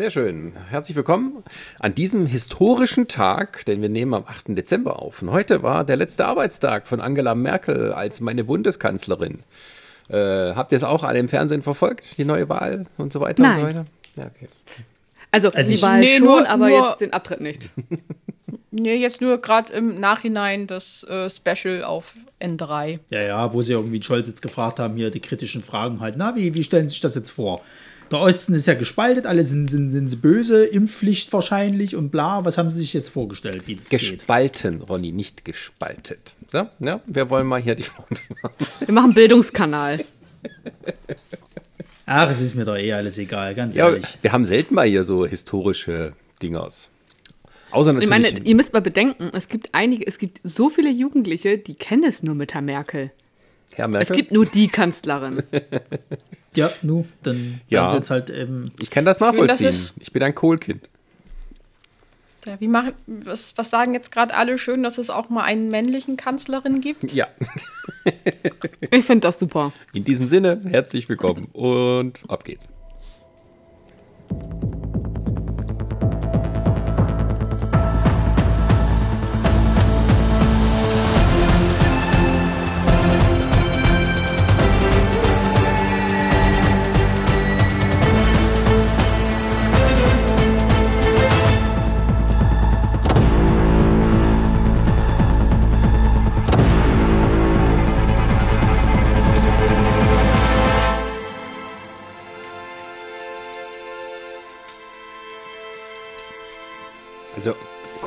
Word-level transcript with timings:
Sehr 0.00 0.10
schön. 0.10 0.54
Herzlich 0.70 0.96
willkommen 0.96 1.44
an 1.78 1.94
diesem 1.94 2.24
historischen 2.24 3.06
Tag, 3.06 3.66
denn 3.66 3.82
wir 3.82 3.90
nehmen 3.90 4.14
am 4.14 4.24
8. 4.24 4.56
Dezember 4.56 4.98
auf. 5.02 5.20
Und 5.20 5.30
heute 5.30 5.62
war 5.62 5.84
der 5.84 5.96
letzte 5.96 6.24
Arbeitstag 6.24 6.86
von 6.86 7.02
Angela 7.02 7.34
Merkel 7.34 7.92
als 7.92 8.18
meine 8.22 8.44
Bundeskanzlerin. 8.44 9.40
Äh, 10.08 10.54
habt 10.54 10.72
ihr 10.72 10.78
es 10.78 10.84
auch 10.84 11.04
alle 11.04 11.18
im 11.18 11.28
Fernsehen 11.28 11.60
verfolgt, 11.60 12.16
die 12.16 12.24
neue 12.24 12.48
Wahl 12.48 12.86
und 12.96 13.12
so 13.12 13.20
weiter 13.20 13.42
Nein. 13.42 13.52
und 13.56 13.60
so 13.60 13.66
weiter? 13.66 13.86
Ja, 14.16 14.24
okay. 14.34 14.48
Also, 15.32 15.50
Also 15.50 15.70
die 15.70 15.82
Wahl 15.82 16.00
Nee, 16.00 16.16
schon, 16.16 16.26
nur- 16.26 16.48
aber 16.48 16.68
nur- 16.70 16.88
jetzt 16.88 17.00
den 17.02 17.12
Abtritt 17.12 17.42
nicht. 17.42 17.68
Nee, 18.72 18.94
jetzt 18.94 19.20
nur 19.20 19.38
gerade 19.38 19.72
im 19.72 19.98
Nachhinein 19.98 20.68
das 20.68 21.02
äh, 21.04 21.28
Special 21.28 21.82
auf 21.82 22.14
N3. 22.40 23.00
Ja, 23.10 23.20
ja, 23.20 23.52
wo 23.52 23.62
sie 23.62 23.72
irgendwie 23.72 24.00
Scholz 24.00 24.28
jetzt 24.28 24.42
gefragt 24.42 24.78
haben, 24.78 24.94
hier 24.96 25.10
die 25.10 25.18
kritischen 25.18 25.60
Fragen 25.60 26.00
halt. 26.00 26.14
Na, 26.16 26.36
wie, 26.36 26.54
wie 26.54 26.62
stellen 26.62 26.86
Sie 26.88 26.92
sich 26.92 27.00
das 27.00 27.16
jetzt 27.16 27.30
vor? 27.30 27.62
Der 28.10 28.18
Osten 28.20 28.54
ist 28.54 28.66
ja 28.66 28.74
gespaltet, 28.74 29.24
alle 29.26 29.44
sind, 29.44 29.68
sind, 29.68 29.90
sind 29.90 30.08
sie 30.08 30.16
böse, 30.16 30.64
Impfpflicht 30.64 31.32
wahrscheinlich 31.32 31.94
und 31.94 32.10
bla. 32.10 32.44
Was 32.44 32.58
haben 32.58 32.68
Sie 32.68 32.78
sich 32.78 32.92
jetzt 32.92 33.08
vorgestellt, 33.08 33.66
wie 33.68 33.76
das 33.76 33.88
geht? 33.88 34.00
Gespalten, 34.00 34.82
Ronny, 34.82 35.12
nicht 35.12 35.44
gespaltet. 35.44 36.34
So, 36.48 36.66
ja, 36.80 37.00
wir 37.06 37.30
wollen 37.30 37.46
mal 37.46 37.60
hier 37.62 37.76
die 37.76 37.84
Wir 38.84 38.92
machen 38.94 39.14
Bildungskanal. 39.14 40.04
Ach, 42.06 42.28
es 42.28 42.40
ist 42.40 42.56
mir 42.56 42.64
doch 42.64 42.76
eh 42.76 42.92
alles 42.92 43.18
egal, 43.18 43.54
ganz 43.54 43.76
Ja, 43.76 43.88
ehrlich. 43.88 44.18
wir 44.22 44.32
haben 44.32 44.44
selten 44.44 44.74
mal 44.74 44.88
hier 44.88 45.04
so 45.04 45.24
historische 45.26 46.12
Dingers. 46.42 46.88
Außer 47.70 47.90
Ich 47.90 48.08
natürlich. 48.08 48.08
meine, 48.10 48.40
ihr 48.40 48.54
müsst 48.56 48.72
mal 48.72 48.80
bedenken, 48.82 49.30
es 49.32 49.46
gibt 49.48 49.68
einige, 49.72 50.04
es 50.04 50.18
gibt 50.18 50.40
so 50.42 50.68
viele 50.70 50.90
Jugendliche, 50.90 51.58
die 51.58 51.74
kennen 51.74 52.02
es 52.02 52.24
nur 52.24 52.34
mit 52.34 52.52
Herr 52.54 52.62
Merkel. 52.62 53.12
Herr 53.74 53.86
Es 53.86 53.90
Merkel. 53.92 54.16
gibt 54.16 54.32
nur 54.32 54.46
die 54.46 54.68
Kanzlerin. 54.68 55.42
Ja, 56.52 56.68
nu, 56.82 57.06
dann 57.22 57.60
Ja. 57.68 57.88
sie 57.88 57.96
jetzt 57.98 58.10
halt 58.10 58.28
ähm, 58.28 58.72
ich 58.80 58.90
kann 58.90 59.04
das 59.04 59.20
nachvollziehen. 59.20 59.68
es- 59.68 59.94
Ich 60.00 60.10
bin 60.12 60.20
ein 60.24 60.34
Kohlkind. 60.34 60.88
Ja, 62.44 62.58
wie 62.58 62.66
machen, 62.66 62.94
was, 63.06 63.56
was 63.56 63.70
sagen 63.70 63.94
jetzt 63.94 64.10
gerade 64.10 64.34
alle 64.34 64.58
schön, 64.58 64.82
dass 64.82 64.98
es 64.98 65.10
auch 65.10 65.28
mal 65.28 65.44
einen 65.44 65.68
männlichen 65.70 66.16
Kanzlerin 66.16 66.80
gibt? 66.80 67.12
Ja, 67.12 67.28
Ich 68.90 69.04
finde 69.04 69.28
das 69.28 69.38
super. 69.38 69.72
in 69.92 70.02
diesem 70.02 70.28
Sinne, 70.28 70.60
herzlich 70.68 71.08
willkommen 71.08 71.44
und 71.52 72.18
ab 72.28 72.42
geht's. 72.44 72.66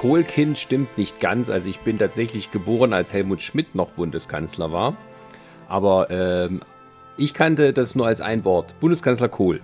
Kohlkind 0.03 0.59
stimmt 0.59 0.97
nicht 0.97 1.21
ganz. 1.21 1.49
Also 1.49 1.69
ich 1.69 1.79
bin 1.79 1.97
tatsächlich 1.97 2.51
geboren, 2.51 2.91
als 2.91 3.13
Helmut 3.13 3.41
Schmidt 3.41 3.73
noch 3.73 3.91
Bundeskanzler 3.91 4.73
war. 4.73 4.97
Aber 5.69 6.11
ähm, 6.11 6.59
ich 7.15 7.33
kannte 7.33 7.71
das 7.71 7.95
nur 7.95 8.05
als 8.05 8.19
ein 8.19 8.43
Wort. 8.43 8.77
Bundeskanzler 8.81 9.29
Kohl. 9.29 9.61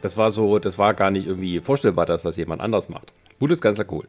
Das 0.00 0.16
war 0.16 0.32
so, 0.32 0.58
das 0.58 0.78
war 0.78 0.94
gar 0.94 1.12
nicht 1.12 1.28
irgendwie 1.28 1.60
vorstellbar, 1.60 2.06
dass 2.06 2.22
das 2.22 2.36
jemand 2.38 2.60
anders 2.60 2.88
macht. 2.88 3.12
Bundeskanzler 3.38 3.84
Kohl. 3.84 4.08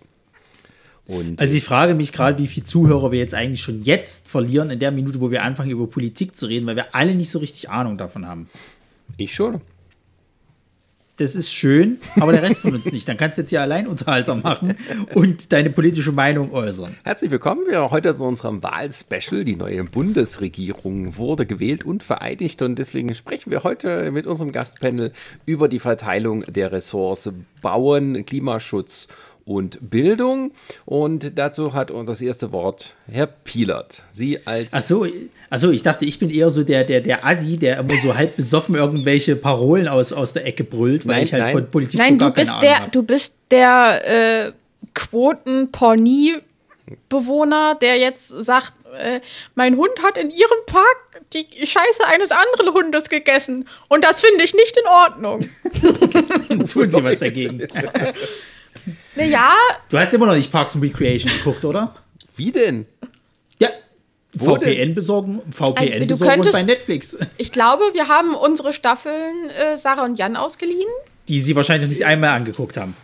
Und 1.05 1.39
Also 1.39 1.55
ich 1.55 1.63
frage 1.63 1.93
mich 1.93 2.13
gerade, 2.13 2.39
wie 2.39 2.47
viele 2.47 2.65
Zuhörer 2.65 3.11
wir 3.11 3.19
jetzt 3.19 3.35
eigentlich 3.35 3.61
schon 3.61 3.83
jetzt 3.83 4.29
verlieren, 4.29 4.71
in 4.71 4.79
der 4.79 4.89
Minute, 4.89 5.21
wo 5.21 5.29
wir 5.29 5.43
anfangen, 5.43 5.69
über 5.69 5.85
Politik 5.85 6.35
zu 6.35 6.47
reden, 6.47 6.65
weil 6.65 6.77
wir 6.77 6.95
alle 6.95 7.13
nicht 7.13 7.29
so 7.29 7.37
richtig 7.37 7.69
Ahnung 7.69 7.99
davon 7.99 8.27
haben. 8.27 8.49
ich 9.17 9.35
schon. 9.35 9.61
Das 11.17 11.35
ist 11.35 11.53
schön, 11.53 11.99
aber 12.19 12.31
der 12.31 12.41
Rest 12.41 12.61
von 12.61 12.73
uns 12.73 12.91
nicht. 12.91 13.07
Dann 13.07 13.17
kannst 13.17 13.37
du 13.37 13.43
jetzt 13.43 13.51
hier 13.51 13.61
allein 13.61 13.85
Unterhalter 13.85 14.33
machen 14.33 14.75
und 15.13 15.53
deine 15.53 15.69
politische 15.69 16.11
Meinung 16.11 16.51
äußern. 16.51 16.95
Herzlich 17.03 17.29
willkommen. 17.29 17.61
Wir 17.67 17.91
heute 17.91 18.15
zu 18.15 18.23
unserem 18.23 18.63
Wahlspecial. 18.63 19.45
Die 19.45 19.55
neue 19.55 19.83
Bundesregierung 19.83 21.15
wurde 21.15 21.45
gewählt 21.45 21.83
und 21.85 22.01
vereidigt 22.01 22.63
und 22.63 22.79
deswegen 22.79 23.13
sprechen 23.13 23.51
wir 23.51 23.63
heute 23.63 24.09
mit 24.09 24.25
unserem 24.25 24.51
Gastpanel 24.51 25.11
über 25.45 25.67
die 25.67 25.77
Verteilung 25.77 26.45
der 26.47 26.71
Ressorts 26.71 27.29
Bauen, 27.61 28.25
Klimaschutz 28.25 29.07
und 29.07 29.13
Bildung. 29.45 30.51
Und 30.85 31.37
dazu 31.37 31.73
hat 31.73 31.91
uns 31.91 32.07
das 32.07 32.21
erste 32.21 32.51
Wort 32.51 32.93
Herr 33.11 33.27
Pielert. 33.27 34.03
Sie 34.11 34.39
als 34.45 34.73
Ach 34.73 34.81
so, 34.81 35.05
ach 35.49 35.59
so, 35.59 35.71
ich 35.71 35.83
dachte, 35.83 36.05
ich 36.05 36.19
bin 36.19 36.29
eher 36.29 36.49
so 36.49 36.63
der, 36.63 36.83
der, 36.83 37.01
der 37.01 37.25
Assi, 37.25 37.57
der 37.57 37.79
immer 37.79 37.97
so 37.97 38.15
halb 38.15 38.35
besoffen 38.37 38.75
irgendwelche 38.75 39.35
Parolen 39.35 39.87
aus, 39.87 40.13
aus 40.13 40.33
der 40.33 40.45
Ecke 40.45 40.63
brüllt, 40.63 41.07
weil 41.07 41.15
Nein, 41.15 41.23
ich 41.25 41.33
halt 41.33 41.43
nein. 41.43 41.53
von 41.53 41.71
Politik 41.71 41.99
Nein, 41.99 42.13
so 42.13 42.17
gar 42.17 42.29
du 42.31 42.35
bist 42.35 42.51
keine 42.51 42.61
der, 42.61 42.75
Ahnung 42.75 42.85
hab. 42.85 42.91
du 42.91 43.03
bist 43.03 43.35
der 43.51 44.47
äh, 44.47 44.51
Quoten-Pornie-Bewohner, 44.93 47.75
der 47.81 47.97
jetzt 47.97 48.27
sagt, 48.29 48.73
äh, 48.97 49.19
mein 49.55 49.77
Hund 49.77 49.91
hat 50.03 50.17
in 50.17 50.29
ihrem 50.29 50.65
Park 50.65 51.23
die 51.33 51.47
Scheiße 51.65 52.05
eines 52.07 52.31
anderen 52.31 52.73
Hundes 52.73 53.09
gegessen 53.09 53.67
und 53.89 54.03
das 54.03 54.21
finde 54.21 54.43
ich 54.43 54.53
nicht 54.53 54.77
in 54.77 54.85
Ordnung. 54.87 55.39
Tun 56.67 56.91
sie 56.91 57.03
was 57.03 57.19
dagegen. 57.19 57.67
Naja, 59.15 59.51
Du 59.89 59.97
hast 59.97 60.13
immer 60.13 60.25
noch 60.25 60.35
nicht 60.35 60.51
Parks 60.51 60.75
and 60.75 60.83
Recreation 60.83 61.31
geguckt, 61.31 61.63
oder? 61.65 61.95
Wie 62.35 62.51
denn? 62.51 62.85
Ja. 63.59 63.69
Wo 64.33 64.57
denn? 64.57 64.73
VPN 64.75 64.95
besorgen, 64.95 65.41
VPN 65.51 65.77
Also, 65.77 65.99
du 65.99 66.05
besorgen 66.07 66.33
könntest- 66.33 66.53
bei 66.57 66.63
Netflix. 66.63 67.17
ich 67.37 67.51
glaube, 67.51 67.83
wir 67.93 68.07
haben 68.07 68.33
unsere 68.35 68.73
Staffeln 68.73 69.49
äh, 69.51 69.77
Sarah 69.77 70.03
und 70.05 70.17
Jan 70.17 70.35
ausgeliehen. 70.35 70.89
Die 71.27 71.39
sie 71.39 71.55
wahrscheinlich 71.55 71.89
nicht 71.89 72.05
einmal 72.05 72.31
angeguckt 72.31 72.75
haben. 72.77 72.95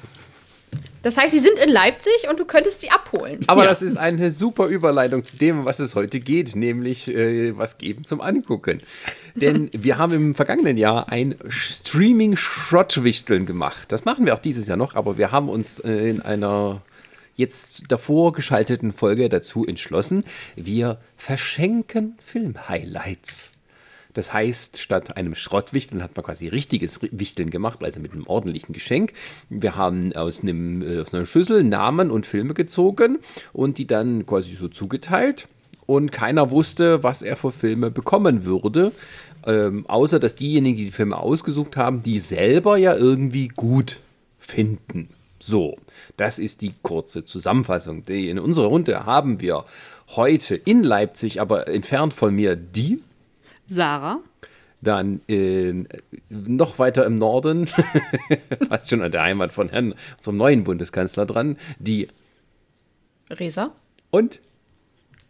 Das 1.02 1.18
heißt, 1.18 1.32
sie 1.32 1.40
sind 1.40 1.58
in 1.60 1.70
Leipzig 1.70 2.14
und 2.30 2.40
du 2.40 2.46
könntest 2.46 2.82
sie 2.82 2.92
abholen. 2.92 3.40
Aber 3.48 3.64
Ja. 3.64 3.70
das 3.70 3.82
ist 3.82 3.98
eine 3.98 4.32
super 4.32 4.68
Überleitung 4.68 5.24
zu 5.24 5.38
dem, 5.38 5.66
was 5.66 5.80
es 5.80 5.96
heute 5.96 6.20
geht, 6.20 6.56
nämlich 6.56 7.08
äh, 7.08 7.58
was 7.58 7.78
geben 7.78 8.04
zum 8.04 8.20
Angucken. 8.22 8.82
Denn 9.36 9.70
wir 9.74 9.98
haben 9.98 10.14
im 10.14 10.36
vergangenen 10.36 10.78
Jahr 10.78 11.10
ein 11.10 11.36
Streaming-Schrottwichteln 11.48 13.46
gemacht. 13.46 13.86
Das 13.92 14.06
machen 14.06 14.26
wir 14.26 14.34
auch 14.34 14.40
dieses 14.42 14.68
Jahr 14.68 14.78
noch, 14.78 14.96
aber 14.96 15.18
wir 15.18 15.32
haben 15.32 15.50
uns 15.50 15.80
äh, 15.80 16.10
in 16.10 16.22
einer 16.22 16.82
jetzt 17.36 17.84
davor 17.88 18.34
geschalteten 18.34 18.92
Folge 18.92 19.30
dazu 19.30 19.66
entschlossen, 19.66 20.26
wir 20.58 21.00
verschenken 21.16 22.18
Film-Highlights. 22.26 23.52
Das 24.20 24.34
heißt, 24.34 24.80
statt 24.80 25.16
einem 25.16 25.34
Schrottwichteln 25.34 26.04
hat 26.04 26.18
man 26.18 26.26
quasi 26.26 26.50
richtiges 26.50 27.00
Wichteln 27.02 27.52
gemacht, 27.52 27.82
also 27.86 28.02
mit 28.02 28.12
einem 28.12 28.28
ordentlichen 28.28 28.74
Geschenk. 28.74 29.14
Wir 29.48 29.78
haben 29.78 30.12
aus, 30.12 30.42
einem, 30.42 30.82
äh, 30.82 31.00
aus 31.00 31.14
einer 31.14 31.26
Schüssel 31.26 31.64
Namen 31.64 32.12
und 32.12 32.26
Filme 32.26 32.54
gezogen 32.54 33.20
und 33.54 33.78
die 33.78 33.88
dann 33.88 34.26
quasi 34.26 34.56
so 34.56 34.68
zugeteilt. 34.68 35.48
Und 35.86 36.12
keiner 36.12 36.52
wusste, 36.52 37.02
was 37.02 37.22
er 37.22 37.38
für 37.38 37.54
Filme 37.54 37.92
bekommen 37.92 38.44
würde. 38.44 38.92
Ähm, 39.48 39.86
außer, 39.88 40.20
dass 40.20 40.36
diejenigen, 40.36 40.76
die 40.76 40.86
die 40.88 40.92
Filme 40.92 41.18
ausgesucht 41.18 41.78
haben, 41.78 42.04
die 42.04 42.20
selber 42.20 42.76
ja 42.76 42.94
irgendwie 42.94 43.48
gut 43.48 44.00
finden. 44.38 45.08
So, 45.40 45.78
das 46.18 46.40
ist 46.40 46.62
die 46.62 46.74
kurze 46.82 47.24
Zusammenfassung. 47.24 48.04
In 48.08 48.38
unserer 48.38 48.68
Runde 48.68 49.06
haben 49.06 49.40
wir 49.40 49.64
heute 50.10 50.56
in 50.56 50.84
Leipzig, 50.84 51.40
aber 51.40 51.70
entfernt 51.70 52.14
von 52.14 52.36
mir, 52.36 52.58
die 52.58 53.02
Sarah. 53.70 54.20
dann 54.82 55.22
in, 55.28 55.88
noch 56.30 56.80
weiter 56.80 57.06
im 57.06 57.16
Norden, 57.16 57.68
fast 58.70 58.90
schon 58.90 59.02
an 59.02 59.12
der 59.12 59.24
Heimat 59.24 59.52
von 59.52 59.70
Herrn, 59.70 59.94
unserem 60.18 60.38
neuen 60.38 60.64
Bundeskanzler 60.64 61.26
dran, 61.26 61.58
die 61.80 62.08
Resa? 63.30 63.72
und 64.12 64.42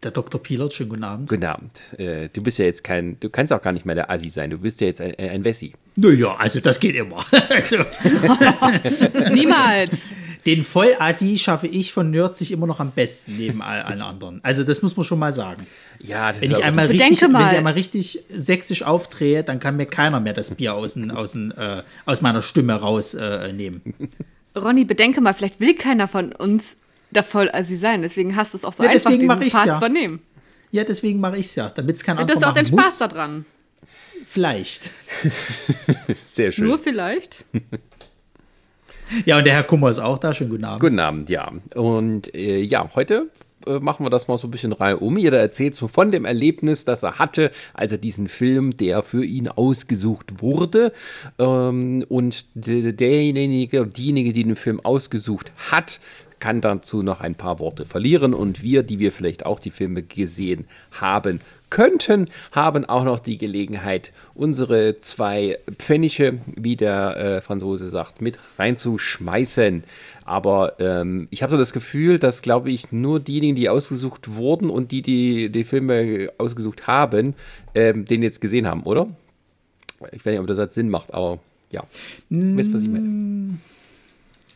Der 0.02 0.10
Dr. 0.12 0.42
Pielert, 0.42 0.72
schönen 0.72 0.88
guten 0.88 1.04
Abend. 1.04 1.28
guten 1.28 1.44
Abend. 1.44 1.78
Äh, 1.98 2.30
du 2.32 2.42
bist 2.42 2.58
ja 2.58 2.64
jetzt 2.64 2.82
kein, 2.82 3.20
du 3.20 3.28
kannst 3.28 3.52
auch 3.52 3.60
gar 3.60 3.72
nicht 3.72 3.84
mehr 3.84 3.94
der 3.94 4.10
Assi 4.10 4.30
sein, 4.30 4.48
du 4.48 4.56
bist 4.56 4.80
ja 4.80 4.86
jetzt 4.86 5.00
ein, 5.02 5.14
ein 5.18 5.44
Wessi. 5.44 5.74
Naja, 5.96 6.36
also 6.38 6.58
das 6.60 6.80
geht 6.80 6.94
immer. 6.96 7.22
Also, 7.50 7.76
Niemals. 9.32 10.06
den 10.46 10.64
Vollassi 10.64 11.36
schaffe 11.36 11.66
ich 11.66 11.92
von 11.92 12.10
Nörzig 12.10 12.50
immer 12.52 12.66
noch 12.66 12.80
am 12.80 12.92
besten 12.92 13.36
neben 13.36 13.60
all, 13.60 13.82
allen 13.82 14.00
anderen. 14.00 14.40
Also 14.42 14.64
das 14.64 14.80
muss 14.80 14.96
man 14.96 15.04
schon 15.04 15.18
mal 15.18 15.34
sagen. 15.34 15.66
Ja, 15.98 16.32
das 16.32 16.40
Wenn 16.40 16.50
ist 16.52 16.58
ich 16.58 16.64
einmal 16.64 16.86
richtig, 16.86 17.20
wenn 17.20 17.32
mal. 17.32 17.50
ich 17.52 17.58
einmal 17.58 17.74
richtig 17.74 18.24
sächsisch 18.34 18.82
aufdrehe, 18.82 19.44
dann 19.44 19.60
kann 19.60 19.76
mir 19.76 19.84
keiner 19.86 20.20
mehr 20.20 20.32
das 20.32 20.54
Bier 20.54 20.74
aus, 20.74 20.94
den- 20.94 21.10
aus, 21.10 21.32
den, 21.32 21.50
äh, 21.52 21.82
aus 22.06 22.22
meiner 22.22 22.40
Stimme 22.40 22.72
rausnehmen. 22.74 23.82
Äh. 24.54 24.58
Ronny, 24.58 24.84
bedenke 24.86 25.20
mal, 25.20 25.34
vielleicht 25.34 25.60
will 25.60 25.74
keiner 25.74 26.08
von 26.08 26.32
uns 26.32 26.76
der 27.10 27.22
Vollassi 27.24 27.76
sein. 27.76 28.02
Deswegen 28.02 28.36
hast 28.36 28.54
du 28.54 28.58
es 28.58 28.64
auch 28.64 28.72
so 28.72 28.82
Ja, 28.82 28.90
einfach, 28.90 29.04
deswegen 29.04 29.20
den 29.20 29.26
mach 29.28 29.40
ich's 29.40 29.54
Part 29.54 29.66
ja. 29.66 29.72
zu 29.74 29.78
übernehmen. 29.78 30.20
ja, 30.70 30.84
deswegen 30.84 31.20
mache 31.20 31.36
ich 31.38 31.46
es 31.46 31.54
ja, 31.56 31.68
damit 31.70 31.96
es 31.96 32.04
kein 32.04 32.16
Du 32.16 32.22
anderer 32.22 32.36
hast 32.40 32.44
auch 32.44 32.54
den 32.54 32.64
machen 32.74 32.84
Spaß 32.84 33.00
muss. 33.00 33.08
daran. 33.10 33.44
Vielleicht. 34.26 34.90
sehr 36.26 36.52
schön. 36.52 36.66
Nur 36.66 36.78
vielleicht. 36.78 37.44
Ja, 39.26 39.38
und 39.38 39.44
der 39.44 39.54
Herr 39.54 39.64
Kummer 39.64 39.90
ist 39.90 39.98
auch 39.98 40.18
da. 40.18 40.32
Schönen 40.32 40.50
guten 40.50 40.64
Abend. 40.64 40.80
Guten 40.82 40.98
Abend, 41.00 41.30
ja. 41.30 41.50
Und 41.74 42.32
äh, 42.32 42.60
ja, 42.60 42.88
heute 42.94 43.28
äh, 43.66 43.80
machen 43.80 44.06
wir 44.06 44.10
das 44.10 44.28
mal 44.28 44.38
so 44.38 44.46
ein 44.46 44.52
bisschen 44.52 44.72
rein 44.72 44.94
um. 44.98 45.16
Jeder 45.18 45.40
erzählt 45.40 45.74
so 45.74 45.88
von 45.88 46.12
dem 46.12 46.24
Erlebnis, 46.24 46.84
das 46.84 47.02
er 47.02 47.18
hatte, 47.18 47.50
als 47.74 47.90
er 47.90 47.98
diesen 47.98 48.28
Film, 48.28 48.76
der 48.76 49.02
für 49.02 49.24
ihn 49.24 49.48
ausgesucht 49.48 50.40
wurde. 50.42 50.92
Ähm, 51.40 52.04
und 52.08 52.46
de- 52.54 52.92
derjenige, 52.92 53.84
diejenige, 53.84 54.32
die 54.32 54.44
den 54.44 54.54
Film 54.54 54.78
ausgesucht 54.78 55.50
hat, 55.72 55.98
kann 56.40 56.60
dazu 56.60 57.02
noch 57.02 57.20
ein 57.20 57.34
paar 57.34 57.58
Worte 57.58 57.84
verlieren. 57.84 58.34
Und 58.34 58.62
wir, 58.62 58.82
die 58.82 58.98
wir 58.98 59.12
vielleicht 59.12 59.46
auch 59.46 59.60
die 59.60 59.70
Filme 59.70 60.02
gesehen 60.02 60.66
haben 60.90 61.40
könnten, 61.70 62.26
haben 62.52 62.84
auch 62.84 63.04
noch 63.04 63.20
die 63.20 63.38
Gelegenheit, 63.38 64.12
unsere 64.34 64.98
zwei 65.00 65.58
Pfennige, 65.78 66.40
wie 66.46 66.76
der 66.76 67.16
äh, 67.16 67.40
Franzose 67.40 67.88
sagt, 67.88 68.20
mit 68.20 68.38
reinzuschmeißen. 68.58 69.84
Aber 70.24 70.74
ähm, 70.80 71.28
ich 71.30 71.42
habe 71.42 71.52
so 71.52 71.58
das 71.58 71.72
Gefühl, 71.72 72.18
dass, 72.18 72.42
glaube 72.42 72.70
ich, 72.70 72.92
nur 72.92 73.20
diejenigen, 73.20 73.54
die 73.54 73.68
ausgesucht 73.68 74.34
wurden 74.34 74.70
und 74.70 74.92
die, 74.92 75.02
die 75.02 75.50
die 75.50 75.64
Filme 75.64 76.30
ausgesucht 76.38 76.86
haben, 76.86 77.34
ähm, 77.74 78.04
den 78.04 78.22
jetzt 78.22 78.40
gesehen 78.40 78.66
haben, 78.66 78.82
oder? 78.82 79.08
Ich 80.12 80.24
weiß 80.24 80.32
nicht, 80.32 80.40
ob 80.40 80.46
der 80.46 80.56
Satz 80.56 80.74
Sinn 80.74 80.88
macht, 80.88 81.12
aber 81.12 81.38
ja. 81.72 81.84
Wisst, 82.28 82.72
was 82.72 82.82
ich 82.82 82.88
meine? 82.88 83.58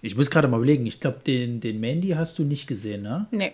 Ich 0.05 0.17
muss 0.17 0.31
gerade 0.31 0.49
mal 0.49 0.59
überlegen. 0.59 0.87
Ich 0.87 1.01
glaube, 1.01 1.21
den, 1.27 1.61
den 1.61 1.81
Mandy 1.81 2.11
hast 2.11 2.39
du 2.39 2.43
nicht 2.43 2.67
gesehen, 2.67 3.03
ne? 3.03 3.27
Nee. 3.31 3.53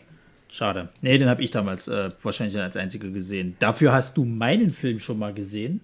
Schade. 0.49 0.88
Nee, 1.00 1.17
den 1.17 1.29
habe 1.29 1.43
ich 1.44 1.52
damals 1.52 1.87
äh, 1.87 2.11
wahrscheinlich 2.23 2.58
als 2.58 2.76
einziger 2.76 3.08
gesehen. 3.08 3.56
Dafür 3.61 3.93
hast 3.93 4.17
du 4.17 4.25
meinen 4.25 4.70
Film 4.70 4.99
schon 4.99 5.19
mal 5.19 5.32
gesehen. 5.32 5.81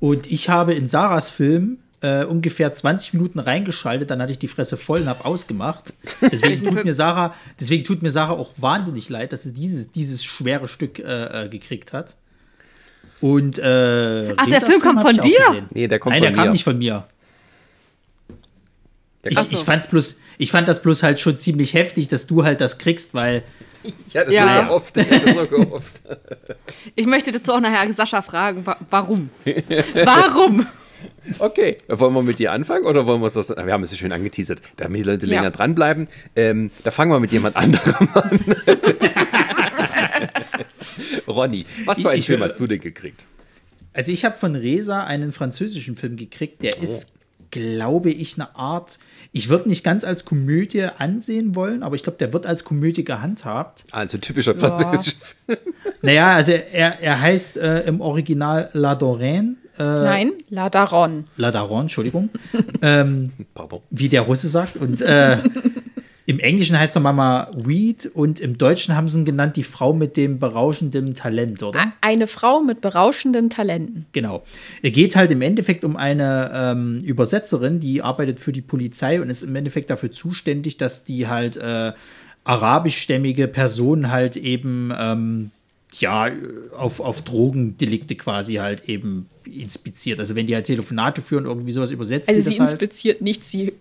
Und 0.00 0.26
ich 0.26 0.48
habe 0.48 0.72
in 0.72 0.86
Sarahs 0.88 1.28
Film 1.28 1.78
äh, 2.00 2.24
ungefähr 2.24 2.72
20 2.72 3.12
Minuten 3.12 3.38
reingeschaltet, 3.38 4.10
dann 4.10 4.22
hatte 4.22 4.32
ich 4.32 4.38
die 4.38 4.48
Fresse 4.48 4.78
voll 4.78 5.02
und 5.02 5.08
habe 5.08 5.24
ausgemacht. 5.24 5.92
Deswegen 6.22 6.64
tut 6.74 6.84
mir 6.84 6.94
Sarah, 6.94 7.34
deswegen 7.60 7.84
tut 7.84 8.02
mir 8.02 8.10
Sarah 8.10 8.32
auch 8.32 8.52
wahnsinnig 8.56 9.10
leid, 9.10 9.32
dass 9.32 9.42
sie 9.42 9.52
dieses, 9.52 9.92
dieses 9.92 10.24
schwere 10.24 10.66
Stück 10.66 10.98
äh, 10.98 11.44
äh, 11.44 11.48
gekriegt 11.48 11.92
hat. 11.92 12.16
Und 13.20 13.58
äh, 13.58 14.32
Ach, 14.36 14.46
der 14.46 14.56
Resas 14.56 14.64
Film 14.64 14.80
kommt 14.80 15.02
von 15.02 15.16
dir? 15.18 15.66
Nee, 15.70 15.88
der 15.88 15.98
kommt 15.98 16.14
Nein, 16.14 16.22
von 16.22 16.32
der 16.32 16.36
kam 16.36 16.46
mir. 16.46 16.52
nicht 16.52 16.64
von 16.64 16.78
mir. 16.78 17.06
Ich, 19.24 19.38
so. 19.38 19.46
ich, 19.50 19.60
fand's 19.60 19.86
bloß, 19.88 20.16
ich 20.38 20.50
fand 20.50 20.66
das 20.68 20.82
bloß 20.82 21.02
halt 21.04 21.20
schon 21.20 21.38
ziemlich 21.38 21.74
heftig, 21.74 22.08
dass 22.08 22.26
du 22.26 22.44
halt 22.44 22.60
das 22.60 22.78
kriegst, 22.78 23.14
weil 23.14 23.42
ich 24.08 24.16
hatte 24.16 24.32
Ja. 24.32 24.56
so 24.56 24.62
gehofft. 24.66 24.96
Ich 24.96 25.10
hatte 25.10 25.32
so 25.34 25.46
gehofft. 25.56 26.02
Ich 26.94 27.06
möchte 27.06 27.30
dazu 27.32 27.52
auch 27.52 27.60
nachher 27.60 27.92
Sascha 27.94 28.20
fragen, 28.22 28.66
wa 28.66 28.76
warum? 28.90 29.30
warum? 30.04 30.66
Okay, 31.38 31.78
wollen 31.88 32.14
wir 32.14 32.22
mit 32.22 32.38
dir 32.38 32.52
anfangen 32.52 32.84
oder 32.84 33.06
wollen 33.06 33.20
wir 33.20 33.26
es 33.28 33.34
das? 33.34 33.48
Wir 33.48 33.72
haben 33.72 33.82
es 33.84 33.90
so 33.90 33.96
schön 33.96 34.12
angeteasert, 34.12 34.60
damit 34.76 35.00
die 35.00 35.04
Leute 35.04 35.26
Ja. 35.26 35.36
länger 35.36 35.50
dranbleiben. 35.50 36.08
Ähm, 36.36 36.70
da 36.84 36.90
fangen 36.90 37.10
wir 37.12 37.20
mit 37.20 37.30
jemand 37.32 37.56
anderem 37.56 38.08
an. 38.14 38.40
Ronny, 41.26 41.66
was 41.84 42.00
für 42.00 42.10
einen 42.10 42.18
Ich- 42.18 42.26
Film 42.26 42.42
hast 42.42 42.58
du 42.58 42.66
denn 42.66 42.80
gekriegt? 42.80 43.24
Also 43.94 44.10
ich 44.12 44.24
habe 44.24 44.36
von 44.36 44.54
Resa 44.56 45.04
einen 45.04 45.32
französischen 45.32 45.96
Film 45.96 46.16
gekriegt, 46.16 46.62
der 46.62 46.78
ist, 46.78 47.12
glaube 47.50 48.10
ich, 48.10 48.34
eine 48.36 48.54
Art, 48.56 48.98
ich 49.32 49.48
würde 49.48 49.68
nicht 49.68 49.82
ganz 49.82 50.04
als 50.04 50.24
Komödie 50.24 50.86
ansehen 50.98 51.54
wollen, 51.54 51.82
aber 51.82 51.96
ich 51.96 52.02
glaube, 52.02 52.18
der 52.18 52.32
wird 52.32 52.46
als 52.46 52.64
Komödie 52.64 53.04
gehandhabt. 53.04 53.84
Also 53.90 54.18
typischer 54.18 54.54
französischer 54.54 55.16
Film. 55.46 55.58
Naja, 56.02 56.34
also 56.34 56.52
er, 56.52 57.00
er 57.00 57.20
heißt 57.20 57.56
äh, 57.56 57.80
im 57.82 58.00
Original 58.00 58.68
La 58.72 58.94
Dorraine, 58.94 59.56
äh, 59.78 59.82
Nein, 59.82 60.32
La 60.50 60.68
Daronne. 60.68 61.24
La 61.36 61.50
Daronne, 61.50 61.82
Entschuldigung, 61.82 62.28
Pardon. 62.80 63.80
wie 63.90 64.08
der 64.08 64.22
Russe 64.22 64.48
sagt. 64.48 64.76
Und 64.76 65.00
äh, 65.00 65.38
im 66.32 66.40
Englischen 66.40 66.78
heißt 66.78 66.96
er 66.96 67.00
Mama 67.00 67.50
Weed 67.54 68.10
und 68.14 68.40
im 68.40 68.56
Deutschen 68.56 68.96
haben 68.96 69.06
sie 69.06 69.18
ihn 69.18 69.24
genannt, 69.26 69.56
die 69.56 69.64
Frau 69.64 69.92
mit 69.92 70.16
dem 70.16 70.38
berauschenden 70.38 71.14
Talent, 71.14 71.62
oder? 71.62 71.92
Eine 72.00 72.26
Frau 72.26 72.62
mit 72.62 72.80
berauschenden 72.80 73.50
Talenten. 73.50 74.06
Genau. 74.12 74.42
Er 74.80 74.92
geht 74.92 75.14
halt 75.14 75.30
im 75.30 75.42
Endeffekt 75.42 75.84
um 75.84 75.96
eine 75.96 76.50
ähm, 76.54 77.00
Übersetzerin, 77.00 77.80
die 77.80 78.00
arbeitet 78.00 78.40
für 78.40 78.52
die 78.52 78.62
Polizei 78.62 79.20
und 79.20 79.28
ist 79.28 79.42
im 79.42 79.54
Endeffekt 79.54 79.90
dafür 79.90 80.10
zuständig, 80.10 80.78
dass 80.78 81.04
die 81.04 81.28
halt 81.28 81.58
äh, 81.58 81.92
arabischstämmige 82.44 83.46
Personen 83.46 84.10
halt 84.10 84.36
eben 84.36 84.90
ähm, 84.98 85.50
ja 85.98 86.30
auf, 86.76 87.00
auf 87.00 87.20
Drogendelikte 87.22 88.14
quasi 88.14 88.54
halt 88.54 88.88
eben 88.88 89.28
inspiziert. 89.44 90.18
Also 90.18 90.34
wenn 90.34 90.46
die 90.46 90.54
halt 90.54 90.64
Telefonate 90.64 91.20
führen, 91.20 91.44
irgendwie 91.44 91.72
sowas 91.72 91.90
übersetzt 91.90 92.30
Also 92.30 92.40
sie 92.40 92.54
sie 92.54 92.60
halt. 92.60 92.70
inspiziert 92.70 93.20
nicht, 93.20 93.44
sie, 93.44 93.74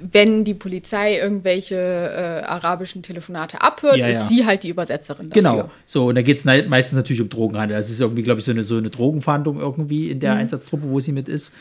wenn 0.00 0.44
die 0.44 0.54
Polizei 0.54 1.18
irgendwelche 1.18 1.76
äh, 1.76 2.44
arabischen 2.44 3.02
Telefonate 3.02 3.60
abhört, 3.60 3.96
Ja, 3.96 4.08
ist 4.08 4.22
ja. 4.22 4.26
sie 4.26 4.46
halt 4.46 4.62
die 4.62 4.68
Übersetzerin 4.68 5.30
dafür. 5.30 5.42
Genau. 5.42 5.70
So, 5.86 6.06
und 6.06 6.14
da 6.14 6.22
geht 6.22 6.38
es 6.38 6.44
meistens 6.44 6.96
natürlich 6.96 7.22
um 7.22 7.28
Drogenhandel. 7.28 7.76
Das 7.76 7.90
ist 7.90 8.00
irgendwie, 8.00 8.22
glaube 8.22 8.40
ich, 8.40 8.44
so 8.44 8.52
eine, 8.52 8.64
so 8.64 8.76
eine 8.76 8.90
Drogenfahndung 8.90 9.60
irgendwie 9.60 10.10
in 10.10 10.20
der 10.20 10.34
Einsatztruppe, 10.34 10.84
wo 10.88 11.00
sie 11.00 11.12
mit 11.12 11.28
ist. 11.28 11.52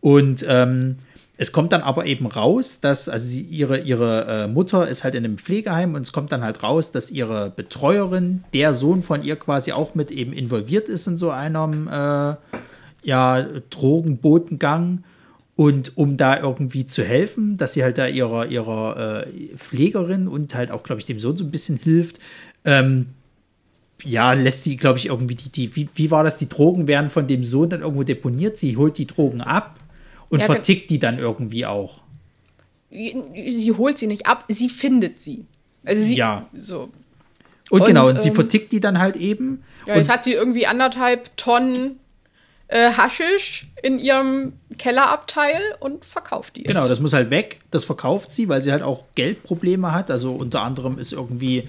Und 0.00 0.44
ähm, 0.48 0.96
es 1.40 1.52
kommt 1.52 1.72
dann 1.72 1.82
aber 1.82 2.06
eben 2.06 2.26
raus, 2.26 2.80
dass, 2.80 3.08
also 3.08 3.26
sie, 3.26 3.42
ihre, 3.42 3.78
ihre 3.78 4.44
äh, 4.44 4.48
Mutter 4.48 4.88
ist 4.88 5.04
halt 5.04 5.14
in 5.14 5.24
einem 5.24 5.38
Pflegeheim 5.38 5.94
und 5.94 6.02
es 6.02 6.12
kommt 6.12 6.32
dann 6.32 6.42
halt 6.42 6.64
raus, 6.64 6.90
dass 6.90 7.12
ihre 7.12 7.50
Betreuerin, 7.50 8.42
der 8.52 8.74
Sohn 8.74 9.04
von 9.04 9.22
ihr 9.22 9.36
quasi 9.36 9.70
auch 9.70 9.94
mit 9.94 10.10
eben 10.10 10.32
involviert 10.32 10.88
ist 10.88 11.06
in 11.06 11.16
so 11.16 11.30
einem 11.30 11.86
äh, 11.86 12.34
ja, 13.02 13.46
Drogenbotengang. 13.70 15.04
Und 15.58 15.98
um 15.98 16.16
da 16.16 16.38
irgendwie 16.38 16.86
zu 16.86 17.02
helfen, 17.02 17.56
dass 17.56 17.72
sie 17.72 17.82
halt 17.82 17.98
da 17.98 18.06
ihrer, 18.06 18.46
ihrer 18.46 19.26
äh, 19.26 19.56
Pflegerin 19.56 20.28
und 20.28 20.54
halt 20.54 20.70
auch, 20.70 20.84
glaube 20.84 21.00
ich, 21.00 21.06
dem 21.06 21.18
Sohn 21.18 21.36
so 21.36 21.42
ein 21.42 21.50
bisschen 21.50 21.80
hilft, 21.82 22.20
ähm, 22.64 23.06
ja, 24.04 24.34
lässt 24.34 24.62
sie, 24.62 24.76
glaube 24.76 25.00
ich, 25.00 25.06
irgendwie 25.06 25.34
die, 25.34 25.48
die 25.48 25.74
wie, 25.74 25.88
wie 25.96 26.12
war 26.12 26.22
das? 26.22 26.38
Die 26.38 26.48
Drogen 26.48 26.86
werden 26.86 27.10
von 27.10 27.26
dem 27.26 27.42
Sohn 27.42 27.70
dann 27.70 27.80
irgendwo 27.80 28.04
deponiert. 28.04 28.56
Sie 28.56 28.76
holt 28.76 28.98
die 28.98 29.06
Drogen 29.08 29.40
ab 29.40 29.80
und 30.28 30.38
Ja, 30.38 30.46
vertickt 30.46 30.90
die 30.90 31.00
dann 31.00 31.18
irgendwie 31.18 31.66
auch. 31.66 32.02
Sie 32.92 33.74
holt 33.76 33.98
sie 33.98 34.06
nicht 34.06 34.28
ab, 34.28 34.44
sie 34.46 34.68
findet 34.68 35.18
sie. 35.18 35.44
Also 35.84 36.00
sie, 36.04 36.14
Ja. 36.14 36.46
so. 36.56 36.88
Und, 37.68 37.80
Und, 37.80 37.86
genau, 37.88 38.08
und 38.08 38.20
sie 38.20 38.28
ähm, 38.28 38.34
vertickt 38.36 38.70
die 38.70 38.78
dann 38.78 39.00
halt 39.00 39.16
eben. 39.16 39.64
Ja, 39.86 39.94
und 39.94 39.98
jetzt 39.98 40.08
hat 40.08 40.22
sie 40.22 40.34
irgendwie 40.34 40.68
anderthalb 40.68 41.36
Tonnen 41.36 41.98
äh, 42.68 42.92
Haschisch 42.92 43.66
in 43.82 43.98
ihrem 43.98 44.52
Kellerabteil 44.76 45.60
und 45.80 46.04
verkauft 46.04 46.56
die. 46.56 46.62
Genau, 46.62 46.80
jetzt. 46.80 46.90
das 46.90 47.00
muss 47.00 47.12
halt 47.12 47.30
weg. 47.30 47.58
Das 47.70 47.84
verkauft 47.84 48.32
sie, 48.32 48.48
weil 48.48 48.62
sie 48.62 48.70
halt 48.72 48.82
auch 48.82 49.04
Geldprobleme 49.14 49.92
hat. 49.92 50.10
Also 50.10 50.32
unter 50.32 50.62
anderem 50.62 50.98
ist 50.98 51.12
irgendwie 51.12 51.68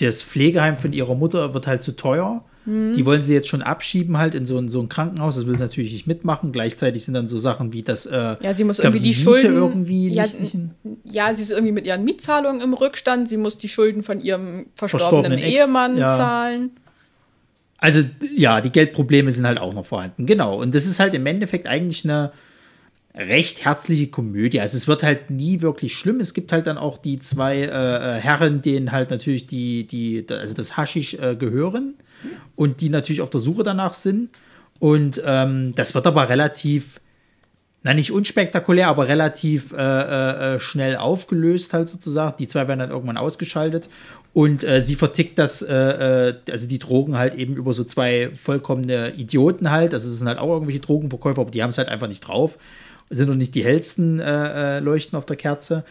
das 0.00 0.22
Pflegeheim 0.22 0.76
von 0.76 0.92
ihrer 0.92 1.14
Mutter 1.14 1.54
wird 1.54 1.66
halt 1.66 1.82
zu 1.82 1.92
teuer. 1.92 2.44
Mhm. 2.64 2.94
Die 2.94 3.06
wollen 3.06 3.22
sie 3.22 3.32
jetzt 3.32 3.48
schon 3.48 3.62
abschieben 3.62 4.18
halt 4.18 4.34
in 4.34 4.44
so 4.44 4.58
ein, 4.58 4.68
so 4.68 4.80
ein 4.80 4.88
Krankenhaus. 4.88 5.36
Das 5.36 5.46
will 5.46 5.56
sie 5.56 5.62
natürlich 5.62 5.92
nicht 5.92 6.06
mitmachen. 6.06 6.52
Gleichzeitig 6.52 7.04
sind 7.04 7.14
dann 7.14 7.26
so 7.26 7.38
Sachen 7.38 7.72
wie 7.72 7.82
das. 7.82 8.06
Äh, 8.06 8.36
Ja, 8.42 8.52
sie 8.52 8.64
muss 8.64 8.78
glaub, 8.78 8.94
irgendwie 8.94 9.12
die, 9.12 9.18
Miete 9.18 9.22
Schulden. 9.22 9.54
irgendwie 9.54 10.12
ja, 10.12 10.22
nicht, 10.22 10.40
nicht 10.40 10.56
ja, 11.04 11.32
sie 11.32 11.42
ist 11.42 11.50
irgendwie 11.50 11.72
mit 11.72 11.86
ihren 11.86 12.04
Mietzahlungen 12.04 12.60
im 12.60 12.74
Rückstand. 12.74 13.28
Sie 13.28 13.36
muss 13.36 13.56
die 13.56 13.68
Schulden 13.68 14.02
von 14.02 14.20
ihrem 14.20 14.66
Verstorbenen 14.74 15.38
verstorbenen, 15.38 15.38
Ex, 15.38 15.62
Ehemann 15.62 15.96
ja. 15.96 16.08
zahlen. 16.08 16.70
Also 17.80 18.02
ja, 18.36 18.60
die 18.60 18.70
Geldprobleme 18.70 19.32
sind 19.32 19.46
halt 19.46 19.58
auch 19.58 19.72
noch 19.72 19.86
vorhanden. 19.86 20.26
Genau. 20.26 20.60
Und 20.60 20.74
das 20.74 20.86
ist 20.86 21.00
halt 21.00 21.14
im 21.14 21.26
Endeffekt 21.26 21.66
eigentlich 21.66 22.04
eine 22.04 22.32
recht 23.14 23.64
herzliche 23.64 24.08
Komödie. 24.08 24.60
Also 24.60 24.76
es 24.76 24.86
wird 24.86 25.02
halt 25.02 25.30
nie 25.30 25.62
wirklich 25.62 25.96
schlimm. 25.96 26.20
Es 26.20 26.34
gibt 26.34 26.52
halt 26.52 26.66
dann 26.66 26.78
auch 26.78 26.98
die 26.98 27.18
zwei 27.18 27.56
äh, 27.56 27.66
äh, 27.66 28.20
Herren, 28.20 28.62
denen 28.62 28.92
halt 28.92 29.10
natürlich 29.10 29.46
die, 29.46 29.86
die, 29.86 30.24
also 30.28 30.54
das 30.54 30.76
Haschisch 30.76 31.14
äh, 31.14 31.34
gehören 31.34 31.94
und 32.54 32.80
die 32.82 32.90
natürlich 32.90 33.22
auf 33.22 33.30
der 33.30 33.40
Suche 33.40 33.62
danach 33.62 33.94
sind. 33.94 34.30
Und 34.78 35.20
ähm, 35.24 35.74
das 35.74 35.94
wird 35.94 36.06
aber 36.06 36.28
relativ, 36.28 37.00
na 37.82 37.94
nicht 37.94 38.12
unspektakulär, 38.12 38.88
aber 38.88 39.08
relativ 39.08 39.72
äh, 39.72 39.76
äh, 39.76 40.54
äh, 40.54 40.60
schnell 40.60 40.96
aufgelöst 40.96 41.72
halt 41.72 41.88
sozusagen. 41.88 42.36
Die 42.38 42.46
zwei 42.46 42.68
werden 42.68 42.80
dann 42.80 42.90
irgendwann 42.90 43.16
ausgeschaltet 43.16 43.88
und 44.32 44.62
äh, 44.62 44.80
sie 44.80 44.94
vertickt 44.94 45.38
das, 45.38 45.60
äh, 45.60 45.74
äh, 45.74 46.34
also 46.50 46.68
die 46.68 46.78
Drogen 46.78 47.16
halt 47.16 47.34
eben 47.34 47.56
über 47.56 47.72
so 47.72 47.82
zwei 47.82 48.30
vollkommene 48.32 49.14
Idioten 49.14 49.70
halt. 49.70 49.92
Also 49.92 50.08
es 50.08 50.18
sind 50.18 50.28
halt 50.28 50.38
auch 50.38 50.52
irgendwelche 50.52 50.80
Drogenverkäufer, 50.80 51.40
aber 51.40 51.50
die 51.50 51.62
haben 51.62 51.70
es 51.70 51.78
halt 51.78 51.88
einfach 51.88 52.06
nicht 52.06 52.20
drauf. 52.20 52.56
Sind 53.10 53.28
noch 53.28 53.34
nicht 53.34 53.56
die 53.56 53.64
hellsten 53.64 54.20
äh, 54.20 54.76
äh, 54.76 54.80
Leuchten 54.80 55.18
auf 55.18 55.26
der 55.26 55.36
Kerze. 55.36 55.84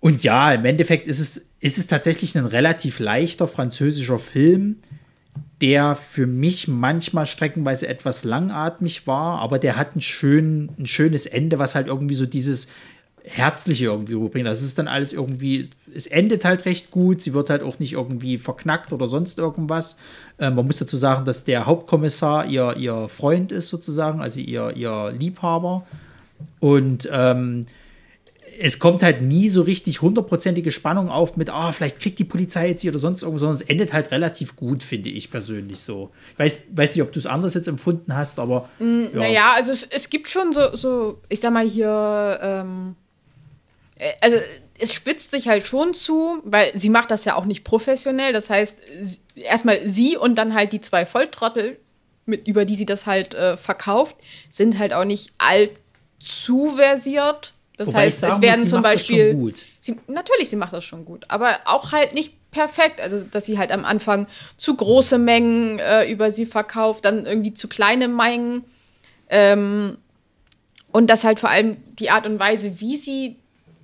Und 0.00 0.22
ja, 0.22 0.54
im 0.54 0.64
Endeffekt 0.64 1.06
ist 1.06 1.20
es, 1.20 1.48
ist 1.60 1.76
es 1.76 1.86
tatsächlich 1.86 2.36
ein 2.36 2.46
relativ 2.46 2.98
leichter 2.98 3.46
französischer 3.46 4.18
Film, 4.18 4.76
der 5.60 5.94
für 5.96 6.26
mich 6.26 6.66
manchmal 6.66 7.26
streckenweise 7.26 7.86
etwas 7.86 8.24
langatmig 8.24 9.06
war, 9.06 9.40
aber 9.40 9.58
der 9.58 9.76
hat 9.76 9.94
ein, 9.94 10.00
schön, 10.00 10.70
ein 10.78 10.86
schönes 10.86 11.26
Ende, 11.26 11.58
was 11.58 11.74
halt 11.74 11.88
irgendwie 11.88 12.14
so 12.14 12.24
dieses 12.24 12.68
Herzliche 13.24 13.86
irgendwie 13.86 14.14
rüberbringt. 14.14 14.46
Das 14.46 14.62
ist 14.62 14.78
dann 14.78 14.88
alles 14.88 15.12
irgendwie, 15.12 15.70
es 15.94 16.06
endet 16.06 16.44
halt 16.44 16.64
recht 16.64 16.90
gut, 16.90 17.22
sie 17.22 17.34
wird 17.34 17.50
halt 17.50 17.62
auch 17.62 17.78
nicht 17.78 17.92
irgendwie 17.92 18.38
verknackt 18.38 18.92
oder 18.92 19.08
sonst 19.08 19.38
irgendwas. 19.38 19.96
Ähm, 20.38 20.54
man 20.54 20.66
muss 20.66 20.78
dazu 20.78 20.96
sagen, 20.96 21.24
dass 21.24 21.44
der 21.44 21.66
Hauptkommissar 21.66 22.46
ihr, 22.46 22.76
ihr 22.76 23.08
Freund 23.08 23.52
ist 23.52 23.68
sozusagen, 23.68 24.20
also 24.20 24.40
ihr, 24.40 24.74
ihr 24.76 25.12
Liebhaber. 25.16 25.86
Und 26.60 27.08
ähm, 27.12 27.66
es 28.62 28.78
kommt 28.78 29.02
halt 29.02 29.22
nie 29.22 29.48
so 29.48 29.62
richtig 29.62 30.02
hundertprozentige 30.02 30.70
Spannung 30.70 31.08
auf 31.08 31.36
mit, 31.36 31.48
ah, 31.48 31.72
vielleicht 31.72 31.98
kriegt 31.98 32.18
die 32.18 32.24
Polizei 32.24 32.68
jetzt 32.68 32.82
hier 32.82 32.90
oder 32.90 32.98
sonst 32.98 33.22
irgendwas, 33.22 33.40
sondern 33.40 33.54
es 33.54 33.62
endet 33.62 33.94
halt 33.94 34.10
relativ 34.10 34.54
gut, 34.54 34.82
finde 34.82 35.08
ich 35.08 35.30
persönlich 35.30 35.80
so. 35.80 36.10
Ich 36.32 36.38
weiß, 36.38 36.64
weiß 36.74 36.94
nicht, 36.94 37.02
ob 37.02 37.10
du 37.10 37.18
es 37.18 37.26
anders 37.26 37.54
jetzt 37.54 37.68
empfunden 37.68 38.14
hast, 38.14 38.38
aber. 38.38 38.68
ja. 38.78 38.86
Naja, 39.14 39.52
also 39.56 39.72
es, 39.72 39.84
es 39.84 40.10
gibt 40.10 40.28
schon 40.28 40.52
so, 40.52 40.76
so, 40.76 41.18
ich 41.30 41.40
sag 41.40 41.52
mal 41.52 41.66
hier, 41.66 42.38
ähm, 42.42 42.96
äh, 42.96 42.99
also 44.20 44.38
es 44.78 44.92
spitzt 44.92 45.30
sich 45.30 45.48
halt 45.48 45.66
schon 45.66 45.94
zu, 45.94 46.40
weil 46.44 46.72
sie 46.74 46.88
macht 46.88 47.10
das 47.10 47.24
ja 47.24 47.36
auch 47.36 47.44
nicht 47.44 47.64
professionell. 47.64 48.32
Das 48.32 48.48
heißt, 48.48 48.78
erstmal 49.34 49.86
sie 49.88 50.16
und 50.16 50.36
dann 50.36 50.54
halt 50.54 50.72
die 50.72 50.80
zwei 50.80 51.04
Volltrottel, 51.06 51.78
mit, 52.24 52.48
über 52.48 52.64
die 52.64 52.76
sie 52.76 52.86
das 52.86 53.06
halt 53.06 53.34
äh, 53.34 53.56
verkauft, 53.56 54.16
sind 54.50 54.78
halt 54.78 54.92
auch 54.92 55.04
nicht 55.04 55.32
allzu 55.38 56.70
versiert. 56.76 57.54
Das 57.76 57.88
Wobei 57.88 58.00
heißt, 58.06 58.22
es 58.22 58.40
werden 58.40 58.62
muss, 58.62 58.70
zum 58.70 58.82
macht 58.82 58.94
das 58.94 59.06
schon 59.06 59.16
Beispiel. 59.16 59.34
gut. 59.34 59.64
Sie, 59.78 59.96
natürlich, 60.06 60.48
sie 60.50 60.56
macht 60.56 60.72
das 60.72 60.84
schon 60.84 61.04
gut, 61.04 61.24
aber 61.28 61.60
auch 61.64 61.92
halt 61.92 62.14
nicht 62.14 62.34
perfekt. 62.50 63.00
Also, 63.00 63.24
dass 63.24 63.46
sie 63.46 63.58
halt 63.58 63.72
am 63.72 63.84
Anfang 63.84 64.26
zu 64.56 64.76
große 64.76 65.18
Mengen 65.18 65.78
äh, 65.78 66.10
über 66.10 66.30
sie 66.30 66.46
verkauft, 66.46 67.04
dann 67.04 67.26
irgendwie 67.26 67.54
zu 67.54 67.68
kleine 67.68 68.08
Mengen. 68.08 68.64
Ähm, 69.28 69.98
und 70.92 71.08
dass 71.08 71.24
halt 71.24 71.38
vor 71.38 71.50
allem 71.50 71.76
die 71.94 72.10
Art 72.10 72.26
und 72.26 72.38
Weise, 72.40 72.80
wie 72.80 72.96
sie 72.96 73.39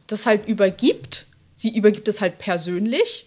das 0.06 0.26
halt 0.26 0.46
übergibt, 0.46 1.26
sie 1.54 1.74
übergibt 1.76 2.08
es 2.08 2.20
halt 2.20 2.38
persönlich, 2.38 3.26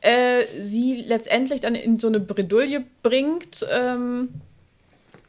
äh, 0.00 0.44
sie 0.60 1.02
letztendlich 1.06 1.60
dann 1.60 1.74
in 1.74 1.98
so 1.98 2.08
eine 2.08 2.20
Bredouille 2.20 2.84
bringt, 3.02 3.64
ähm, 3.70 4.28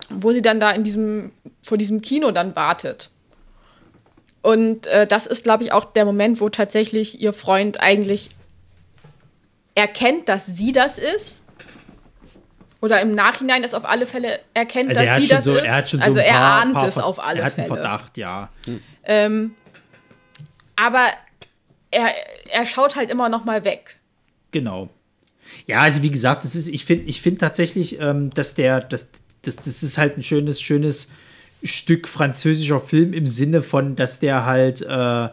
wo 0.09 0.31
sie 0.31 0.41
dann 0.41 0.59
da 0.59 0.71
in 0.71 0.83
diesem, 0.83 1.31
vor 1.61 1.77
diesem 1.77 2.01
Kino 2.01 2.31
dann 2.31 2.55
wartet. 2.55 3.09
Und 4.41 4.87
äh, 4.87 5.07
das 5.07 5.25
ist, 5.25 5.43
glaube 5.43 5.63
ich, 5.63 5.71
auch 5.71 5.85
der 5.85 6.05
Moment, 6.05 6.41
wo 6.41 6.49
tatsächlich 6.49 7.21
ihr 7.21 7.31
Freund 7.33 7.79
eigentlich 7.79 8.31
erkennt, 9.75 10.27
dass 10.27 10.45
sie 10.45 10.71
das 10.71 10.97
ist. 10.97 11.43
Oder 12.81 12.99
im 12.99 13.15
Nachhinein 13.15 13.63
es 13.63 13.73
auf 13.73 13.85
alle 13.85 14.05
Fälle 14.05 14.39
erkennt, 14.53 14.89
Also 14.89 15.01
dass 15.01 15.09
er 15.11 15.21
sie 15.21 15.27
das 15.27 15.45
so, 15.45 15.55
ist. 15.55 15.63
er 15.63 15.83
so 15.83 15.97
also 15.99 16.19
ein 16.19 16.25
er 16.25 16.33
paar, 16.33 16.61
ahnt 16.61 16.73
paar 16.73 16.87
es 16.87 16.97
auf 16.97 17.19
alle 17.19 17.39
Er 17.39 17.45
hat 17.45 17.53
Fälle. 17.53 17.67
einen 17.67 17.75
Verdacht, 17.75 18.17
ja. 18.17 18.49
Ähm, 19.05 19.55
aber 20.75 21.07
er, 21.91 22.13
er 22.49 22.65
schaut 22.65 22.95
halt 22.95 23.09
immer 23.09 23.29
noch 23.29 23.45
mal 23.45 23.63
weg. 23.63 23.97
Genau. 24.51 24.89
Ja, 25.67 25.79
also 25.79 26.01
wie 26.01 26.11
gesagt, 26.11 26.43
das 26.43 26.55
ist, 26.55 26.67
ich 26.67 26.85
finde 26.85 27.05
ich 27.05 27.21
find 27.21 27.39
tatsächlich, 27.39 27.99
ähm, 27.99 28.29
dass 28.31 28.55
der, 28.55 28.81
das, 28.81 29.09
das, 29.41 29.57
das 29.57 29.83
ist 29.83 29.97
halt 29.97 30.17
ein 30.17 30.23
schönes, 30.23 30.61
schönes 30.61 31.09
Stück 31.63 32.07
französischer 32.07 32.79
Film 32.79 33.13
im 33.13 33.27
Sinne 33.27 33.61
von, 33.61 33.95
dass 33.95 34.19
der 34.19 34.45
halt, 34.45 34.81
äh, 34.81 35.29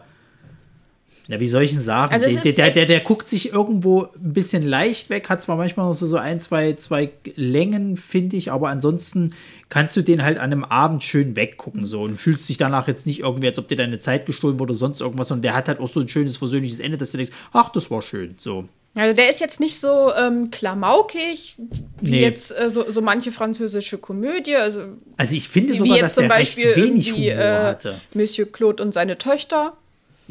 na, 1.27 1.39
wie 1.39 1.47
soll 1.47 1.63
ich 1.63 1.71
denn 1.71 1.81
sagen? 1.81 2.13
Also 2.13 2.27
der, 2.27 2.53
der, 2.53 2.69
der, 2.71 2.85
der 2.85 2.99
guckt 3.01 3.29
sich 3.29 3.53
irgendwo 3.53 4.03
ein 4.15 4.33
bisschen 4.33 4.65
leicht 4.67 5.09
weg, 5.09 5.29
hat 5.29 5.41
zwar 5.41 5.55
manchmal 5.55 5.87
noch 5.87 5.93
so, 5.93 6.07
so 6.07 6.17
ein, 6.17 6.39
zwei, 6.39 6.73
zwei 6.73 7.09
Längen, 7.35 7.95
finde 7.97 8.35
ich, 8.37 8.51
aber 8.51 8.69
ansonsten 8.69 9.33
kannst 9.69 9.95
du 9.95 10.01
den 10.01 10.23
halt 10.23 10.37
an 10.37 10.51
einem 10.51 10.63
Abend 10.65 11.03
schön 11.03 11.35
weggucken 11.35 11.85
so 11.85 12.01
und 12.01 12.17
fühlst 12.17 12.49
dich 12.49 12.57
danach 12.57 12.87
jetzt 12.87 13.05
nicht 13.05 13.21
irgendwie, 13.21 13.47
als 13.47 13.57
ob 13.59 13.67
dir 13.67 13.77
deine 13.77 13.99
Zeit 13.99 14.25
gestohlen 14.25 14.59
wurde 14.59 14.71
oder 14.71 14.79
sonst 14.79 14.99
irgendwas 14.99 15.31
und 15.31 15.43
der 15.43 15.53
hat 15.55 15.67
halt 15.67 15.79
auch 15.79 15.87
so 15.87 15.99
ein 16.01 16.09
schönes, 16.09 16.37
versöhnliches 16.37 16.79
Ende, 16.79 16.97
dass 16.97 17.11
du 17.11 17.17
denkst, 17.17 17.33
ach, 17.53 17.69
das 17.69 17.89
war 17.89 18.01
schön, 18.01 18.35
so. 18.37 18.65
Also 18.93 19.15
der 19.15 19.29
ist 19.29 19.39
jetzt 19.39 19.61
nicht 19.61 19.79
so 19.79 20.11
ähm, 20.13 20.51
klamaukig 20.51 21.55
wie 22.01 22.11
Nee. 22.11 22.21
jetzt 22.23 22.51
äh, 22.51 22.69
so, 22.69 22.89
so 22.91 23.01
manche 23.01 23.31
französische 23.31 23.97
Komödie. 23.97 24.55
Also 24.57 24.81
Also 25.15 25.35
ich 25.37 25.47
finde 25.47 25.73
wie 25.73 25.77
sogar, 25.77 25.95
jetzt 25.95 26.03
dass 26.03 26.15
zum 26.15 26.23
der 26.23 26.29
Beispiel 26.29 26.65
recht 26.65 26.77
wenig 26.77 27.13
Humor 27.13 27.25
äh, 27.29 27.63
hatte. 27.63 28.01
Monsieur 28.13 28.51
Claude 28.51 28.83
und 28.83 28.93
seine 28.93 29.17
Töchter. 29.17 29.77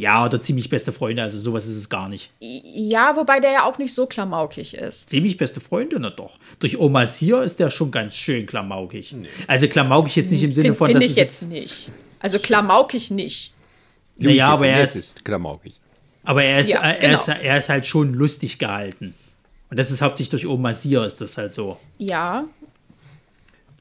Ja, 0.00 0.24
oder 0.24 0.40
ziemlich 0.40 0.68
beste 0.70 0.92
Freunde, 0.92 1.22
also 1.22 1.38
sowas 1.38 1.66
ist 1.66 1.76
es 1.76 1.88
gar 1.90 2.08
nicht. 2.08 2.30
Ja, 2.40 3.14
wobei 3.16 3.38
der 3.38 3.52
ja 3.52 3.64
auch 3.64 3.76
nicht 3.76 3.92
so 3.94 4.06
klamaukig 4.06 4.72
ist. 4.74 5.10
Ziemlich 5.10 5.36
beste 5.36 5.60
Freunde, 5.60 5.98
na 6.00 6.08
doch. 6.10 6.38
Durch 6.58 6.78
Omas 6.78 7.16
hier 7.18 7.42
ist 7.42 7.60
der 7.60 7.68
schon 7.68 7.90
ganz 7.90 8.16
schön 8.16 8.46
klamaukig. 8.46 9.14
Also 9.46 9.68
klamaukig 9.68 10.16
jetzt 10.16 10.30
nicht 10.30 10.42
im 10.42 10.52
Sinne 10.52 10.68
Finde 10.74 10.78
von, 10.78 10.86
find 10.88 10.96
dass 10.98 11.04
ich 11.04 11.10
es 11.10 11.16
jetzt 11.16 11.42
nicht. 11.50 11.90
Also 12.18 12.38
klamaukig 12.38 13.10
nicht. 13.10 13.52
Naja, 14.18 14.48
aber 14.48 14.66
er 14.68 14.82
definiert 14.82 15.04
ist- 15.16 15.24
klamaukig. 15.24 15.74
aber 16.24 16.44
er 16.44 16.60
ist, 16.60 16.70
Ja, 16.70 16.80
er, 16.80 17.12
ist, 17.14 17.26
genau. 17.26 17.38
er 17.40 17.58
ist 17.58 17.68
halt 17.68 17.84
schon 17.86 18.14
lustig 18.14 18.58
gehalten. 18.58 19.14
Und 19.70 19.78
das 19.78 19.90
ist 19.90 20.00
hauptsächlich 20.02 20.30
durch 20.30 20.46
Omas 20.46 20.82
hier 20.82 21.04
ist 21.04 21.20
das 21.20 21.36
halt 21.36 21.52
so. 21.52 21.76
Ja. 21.98 22.44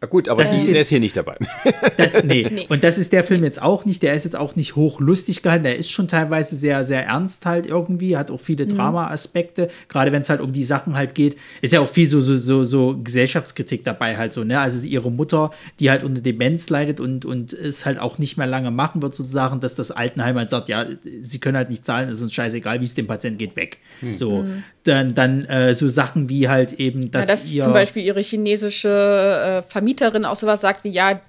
Na 0.01 0.07
gut, 0.07 0.29
aber 0.29 0.43
Das 0.43 0.51
die, 0.51 0.57
ist 0.59 0.67
der 0.67 0.73
jetzt- 0.75 0.83
ist 0.83 0.89
hier 0.89 0.99
nicht 1.01 1.17
dabei. 1.17 1.37
Das, 1.97 2.23
nee. 2.23 2.47
Nee. 2.51 2.65
Und 2.69 2.83
das 2.85 2.97
ist 2.97 3.11
der 3.11 3.23
Film 3.25 3.43
jetzt 3.43 3.61
auch 3.61 3.83
nicht. 3.85 4.01
Der 4.01 4.13
ist 4.13 4.23
jetzt 4.23 4.35
auch 4.37 4.55
nicht 4.55 4.75
hochlustig 4.77 5.41
gehalten. 5.41 5.63
Der 5.65 5.77
ist 5.77 5.91
schon 5.91 6.07
teilweise 6.07 6.55
sehr, 6.55 6.85
sehr 6.85 7.05
ernst 7.05 7.45
halt 7.45 7.65
irgendwie. 7.67 8.15
Hat 8.15 8.31
auch 8.31 8.39
viele 8.39 8.65
Drama-Aspekte. 8.67 9.69
Gerade 9.89 10.11
wenn 10.11 10.21
es 10.21 10.29
halt 10.29 10.39
um 10.41 10.53
die 10.53 10.63
Sachen 10.63 10.95
halt 10.95 11.15
geht. 11.15 11.35
Ist 11.61 11.73
ja 11.73 11.81
auch 11.81 11.89
viel 11.89 12.07
so, 12.07 12.21
so, 12.21 12.37
so, 12.37 12.63
so 12.63 12.97
Gesellschaftskritik 13.03 13.83
dabei 13.83 14.15
halt 14.17 14.31
so, 14.33 14.43
ne? 14.43 14.59
Also 14.59 14.85
ihre 14.87 15.11
Mutter, 15.11 15.51
die 15.79 15.89
halt 15.89 16.03
unter 16.03 16.21
Demenz 16.21 16.69
leidet 16.69 16.99
und, 16.99 17.25
und 17.25 17.51
es 17.53 17.85
halt 17.85 17.99
auch 17.99 18.17
nicht 18.17 18.37
mehr 18.37 18.47
lange 18.47 18.71
machen 18.71 19.01
wird 19.01 19.13
sozusagen, 19.13 19.59
dass 19.59 19.75
das 19.75 19.91
Altenheim 19.91 20.37
halt 20.37 20.49
sagt, 20.49 20.69
ja, 20.69 20.85
sie 21.21 21.39
können 21.39 21.57
halt 21.57 21.69
nicht 21.69 21.85
zahlen, 21.85 22.09
ist 22.09 22.21
uns 22.21 22.33
scheißegal, 22.33 22.79
wie 22.81 22.85
es 22.85 22.93
dem 22.95 23.07
Patienten 23.07 23.37
geht, 23.37 23.55
weg. 23.55 23.77
So. 24.13 24.45
Dann, 24.85 25.13
dann 25.13 25.43
äh, 25.45 25.73
so 25.75 25.89
Sachen 25.89 26.29
wie 26.29 26.47
halt 26.47 26.73
eben, 26.73 27.03
Ja, 27.03 27.07
dass 27.09 27.27
dass 27.27 27.53
ihr... 27.53 27.63
zum 27.63 27.73
Beispiel 27.73 28.03
ihre 28.03 28.21
chinesische 28.21 28.89
äh, 28.89 29.69
Vermieterin 29.89 30.25
auch 30.25 30.35
sowas 30.35 30.61
sagt 30.61 30.83
wie, 30.83 30.89
ja, 30.89 31.21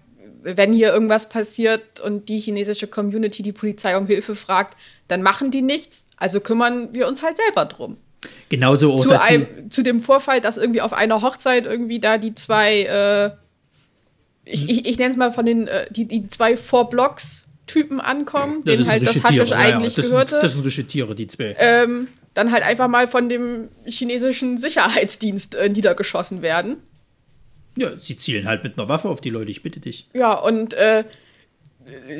wenn 0.43 0.73
hier 0.73 0.93
irgendwas 0.93 1.29
passiert 1.29 2.01
und 2.01 2.29
die 2.29 2.39
chinesische 2.39 2.87
Community 2.87 3.43
die 3.43 3.53
Polizei 3.53 3.97
um 3.97 4.07
Hilfe 4.07 4.35
fragt, 4.35 4.77
dann 5.09 5.23
machen 5.23 5.51
die 5.51 5.63
nichts. 5.63 6.07
Also 6.17 6.41
kümmern 6.41 6.89
wir 6.93 7.09
uns 7.09 7.23
halt 7.23 7.37
selber 7.37 7.67
drum. 7.67 7.97
genauso 8.49 8.95
auch, 8.95 9.01
zu, 9.01 9.09
dass 9.11 9.23
die, 9.23 9.29
einem, 9.29 9.71
zu 9.71 9.83
dem 9.83 10.03
Vorfall, 10.03 10.41
dass 10.41 10.57
irgendwie 10.57 10.81
auf 10.81 10.93
einer 10.93 11.23
Hochzeit 11.23 11.67
irgendwie 11.67 12.01
da 12.01 12.19
die 12.19 12.35
zwei, 12.35 12.83
äh, 12.83 13.31
ich, 14.45 14.69
ich, 14.69 14.87
ich 14.87 14.99
nenne 14.99 15.11
es 15.11 15.17
mal 15.17 15.33
von 15.33 15.47
den, 15.47 15.69
äh, 15.69 15.87
die, 15.91 16.07
die 16.07 16.29
zwei 16.29 16.57
Four-Blocks-Typen 16.57 18.01
ankommen, 18.01 18.63
Ja, 18.65 18.77
denen 18.77 18.89
halt 18.89 19.07
das 19.07 19.23
Haschisch. 19.23 19.51
Ja, 19.51 19.69
ja, 19.69 19.77
eigentlich 19.77 19.95
das 19.95 20.07
gehörte, 20.07 20.31
Sind, 20.31 20.43
das 20.43 20.53
sind 20.53 20.65
richtige 20.65 20.89
Tiere, 20.89 21.15
die 21.15 21.27
zwei. 21.27 21.55
ähm, 21.59 22.09
dann 22.33 22.51
halt 22.51 22.63
einfach 22.63 22.89
mal 22.89 23.09
von 23.09 23.29
dem 23.29 23.69
chinesischen 23.85 24.57
Sicherheitsdienst 24.57 25.55
äh, 25.55 25.69
niedergeschossen 25.69 26.41
werden. 26.43 26.79
Ja, 27.81 27.97
sie 27.99 28.17
zielen 28.17 28.47
halt 28.47 28.63
mit 28.63 28.79
einer 28.79 28.89
Waffe 28.89 29.09
auf 29.09 29.21
die 29.21 29.31
Leute, 29.31 29.51
ich 29.51 29.63
bitte 29.63 29.81
dich. 29.81 30.07
Ja, 30.13 30.35
und 30.39 30.75
äh, 30.75 31.05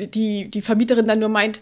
die, 0.07 0.49
die 0.49 0.61
Vermieterin 0.61 1.07
dann 1.07 1.19
nur 1.19 1.29
meint, 1.29 1.61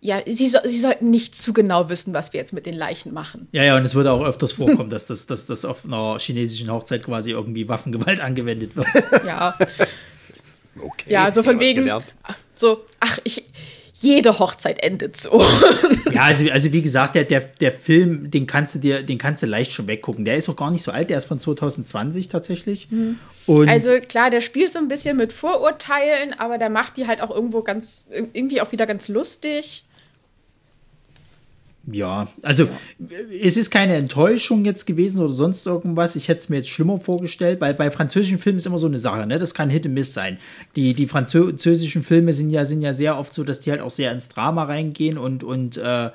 ja, 0.00 0.20
sie, 0.26 0.48
so, 0.48 0.58
sie 0.64 0.80
sollten 0.80 1.10
nicht 1.10 1.34
zu 1.34 1.52
genau 1.52 1.88
wissen, 1.88 2.14
was 2.14 2.32
wir 2.32 2.40
jetzt 2.40 2.52
mit 2.52 2.64
den 2.64 2.74
Leichen 2.74 3.12
machen. 3.12 3.48
Ja, 3.52 3.64
ja, 3.64 3.76
und 3.76 3.84
es 3.84 3.94
würde 3.94 4.12
auch 4.12 4.24
öfters 4.24 4.52
vorkommen, 4.52 4.88
dass 4.88 5.06
das, 5.08 5.26
dass 5.26 5.46
das 5.46 5.64
auf 5.64 5.84
einer 5.84 6.18
chinesischen 6.18 6.70
Hochzeit 6.70 7.04
quasi 7.04 7.32
irgendwie 7.32 7.68
Waffengewalt 7.68 8.20
angewendet 8.20 8.76
wird. 8.76 8.86
Ja, 9.26 9.58
Okay, 10.82 11.12
ja 11.12 11.32
so 11.34 11.42
von 11.42 11.58
wegen, 11.60 11.82
gelernt. 11.82 12.06
so, 12.54 12.84
ach, 13.00 13.18
ich, 13.24 13.44
jede 14.02 14.38
Hochzeit 14.38 14.82
endet 14.82 15.16
so. 15.16 15.42
ja, 16.12 16.22
also, 16.22 16.50
also 16.50 16.72
wie 16.72 16.82
gesagt, 16.82 17.14
der, 17.14 17.24
der, 17.24 17.40
der 17.40 17.72
Film, 17.72 18.30
den 18.30 18.46
kannst 18.46 18.74
du 18.74 18.78
dir, 18.78 19.02
den 19.02 19.18
kannst 19.18 19.42
du 19.42 19.46
leicht 19.46 19.72
schon 19.72 19.86
weggucken. 19.86 20.24
Der 20.24 20.36
ist 20.36 20.48
auch 20.48 20.56
gar 20.56 20.70
nicht 20.70 20.82
so 20.82 20.90
alt, 20.90 21.10
der 21.10 21.18
ist 21.18 21.26
von 21.26 21.38
2020 21.38 22.28
tatsächlich. 22.28 22.88
Und 23.46 23.68
Also 23.68 23.98
klar, 24.00 24.30
der 24.30 24.40
spielt 24.40 24.72
so 24.72 24.78
ein 24.78 24.88
bisschen 24.88 25.16
mit 25.16 25.32
Vorurteilen, 25.32 26.32
aber 26.38 26.56
der 26.58 26.70
macht 26.70 26.96
die 26.96 27.06
halt 27.06 27.20
auch 27.20 27.30
irgendwo 27.30 27.62
ganz, 27.62 28.08
irgendwie 28.10 28.60
auch 28.60 28.72
wieder 28.72 28.86
ganz 28.86 29.08
lustig. 29.08 29.84
Ja, 31.92 32.28
also 32.42 32.68
es 33.42 33.56
ist 33.56 33.70
keine 33.70 33.96
Enttäuschung 33.96 34.64
jetzt 34.64 34.86
gewesen 34.86 35.22
oder 35.22 35.32
sonst 35.32 35.66
irgendwas. 35.66 36.16
Ich 36.16 36.28
hätte 36.28 36.40
es 36.40 36.48
mir 36.48 36.56
jetzt 36.56 36.68
schlimmer 36.68 37.00
vorgestellt, 37.00 37.60
weil 37.60 37.74
bei 37.74 37.90
französischen 37.90 38.38
Filmen 38.38 38.58
ist 38.58 38.66
immer 38.66 38.78
so 38.78 38.86
eine 38.86 38.98
Sache, 38.98 39.26
ne? 39.26 39.38
Das 39.38 39.54
kann 39.54 39.70
Hit 39.70 39.86
and 39.86 39.94
Miss 39.94 40.12
sein. 40.12 40.38
Die, 40.76 40.94
die 40.94 41.06
französischen 41.06 42.02
Filme 42.02 42.32
sind 42.32 42.50
ja, 42.50 42.64
sind 42.64 42.82
ja 42.82 42.92
sehr 42.92 43.18
oft 43.18 43.32
so, 43.32 43.44
dass 43.44 43.60
die 43.60 43.70
halt 43.70 43.80
auch 43.80 43.90
sehr 43.90 44.12
ins 44.12 44.28
Drama 44.28 44.64
reingehen 44.64 45.18
und, 45.18 45.42
und 45.42 45.78
äh, 45.78 46.10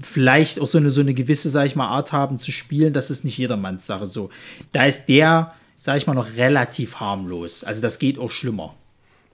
vielleicht 0.00 0.60
auch 0.60 0.66
so 0.66 0.78
eine, 0.78 0.90
so 0.90 1.00
eine 1.00 1.14
gewisse, 1.14 1.50
sag 1.50 1.66
ich 1.66 1.76
mal, 1.76 1.88
Art 1.88 2.12
haben 2.12 2.38
zu 2.38 2.52
spielen. 2.52 2.92
Das 2.92 3.10
ist 3.10 3.24
nicht 3.24 3.38
jedermanns 3.38 3.86
Sache 3.86 4.06
so. 4.06 4.30
Da 4.72 4.86
ist 4.86 5.06
der, 5.06 5.54
sag 5.78 5.96
ich 5.96 6.06
mal, 6.06 6.14
noch 6.14 6.36
relativ 6.36 7.00
harmlos. 7.00 7.64
Also 7.64 7.82
das 7.82 7.98
geht 7.98 8.18
auch 8.18 8.30
schlimmer. 8.30 8.74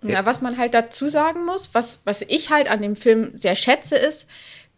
Ja, 0.02 0.24
was 0.24 0.40
man 0.40 0.56
halt 0.58 0.74
dazu 0.74 1.08
sagen 1.08 1.44
muss, 1.44 1.70
was, 1.72 2.02
was 2.04 2.22
ich 2.22 2.50
halt 2.50 2.70
an 2.70 2.82
dem 2.82 2.94
Film 2.94 3.32
sehr 3.34 3.56
schätze, 3.56 3.96
ist, 3.96 4.28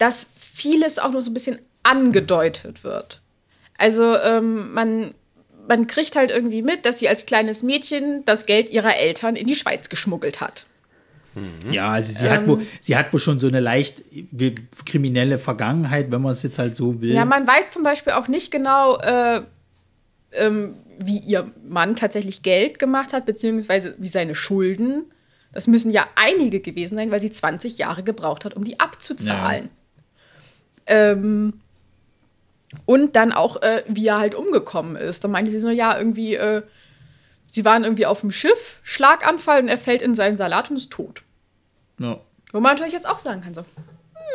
dass 0.00 0.26
vieles 0.34 0.98
auch 0.98 1.12
nur 1.12 1.22
so 1.22 1.30
ein 1.30 1.34
bisschen 1.34 1.60
angedeutet 1.82 2.84
wird. 2.84 3.20
Also 3.76 4.16
ähm, 4.16 4.72
man, 4.72 5.14
man 5.68 5.86
kriegt 5.86 6.16
halt 6.16 6.30
irgendwie 6.30 6.62
mit, 6.62 6.84
dass 6.84 6.98
sie 6.98 7.08
als 7.08 7.26
kleines 7.26 7.62
Mädchen 7.62 8.24
das 8.24 8.46
Geld 8.46 8.70
ihrer 8.70 8.96
Eltern 8.96 9.36
in 9.36 9.46
die 9.46 9.54
Schweiz 9.54 9.88
geschmuggelt 9.88 10.40
hat. 10.40 10.66
Ja, 11.70 11.90
also 11.90 12.12
sie 12.12 12.28
hat 12.28 12.48
wohl, 12.48 12.66
sie 12.80 12.96
hat 12.96 13.12
wohl 13.12 13.20
schon 13.20 13.38
so 13.38 13.46
eine 13.46 13.60
leicht 13.60 14.02
kriminelle 14.84 15.38
Vergangenheit, 15.38 16.10
wenn 16.10 16.22
man 16.22 16.32
es 16.32 16.42
jetzt 16.42 16.58
halt 16.58 16.74
so 16.74 17.00
will. 17.00 17.14
Ja, 17.14 17.24
man 17.24 17.46
weiß 17.46 17.70
zum 17.70 17.84
Beispiel 17.84 18.14
auch 18.14 18.26
nicht 18.26 18.50
genau, 18.50 18.98
äh, 18.98 19.42
ähm, 20.32 20.74
wie 20.98 21.18
ihr 21.18 21.52
Mann 21.68 21.94
tatsächlich 21.94 22.42
Geld 22.42 22.78
gemacht 22.78 23.12
hat, 23.12 23.26
beziehungsweise 23.26 23.94
wie 23.98 24.08
seine 24.08 24.34
Schulden 24.34 25.04
Das 25.52 25.66
müssen 25.66 25.92
ja 25.92 26.06
einige 26.16 26.60
gewesen 26.60 26.96
sein, 26.96 27.10
weil 27.12 27.20
sie 27.20 27.30
20 27.30 27.78
Jahre 27.78 28.02
gebraucht 28.02 28.44
hat, 28.44 28.54
um 28.54 28.64
die 28.64 28.80
abzuzahlen. 28.80 29.70
Ähm, 30.90 31.60
und 32.86 33.16
dann 33.16 33.32
auch, 33.32 33.62
äh, 33.62 33.84
wie 33.88 34.06
er 34.06 34.18
halt 34.18 34.34
umgekommen 34.34 34.96
ist. 34.96 35.24
Da 35.24 35.28
meinte 35.28 35.50
sie 35.50 35.60
so, 35.60 35.70
ja, 35.70 35.96
irgendwie, 35.96 36.34
äh, 36.34 36.62
sie 37.46 37.64
waren 37.64 37.84
irgendwie 37.84 38.06
auf 38.06 38.20
dem 38.20 38.30
Schiff, 38.30 38.80
Schlaganfall 38.82 39.62
und 39.62 39.68
er 39.68 39.78
fällt 39.78 40.02
in 40.02 40.14
seinen 40.14 40.36
Salat 40.36 40.70
und 40.70 40.76
ist 40.76 40.92
tot. 40.92 41.22
Ja. 41.98 42.20
Wo 42.52 42.60
man 42.60 42.72
natürlich 42.72 42.92
jetzt 42.92 43.08
auch 43.08 43.18
sagen 43.18 43.40
kann, 43.40 43.54
so, 43.54 43.64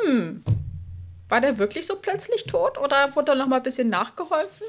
hm, 0.03 0.43
war 1.29 1.41
der 1.41 1.57
wirklich 1.57 1.87
so 1.87 1.95
plötzlich 1.97 2.45
tot 2.45 2.77
oder 2.77 3.15
wurde 3.15 3.31
da 3.31 3.35
noch 3.35 3.47
mal 3.47 3.57
ein 3.57 3.63
bisschen 3.63 3.89
nachgeholfen? 3.89 4.67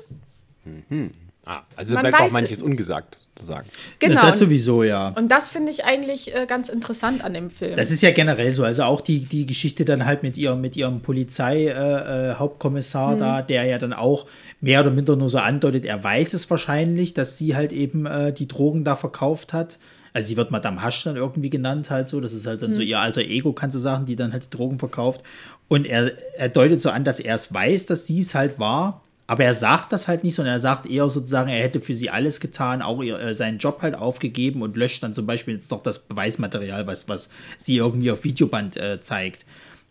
Ah, 1.47 1.62
also 1.76 1.95
Man 1.95 2.03
bleibt 2.03 2.17
auch 2.17 2.21
weiß 2.25 2.33
manches 2.33 2.57
es 2.57 2.62
ungesagt 2.62 3.19
zu 3.37 3.47
sagen. 3.47 3.69
Genau. 4.00 4.21
Das 4.23 4.35
und- 4.35 4.49
sowieso, 4.49 4.83
ja. 4.83 5.11
Und 5.11 5.31
das 5.31 5.49
finde 5.49 5.71
ich 5.71 5.85
eigentlich 5.85 6.35
äh, 6.35 6.47
ganz 6.47 6.69
interessant 6.69 7.23
an 7.23 7.35
dem 7.35 7.50
Film. 7.50 7.76
Das 7.76 7.91
ist 7.93 8.03
ja 8.03 8.11
generell 8.11 8.53
so. 8.53 8.65
Also 8.65 8.83
auch 8.83 9.00
die, 9.00 9.21
die 9.21 9.47
Geschichte 9.47 9.85
dann 9.85 10.07
halt 10.07 10.23
mit 10.25 10.37
ihrem, 10.37 10.61
mit 10.61 10.76
ihrem 10.76 11.00
Polizei-Hauptkommissar 11.03 12.33
äh, 12.33 12.35
Hauptkommissar 12.35 13.17
da, 13.17 13.43
der 13.43 13.65
ja 13.65 13.79
dann 13.79 13.93
auch 13.93 14.26
mehr 14.61 14.81
oder 14.81 14.91
minder 14.91 15.15
nur 15.17 15.31
so 15.31 15.38
andeutet, 15.38 15.85
er 15.85 16.03
weiß 16.03 16.35
es 16.35 16.50
wahrscheinlich, 16.50 17.15
dass 17.15 17.38
sie 17.38 17.55
halt 17.55 17.73
eben 17.73 18.07
äh, 18.07 18.33
die 18.33 18.49
Drogen 18.49 18.85
da 18.85 18.97
verkauft 18.97 19.53
hat. 19.53 19.79
Also 20.12 20.29
sie 20.29 20.37
wird 20.38 20.50
Madame 20.50 20.83
Hasch 20.83 21.05
dann 21.05 21.17
irgendwie 21.17 21.50
genannt 21.50 21.91
halt 21.91 22.09
so. 22.09 22.21
Das 22.21 22.33
ist 22.33 22.47
halt 22.47 22.62
dann 22.62 22.73
so 22.73 22.81
ihr 22.81 22.99
alter 22.99 23.21
Ego, 23.21 23.53
kannst 23.53 23.76
du 23.76 23.81
sagen, 23.81 24.07
die 24.07 24.17
dann 24.17 24.33
halt 24.33 24.47
die 24.47 24.57
Drogen 24.57 24.79
verkauft. 24.79 25.21
Und 25.69 25.85
er, 25.85 26.12
er 26.38 26.49
deutet 26.49 26.81
so 26.81 26.88
an, 26.91 27.05
dass 27.05 27.21
er 27.21 27.35
es 27.35 27.53
weiß, 27.53 27.87
dass 27.87 28.07
sie 28.07 28.21
es 28.21 28.35
halt 28.35 28.59
war. 28.59 29.03
Aber 29.26 29.45
er 29.45 29.54
sagt 29.54 29.92
das 29.92 30.06
halt 30.06 30.23
nicht, 30.23 30.35
sondern 30.35 30.54
er 30.54 30.61
sagt 30.61 30.87
eher 30.87 31.11
sozusagen, 31.11 31.49
er 31.49 31.62
hätte 31.62 31.80
für 31.80 31.95
sie 31.95 32.11
alles 32.11 32.38
getan, 32.38 32.80
auch 32.80 33.02
ihr, 33.02 33.18
äh, 33.18 33.35
seinen 33.35 33.59
Job 33.59 33.83
halt 33.83 33.97
aufgegeben 33.97 34.62
und 34.62 34.76
löscht 34.76 35.02
dann 35.02 35.14
zum 35.14 35.26
Beispiel 35.26 35.54
jetzt 35.54 35.71
noch 35.71 35.83
das 35.83 36.00
Beweismaterial, 36.00 36.87
was, 36.87 37.09
was 37.09 37.28
sie 37.56 37.76
irgendwie 37.76 38.11
auf 38.11 38.23
Videoband 38.25 38.76
äh, 38.76 39.00
zeigt. 39.00 39.45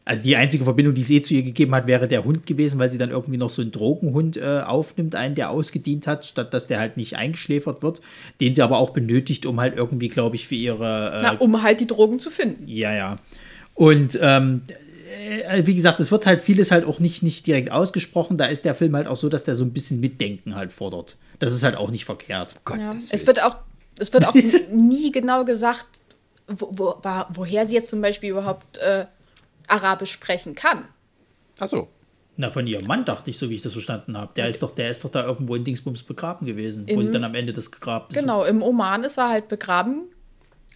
Also 0.07 0.21
die 0.21 0.35
einzige 0.35 0.63
Verbindung, 0.63 0.93
die 0.93 1.01
es 1.01 1.09
eh 1.09 1.19
zu 1.19 1.33
ihr 1.33 1.41
gegeben 1.41 1.73
hat, 1.73 1.87
wäre 1.87 2.07
der 2.07 2.23
Hund 2.23 2.45
gewesen, 2.45 2.77
weil 2.77 2.91
sie 2.91 2.99
dann 2.99 3.09
irgendwie 3.09 3.37
noch 3.37 3.49
so 3.49 3.63
einen 3.63 3.71
Drogenhund 3.71 4.37
äh, 4.37 4.61
aufnimmt, 4.63 5.15
einen, 5.15 5.33
der 5.33 5.49
ausgedient 5.49 6.05
hat, 6.05 6.25
statt 6.25 6.53
dass 6.53 6.67
der 6.67 6.79
halt 6.79 6.95
nicht 6.95 7.15
eingeschläfert 7.15 7.81
wird, 7.81 8.01
den 8.39 8.53
sie 8.53 8.61
aber 8.61 8.77
auch 8.77 8.91
benötigt, 8.91 9.47
um 9.47 9.59
halt 9.59 9.75
irgendwie, 9.75 10.09
glaube 10.09 10.35
ich, 10.35 10.47
für 10.47 10.55
ihre 10.55 11.11
äh, 11.11 11.21
Na, 11.23 11.31
um 11.39 11.63
halt 11.63 11.79
die 11.79 11.87
Drogen 11.87 12.19
zu 12.19 12.29
finden. 12.29 12.67
ja, 12.67 12.93
ja. 12.93 13.17
Und 13.73 14.17
ähm, 14.21 14.61
äh, 14.67 14.73
wie 15.63 15.75
gesagt, 15.75 15.99
es 15.99 16.11
wird 16.11 16.25
halt 16.25 16.41
vieles 16.41 16.71
halt 16.71 16.85
auch 16.85 16.99
nicht, 16.99 17.23
nicht 17.23 17.45
direkt 17.47 17.71
ausgesprochen. 17.71 18.37
Da 18.37 18.45
ist 18.45 18.65
der 18.65 18.75
Film 18.75 18.95
halt 18.95 19.07
auch 19.07 19.15
so, 19.17 19.29
dass 19.29 19.43
der 19.43 19.55
so 19.55 19.63
ein 19.63 19.71
bisschen 19.73 19.99
Mitdenken 19.99 20.55
halt 20.55 20.71
fordert. 20.71 21.17
Das 21.39 21.53
ist 21.53 21.63
halt 21.63 21.75
auch 21.75 21.89
nicht 21.91 22.05
verkehrt. 22.05 22.55
Gott, 22.65 22.79
Ja. 22.79 22.91
Es 23.09 23.25
wird 23.27 23.41
auch, 23.41 23.57
es 23.97 24.11
wird 24.13 24.27
auch 24.27 24.33
nie 24.71 25.11
genau 25.11 25.45
gesagt, 25.45 25.85
wo, 26.47 26.69
wo, 26.71 27.01
woher 27.33 27.67
sie 27.67 27.75
jetzt 27.75 27.89
zum 27.89 28.01
Beispiel 28.01 28.31
überhaupt 28.31 28.77
äh, 28.77 29.05
Arabisch 29.67 30.11
sprechen 30.11 30.55
kann. 30.55 30.85
Achso. 31.59 31.87
Na, 32.37 32.51
von 32.51 32.67
ihrem 32.67 32.85
Mann 32.85 33.05
dachte 33.05 33.29
ich, 33.29 33.37
so 33.37 33.49
wie 33.49 33.55
ich 33.55 33.61
das 33.61 33.71
verstanden 33.73 34.17
habe. 34.17 34.33
Der 34.35 34.49
ist 34.49 34.61
doch, 34.61 34.71
der 34.71 34.89
ist 34.89 35.03
doch 35.05 35.09
da 35.09 35.23
irgendwo 35.25 35.55
in 35.55 35.63
Dingsbums 35.63 36.03
begraben 36.03 36.45
gewesen, 36.45 36.85
wo 36.87 36.99
In- 36.99 37.05
sie 37.05 37.11
dann 37.11 37.23
am 37.23 37.33
Ende 37.33 37.53
das 37.53 37.71
gegraben 37.71 38.07
ist. 38.09 38.19
Genau, 38.19 38.43
im 38.43 38.61
Oman 38.61 39.03
ist 39.05 39.17
er 39.17 39.29
halt 39.29 39.47
begraben, 39.47 40.03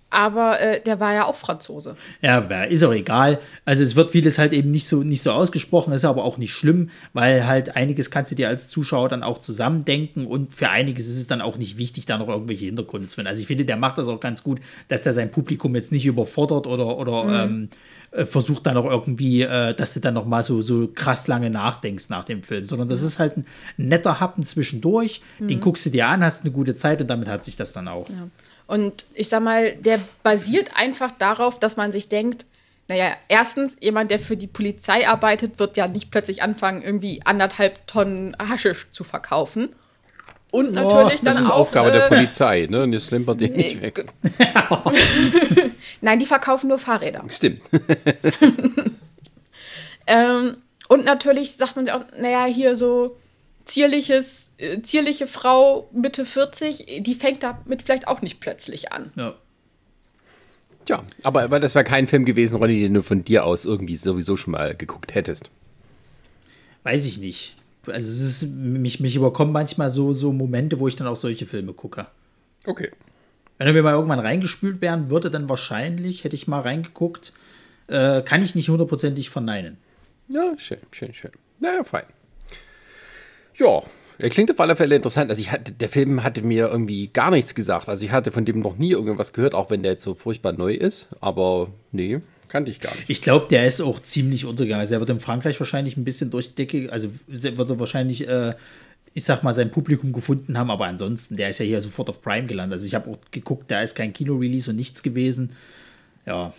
aber 0.09 0.59
äh, 0.59 0.81
der 0.81 0.99
war 0.99 1.13
ja 1.13 1.25
auch 1.25 1.35
Franzose. 1.35 1.95
Ja, 2.21 2.39
ist 2.63 2.83
auch 2.83 2.93
egal. 2.93 3.39
Also 3.65 3.83
es 3.83 3.95
wird 3.95 4.11
vieles 4.11 4.37
halt 4.37 4.53
eben 4.53 4.71
nicht 4.71 4.87
so, 4.87 5.03
nicht 5.03 5.21
so 5.21 5.31
ausgesprochen, 5.31 5.93
ist 5.93 6.05
aber 6.05 6.23
auch 6.23 6.37
nicht 6.37 6.53
schlimm, 6.53 6.89
weil 7.13 7.45
halt 7.45 7.75
einiges 7.75 8.09
kannst 8.09 8.31
du 8.31 8.35
dir 8.35 8.47
als 8.47 8.69
Zuschauer 8.69 9.09
dann 9.09 9.23
auch 9.23 9.37
zusammendenken 9.37 10.25
und 10.25 10.55
für 10.55 10.69
einiges 10.69 11.07
ist 11.07 11.17
es 11.17 11.27
dann 11.27 11.41
auch 11.41 11.57
nicht 11.57 11.77
wichtig, 11.77 12.05
da 12.05 12.17
noch 12.17 12.27
irgendwelche 12.27 12.65
Hintergründe 12.65 13.07
zu 13.07 13.15
finden. 13.15 13.29
Also 13.29 13.41
ich 13.41 13.47
finde, 13.47 13.65
der 13.65 13.77
macht 13.77 13.97
das 13.97 14.07
auch 14.07 14.19
ganz 14.19 14.43
gut, 14.43 14.59
dass 14.87 15.03
der 15.03 15.13
sein 15.13 15.31
Publikum 15.31 15.75
jetzt 15.75 15.91
nicht 15.91 16.05
überfordert 16.05 16.65
oder, 16.65 16.97
oder 16.97 17.43
ähm, 17.43 17.69
äh, 18.11 18.25
versucht 18.25 18.65
dann 18.65 18.77
auch 18.77 18.89
irgendwie, 18.89 19.43
äh, 19.43 19.75
dass 19.75 19.93
du 19.93 19.99
dann 19.99 20.15
noch 20.15 20.25
mal 20.25 20.43
so, 20.43 20.61
so 20.63 20.87
krass 20.87 21.27
lange 21.27 21.51
nachdenkst 21.51 22.09
nach 22.09 22.23
dem 22.25 22.41
Film, 22.41 22.65
sondern 22.65 22.89
das 22.89 23.03
ist 23.03 23.19
halt 23.19 23.37
ein 23.37 23.45
netter 23.77 24.19
Happen 24.19 24.43
zwischendurch, 24.43 25.21
den 25.39 25.59
guckst 25.59 25.85
du 25.85 25.91
dir 25.91 26.07
an, 26.07 26.23
hast 26.23 26.43
eine 26.43 26.51
gute 26.51 26.73
Zeit 26.73 27.01
und 27.01 27.07
damit 27.07 27.27
hat 27.27 27.43
sich 27.43 27.55
das 27.55 27.73
dann 27.73 27.87
auch. 27.87 28.09
Und 28.69 29.07
ich 29.15 29.29
sag 29.29 29.41
mal, 29.41 29.73
der 29.77 29.99
basiert 30.21 30.75
einfach 30.75 31.11
darauf, 31.17 31.57
dass 31.57 31.75
man 31.75 31.91
sich 31.91 32.07
denkt, 32.07 32.45
naja, 32.87 33.13
erstens, 33.27 33.75
jemand, 33.79 34.11
der 34.11 34.19
für 34.19 34.37
die 34.37 34.45
Polizei 34.45 35.07
arbeitet, 35.07 35.57
wird 35.57 35.75
ja 35.75 35.87
nicht 35.87 36.11
plötzlich 36.11 36.43
anfangen, 36.43 36.83
irgendwie 36.83 37.21
anderthalb 37.25 37.87
Tonnen 37.87 38.37
Haschisch 38.37 38.91
zu 38.91 39.03
verkaufen. 39.03 39.69
Und 40.51 40.73
natürlich 40.73 41.21
dann 41.21 41.35
Das 41.35 41.43
ist 41.43 41.49
auch. 41.49 41.55
Aufgabe 41.55 41.91
der 41.91 42.05
äh, 42.05 42.09
Polizei, 42.09 42.67
ne? 42.69 42.83
Und 42.83 42.93
jetzt 42.93 43.09
limpert 43.09 43.41
die 43.41 43.49
nicht 43.49 43.81
weg. 43.81 44.05
Nein, 46.01 46.19
die 46.19 46.25
verkaufen 46.27 46.67
nur 46.67 46.79
Fahrräder. 46.79 47.23
Stimmt. 47.27 47.61
Ähm, 50.09 50.57
und 50.87 51.05
natürlich 51.05 51.55
sagt 51.55 51.75
man 51.75 51.85
sich 51.85 51.93
auch, 51.93 52.01
naja, 52.19 52.45
hier 52.45 52.73
so 52.73 53.15
zierliches, 53.69 54.51
äh, 54.57 54.81
zierliche 54.81 55.27
Frau 55.27 55.89
Mitte 55.93 56.25
40, 56.25 57.03
die 57.03 57.15
fängt 57.15 57.43
damit 57.43 57.83
vielleicht 57.83 58.07
auch 58.07 58.21
nicht 58.21 58.39
plötzlich 58.39 58.91
an. 58.91 59.11
Ja. 59.15 59.35
Tja, 60.85 61.03
aber, 61.23 61.43
aber 61.43 61.59
das 61.59 61.75
wäre 61.75 61.85
kein 61.85 62.07
Film 62.07 62.25
gewesen, 62.25 62.57
Ronny, 62.57 62.81
den 62.81 62.93
du 62.93 63.03
von 63.03 63.23
dir 63.23 63.45
aus 63.45 63.65
irgendwie 63.65 63.95
sowieso 63.95 64.37
schon 64.37 64.51
mal 64.51 64.75
geguckt 64.75 65.13
hättest. 65.13 65.49
Weiß 66.83 67.05
ich 67.05 67.19
nicht. 67.19 67.55
Also 67.85 68.11
es 68.11 68.21
ist, 68.21 68.49
mich, 68.49 68.99
mich 68.99 69.15
überkommen 69.15 69.53
manchmal 69.53 69.89
so, 69.89 70.13
so 70.13 70.31
Momente, 70.33 70.79
wo 70.79 70.87
ich 70.87 70.95
dann 70.95 71.07
auch 71.07 71.15
solche 71.15 71.45
Filme 71.45 71.73
gucke. 71.73 72.07
Okay. 72.65 72.91
Wenn 73.57 73.67
er 73.67 73.73
mir 73.73 73.83
mal 73.83 73.93
irgendwann 73.93 74.19
reingespült 74.19 74.81
werden 74.81 75.09
würde, 75.09 75.29
dann 75.29 75.49
wahrscheinlich, 75.49 76.23
hätte 76.23 76.35
ich 76.35 76.47
mal 76.47 76.61
reingeguckt, 76.61 77.33
äh, 77.87 78.21
kann 78.21 78.41
ich 78.41 78.55
nicht 78.55 78.69
hundertprozentig 78.69 79.29
verneinen. 79.29 79.77
Ja, 80.27 80.53
schön, 80.57 80.79
schön, 80.91 81.13
schön. 81.13 81.31
Naja, 81.59 81.83
fein. 81.83 82.05
Ja, 83.59 83.83
er 84.17 84.29
klingt 84.29 84.51
auf 84.51 84.59
alle 84.59 84.75
Fälle 84.75 84.95
interessant. 84.95 85.29
Also 85.29 85.41
ich 85.41 85.51
hatte, 85.51 85.71
der 85.71 85.87
Film 85.89 86.23
hatte 86.23 86.41
mir 86.41 86.67
irgendwie 86.69 87.07
gar 87.07 87.31
nichts 87.31 87.55
gesagt. 87.55 87.87
Also 87.87 88.03
ich 88.03 88.11
hatte 88.11 88.31
von 88.31 88.43
dem 88.43 88.59
noch 88.59 88.77
nie 88.77 88.91
irgendwas 88.91 89.31
gehört, 89.31 89.53
auch 89.53 89.69
wenn 89.69 89.81
der 89.81 89.93
jetzt 89.93 90.03
so 90.03 90.13
furchtbar 90.13 90.51
neu 90.51 90.73
ist. 90.73 91.07
Aber 91.21 91.69
nee, 91.93 92.19
kannte 92.49 92.69
ich 92.69 92.81
gar 92.81 92.93
nicht. 92.95 93.05
Ich 93.09 93.21
glaube, 93.21 93.47
der 93.49 93.65
ist 93.65 93.79
auch 93.79 94.01
ziemlich 94.01 94.45
untergegangen. 94.45 94.81
Also 94.81 94.95
er 94.95 94.99
wird 94.99 95.09
in 95.09 95.21
Frankreich 95.21 95.57
wahrscheinlich 95.59 95.95
ein 95.95 96.03
bisschen 96.03 96.31
durch 96.31 96.49
die 96.49 96.55
Decke, 96.55 96.91
also 96.91 97.09
wird 97.27 97.57
er 97.57 97.79
wahrscheinlich, 97.79 98.27
äh, 98.27 98.53
ich 99.13 99.23
sag 99.23 99.41
mal, 99.43 99.53
sein 99.53 99.71
Publikum 99.71 100.11
gefunden 100.11 100.57
haben, 100.57 100.69
aber 100.69 100.85
ansonsten, 100.85 101.37
der 101.37 101.49
ist 101.49 101.59
ja 101.59 101.65
hier 101.65 101.81
sofort 101.81 102.09
auf 102.09 102.21
Prime 102.21 102.45
gelandet. 102.45 102.73
Also 102.73 102.87
ich 102.87 102.95
habe 102.95 103.09
auch 103.11 103.17
geguckt, 103.31 103.71
da 103.71 103.81
ist 103.81 103.95
kein 103.95 104.11
Kino-Release 104.11 104.69
und 104.69 104.75
nichts 104.75 105.01
gewesen. 105.01 105.53
Ja, 106.25 106.53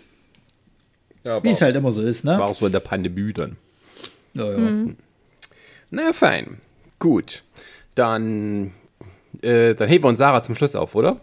Ja, 1.25 1.45
wie 1.45 1.51
es 1.51 1.61
halt 1.61 1.77
immer 1.77 1.93
so 1.93 2.01
ist, 2.03 2.25
ne? 2.25 2.39
war 2.39 2.47
auch 2.47 2.57
so 2.57 2.67
in 2.67 2.73
der 2.73 2.81
Pandemie 2.81 3.35
dann. 3.35 3.57
Ja, 4.33 4.51
ja. 4.51 4.85
Na 5.91 6.13
fein. 6.15 6.59
Gut. 7.01 7.43
Dann, 7.97 8.73
äh, 9.43 9.75
dann 9.75 9.89
heben 9.89 10.05
wir 10.05 10.09
uns 10.09 10.19
Sarah 10.19 10.43
zum 10.43 10.55
Schluss 10.55 10.77
auf, 10.77 10.95
oder? 10.95 11.21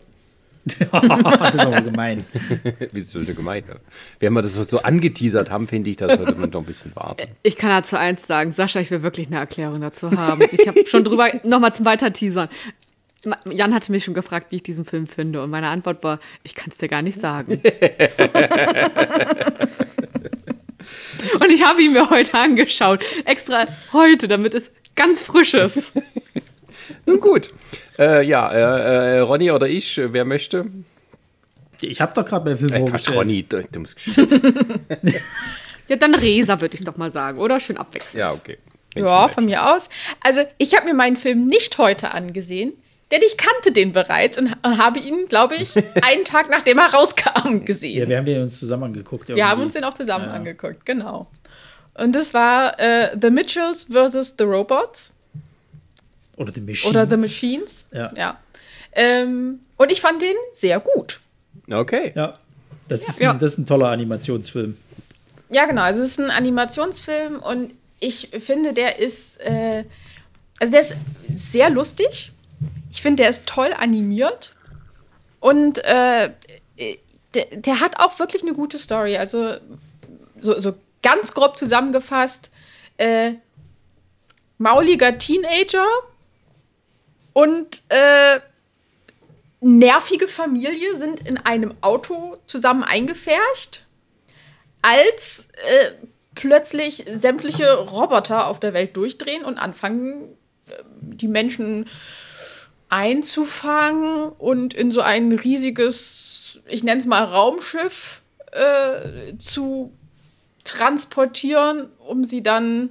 das 0.68 1.54
ist 1.54 1.62
aber 1.66 1.82
gemein. 1.82 2.26
Wie 2.92 3.00
ist 3.00 3.12
so 3.12 3.20
eine 3.20 3.34
Gemeinde? 3.34 3.80
Wenn 4.20 4.34
wir 4.34 4.42
das 4.42 4.56
so, 4.56 4.82
angeteasert 4.82 5.50
haben, 5.50 5.70
finde 5.70 5.90
ich, 5.90 5.96
da 5.96 6.14
sollte 6.18 6.36
man 6.36 6.52
doch 6.52 6.60
ein 6.60 6.66
bisschen 6.66 6.94
warten. 6.96 7.30
Ich 7.44 7.56
kann 7.56 7.70
dazu 7.70 7.96
eins 7.96 8.28
sagen. 8.28 8.52
Sascha, 8.52 8.82
ich 8.82 8.92
will 8.92 9.02
wirklich 9.02 9.28
eine 9.28 9.38
Erklärung 9.38 9.80
dazu 9.80 10.12
haben. 10.12 10.44
Ich 10.52 10.68
habe 10.68 10.86
schon 10.86 11.06
drüber, 11.06 11.30
nochmal 11.44 11.74
zum 11.74 11.86
Weiterteasern. 11.86 12.50
Jan 13.46 13.74
hatte 13.74 13.94
mich 13.94 14.04
schon 14.04 14.14
gefragt, 14.14 14.48
wie 14.52 14.58
ich 14.58 14.64
diesen 14.64 14.84
Film 14.84 15.08
finde. 15.08 15.42
Und 15.42 15.50
meine 15.52 15.70
Antwort 15.70 16.04
war, 16.04 16.20
ich 16.44 16.54
kann 16.54 16.70
es 16.72 16.78
dir 16.78 16.90
gar 16.90 17.02
nicht 17.02 17.20
sagen. 17.20 17.54
Und 21.40 21.50
ich 21.52 21.64
habe 21.64 21.82
ihn 21.82 21.94
mir 21.94 22.10
heute 22.10 22.34
angeschaut. 22.36 23.04
Extra 23.26 23.66
heute, 23.92 24.28
damit 24.28 24.54
es 24.54 24.70
ganz 24.98 25.22
frisch 25.22 25.54
ist. 25.54 25.94
Nun 27.06 27.22
gut. 27.22 27.54
Äh, 27.98 28.26
ja, 28.26 28.52
äh, 28.52 29.18
äh, 29.18 29.20
Ronny 29.20 29.52
oder 29.52 29.68
ich, 29.70 29.98
äh, 29.98 30.12
wer 30.12 30.26
möchte? 30.26 30.66
Ich 31.82 32.02
habe 32.02 32.12
doch 32.14 32.26
gerade 32.26 32.44
bei 32.44 32.58
Film 32.58 32.74
Äh, 32.74 32.90
Quatsch. 32.90 33.10
Ronny, 33.10 33.44
du, 33.44 33.64
du 33.64 33.80
musst. 33.80 33.96
Ja, 35.88 35.96
dann 35.96 36.16
Resa 36.16 36.60
würde 36.60 36.76
ich 36.76 36.84
doch 36.84 36.98
mal 36.98 37.12
sagen, 37.12 37.40
oder? 37.40 37.60
Schön 37.62 37.78
abwechselnd. 37.78 38.20
Ja, 38.20 38.34
okay. 38.34 38.58
Ja, 38.96 39.28
von 39.30 39.46
mir 39.46 39.74
aus. 39.74 39.90
Also, 40.22 40.42
ich 40.58 40.76
habe 40.76 40.86
mir 40.86 40.94
meinen 40.94 41.16
Film 41.16 41.48
nicht 41.48 41.78
heute 41.78 42.12
angesehen, 42.14 42.74
denn 43.12 43.22
ich 43.26 43.38
kannte 43.38 43.72
den 43.72 43.94
bereits 43.94 44.38
und, 44.38 44.54
und 44.64 44.78
habe 44.80 45.00
ihn, 45.00 45.28
glaube 45.30 45.56
ich, 45.56 45.76
einen 46.02 46.26
Tag 46.26 46.50
nachdem 46.50 46.80
er 46.80 46.94
rauskam 46.94 47.64
gesehen. 47.64 48.00
Ja, 48.02 48.10
wir 48.10 48.18
haben 48.18 48.26
den 48.26 48.42
uns 48.42 48.60
zusammen 48.60 48.84
angeguckt. 48.84 49.30
Wir 49.30 49.48
haben 49.48 49.62
uns 49.62 49.74
den 49.74 49.84
auch 49.84 49.94
zusammen 49.94 50.28
angeguckt, 50.30 50.86
genau. 50.86 51.28
Und 51.98 52.14
das 52.14 52.34
war 52.34 52.80
äh, 52.80 53.18
The 53.20 53.30
Mitchells 53.30 53.84
vs. 53.86 54.36
The 54.38 54.44
Robots 54.44 55.12
Oder 56.36 56.54
The 56.54 56.62
Machines. 56.62 56.86
oder 56.90 57.08
The 57.10 57.18
Machines. 57.18 57.86
Ja. 57.92 58.38
Ähm, 58.94 59.60
und 59.78 59.92
ich 59.92 60.02
fand 60.02 60.22
den 60.22 60.36
sehr 60.54 60.80
gut. 60.80 61.20
Okay. 61.72 62.12
Ja. 62.16 62.38
Das 62.88 63.08
ist, 63.10 63.20
Ja. 63.20 63.32
ein, 63.32 63.40
das 63.40 63.54
ist 63.54 63.58
ein 63.60 63.66
toller 63.66 63.90
Animationsfilm. 63.90 64.78
Ja, 65.50 65.66
genau. 65.66 65.82
Also 65.82 66.02
es 66.02 66.10
ist 66.12 66.20
ein 66.20 66.30
Animationsfilm 66.32 67.40
und 67.40 67.74
ich 68.00 68.30
finde, 68.40 68.74
der 68.74 69.00
ist, 69.00 69.40
äh, 69.42 69.84
also 70.60 70.72
der 70.72 70.82
ist 70.82 70.96
sehr 71.34 71.70
lustig. 71.70 72.32
Ich 72.92 73.02
finde, 73.02 73.24
der 73.24 73.30
ist 73.30 73.46
toll 73.48 73.74
animiert 73.78 74.54
und 75.40 75.80
äh, 75.80 76.32
der, 77.34 77.46
der 77.52 77.80
hat 77.80 78.00
auch 78.00 78.20
wirklich 78.20 78.42
eine 78.44 78.54
gute 78.54 78.78
Story. 78.78 79.18
Also 79.18 79.56
so, 80.40 80.60
so 80.60 80.74
ganz 81.08 81.34
grob 81.34 81.58
zusammengefasst, 81.58 82.52
äh, 82.98 83.36
mauliger 84.58 85.18
Teenager 85.18 85.88
und 87.32 87.82
äh, 87.88 88.42
nervige 89.62 90.28
Familie 90.28 90.98
sind 90.98 91.26
in 91.26 91.38
einem 91.38 91.76
Auto 91.80 92.36
zusammen 92.46 92.84
eingefärcht, 92.84 93.86
als 94.82 95.48
äh, 95.54 95.92
plötzlich 96.36 97.06
sämtliche 97.10 97.74
Roboter 97.74 98.48
auf 98.48 98.60
der 98.60 98.74
Welt 98.74 98.98
durchdrehen 98.98 99.46
und 99.46 99.58
anfangen, 99.58 100.36
äh, 100.68 100.74
die 101.00 101.30
Menschen 101.30 101.88
einzufangen 102.90 104.28
und 104.28 104.74
in 104.74 104.92
so 104.92 105.00
ein 105.00 105.32
riesiges, 105.32 106.60
ich 106.68 106.84
nenne 106.84 107.00
es 107.00 107.06
mal 107.06 107.24
Raumschiff 107.24 108.24
äh, 108.52 109.38
zu 109.38 109.97
transportieren, 110.68 111.88
um 112.08 112.24
sie 112.24 112.44
dann 112.44 112.90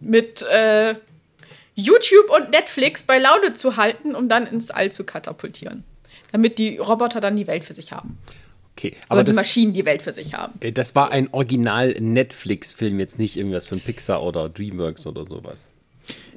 mit 0.00 0.42
äh, 0.42 0.94
YouTube 1.74 2.30
und 2.30 2.50
Netflix 2.50 3.02
bei 3.02 3.18
Laune 3.18 3.54
zu 3.54 3.76
halten, 3.76 4.14
um 4.14 4.28
dann 4.28 4.46
ins 4.46 4.70
All 4.70 4.90
zu 4.92 5.04
katapultieren. 5.04 5.84
Damit 6.32 6.58
die 6.58 6.78
Roboter 6.78 7.20
dann 7.20 7.36
die 7.36 7.46
Welt 7.46 7.64
für 7.64 7.72
sich 7.74 7.92
haben. 7.92 8.18
Okay, 8.76 8.94
Aber 9.08 9.20
aber 9.20 9.24
die 9.24 9.28
das, 9.30 9.36
Maschinen 9.36 9.72
die 9.72 9.86
Welt 9.86 10.02
für 10.02 10.12
sich 10.12 10.34
haben. 10.34 10.54
äh, 10.60 10.70
das 10.72 10.94
war 10.94 11.10
ein 11.10 11.28
Original-Netflix-Film, 11.32 12.98
jetzt 13.00 13.18
nicht 13.18 13.36
irgendwas 13.36 13.66
von 13.68 13.80
Pixar 13.80 14.22
oder 14.22 14.48
Dreamworks 14.48 15.06
oder 15.06 15.24
sowas. 15.24 15.56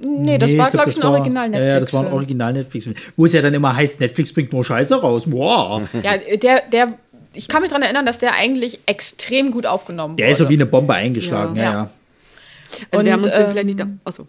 Nee, 0.02 0.38
das 0.40 0.58
war, 0.58 0.68
ich 0.68 0.74
glaube 0.74 0.90
ich, 0.90 0.98
ein 0.98 1.04
war- 1.04 1.12
original 1.12 1.54
Ja, 1.54 1.80
das 1.80 1.94
war 1.94 2.00
ein 2.02 2.06
Netflix. 2.06 2.14
original 2.16 2.54
Netflix. 2.54 2.90
Wo 3.18 3.26
es 3.26 3.34
ja 3.34 3.42
dann 3.42 3.54
immer 3.54 3.76
heißt, 3.76 4.00
Netflix 4.00 4.34
bringt 4.34 4.52
nur 4.54 4.64
Scheiße 4.64 5.00
raus. 5.02 5.30
Wow. 5.30 5.88
ja, 6.02 6.18
der, 6.18 6.62
der, 6.70 6.98
ich 7.34 7.48
kann 7.48 7.62
mich 7.62 7.70
daran 7.70 7.84
erinnern, 7.84 8.06
dass 8.06 8.18
der 8.18 8.34
eigentlich 8.36 8.80
extrem 8.86 9.52
gut 9.52 9.66
aufgenommen 9.66 10.16
Der 10.18 10.26
wurde. 10.28 10.32
ist 10.32 10.38
so 10.40 10.50
wie 10.50 10.54
eine 10.54 10.66
Bombe 10.66 10.94
eingeschlagen. 10.94 11.56
Ja. 11.56 11.64
Ja, 11.64 11.72
Ja. 11.72 11.74
ja. 11.84 11.92
Also 12.92 12.92
wir 12.92 13.00
Und, 13.00 13.12
haben 13.12 13.24
uns 13.24 13.34
den 13.34 13.42
ähm, 13.46 13.52
vielleicht 13.52 13.66
nicht. 13.66 13.86
Achso. 14.06 14.28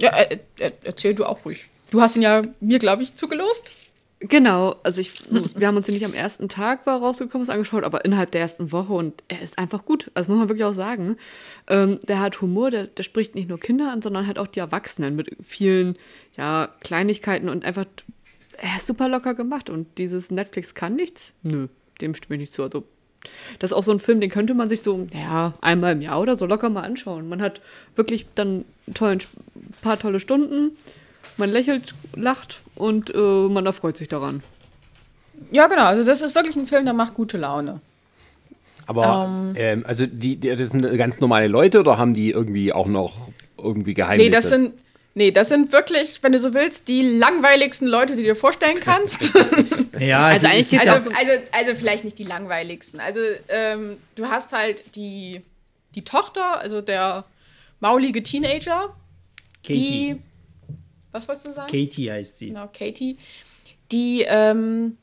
Ja, 0.00 0.16
äh, 0.16 0.38
äh, 0.58 0.70
erzähl 0.84 1.14
du 1.14 1.24
auch 1.24 1.44
ruhig. 1.44 1.68
Du 1.90 2.00
hast 2.00 2.16
ihn 2.16 2.22
ja 2.22 2.42
mir, 2.60 2.78
glaube 2.78 3.02
ich, 3.02 3.14
zugelost. 3.14 3.72
Genau, 4.20 4.74
also 4.82 5.00
ich, 5.00 5.12
wir 5.30 5.68
haben 5.68 5.76
uns 5.76 5.86
den 5.86 5.94
nicht 5.94 6.04
am 6.04 6.12
ersten 6.12 6.48
Tag, 6.48 6.80
wo 6.86 6.90
er 6.90 6.96
rausgekommen 6.96 7.44
ist, 7.46 7.50
angeschaut, 7.50 7.84
aber 7.84 8.04
innerhalb 8.04 8.32
der 8.32 8.40
ersten 8.40 8.72
Woche 8.72 8.92
und 8.92 9.22
er 9.28 9.40
ist 9.42 9.56
einfach 9.58 9.84
gut. 9.84 10.10
Also 10.14 10.32
muss 10.32 10.40
man 10.40 10.48
wirklich 10.48 10.64
auch 10.64 10.74
sagen. 10.74 11.16
Ähm, 11.68 12.00
der 12.08 12.18
hat 12.18 12.40
Humor, 12.40 12.72
der, 12.72 12.88
der 12.88 13.04
spricht 13.04 13.36
nicht 13.36 13.48
nur 13.48 13.60
Kinder 13.60 13.92
an, 13.92 14.02
sondern 14.02 14.26
halt 14.26 14.40
auch 14.40 14.48
die 14.48 14.58
Erwachsenen 14.58 15.14
mit 15.14 15.36
vielen 15.46 15.96
ja, 16.36 16.68
Kleinigkeiten 16.80 17.48
und 17.48 17.64
einfach, 17.64 17.84
er 18.60 18.76
ist 18.78 18.88
super 18.88 19.08
locker 19.08 19.34
gemacht 19.34 19.70
und 19.70 19.86
dieses 19.98 20.32
Netflix 20.32 20.74
kann 20.74 20.96
nichts? 20.96 21.32
Nö, 21.44 21.68
dem 22.00 22.14
stimme 22.14 22.36
ich 22.36 22.40
nicht 22.40 22.52
zu. 22.52 22.62
Also 22.62 22.84
das 23.58 23.70
ist 23.70 23.76
auch 23.76 23.82
so 23.82 23.92
ein 23.92 24.00
Film, 24.00 24.20
den 24.20 24.30
könnte 24.30 24.54
man 24.54 24.68
sich 24.68 24.82
so, 24.82 25.06
ja, 25.12 25.54
einmal 25.60 25.92
im 25.92 26.02
Jahr 26.02 26.20
oder 26.20 26.36
so 26.36 26.46
locker 26.46 26.70
mal 26.70 26.82
anschauen. 26.82 27.28
Man 27.28 27.42
hat 27.42 27.60
wirklich 27.96 28.26
dann 28.34 28.64
ein 28.86 29.18
paar 29.82 29.98
tolle 29.98 30.20
Stunden, 30.20 30.76
man 31.36 31.50
lächelt, 31.50 31.94
lacht 32.14 32.60
und 32.74 33.12
äh, 33.14 33.18
man 33.18 33.66
erfreut 33.66 33.96
sich 33.96 34.08
daran. 34.08 34.42
Ja, 35.50 35.66
genau. 35.66 35.84
Also 35.84 36.04
das 36.04 36.20
ist 36.20 36.34
wirklich 36.34 36.56
ein 36.56 36.66
Film, 36.66 36.84
der 36.84 36.94
macht 36.94 37.14
gute 37.14 37.38
Laune. 37.38 37.80
Aber, 38.86 39.52
ähm, 39.54 39.84
also, 39.86 40.06
die, 40.06 40.36
die, 40.36 40.56
das 40.56 40.70
sind 40.70 40.82
ganz 40.96 41.20
normale 41.20 41.46
Leute 41.46 41.80
oder 41.80 41.98
haben 41.98 42.14
die 42.14 42.30
irgendwie 42.30 42.72
auch 42.72 42.86
noch 42.86 43.28
irgendwie 43.58 43.92
Geheimnisse? 43.92 44.30
Nee, 44.30 44.34
das 44.34 44.48
sind, 44.48 44.72
nee, 45.18 45.30
das 45.30 45.48
sind 45.48 45.70
wirklich, 45.72 46.22
wenn 46.22 46.32
du 46.32 46.38
so 46.38 46.54
willst, 46.54 46.88
die 46.88 47.02
langweiligsten 47.02 47.86
Leute, 47.88 48.14
die 48.16 48.22
du 48.22 48.28
dir 48.28 48.36
vorstellen 48.36 48.80
kannst. 48.80 49.34
Ja, 49.98 50.26
Also 50.26 50.46
also, 50.46 50.46
eigentlich 50.46 50.88
Also, 50.88 51.10
also, 51.10 51.32
also 51.50 51.74
vielleicht 51.74 52.04
nicht 52.04 52.18
die 52.20 52.24
langweiligsten. 52.24 53.00
Also 53.00 53.18
ähm, 53.48 53.96
du 54.14 54.26
hast 54.28 54.52
halt 54.52 54.94
die, 54.94 55.42
die 55.96 56.04
Tochter, 56.04 56.60
also 56.60 56.80
der 56.80 57.24
maulige 57.80 58.22
Teenager, 58.22 58.94
Katie. 59.64 59.74
die. 59.74 60.16
Was 61.10 61.26
wolltest 61.26 61.48
du 61.48 61.52
sagen? 61.52 61.68
Katie 61.70 62.12
heißt 62.12 62.38
sie. 62.38 62.46
Genau, 62.48 62.68
Katie. 62.72 63.18
Die, 63.90 64.24
ähm, 64.28 64.96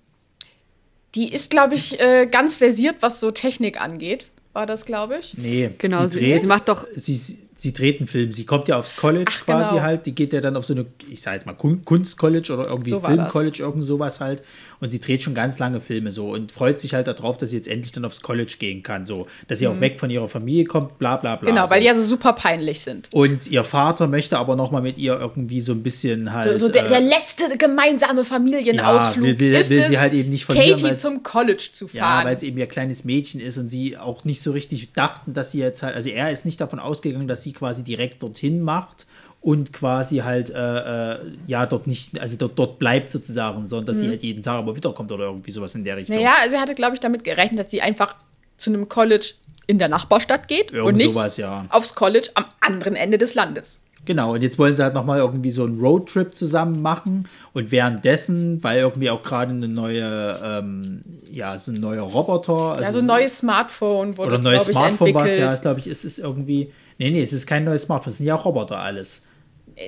die 1.13 1.34
ist, 1.34 1.49
glaube 1.49 1.73
ich, 1.75 1.99
äh, 1.99 2.25
ganz 2.28 2.56
versiert, 2.56 2.97
was 3.01 3.19
so 3.19 3.32
Technik 3.32 3.82
angeht. 3.82 4.28
War 4.54 4.65
das, 4.65 4.86
glaube 4.86 5.17
ich. 5.19 5.38
Nee, 5.38 5.71
Genau, 5.78 6.04
sie 6.08 6.13
sie, 6.13 6.19
dreht, 6.19 6.41
sie 6.41 6.47
macht 6.47 6.69
doch, 6.69 6.86
sie, 6.95 7.39
sie 7.57 7.73
dreht 7.73 7.99
einen 7.99 8.07
Film. 8.07 8.31
Sie 8.31 8.45
kommt 8.45 8.67
ja 8.67 8.77
aufs 8.77 8.95
College 8.97 9.25
Ach, 9.29 9.45
quasi 9.45 9.71
genau. 9.71 9.81
halt. 9.83 10.05
Die 10.05 10.13
geht 10.13 10.33
ja 10.33 10.41
dann 10.41 10.55
auf 10.57 10.65
so 10.65 10.73
eine, 10.73 10.85
ich 11.09 11.21
sag 11.21 11.33
jetzt 11.33 11.45
mal, 11.45 11.53
Kun- 11.53 11.83
Kunstcollege 11.85 12.53
oder 12.53 12.67
irgendwie 12.67 12.89
So. 12.91 12.99
Filmcollege, 12.99 13.63
irgend 13.63 13.83
sowas 13.83 14.19
halt. 14.19 14.43
Und 14.81 14.89
sie 14.89 14.99
dreht 14.99 15.23
schon 15.23 15.33
ganz 15.33 15.57
lange 15.57 15.79
Filme 15.79 16.11
so 16.11 16.31
und 16.33 16.51
freut 16.51 16.81
sich 16.81 16.93
halt 16.93 17.07
darauf, 17.07 17.37
dass 17.37 17.51
sie 17.51 17.55
jetzt 17.55 17.67
endlich 17.69 17.93
dann 17.93 18.03
aufs 18.03 18.21
College 18.21 18.55
gehen 18.59 18.83
kann. 18.83 19.05
So, 19.05 19.25
dass 19.47 19.59
sie 19.59 19.67
auch 19.67 19.79
weg 19.79 19.99
von 20.01 20.09
ihrer 20.09 20.27
Familie 20.27 20.65
kommt, 20.65 20.99
bla 20.99 21.15
bla 21.15 21.37
bla. 21.37 21.49
Mhm. 21.49 21.55
Genau, 21.55 21.65
so. 21.67 21.71
weil 21.71 21.79
die 21.79 21.85
ja 21.87 21.95
so 21.95 22.03
super 22.03 22.33
peinlich 22.33 22.81
sind. 22.81 23.07
Und 23.13 23.47
ihr 23.47 23.63
Vater 23.63 24.07
möchte 24.07 24.37
aber 24.37 24.57
noch 24.57 24.71
mal 24.71 24.81
mit 24.81 24.97
ihr 24.97 25.17
irgendwie 25.17 25.61
so 25.61 25.71
ein 25.71 25.81
bisschen 25.81 26.33
halt. 26.33 26.59
So, 26.59 26.67
so 26.67 26.71
der, 26.71 26.85
äh, 26.85 26.89
der 26.89 26.99
letzte 26.99 27.57
gemeinsame 27.57 28.25
Familienausflug 28.25 29.25
Ja, 29.25 29.31
will- 29.31 29.39
will- 29.39 29.55
ist 29.55 29.69
will 29.69 29.87
sie 29.87 29.97
halt 29.97 30.13
eben 30.13 30.29
nicht 30.29 30.45
verlieren, 30.45 30.77
Katie 30.79 30.95
zum 30.97 31.23
College 31.23 31.69
zu 31.71 31.89
Ja, 31.93 32.01
fahren. 32.03 32.25
weil 32.25 32.35
es 32.35 32.43
eben 32.43 32.57
ihr 32.57 32.67
kleines 32.67 33.05
Mädchen 33.05 33.39
ist 33.39 33.57
und 33.57 33.69
sie 33.69 33.97
auch 33.97 34.25
nicht 34.25 34.41
so 34.41 34.51
richtig 34.51 34.91
dachten, 34.93 35.33
dass 35.33 35.51
sie 35.51 35.59
jetzt 35.59 35.83
halt, 35.83 35.95
also 35.95 36.09
er 36.09 36.31
ist 36.31 36.45
nicht 36.45 36.59
davon 36.59 36.79
ausgegangen, 36.79 37.27
dass 37.29 37.43
sie 37.45 37.53
quasi 37.53 37.84
direkt 37.84 38.21
dorthin 38.21 38.62
macht 38.62 39.05
und 39.41 39.71
quasi 39.71 40.17
halt, 40.17 40.49
äh, 40.49 41.13
äh, 41.13 41.19
ja, 41.45 41.65
dort 41.65 41.88
nicht, 41.88 42.19
also 42.19 42.36
dort, 42.36 42.58
dort 42.58 42.79
bleibt 42.79 43.12
sozusagen, 43.12 43.67
sondern 43.67 43.86
dass 43.86 43.99
sie 43.99 44.10
halt 44.10 44.23
jeden 44.23 44.41
Tag 44.41 44.55
aber 44.55 44.75
wiederkommt 44.75 45.12
oder 45.12 45.25
irgendwie 45.25 45.51
sowas 45.51 45.75
in 45.75 45.84
der 45.84 45.97
Richtung. 45.97 46.15
Mhm. 46.15 46.23
naja, 46.23 46.36
also 46.41 46.55
er 46.55 46.62
hatte, 46.62 46.75
glaube 46.75 46.95
ich, 46.95 46.99
damit 46.99 47.23
gerechnet, 47.23 47.63
dass 47.63 47.71
sie 47.71 47.81
einfach 47.81 48.15
zu 48.58 48.71
einem 48.71 48.89
College 48.89 49.34
in 49.67 49.77
der 49.77 49.88
Nachbarstadt 49.88 50.47
geht 50.47 50.71
Irgend 50.71 50.88
und 50.88 50.95
nicht 50.95 51.13
sowas, 51.13 51.38
ja. 51.38 51.65
aufs 51.69 51.95
College 51.95 52.29
am 52.34 52.45
anderen 52.60 52.95
Ende 52.95 53.17
des 53.17 53.36
Landes. 53.36 53.81
Genau, 54.05 54.34
und 54.34 54.43
jetzt 54.43 54.60
wollen 54.60 54.75
sie 54.75 54.84
halt 54.84 54.93
nochmal 54.93 55.19
irgendwie 55.19 55.49
so 55.49 55.63
einen 55.63 55.79
Roadtrip 55.79 56.36
zusammen 56.36 56.81
machen 56.81 57.27
und 57.53 57.71
währenddessen, 57.71 58.63
weil 58.63 58.79
irgendwie 58.79 59.10
auch 59.10 59.23
gerade 59.23 59.51
eine 59.51 59.67
neue, 59.67 60.39
ähm, 60.43 61.03
ja, 61.31 61.58
so 61.58 61.71
ein 61.71 61.79
neuer 61.79 62.03
Roboter, 62.03 62.53
also 62.53 62.84
Ja, 62.84 62.91
so 62.91 62.99
ein 62.99 63.05
neues 63.08 63.39
Smartphone 63.39 64.17
wurde, 64.17 64.27
oder 64.27 64.38
ein 64.38 64.43
neues 64.43 64.65
Smartphone 64.65 65.13
was, 65.13 65.23
entwickelt. 65.23 65.39
ja, 65.39 65.49
ist, 65.51 65.62
glaube 65.62 65.79
ich, 65.79 65.88
ist 65.88 66.05
es 66.05 66.19
irgendwie, 66.19 66.71
nee, 66.97 67.12
nee, 67.12 67.21
es 67.21 67.34
ist 67.34 67.45
kein 67.47 67.63
neues 67.63 67.84
Smartphone, 67.84 68.12
es 68.12 68.17
sind 68.17 68.27
ja 68.27 68.36
auch 68.36 68.45
Roboter 68.45 68.77
alles. 68.77 69.23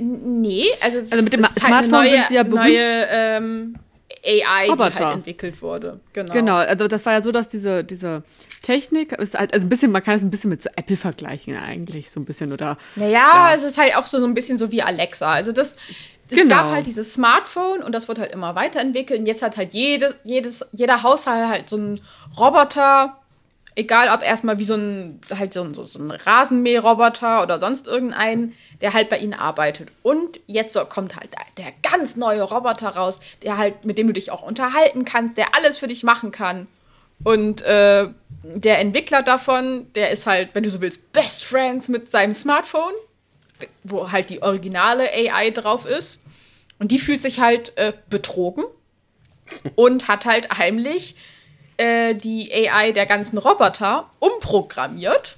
Nee, 0.02 0.66
also, 0.82 1.00
es 1.00 1.12
Also 1.12 1.24
mit 1.24 1.34
dem 1.34 1.44
es 1.44 1.52
ist 1.52 1.64
halt 1.64 1.86
Smartphone 1.86 1.94
eine 1.96 2.10
neue, 2.10 2.18
sind 2.18 2.28
sie 2.30 2.36
ja 2.36 2.44
berühmt. 2.44 2.60
neue 2.64 3.08
ähm, 3.10 3.76
AI, 4.26 4.66
die 4.66 4.70
Roboter. 4.72 5.06
halt 5.06 5.16
entwickelt 5.18 5.62
wurde. 5.62 6.00
Genau. 6.14 6.34
genau, 6.34 6.56
also 6.58 6.88
das 6.88 7.06
war 7.06 7.14
ja 7.14 7.22
so, 7.22 7.32
dass 7.32 7.48
diese, 7.50 7.84
diese 7.84 8.24
Technik 8.64 9.14
ist 9.14 9.38
halt, 9.38 9.54
also 9.54 9.66
ein 9.66 9.70
bisschen, 9.70 9.92
man 9.92 10.04
kann 10.04 10.16
es 10.16 10.24
ein 10.24 10.30
bisschen 10.30 10.50
mit 10.50 10.62
so 10.62 10.70
Apple 10.76 10.98
vergleichen 10.98 11.56
eigentlich, 11.56 12.12
so 12.12 12.20
ein 12.20 12.26
bisschen, 12.26 12.52
oder? 12.52 12.78
Naja, 12.96 13.12
Ja. 13.50 13.54
es 13.56 13.64
ist 13.64 13.78
halt 13.78 13.96
auch 13.96 14.06
so, 14.06 14.20
so 14.20 14.26
ein 14.26 14.34
bisschen 14.34 14.58
so 14.58 14.72
wie 14.72 14.82
Alexa. 14.82 15.32
Also 15.32 15.52
das, 15.54 15.78
es 16.30 16.38
Genau. 16.38 16.56
gab 16.56 16.70
halt 16.72 16.86
dieses 16.86 17.14
Smartphone 17.14 17.82
und 17.82 17.96
das 17.96 18.10
wird 18.10 18.20
halt 18.20 18.34
immer 18.34 18.56
weiterentwickelt. 18.56 19.22
Und 19.22 19.26
jetzt 19.28 19.42
hat 19.42 19.56
halt 19.56 19.72
jede, 19.74 20.16
jedes, 20.26 20.66
jeder 20.74 21.04
Haushalt 21.04 21.48
halt 21.48 21.70
so 21.70 21.78
einen 21.78 22.02
Roboter, 22.38 23.18
egal 23.78 24.10
ob 24.10 24.24
erstmal 24.24 24.58
wie 24.58 24.64
so 24.64 24.74
ein, 24.74 25.22
halt 25.34 25.54
so 25.54 25.62
ein, 25.62 25.74
so, 25.74 25.88
ein 26.00 26.12
Rasenmäherroboter 26.12 27.44
oder 27.44 27.60
sonst 27.60 27.88
irgendein, 27.88 28.54
der 28.82 28.94
halt 28.94 29.10
bei 29.10 29.20
ihnen 29.20 29.36
arbeitet. 29.36 29.90
Und 30.02 30.40
jetzt 30.48 30.74
so 30.74 30.84
kommt 30.86 31.16
halt 31.16 31.30
der 31.34 31.46
der 31.58 31.74
ganz 31.84 32.16
neue 32.16 32.42
Roboter 32.42 32.90
raus, 32.90 33.20
der 33.44 33.58
halt, 33.58 33.86
mit 33.86 33.98
dem 33.98 34.08
du 34.08 34.14
dich 34.14 34.32
auch 34.32 34.42
unterhalten 34.42 35.06
kannst, 35.06 35.38
der 35.38 35.56
alles 35.56 35.78
für 35.78 35.88
dich 35.88 36.04
machen 36.04 36.32
kann. 36.32 36.68
Und 37.24 37.62
äh, 37.62 38.10
der 38.44 38.80
Entwickler 38.80 39.24
davon, 39.24 39.92
der 39.94 40.12
ist 40.12 40.28
halt, 40.28 40.50
wenn 40.54 40.64
du 40.64 40.70
so 40.70 40.82
willst, 40.82 41.14
Best 41.14 41.46
Friends 41.46 41.88
mit 41.88 42.10
seinem 42.12 42.34
Smartphone, 42.34 42.94
wo 43.84 44.12
halt 44.12 44.30
die 44.30 44.42
originale 44.42 45.10
AI 45.12 45.50
drauf 45.52 45.86
ist. 45.86 46.22
Und 46.80 46.92
die 46.92 47.00
fühlt 47.00 47.22
sich 47.22 47.40
halt 47.40 47.76
äh, 47.78 47.94
betrogen 48.10 48.66
und 49.76 50.08
hat 50.08 50.26
halt 50.26 50.58
heimlich 50.58 51.16
äh, 51.78 52.16
die 52.16 52.52
AI 52.52 52.92
der 52.92 53.06
ganzen 53.06 53.38
Roboter 53.38 54.10
umprogrammiert, 54.20 55.38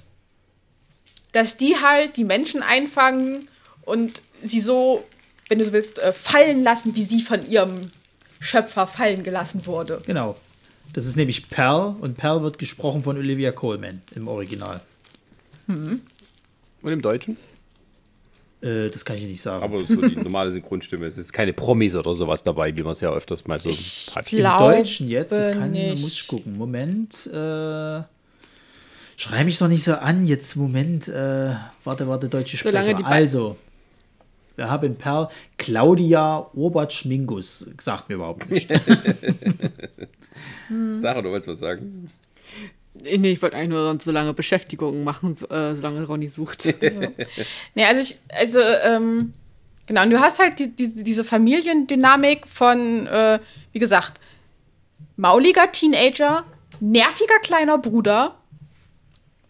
dass 1.32 1.56
die 1.56 1.76
halt 1.76 2.16
die 2.16 2.24
Menschen 2.24 2.62
einfangen 2.62 3.48
und 3.82 4.20
sie 4.42 4.60
so, 4.60 5.04
wenn 5.48 5.58
du 5.58 5.64
so 5.64 5.72
willst, 5.72 5.98
äh, 5.98 6.12
fallen 6.12 6.62
lassen, 6.62 6.96
wie 6.96 7.02
sie 7.02 7.22
von 7.22 7.48
ihrem 7.48 7.90
Schöpfer 8.40 8.86
fallen 8.86 9.22
gelassen 9.22 9.66
wurde. 9.66 10.02
Genau. 10.06 10.36
Das 10.92 11.06
ist 11.06 11.16
nämlich 11.16 11.50
Pearl 11.50 11.94
und 12.00 12.16
Pearl 12.16 12.42
wird 12.42 12.58
gesprochen 12.58 13.04
von 13.04 13.16
Olivia 13.16 13.52
Coleman 13.52 14.02
im 14.16 14.26
Original. 14.26 14.80
Und 16.82 16.92
im 16.92 17.02
Deutschen? 17.02 17.36
Äh, 18.62 18.90
das 18.90 19.04
kann 19.04 19.16
ich 19.16 19.22
nicht 19.24 19.40
sagen. 19.40 19.62
Aber 19.62 19.80
so 19.80 19.96
die 20.06 20.16
normale 20.16 20.52
Synchronstimme. 20.52 21.06
Es 21.06 21.16
ist 21.16 21.32
keine 21.32 21.52
Promis 21.52 21.94
oder 21.94 22.14
sowas 22.14 22.42
dabei, 22.42 22.76
wie 22.76 22.82
man 22.82 22.92
es 22.92 23.00
ja 23.00 23.10
öfters 23.12 23.46
mal 23.46 23.58
so 23.58 23.70
hat. 24.14 24.32
Im 24.32 24.38
glaube 24.38 24.74
Deutschen 24.74 25.08
jetzt, 25.08 25.32
das 25.32 25.56
kann, 25.56 25.72
nicht. 25.72 26.02
muss 26.02 26.12
ich 26.12 26.26
gucken. 26.26 26.56
Moment, 26.58 27.26
äh, 27.26 28.02
schrei 29.16 29.44
mich 29.44 29.58
doch 29.58 29.68
nicht 29.68 29.84
so 29.84 29.94
an 29.94 30.26
jetzt. 30.26 30.56
Moment, 30.56 31.08
äh, 31.08 31.54
warte, 31.84 32.06
warte, 32.06 32.28
deutsche 32.28 32.58
Solange 32.58 32.90
Sprecher. 32.90 33.06
Also, 33.06 33.56
wir 34.56 34.68
haben 34.70 34.94
Perl 34.96 35.28
Claudia 35.56 36.46
Obertsch-Mingus. 36.54 37.70
Sagt 37.80 38.10
mir 38.10 38.16
überhaupt 38.16 38.50
nicht. 38.50 38.70
Sarah, 41.00 41.22
du 41.22 41.30
wolltest 41.30 41.48
was 41.48 41.58
sagen? 41.60 42.10
Nee, 42.94 43.30
ich 43.30 43.40
wollte 43.40 43.56
eigentlich 43.56 43.70
nur 43.70 43.84
sonst 43.84 44.04
so 44.04 44.10
lange 44.10 44.34
Beschäftigungen 44.34 45.04
machen, 45.04 45.34
so, 45.34 45.48
äh, 45.48 45.74
solange 45.74 46.04
Ronny 46.04 46.28
sucht. 46.28 46.64
So. 46.90 47.02
Nee, 47.74 47.84
also 47.84 48.00
ich, 48.00 48.18
also, 48.28 48.60
ähm, 48.60 49.32
genau, 49.86 50.02
und 50.02 50.10
du 50.10 50.20
hast 50.20 50.38
halt 50.38 50.58
die, 50.58 50.74
die, 50.74 51.04
diese 51.04 51.24
Familiendynamik 51.24 52.48
von, 52.48 53.06
äh, 53.06 53.38
wie 53.72 53.78
gesagt, 53.78 54.20
mauliger 55.16 55.70
Teenager, 55.70 56.44
nerviger 56.80 57.38
kleiner 57.42 57.78
Bruder, 57.78 58.36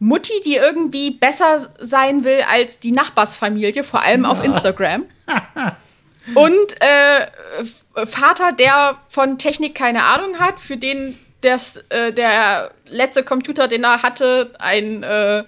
Mutti, 0.01 0.33
die 0.45 0.57
irgendwie 0.57 1.11
besser 1.11 1.73
sein 1.79 2.25
will 2.25 2.41
als 2.49 2.79
die 2.81 2.93
Nachbarsfamilie, 2.93 3.85
vor 3.85 4.03
allem 4.03 4.25
auf 4.25 4.43
Instagram. 4.43 5.05
Und 6.35 6.81
äh, 6.81 8.07
Vater, 8.07 8.53
der 8.53 8.97
von 9.09 9.39
Technik 9.39 9.75
keine 9.75 10.05
Ahnung 10.05 10.39
hat, 10.39 10.61
für 10.61 10.77
den 10.77 11.19
das, 11.43 11.79
äh, 11.89 12.13
der 12.13 12.71
letzte 12.89 13.23
Computer, 13.23 13.69
den 13.69 13.85
er 13.85 14.03
hatte, 14.03 14.53
ein 14.59 15.03
äh, 15.03 15.43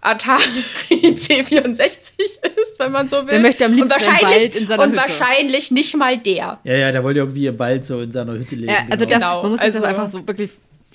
Atari 0.00 0.42
C64 0.90 1.80
ist, 1.90 2.78
wenn 2.78 2.92
man 2.92 3.08
so 3.08 3.18
will. 3.22 3.26
Der 3.26 3.40
möchte 3.40 3.64
am 3.64 3.72
liebsten 3.72 3.94
und 3.94 4.00
im 4.02 4.06
wahrscheinlich, 4.06 4.40
Wald 4.42 4.54
in 4.56 4.66
seiner 4.68 4.82
und 4.82 4.90
Hütte. 4.92 5.00
wahrscheinlich 5.02 5.70
nicht 5.70 5.96
mal 5.96 6.16
der. 6.18 6.58
Ja, 6.64 6.74
ja, 6.74 6.92
der 6.92 7.02
wollte 7.02 7.20
irgendwie 7.20 7.46
im 7.46 7.58
Wald 7.58 7.84
so 7.84 8.00
in 8.00 8.12
seiner 8.12 8.32
Hütte 8.34 8.54
leben. 8.56 8.70
Ja, 8.72 8.86
also 8.90 9.04
der, 9.06 9.18
Genau, 9.18 9.42
man 9.42 9.50
muss 9.52 9.60
sich 9.60 9.66
das 9.72 9.76
also- 9.82 9.86
einfach 9.86 10.08
so 10.08 10.26
wirklich 10.26 10.50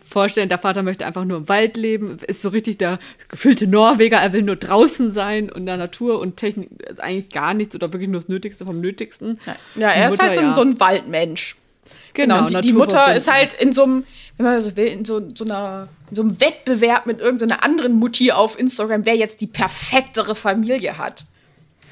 vorstellen, 0.05 0.47
der 0.47 0.59
Vater 0.59 0.83
möchte 0.83 1.05
einfach 1.07 1.25
nur 1.25 1.37
im 1.37 1.49
Wald 1.49 1.75
leben, 1.75 2.19
ist 2.27 2.43
so 2.43 2.49
richtig 2.49 2.77
der 2.77 2.99
gefüllte 3.29 3.65
Norweger, 3.65 4.17
er 4.17 4.31
will 4.31 4.43
nur 4.43 4.55
draußen 4.57 5.09
sein 5.09 5.49
und 5.49 5.61
in 5.61 5.65
der 5.65 5.77
Natur 5.77 6.19
und 6.19 6.37
Technik 6.37 6.69
ist 6.87 6.99
eigentlich 7.01 7.29
gar 7.29 7.55
nichts 7.55 7.73
oder 7.73 7.91
wirklich 7.93 8.09
nur 8.09 8.21
das 8.21 8.29
Nötigste 8.29 8.63
vom 8.63 8.79
Nötigsten. 8.79 9.39
Ja, 9.75 9.89
er 9.89 10.09
Die 10.09 10.13
ist 10.13 10.21
Mutter, 10.21 10.23
halt 10.25 10.35
so, 10.35 10.39
ein- 10.41 10.45
ja. 10.47 10.53
so 10.53 10.61
ein 10.61 10.79
Waldmensch. 10.79 11.55
Genau, 12.13 12.39
und 12.39 12.51
die, 12.51 12.61
die 12.61 12.73
Mutter 12.73 13.15
ist 13.15 13.31
halt 13.31 13.53
in 13.53 13.73
so 13.73 13.83
einem, 13.83 14.05
wenn 14.37 14.45
man 14.45 14.61
so 14.61 14.75
will, 14.75 14.87
in 14.87 15.05
so, 15.05 15.21
so, 15.33 15.45
einer, 15.45 15.87
in 16.09 16.15
so 16.15 16.21
einem 16.21 16.39
Wettbewerb 16.39 17.05
mit 17.05 17.19
irgendeiner 17.19 17.63
anderen 17.63 17.93
Mutti 17.93 18.31
auf 18.31 18.57
Instagram, 18.57 19.05
wer 19.05 19.15
jetzt 19.15 19.41
die 19.41 19.47
perfektere 19.47 20.35
Familie 20.35 20.97
hat. 20.97 21.25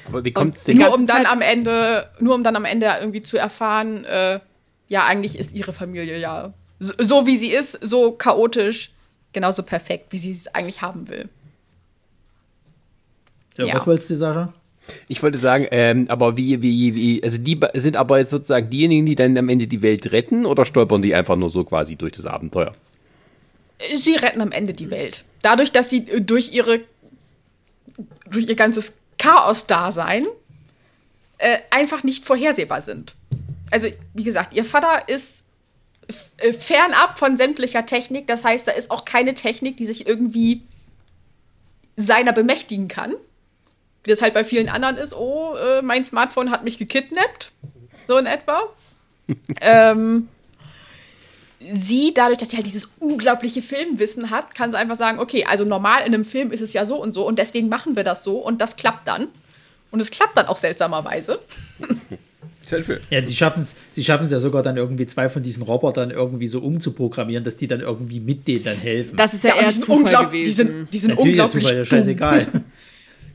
Aber 0.06 0.24
wie 0.24 0.32
kommt's 0.32 0.60
Und 0.60 0.68
denn? 0.68 0.78
Nur 0.78 0.94
um 0.94 1.06
dann 1.06 1.26
am 1.26 1.40
Ende, 1.40 2.10
nur 2.20 2.34
um 2.34 2.44
dann 2.44 2.56
am 2.56 2.64
Ende 2.64 2.90
irgendwie 3.00 3.22
zu 3.22 3.36
erfahren, 3.36 4.04
äh, 4.04 4.40
ja, 4.88 5.06
eigentlich 5.06 5.38
ist 5.38 5.54
ihre 5.54 5.72
Familie 5.72 6.18
ja 6.18 6.52
so, 6.82 6.94
so 6.98 7.26
wie 7.26 7.36
sie 7.36 7.52
ist, 7.52 7.78
so 7.80 8.12
chaotisch, 8.12 8.90
genauso 9.32 9.62
perfekt, 9.62 10.06
wie 10.10 10.18
sie 10.18 10.32
es 10.32 10.48
eigentlich 10.48 10.82
haben 10.82 11.08
will. 11.08 11.28
so, 13.56 13.64
ja. 13.64 13.74
Was 13.74 13.86
wolltest 13.86 14.10
du, 14.10 14.16
Sarah? 14.16 14.52
Ich 15.08 15.22
wollte 15.22 15.38
sagen, 15.38 15.66
ähm, 15.70 16.06
aber 16.08 16.36
wie, 16.36 16.60
wie, 16.60 16.94
wie, 16.94 17.22
also 17.22 17.38
die 17.38 17.58
sind 17.74 17.96
aber 17.96 18.18
jetzt 18.18 18.30
sozusagen 18.30 18.68
diejenigen, 18.68 19.06
die 19.06 19.14
dann 19.14 19.36
am 19.38 19.48
Ende 19.48 19.66
die 19.66 19.82
Welt 19.82 20.10
retten 20.12 20.44
oder 20.44 20.64
stolpern 20.64 21.02
die 21.02 21.14
einfach 21.14 21.36
nur 21.36 21.50
so 21.50 21.64
quasi 21.64 21.96
durch 21.96 22.12
das 22.12 22.26
Abenteuer? 22.26 22.72
Sie 23.96 24.14
retten 24.14 24.40
am 24.40 24.52
Ende 24.52 24.72
die 24.72 24.90
Welt. 24.90 25.24
Dadurch, 25.42 25.72
dass 25.72 25.90
sie 25.90 26.08
äh, 26.08 26.20
durch 26.20 26.52
ihre 26.52 26.80
durch 28.30 28.48
ihr 28.48 28.56
ganzes 28.56 28.96
Chaos-Dasein 29.18 30.26
äh, 31.38 31.58
einfach 31.70 32.02
nicht 32.02 32.24
vorhersehbar 32.24 32.80
sind. 32.80 33.14
Also, 33.70 33.88
wie 34.14 34.24
gesagt, 34.24 34.54
ihr 34.54 34.64
Vater 34.64 35.08
ist 35.08 35.44
äh, 36.38 36.52
fernab 36.52 37.18
von 37.18 37.36
sämtlicher 37.36 37.86
Technik. 37.86 38.26
Das 38.26 38.44
heißt, 38.44 38.66
da 38.66 38.72
ist 38.72 38.90
auch 38.90 39.04
keine 39.04 39.34
Technik, 39.34 39.76
die 39.76 39.86
sich 39.86 40.06
irgendwie 40.06 40.62
seiner 41.96 42.32
bemächtigen 42.32 42.88
kann. 42.88 43.14
Wie 44.04 44.10
das 44.10 44.22
halt 44.22 44.34
bei 44.34 44.44
vielen 44.44 44.68
anderen 44.68 44.96
ist, 44.96 45.14
oh, 45.14 45.54
äh, 45.54 45.82
mein 45.82 46.04
Smartphone 46.04 46.50
hat 46.50 46.64
mich 46.64 46.78
gekidnappt. 46.78 47.52
So 48.08 48.18
in 48.18 48.26
etwa. 48.26 48.62
ähm, 49.60 50.28
sie, 51.72 52.12
dadurch, 52.14 52.38
dass 52.38 52.50
sie 52.50 52.56
halt 52.56 52.66
dieses 52.66 52.90
unglaubliche 52.98 53.62
Filmwissen 53.62 54.30
hat, 54.30 54.54
kann 54.54 54.70
sie 54.70 54.78
einfach 54.78 54.96
sagen, 54.96 55.18
okay, 55.18 55.44
also 55.44 55.64
normal 55.64 56.00
in 56.00 56.14
einem 56.14 56.24
Film 56.24 56.52
ist 56.52 56.60
es 56.60 56.72
ja 56.72 56.84
so 56.84 57.00
und 57.00 57.14
so 57.14 57.26
und 57.26 57.38
deswegen 57.38 57.68
machen 57.68 57.96
wir 57.96 58.04
das 58.04 58.24
so 58.24 58.38
und 58.38 58.60
das 58.60 58.76
klappt 58.76 59.06
dann. 59.06 59.28
Und 59.90 60.00
es 60.00 60.10
klappt 60.10 60.36
dann 60.36 60.46
auch 60.46 60.56
seltsamerweise. 60.56 61.40
Ja, 63.10 63.26
sie 63.26 63.34
schaffen 63.34 63.60
es 63.60 63.74
sie 63.90 64.02
schaffen's 64.02 64.30
ja 64.30 64.38
sogar 64.38 64.62
dann 64.62 64.76
irgendwie 64.76 65.04
zwei 65.06 65.28
von 65.28 65.42
diesen 65.42 65.62
Robotern 65.62 66.10
irgendwie 66.10 66.48
so 66.48 66.60
umzuprogrammieren, 66.60 67.44
dass 67.44 67.56
die 67.56 67.66
dann 67.66 67.80
irgendwie 67.80 68.20
mit 68.20 68.48
denen 68.48 68.64
dann 68.64 68.78
helfen. 68.78 69.16
Das 69.16 69.34
ist 69.34 69.44
ja, 69.44 69.56
Ja, 69.60 69.70
sind, 69.70 69.84
Zufall 69.84 69.96
unglaublich, 69.98 70.44
gewesen. 70.44 70.44
die 70.44 70.50
sind, 70.50 70.94
die 70.94 70.98
sind 70.98 71.10
Natürlich, 71.10 71.30
unglaublich 71.32 71.64
Zufall, 71.64 71.78
ja, 71.78 71.84
scheißegal. 71.84 72.46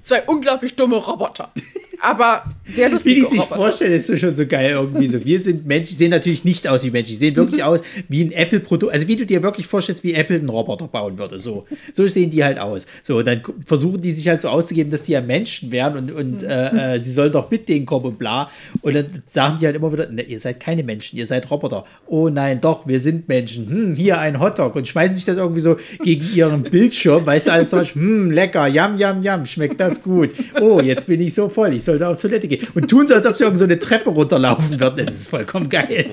Zwei 0.08 0.22
unglaublich 0.22 0.78
dumme 0.78 0.96
Roboter. 0.96 1.52
Aber 2.02 2.44
sehr 2.66 2.88
Wie 2.88 2.94
lustige 2.94 3.22
die 3.22 3.26
sich 3.26 3.40
Roboter. 3.40 3.56
vorstellen, 3.56 3.94
ist 3.94 4.08
so 4.08 4.18
schon 4.18 4.36
so 4.36 4.46
geil 4.46 4.72
irgendwie 4.72 5.08
so. 5.08 5.24
Wir 5.24 5.40
sind 5.40 5.66
Menschen, 5.66 5.96
sehen 5.96 6.12
natürlich 6.12 6.44
nicht 6.44 6.68
aus 6.68 6.84
wie 6.84 6.92
Menschen, 6.92 7.16
sehen 7.16 7.36
wirklich 7.36 7.64
aus 7.64 7.82
wie 8.08 8.24
ein 8.24 8.32
Apple-Produkt. 8.32 8.94
Also 8.94 9.08
wie 9.08 9.16
du 9.16 9.26
dir 9.26 9.42
wirklich 9.42 9.68
vorstellst, 9.68 10.04
wie 10.04 10.14
Apple 10.14 10.38
einen 10.38 10.50
Roboter 10.50 10.88
bauen 10.88 11.18
würde. 11.18 11.40
So, 11.40 11.66
so 11.94 12.06
sehen 12.08 12.30
die 12.30 12.44
halt 12.44 12.60
aus. 12.60 12.86
So, 13.02 13.22
dann 13.24 13.42
versuchen 13.66 14.02
die 14.02 14.12
sich 14.12 14.28
halt 14.28 14.42
so 14.42 14.50
auszugeben, 14.50 14.92
dass 14.92 15.04
die 15.04 15.14
ja 15.14 15.22
Menschen 15.22 15.72
wären 15.72 15.98
und, 15.98 16.12
und 16.12 16.44
äh, 16.44 16.96
äh, 16.96 17.00
sie 17.00 17.12
sollen 17.12 17.32
doch 17.32 17.50
mit 17.50 17.68
denen 17.70 17.86
kommen 17.86 18.06
und 18.06 18.20
bla. 18.20 18.52
Und 18.82 18.96
dann 18.96 19.08
sagen 19.26 19.58
die 19.60 19.66
halt 19.66 19.76
immer 19.76 19.92
wieder, 19.92 20.10
ne, 20.10 20.24
ihr 20.24 20.40
seid 20.40 20.60
keine 20.60 20.84
Menschen, 20.84 21.18
ihr 21.18 21.26
seid 21.26 21.50
Roboter. 21.50 21.86
Oh 22.06 22.30
nein, 22.30 22.62
doch, 22.62 22.86
wir 22.88 23.00
sind 23.00 23.28
Menschen. 23.28 23.70
Hm, 23.70 23.96
hier 23.96 24.20
ein 24.20 24.40
Hotdog. 24.40 24.76
Und 24.76 24.88
schmeißen 24.88 25.16
sich 25.16 25.26
das 25.26 25.38
irgendwie 25.38 25.62
so 25.62 25.78
gegen 26.04 26.26
ihren 26.36 26.64
Bildschirm, 26.64 27.26
weißt 27.26 27.48
du, 27.48 27.52
alles 27.52 27.70
so, 27.70 27.82
hm, 27.82 28.32
lecker, 28.32 28.68
yam, 28.68 28.98
yam, 28.98 29.24
yam, 29.24 29.46
schmeckt 29.46 29.80
das 29.80 30.04
gut. 30.04 30.30
Oh, 30.62 30.82
jetzt 30.82 31.08
bin 31.08 31.22
ich 31.22 31.34
so 31.34 31.50
voll, 31.50 31.74
ich 31.74 31.87
sollte 31.88 32.08
auf 32.08 32.18
Toilette 32.18 32.48
gehen. 32.48 32.68
Und 32.76 32.88
tun 32.90 33.08
so, 33.08 33.16
als 33.16 33.26
ob 33.26 33.36
sie 33.36 33.44
irgend 33.44 33.58
so 33.58 33.66
eine 33.66 33.80
Treppe 33.80 34.12
runterlaufen 34.12 34.80
würden. 34.80 34.98
Das 34.98 35.14
ist 35.14 35.28
vollkommen 35.28 35.70
geil. 35.70 36.12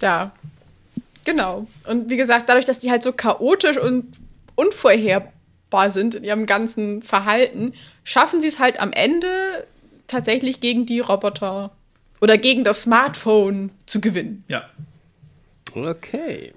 Ja, 0.00 0.32
genau. 1.24 1.66
Und 1.84 2.08
wie 2.08 2.16
gesagt, 2.16 2.48
dadurch, 2.48 2.64
dass 2.64 2.78
die 2.78 2.90
halt 2.90 3.02
so 3.02 3.12
chaotisch 3.12 3.78
und 3.78 4.04
unvorherbar 4.54 5.90
sind 5.90 6.14
in 6.14 6.24
ihrem 6.24 6.46
ganzen 6.46 7.02
Verhalten, 7.02 7.74
schaffen 8.04 8.40
sie 8.40 8.48
es 8.48 8.58
halt 8.58 8.80
am 8.80 8.92
Ende 8.92 9.66
tatsächlich 10.06 10.60
gegen 10.60 10.86
die 10.86 11.00
Roboter 11.00 11.72
oder 12.20 12.38
gegen 12.38 12.64
das 12.64 12.82
Smartphone 12.82 13.70
zu 13.86 14.00
gewinnen. 14.00 14.44
Ja. 14.48 14.68
Okay. 15.74 16.52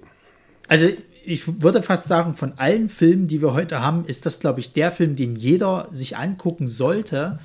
Also 0.68 0.90
ich 1.24 1.62
würde 1.62 1.84
fast 1.84 2.08
sagen, 2.08 2.36
von 2.36 2.54
allen 2.58 2.90
Filmen, 2.90 3.28
die 3.28 3.42
wir 3.42 3.54
heute 3.54 3.80
haben, 3.82 4.06
ist 4.06 4.26
das, 4.26 4.40
glaube 4.40 4.60
ich, 4.60 4.74
der 4.74 4.92
Film, 4.92 5.16
den 5.16 5.36
jeder 5.36 5.88
sich 5.92 6.18
angucken 6.18 6.68
sollte. 6.68 7.40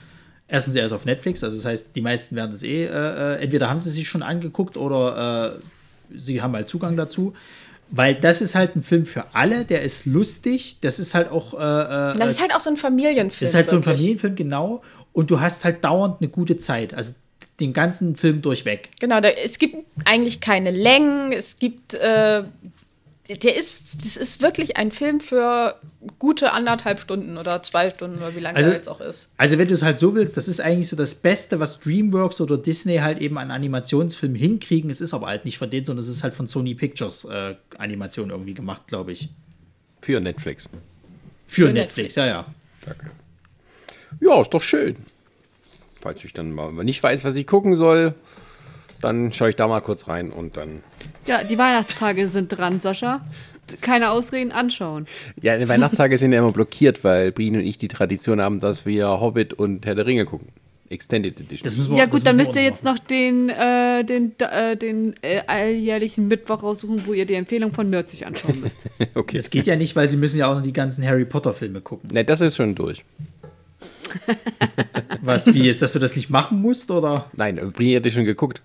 Erstens, 0.48 0.76
er 0.76 0.86
ist 0.86 0.92
auf 0.92 1.04
Netflix, 1.04 1.42
also 1.42 1.56
das 1.56 1.64
heißt, 1.64 1.96
die 1.96 2.00
meisten 2.00 2.36
werden 2.36 2.52
das 2.52 2.62
eh, 2.62 2.84
äh, 2.84 2.88
äh, 2.88 3.42
entweder 3.42 3.68
haben 3.68 3.78
sie 3.78 3.90
sich 3.90 4.08
schon 4.08 4.22
angeguckt 4.22 4.76
oder 4.76 5.58
äh, 6.12 6.16
sie 6.16 6.40
haben 6.40 6.54
halt 6.54 6.68
Zugang 6.68 6.96
dazu. 6.96 7.34
Weil 7.88 8.16
das 8.16 8.40
ist 8.40 8.54
halt 8.56 8.74
ein 8.74 8.82
Film 8.82 9.06
für 9.06 9.26
alle, 9.32 9.64
der 9.64 9.82
ist 9.82 10.06
lustig, 10.06 10.78
das 10.80 10.98
ist 10.98 11.14
halt 11.14 11.30
auch. 11.30 11.54
Äh, 11.54 11.56
äh, 11.56 12.18
Das 12.18 12.30
ist 12.30 12.40
halt 12.40 12.52
auch 12.54 12.60
so 12.60 12.70
ein 12.70 12.76
Familienfilm. 12.76 13.46
das 13.46 13.50
ist 13.50 13.54
halt 13.54 13.70
so 13.70 13.76
ein 13.76 13.84
wirklich. 13.84 13.96
Familienfilm, 14.00 14.34
genau. 14.34 14.82
Und 15.12 15.30
du 15.30 15.40
hast 15.40 15.64
halt 15.64 15.84
dauernd 15.84 16.20
eine 16.20 16.28
gute 16.28 16.56
Zeit. 16.56 16.94
Also 16.94 17.14
den 17.60 17.72
ganzen 17.72 18.16
Film 18.16 18.42
durchweg. 18.42 18.90
Genau, 19.00 19.20
da, 19.20 19.28
es 19.28 19.58
gibt 19.58 19.76
eigentlich 20.04 20.40
keine 20.40 20.70
Längen, 20.72 21.32
es 21.32 21.56
gibt, 21.56 21.94
äh, 21.94 22.42
der 23.28 23.56
ist, 23.56 23.76
das 24.04 24.16
ist 24.16 24.40
wirklich 24.42 24.76
ein 24.76 24.92
Film 24.92 25.20
für 25.20 25.76
gute 26.18 26.52
anderthalb 26.52 27.00
Stunden 27.00 27.38
oder 27.38 27.62
zwei 27.62 27.90
Stunden 27.90 28.18
oder 28.18 28.34
wie 28.36 28.40
lange 28.40 28.56
Also- 28.56 28.70
der 28.70 28.78
jetzt 28.78 28.88
auch 28.88 29.00
ist. 29.00 29.28
Also 29.36 29.58
wenn 29.58 29.66
du 29.68 29.74
es 29.74 29.82
halt 29.82 29.98
so 29.98 30.14
willst, 30.14 30.36
das 30.36 30.48
ist 30.48 30.60
eigentlich 30.60 30.88
so 30.88 30.96
das 30.96 31.14
Beste, 31.16 31.58
was 31.60 31.80
DreamWorks 31.80 32.40
oder 32.40 32.56
Disney 32.56 32.98
halt 32.98 33.18
eben 33.18 33.38
an 33.38 33.50
Animationsfilmen 33.50 34.36
hinkriegen. 34.38 34.90
Es 34.90 35.00
ist 35.00 35.14
aber 35.14 35.26
halt 35.26 35.44
nicht 35.44 35.58
von 35.58 35.68
denen, 35.70 35.84
sondern 35.84 36.04
es 36.04 36.10
ist 36.10 36.22
halt 36.22 36.34
von 36.34 36.46
Sony 36.46 36.74
Pictures 36.74 37.24
äh, 37.24 37.54
Animation 37.78 38.30
irgendwie 38.30 38.54
gemacht, 38.54 38.82
glaube 38.86 39.12
ich. 39.12 39.28
Für 40.02 40.20
Netflix. 40.20 40.68
Für, 41.46 41.66
Für 41.66 41.72
Netflix, 41.72 42.14
Netflix. 42.14 42.14
ja, 42.16 42.26
ja. 42.26 42.46
Danke. 42.84 43.10
Ja, 44.20 44.40
ist 44.42 44.50
doch 44.50 44.62
schön. 44.62 44.96
Falls 46.00 46.22
ich 46.24 46.32
dann 46.32 46.52
mal 46.52 46.70
nicht 46.84 47.02
weiß, 47.02 47.24
was 47.24 47.34
ich 47.36 47.46
gucken 47.46 47.74
soll, 47.74 48.14
dann 49.00 49.32
schaue 49.32 49.50
ich 49.50 49.56
da 49.56 49.68
mal 49.68 49.80
kurz 49.80 50.08
rein 50.08 50.30
und 50.30 50.56
dann. 50.56 50.82
Ja, 51.26 51.44
die 51.44 51.58
Weihnachtstage 51.58 52.28
sind 52.28 52.48
dran, 52.48 52.80
Sascha. 52.80 53.20
Keine 53.80 54.10
Ausreden 54.10 54.52
anschauen. 54.52 55.06
Ja, 55.42 55.58
die 55.58 55.68
Weihnachtstage 55.68 56.18
sind 56.18 56.32
ja 56.32 56.38
immer 56.38 56.52
blockiert, 56.52 57.02
weil 57.02 57.32
Brien 57.32 57.56
und 57.56 57.62
ich 57.62 57.78
die 57.78 57.88
Tradition 57.88 58.40
haben, 58.40 58.60
dass 58.60 58.86
wir 58.86 59.08
Hobbit 59.08 59.54
und 59.54 59.84
Herr 59.86 59.96
der 59.96 60.06
Ringe 60.06 60.24
gucken. 60.24 60.48
Extended 60.88 61.40
Edition. 61.40 61.64
Das 61.64 61.76
müssen 61.76 61.90
wir, 61.90 61.98
Ja 61.98 62.06
das 62.06 62.14
gut, 62.14 62.26
dann 62.26 62.36
müsst 62.36 62.54
ihr 62.54 62.62
jetzt 62.62 62.84
noch 62.84 62.98
den, 62.98 63.48
äh, 63.48 64.04
den, 64.04 64.38
äh, 64.38 64.76
den 64.76 65.14
äh, 65.22 65.40
alljährlichen 65.46 66.28
Mittwoch 66.28 66.62
raussuchen, 66.62 67.06
wo 67.06 67.12
ihr 67.12 67.26
die 67.26 67.34
Empfehlung 67.34 67.72
von 67.72 67.90
Nerdzig 67.90 68.26
anschauen 68.26 68.60
müsst. 68.60 68.86
okay. 69.14 69.38
Das 69.38 69.50
geht 69.50 69.66
ja 69.66 69.76
nicht, 69.76 69.96
weil 69.96 70.08
sie 70.08 70.16
müssen 70.16 70.38
ja 70.38 70.48
auch 70.48 70.56
noch 70.56 70.62
die 70.62 70.72
ganzen 70.72 71.04
Harry 71.04 71.24
Potter 71.24 71.54
Filme 71.54 71.80
gucken. 71.80 72.10
Ne, 72.12 72.24
das 72.24 72.40
ist 72.40 72.56
schon 72.56 72.74
durch. 72.74 73.04
Was, 75.20 75.52
wie 75.52 75.64
jetzt, 75.64 75.82
dass 75.82 75.92
du 75.92 75.98
das 75.98 76.14
nicht 76.14 76.30
machen 76.30 76.60
musst 76.60 76.90
oder? 76.90 77.30
Nein, 77.34 77.56
Brien 77.72 77.96
hat 77.96 78.04
die 78.04 78.10
schon 78.12 78.24
geguckt. 78.24 78.62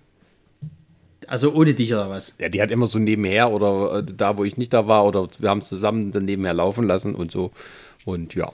Also 1.32 1.54
ohne 1.54 1.72
dich 1.72 1.90
oder 1.94 2.10
was? 2.10 2.36
Ja, 2.38 2.50
die 2.50 2.60
hat 2.60 2.70
immer 2.70 2.86
so 2.86 2.98
nebenher 2.98 3.50
oder 3.52 4.00
äh, 4.00 4.04
da, 4.04 4.36
wo 4.36 4.44
ich 4.44 4.58
nicht 4.58 4.74
da 4.74 4.86
war, 4.86 5.06
oder 5.06 5.30
wir 5.38 5.48
haben 5.48 5.60
es 5.60 5.68
zusammen 5.70 6.12
dann 6.12 6.26
nebenher 6.26 6.52
laufen 6.52 6.86
lassen 6.86 7.14
und 7.14 7.32
so. 7.32 7.52
Und 8.04 8.34
ja. 8.34 8.52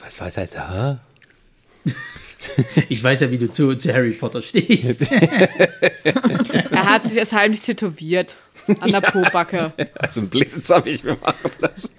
Was, 0.00 0.18
was 0.18 0.38
heißt, 0.38 0.56
hä? 0.56 0.96
Ich 2.88 3.04
weiß 3.04 3.20
ja, 3.20 3.30
wie 3.30 3.36
du 3.36 3.50
zu, 3.50 3.74
zu 3.74 3.92
Harry 3.92 4.12
Potter 4.12 4.40
stehst. 4.40 5.06
Er 5.12 6.84
hat 6.86 7.08
sich 7.08 7.18
es 7.18 7.32
heimlich 7.34 7.60
tätowiert. 7.60 8.36
An 8.80 8.90
der 8.90 9.02
Pobacke. 9.02 9.74
Also 9.94 10.20
ein 10.20 10.30
Blitz 10.30 10.70
habe 10.70 10.88
ich 10.88 11.04
mir 11.04 11.16
machen 11.16 11.50
lassen. 11.58 11.90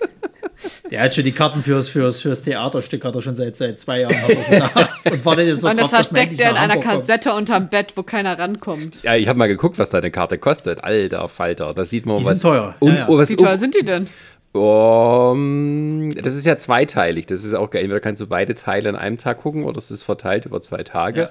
Der 0.91 1.02
hat 1.02 1.13
schon 1.15 1.24
die 1.24 1.32
Karten 1.32 1.63
fürs, 1.63 1.89
fürs, 1.89 2.22
fürs 2.22 2.44
Theaterstück, 2.44 3.04
hat 3.04 3.15
er 3.15 3.22
schon 3.22 3.36
seit, 3.36 3.58
seit 3.58 3.80
zwei 3.80 4.02
Jahren. 4.02 4.22
Hat 4.22 4.30
er 4.52 4.60
da 4.60 4.89
und 5.12 5.26
wartet 5.26 5.48
jetzt 5.48 5.62
so 5.62 5.70
Und 5.70 5.78
das 5.78 5.89
drauf, 5.89 6.00
dass 6.00 6.12
man 6.12 6.22
versteckt 6.22 6.39
er 6.41 6.52
in 6.52 6.56
einer 6.58 6.74
Hamburg 6.76 6.91
kommt. 6.91 7.08
Kassette 7.08 7.34
unterm 7.34 7.70
Bett, 7.70 7.94
wo 7.96 8.04
keiner 8.04 8.38
rankommt. 8.39 9.02
Ja, 9.04 9.15
ich 9.15 9.28
habe 9.28 9.38
mal 9.39 9.48
geguckt, 9.48 9.78
was 9.80 9.89
deine 9.89 10.12
Karte 10.12 10.38
kostet. 10.38 10.84
Alter 10.84 11.28
Falter, 11.28 11.74
da 11.74 11.86
sieht 11.86 12.06
man 12.06 12.18
Die 12.18 12.24
was. 12.24 12.30
sind 12.32 12.41
teuer, 12.41 12.76
Und, 12.80 12.94
ja, 12.94 13.00
ja. 13.00 13.08
was 13.10 13.30
Wie 13.30 13.36
teuer 13.36 13.58
sind 13.58 13.76
die 13.76 13.84
denn? 13.86 14.08
Um, 14.54 16.12
das 16.15 16.36
ist 16.36 16.46
ja 16.46 16.56
zweiteilig. 16.58 17.26
Das 17.26 17.44
ist 17.44 17.54
auch 17.54 17.70
geil. 17.70 17.82
Entweder 17.84 18.00
kannst 18.00 18.22
du 18.22 18.28
beide 18.28 18.56
Teile 18.56 18.89
an 18.89 18.96
einem 18.96 19.18
Tag 19.18 19.41
gucken 19.41 19.63
oder 19.65 19.78
es 19.78 19.91
ist 19.91 20.04
verteilt 20.04 20.46
über 20.46 20.62
zwei 20.62 20.84
Tage. 20.84 21.22
Ja. 21.22 21.30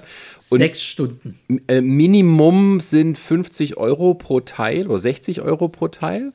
Und 0.51 0.59
Sechs 0.59 0.81
Stunden. 0.83 1.39
äh, 1.67 1.81
Minimum 1.81 2.79
sind 2.81 3.17
50 3.17 3.77
Euro 3.77 4.13
pro 4.13 4.41
Teil 4.41 4.87
oder 4.87 4.99
60 4.99 5.41
Euro 5.41 5.69
pro 5.69 5.87
Teil. 5.87 6.33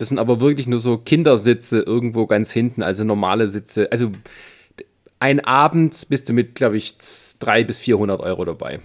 Das 0.00 0.08
sind 0.08 0.18
aber 0.18 0.40
wirklich 0.40 0.66
nur 0.66 0.80
so 0.80 0.96
Kindersitze 0.96 1.80
irgendwo 1.80 2.26
ganz 2.26 2.50
hinten, 2.50 2.82
also 2.82 3.04
normale 3.04 3.48
Sitze. 3.48 3.92
Also 3.92 4.10
ein 5.18 5.40
Abend 5.40 6.06
bist 6.08 6.26
du 6.26 6.32
mit, 6.32 6.54
glaube 6.54 6.78
ich, 6.78 6.96
300 7.40 7.66
bis 7.66 7.80
400 7.80 8.18
Euro 8.18 8.46
dabei. 8.46 8.80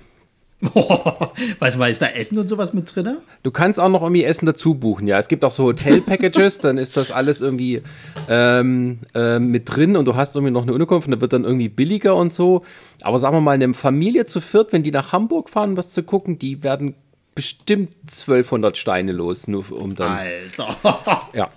Was 1.60 1.80
war, 1.80 1.88
ist 1.88 2.02
da 2.02 2.08
Essen 2.08 2.38
und 2.38 2.50
sowas 2.50 2.74
mit 2.74 2.94
drin? 2.94 3.20
Du 3.44 3.52
kannst 3.52 3.80
auch 3.80 3.88
noch 3.88 4.02
irgendwie 4.02 4.26
Essen 4.26 4.46
dazu 4.46 4.76
buchen, 4.76 5.08
ja. 5.08 5.18
Es 5.18 5.30
gibt 5.30 5.46
auch 5.46 5.52
so 5.52 5.64
Hotel-Packages, 5.64 6.58
dann 6.62 6.78
ist 6.78 6.98
das 6.98 7.12
alles 7.12 7.40
irgendwie 7.40 7.82
ähm, 8.28 9.00
ähm, 9.14 9.52
mit 9.52 9.74
drin 9.74 9.96
und 9.96 10.04
du 10.04 10.16
hast 10.16 10.36
irgendwie 10.36 10.52
noch 10.52 10.64
eine 10.64 10.74
Unterkunft 10.74 11.08
und 11.08 11.14
da 11.14 11.22
wird 11.22 11.32
dann 11.32 11.46
irgendwie 11.46 11.70
billiger 11.70 12.18
und 12.18 12.34
so. 12.34 12.64
Aber 13.04 13.20
sagen 13.20 13.38
wir 13.38 13.42
mal, 13.42 13.52
eine 13.52 13.74
Familie 13.74 14.26
zu 14.26 14.42
viert, 14.42 14.74
wenn 14.74 14.84
die 14.84 14.92
nach 14.92 15.14
Hamburg 15.14 15.50
fahren, 15.50 15.78
was 15.78 15.92
zu 15.92 16.04
gucken, 16.04 16.40
die 16.40 16.62
werden 16.62 16.96
bestimmt 17.36 17.94
1200 18.04 18.78
Steine 18.78 19.12
los, 19.12 19.48
nur 19.48 19.72
um 19.72 19.96
dann. 19.96 20.12
Alter. 20.12 21.28
Ja. 21.34 21.52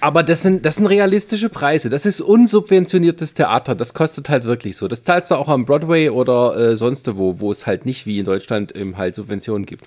Aber 0.00 0.24
das 0.24 0.42
sind, 0.42 0.66
das 0.66 0.76
sind 0.76 0.86
realistische 0.86 1.48
Preise. 1.48 1.88
Das 1.88 2.06
ist 2.06 2.20
unsubventioniertes 2.20 3.34
Theater. 3.34 3.76
Das 3.76 3.94
kostet 3.94 4.28
halt 4.28 4.42
wirklich 4.44 4.76
so. 4.76 4.88
Das 4.88 5.04
zahlst 5.04 5.30
du 5.30 5.36
auch 5.36 5.46
am 5.46 5.64
Broadway 5.64 6.08
oder 6.10 6.56
äh, 6.56 6.76
sonst 6.76 7.16
wo, 7.16 7.38
wo 7.38 7.52
es 7.52 7.68
halt 7.68 7.86
nicht 7.86 8.04
wie 8.04 8.18
in 8.18 8.24
Deutschland 8.24 8.74
eben 8.74 8.96
halt 8.96 9.14
Subventionen 9.14 9.64
gibt. 9.64 9.86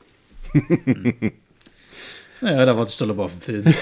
Naja, 2.41 2.65
da 2.65 2.77
warte 2.77 2.91
ich 2.91 2.97
doch 2.97 3.07
lieber 3.07 3.23
auf 3.23 3.31
den 3.31 3.63
Film. 3.63 3.63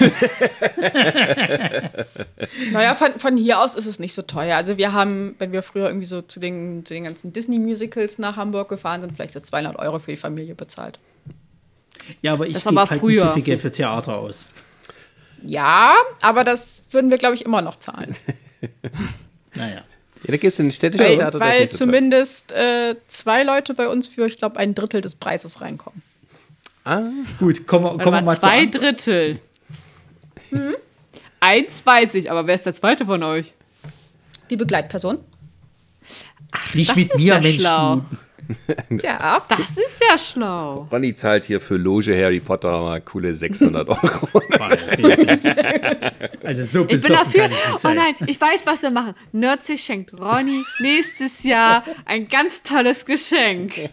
Naja, 2.72 2.94
von, 2.94 3.18
von 3.18 3.36
hier 3.36 3.60
aus 3.60 3.74
ist 3.74 3.86
es 3.86 3.98
nicht 3.98 4.14
so 4.14 4.22
teuer. 4.22 4.56
Also 4.56 4.78
wir 4.78 4.92
haben, 4.92 5.34
wenn 5.38 5.52
wir 5.52 5.62
früher 5.62 5.88
irgendwie 5.88 6.06
so 6.06 6.22
zu 6.22 6.38
den, 6.40 6.86
zu 6.86 6.94
den 6.94 7.04
ganzen 7.04 7.32
Disney-Musicals 7.32 8.18
nach 8.18 8.36
Hamburg 8.36 8.68
gefahren 8.68 9.00
sind, 9.00 9.12
vielleicht 9.12 9.34
so 9.34 9.40
200 9.40 9.76
Euro 9.78 9.98
für 9.98 10.12
die 10.12 10.16
Familie 10.16 10.54
bezahlt. 10.54 10.98
Ja, 12.22 12.32
aber 12.34 12.46
ich 12.46 12.62
gebe 12.64 12.76
halt 12.80 12.90
nicht 12.90 13.00
so 13.16 13.22
früher. 13.22 13.34
viel 13.34 13.42
Geld 13.42 13.60
für 13.60 13.70
Theater 13.72 14.16
aus. 14.16 14.50
Ja, 15.42 15.94
aber 16.22 16.42
das 16.44 16.84
würden 16.90 17.10
wir, 17.10 17.18
glaube 17.18 17.34
ich, 17.34 17.44
immer 17.44 17.62
noch 17.62 17.76
zahlen. 17.76 18.16
Naja. 19.56 19.76
Ja, 19.76 20.30
da 20.32 20.36
gehst 20.38 20.58
du 20.58 20.62
in 20.62 20.68
ein 20.70 20.72
städtisches 20.72 21.06
Weil, 21.18 21.38
weil 21.38 21.60
nicht 21.60 21.74
zumindest 21.74 22.50
äh, 22.50 22.96
zwei 23.06 23.42
Leute 23.44 23.74
bei 23.74 23.88
uns 23.88 24.08
für, 24.08 24.26
ich 24.26 24.38
glaube, 24.38 24.56
ein 24.56 24.74
Drittel 24.74 25.00
des 25.00 25.14
Preises 25.14 25.60
reinkommen. 25.60 26.02
Ah, 26.84 27.02
Gut, 27.38 27.66
kommen, 27.66 27.98
kommen 27.98 28.16
wir 28.16 28.22
mal, 28.22 28.40
zwei 28.40 28.64
zu. 28.66 28.78
Drittel. 28.78 29.38
Eins 31.40 31.84
weiß 31.84 32.14
ich, 32.14 32.30
aber 32.30 32.46
wer 32.46 32.54
ist 32.54 32.66
der 32.66 32.74
zweite 32.74 33.04
von 33.06 33.22
euch? 33.22 33.52
Die 34.50 34.56
Begleitperson. 34.56 35.18
Nicht 36.72 36.90
Das 36.90 36.96
mit 36.96 37.10
ist 37.10 37.18
mir, 37.18 37.40
Mensch, 37.40 37.60
schlau. 37.60 37.96
du. 37.96 38.16
Ja, 39.02 39.42
Das 39.48 39.70
ist 39.70 40.00
ja 40.08 40.18
schlau. 40.18 40.88
Ronny 40.92 41.14
zahlt 41.14 41.44
hier 41.44 41.60
für 41.60 41.76
Loge 41.76 42.14
Harry 42.16 42.40
Potter 42.40 42.80
mal 42.82 43.00
coole 43.00 43.34
600 43.34 43.88
Euro. 43.88 43.98
Also 46.42 46.62
so 46.64 46.80
Ich 46.88 47.02
bin 47.02 47.12
dafür. 47.12 47.42
kann 47.42 47.50
ich 47.52 47.72
nicht 47.72 47.84
Oh 47.84 47.88
nein, 47.94 48.14
ich 48.26 48.40
weiß, 48.40 48.66
was 48.66 48.82
wir 48.82 48.90
machen. 48.90 49.14
Nerdsy 49.32 49.78
schenkt 49.78 50.12
Ronny 50.18 50.62
nächstes 50.80 51.42
Jahr 51.44 51.82
ein 52.04 52.28
ganz 52.28 52.62
tolles 52.62 53.04
Geschenk. 53.04 53.90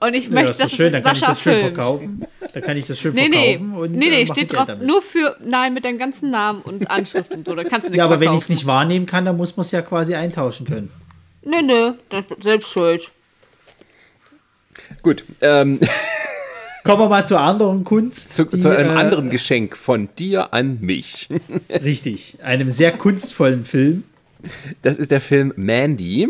Und 0.00 0.14
ich 0.14 0.26
Ja, 0.26 0.30
möchte, 0.32 0.50
ist 0.50 0.60
doch 0.60 0.64
dass 0.66 0.72
schön, 0.72 0.86
es 0.86 0.92
dann 0.92 1.02
kann 1.02 1.14
ich 1.14 1.20
Sascha 1.20 1.32
das 1.32 1.40
schön 1.42 1.60
filmt. 1.60 1.74
verkaufen. 1.74 2.24
Da 2.52 2.60
kann 2.60 2.76
ich 2.76 2.86
das 2.86 2.98
schön 2.98 3.14
Nee, 3.14 3.28
nee, 3.28 3.56
verkaufen 3.58 3.74
und 3.80 3.92
nee, 3.92 4.06
äh, 4.06 4.10
nee, 4.10 4.24
mach 4.26 4.34
steht 4.34 4.48
Geld 4.48 4.58
drauf. 4.58 4.66
damit. 4.66 4.86
Nur 4.86 5.02
für, 5.02 5.36
nein, 5.44 5.74
mit 5.74 5.84
deinem 5.84 5.98
ganzen 5.98 6.30
Namen 6.30 6.60
und 6.62 6.90
Anschrift 6.90 7.32
und 7.34 7.46
so. 7.46 7.54
Da 7.54 7.64
kannst 7.64 7.86
du 7.86 7.90
nichts 7.90 7.98
Ja, 7.98 8.04
aber 8.04 8.14
wenn 8.20 8.28
verkaufen. 8.28 8.36
ich 8.38 8.42
es 8.44 8.48
nicht 8.48 8.66
wahrnehmen 8.66 9.06
kann, 9.06 9.24
dann 9.24 9.36
muss 9.36 9.56
man 9.56 9.64
es 9.64 9.70
ja 9.70 9.82
quasi 9.82 10.14
eintauschen 10.14 10.66
können. 10.66 10.90
Nee, 11.42 11.62
nee, 11.62 11.92
das 12.08 12.24
ist 12.30 12.42
selbst 12.42 12.68
schuld. 12.70 13.10
Gut, 15.04 15.22
ähm, 15.42 15.80
Kommen 16.82 17.00
wir 17.00 17.08
mal 17.10 17.26
zur 17.26 17.38
anderen 17.38 17.84
Kunst. 17.84 18.36
zu, 18.36 18.44
die, 18.44 18.58
zu 18.58 18.74
einem 18.74 18.90
äh, 18.90 18.98
anderen 18.98 19.28
Geschenk 19.28 19.76
von 19.76 20.08
dir 20.18 20.54
an 20.54 20.80
mich. 20.80 21.28
Richtig, 21.70 22.38
einem 22.42 22.70
sehr 22.70 22.92
kunstvollen 22.92 23.66
Film. 23.66 24.04
Das 24.80 24.96
ist 24.96 25.10
der 25.10 25.20
Film 25.20 25.52
Mandy. 25.56 26.26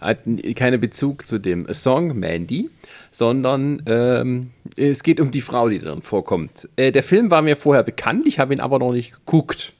Hat 0.00 0.18
keinen 0.54 0.80
Bezug 0.80 1.26
zu 1.26 1.38
dem 1.38 1.66
Song 1.74 2.16
Mandy, 2.16 2.70
sondern 3.10 3.82
ähm, 3.86 4.50
es 4.76 5.02
geht 5.02 5.18
um 5.18 5.32
die 5.32 5.40
Frau, 5.40 5.68
die 5.68 5.80
darin 5.80 6.02
vorkommt. 6.02 6.68
Äh, 6.76 6.92
der 6.92 7.02
Film 7.02 7.32
war 7.32 7.42
mir 7.42 7.56
vorher 7.56 7.82
bekannt, 7.82 8.28
ich 8.28 8.38
habe 8.38 8.54
ihn 8.54 8.60
aber 8.60 8.78
noch 8.78 8.92
nicht 8.92 9.12
geguckt. 9.12 9.72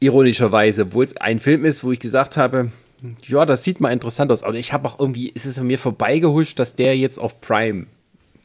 Ironischerweise, 0.00 0.82
obwohl 0.82 1.04
es 1.04 1.16
ein 1.16 1.40
Film 1.40 1.64
ist, 1.64 1.82
wo 1.82 1.92
ich 1.92 2.00
gesagt 2.00 2.36
habe, 2.36 2.72
ja, 3.26 3.46
das 3.46 3.64
sieht 3.64 3.80
mal 3.80 3.92
interessant 3.92 4.30
aus. 4.32 4.42
Aber 4.42 4.54
ich 4.54 4.72
habe 4.72 4.88
auch 4.88 4.98
irgendwie, 4.98 5.28
ist 5.28 5.46
es 5.46 5.58
an 5.58 5.66
mir 5.66 5.78
vorbeigehuscht, 5.78 6.58
dass 6.58 6.74
der 6.74 6.96
jetzt 6.96 7.18
auf 7.18 7.40
Prime 7.40 7.86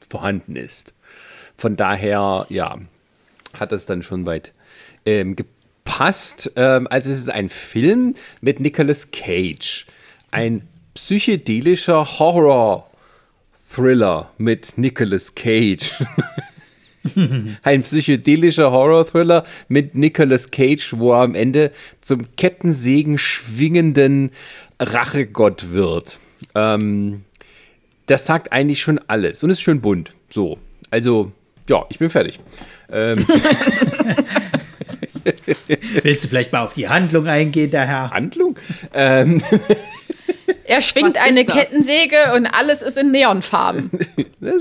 vorhanden 0.10 0.56
ist. 0.56 0.94
Von 1.58 1.76
daher, 1.76 2.46
ja, 2.50 2.78
hat 3.54 3.72
es 3.72 3.86
dann 3.86 4.04
schon 4.04 4.26
weit 4.26 4.52
ähm, 5.06 5.36
gepasst. 5.36 6.52
Ähm, 6.56 6.88
also 6.90 7.12
es 7.12 7.20
ist 7.20 7.30
ein 7.30 7.50
Film 7.50 8.16
mit 8.42 8.60
Nicolas 8.60 9.12
Cage. 9.12 9.86
Ein 10.32 10.68
psychedelischer 10.94 12.20
Horror-Thriller 12.20 14.32
mit 14.38 14.78
Nicolas 14.78 15.36
Cage. 15.36 15.94
ein 17.64 17.84
psychedelischer 17.84 18.72
Horror-Thriller 18.72 19.46
mit 19.68 19.96
Nicolas 19.96 20.52
Cage, 20.52 20.94
wo 20.98 21.14
er 21.14 21.22
am 21.22 21.36
Ende 21.36 21.72
zum 22.02 22.36
Kettensägen 22.36 23.18
schwingenden 23.18 24.32
Rachegott 24.80 25.72
wird. 25.72 26.20
Ähm, 26.56 27.24
das 28.06 28.26
sagt 28.26 28.52
eigentlich 28.52 28.82
schon 28.82 29.00
alles 29.08 29.44
und 29.44 29.50
ist 29.50 29.62
schön 29.62 29.82
bunt. 29.82 30.14
So, 30.30 30.58
also 30.90 31.32
ja, 31.70 31.86
ich 31.90 32.00
bin 32.00 32.10
fertig. 32.10 32.40
Willst 36.04 36.24
du 36.24 36.28
vielleicht 36.28 36.52
mal 36.52 36.64
auf 36.64 36.74
die 36.74 36.90
Handlung 36.90 37.28
eingehen, 37.28 37.72
der 37.72 37.86
Herr? 37.88 38.12
Handlung? 38.12 38.58
Ähm, 38.94 39.42
er 40.66 40.82
schwingt 40.82 41.18
eine 41.18 41.46
das? 41.46 41.56
Kettensäge 41.56 42.34
und 42.36 42.46
alles 42.46 42.82
ist 42.82 42.98
in 42.98 43.12
Neonfarben. 43.12 43.92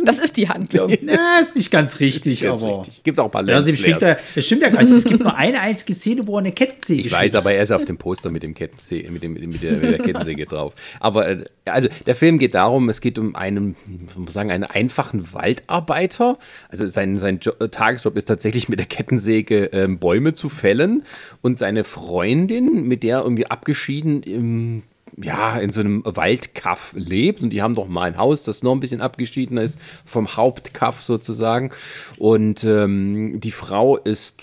Das 0.04 0.20
ist 0.20 0.36
die 0.36 0.48
Handlung. 0.48 0.96
Na, 1.02 1.40
ist 1.40 1.56
nicht 1.56 1.72
ganz 1.72 1.98
richtig, 1.98 2.42
Jetzt 2.42 2.62
aber. 2.62 2.78
richtig. 2.78 3.02
Gibt 3.02 3.18
auch 3.18 3.24
ein 3.24 3.30
paar 3.32 3.44
Ja, 3.44 3.60
dem 3.60 3.76
schwingt 3.76 4.00
er, 4.00 4.18
das 4.32 4.46
stimmt 4.46 4.62
ja 4.62 4.68
gar 4.68 4.84
nicht. 4.84 4.92
Es 4.92 5.04
gibt 5.04 5.24
nur 5.24 5.36
eine 5.36 5.60
einzige 5.60 5.92
Szene, 5.92 6.24
wo 6.28 6.36
er 6.36 6.38
eine 6.38 6.52
Kettensäge 6.52 7.00
Ich 7.00 7.12
weiß, 7.12 7.34
aber 7.34 7.52
er 7.52 7.64
ist 7.64 7.72
auf 7.72 7.84
dem 7.84 7.98
Poster 7.98 8.30
mit 8.30 8.44
dem 8.44 8.54
Kettensäge, 8.54 9.10
mit, 9.10 9.24
dem, 9.24 9.32
mit, 9.32 9.60
der, 9.60 9.72
mit 9.72 9.90
der 9.90 9.98
Kettensäge 9.98 10.46
drauf. 10.46 10.74
Aber 11.00 11.28
äh, 11.28 11.44
also 11.64 11.88
der 12.06 12.14
Film 12.14 12.38
geht 12.38 12.54
darum, 12.54 12.88
es 12.90 13.00
geht 13.00 13.18
um 13.18 13.34
einen, 13.34 13.74
man 14.14 14.28
sagen, 14.28 14.52
einen 14.52 14.64
einfachen 14.64 15.32
Waldarbeiter. 15.32 16.38
Also 16.68 16.86
sein, 16.86 17.16
sein 17.16 17.40
jo 17.42 17.52
äh, 17.58 17.68
Tagesjob 17.68 18.16
ist 18.16 18.26
tatsächlich 18.26 18.68
mit 18.68 18.78
der 18.78 18.86
Kettensäge 18.86 19.70
ähm, 19.72 19.98
Bäume 19.98 20.32
zu 20.32 20.48
fällen 20.48 21.02
und 21.40 21.58
seine 21.58 21.82
Freundin, 21.82 22.84
mit 22.84 23.02
der 23.02 23.18
er 23.18 23.22
irgendwie 23.24 23.46
abgeschieden 23.46 24.22
im 24.22 24.82
ja, 25.16 25.58
in 25.58 25.70
so 25.70 25.80
einem 25.80 26.02
Waldkaff 26.04 26.92
lebt 26.96 27.42
und 27.42 27.50
die 27.50 27.62
haben 27.62 27.74
doch 27.74 27.88
mal 27.88 28.04
ein 28.04 28.16
Haus, 28.16 28.44
das 28.44 28.62
noch 28.62 28.72
ein 28.72 28.80
bisschen 28.80 29.00
abgeschieden 29.00 29.58
ist 29.58 29.78
vom 30.04 30.36
Hauptkaff 30.36 31.02
sozusagen. 31.02 31.70
Und 32.18 32.64
ähm, 32.64 33.40
die 33.40 33.50
Frau 33.50 33.96
ist 33.96 34.42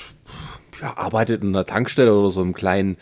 ja, 0.82 0.98
arbeitet 0.98 1.42
in 1.42 1.50
einer 1.50 1.66
Tankstelle 1.66 2.16
oder 2.16 2.30
so 2.30 2.42
einem 2.42 2.54
kleinen 2.54 2.98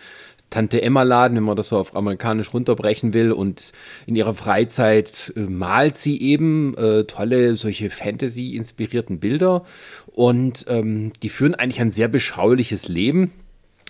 Tante 0.50 0.82
Emma 0.82 1.04
Laden, 1.04 1.36
wenn 1.36 1.44
man 1.44 1.58
das 1.58 1.70
so 1.70 1.78
auf 1.78 1.96
amerikanisch 1.96 2.54
runterbrechen 2.54 3.14
will. 3.14 3.34
Und 3.34 3.74
in 4.06 4.16
ihrer 4.16 4.34
Freizeit 4.34 5.34
äh, 5.36 5.42
malt 5.42 5.98
sie 5.98 6.22
eben 6.22 6.76
äh, 6.78 7.04
tolle 7.04 7.58
solche 7.58 7.90
Fantasy-inspirierten 7.90 9.20
Bilder. 9.20 9.66
Und 10.08 10.66
ähm, 10.70 11.12
die 11.22 11.30
führen 11.30 11.56
eigentlich 11.56 11.82
ein 11.82 11.92
sehr 11.92 12.08
beschauliches 12.08 12.88
Leben. 12.88 13.32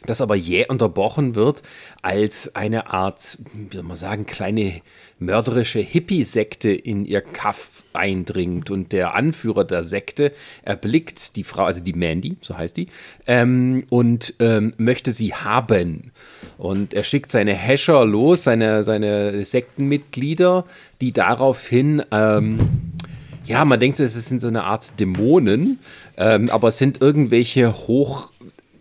Das 0.06 0.22
aber 0.22 0.36
jäh 0.36 0.68
unterbrochen 0.68 1.36
wird, 1.36 1.64
als 2.02 2.56
eine 2.56 2.92
Art, 2.92 3.38
wie 3.54 3.76
soll 3.76 3.84
man 3.84 3.98
sagen, 3.98 4.26
kleine 4.26 4.82
mörderische 5.20 5.80
Hippie-Sekte 5.80 6.70
in 6.70 7.06
ihr 7.06 7.22
Kaff 7.22 7.84
eindringt. 7.94 8.70
Und 8.70 8.92
der 8.92 9.16
Anführer 9.16 9.66
der 9.66 9.84
Sekte 9.84 10.32
erblickt 10.64 11.36
die 11.36 11.44
Frau, 11.44 11.66
also 11.66 11.82
die 11.82 11.94
Mandy, 11.94 12.38
so 12.42 12.58
heißt 12.58 12.78
die, 12.78 12.88
ähm, 13.26 13.86
und 13.90 14.36
ähm, 14.40 14.74
möchte 14.78 15.12
sie 15.12 15.34
haben. 15.34 16.12
Und 16.58 16.94
er 16.94 17.04
schickt 17.04 17.32
seine 17.32 17.54
Häscher 17.54 18.06
los, 18.06 18.44
seine, 18.44 18.84
seine 18.84 19.44
Sektenmitglieder, 19.44 20.66
die 21.02 21.12
daraufhin, 21.12 22.04
ähm, 22.12 22.60
ja, 23.46 23.66
man 23.66 23.80
denkt 23.80 23.98
so, 23.98 24.04
es 24.04 24.14
sind 24.14 24.42
so 24.42 24.48
eine 24.48 24.66
Art 24.66 25.00
Dämonen, 25.00 25.80
ähm, 26.18 26.50
aber 26.50 26.68
es 26.68 26.78
sind 26.78 27.02
irgendwelche 27.02 27.74
hoch 27.88 28.32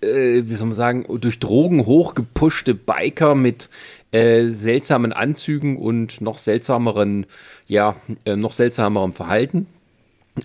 äh, 0.06 0.48
wie 0.48 0.54
soll 0.54 0.68
man 0.68 0.76
sagen, 0.76 1.06
durch 1.20 1.38
Drogen 1.38 1.84
hochgepuschte 1.86 2.74
Biker 2.74 3.34
mit 3.34 3.68
äh, 4.12 4.48
seltsamen 4.48 5.12
Anzügen 5.12 5.76
und 5.76 6.20
noch 6.20 6.38
seltsameren, 6.38 7.26
ja, 7.66 7.96
äh, 8.24 8.36
noch 8.36 8.52
seltsamerem 8.52 9.12
Verhalten, 9.12 9.66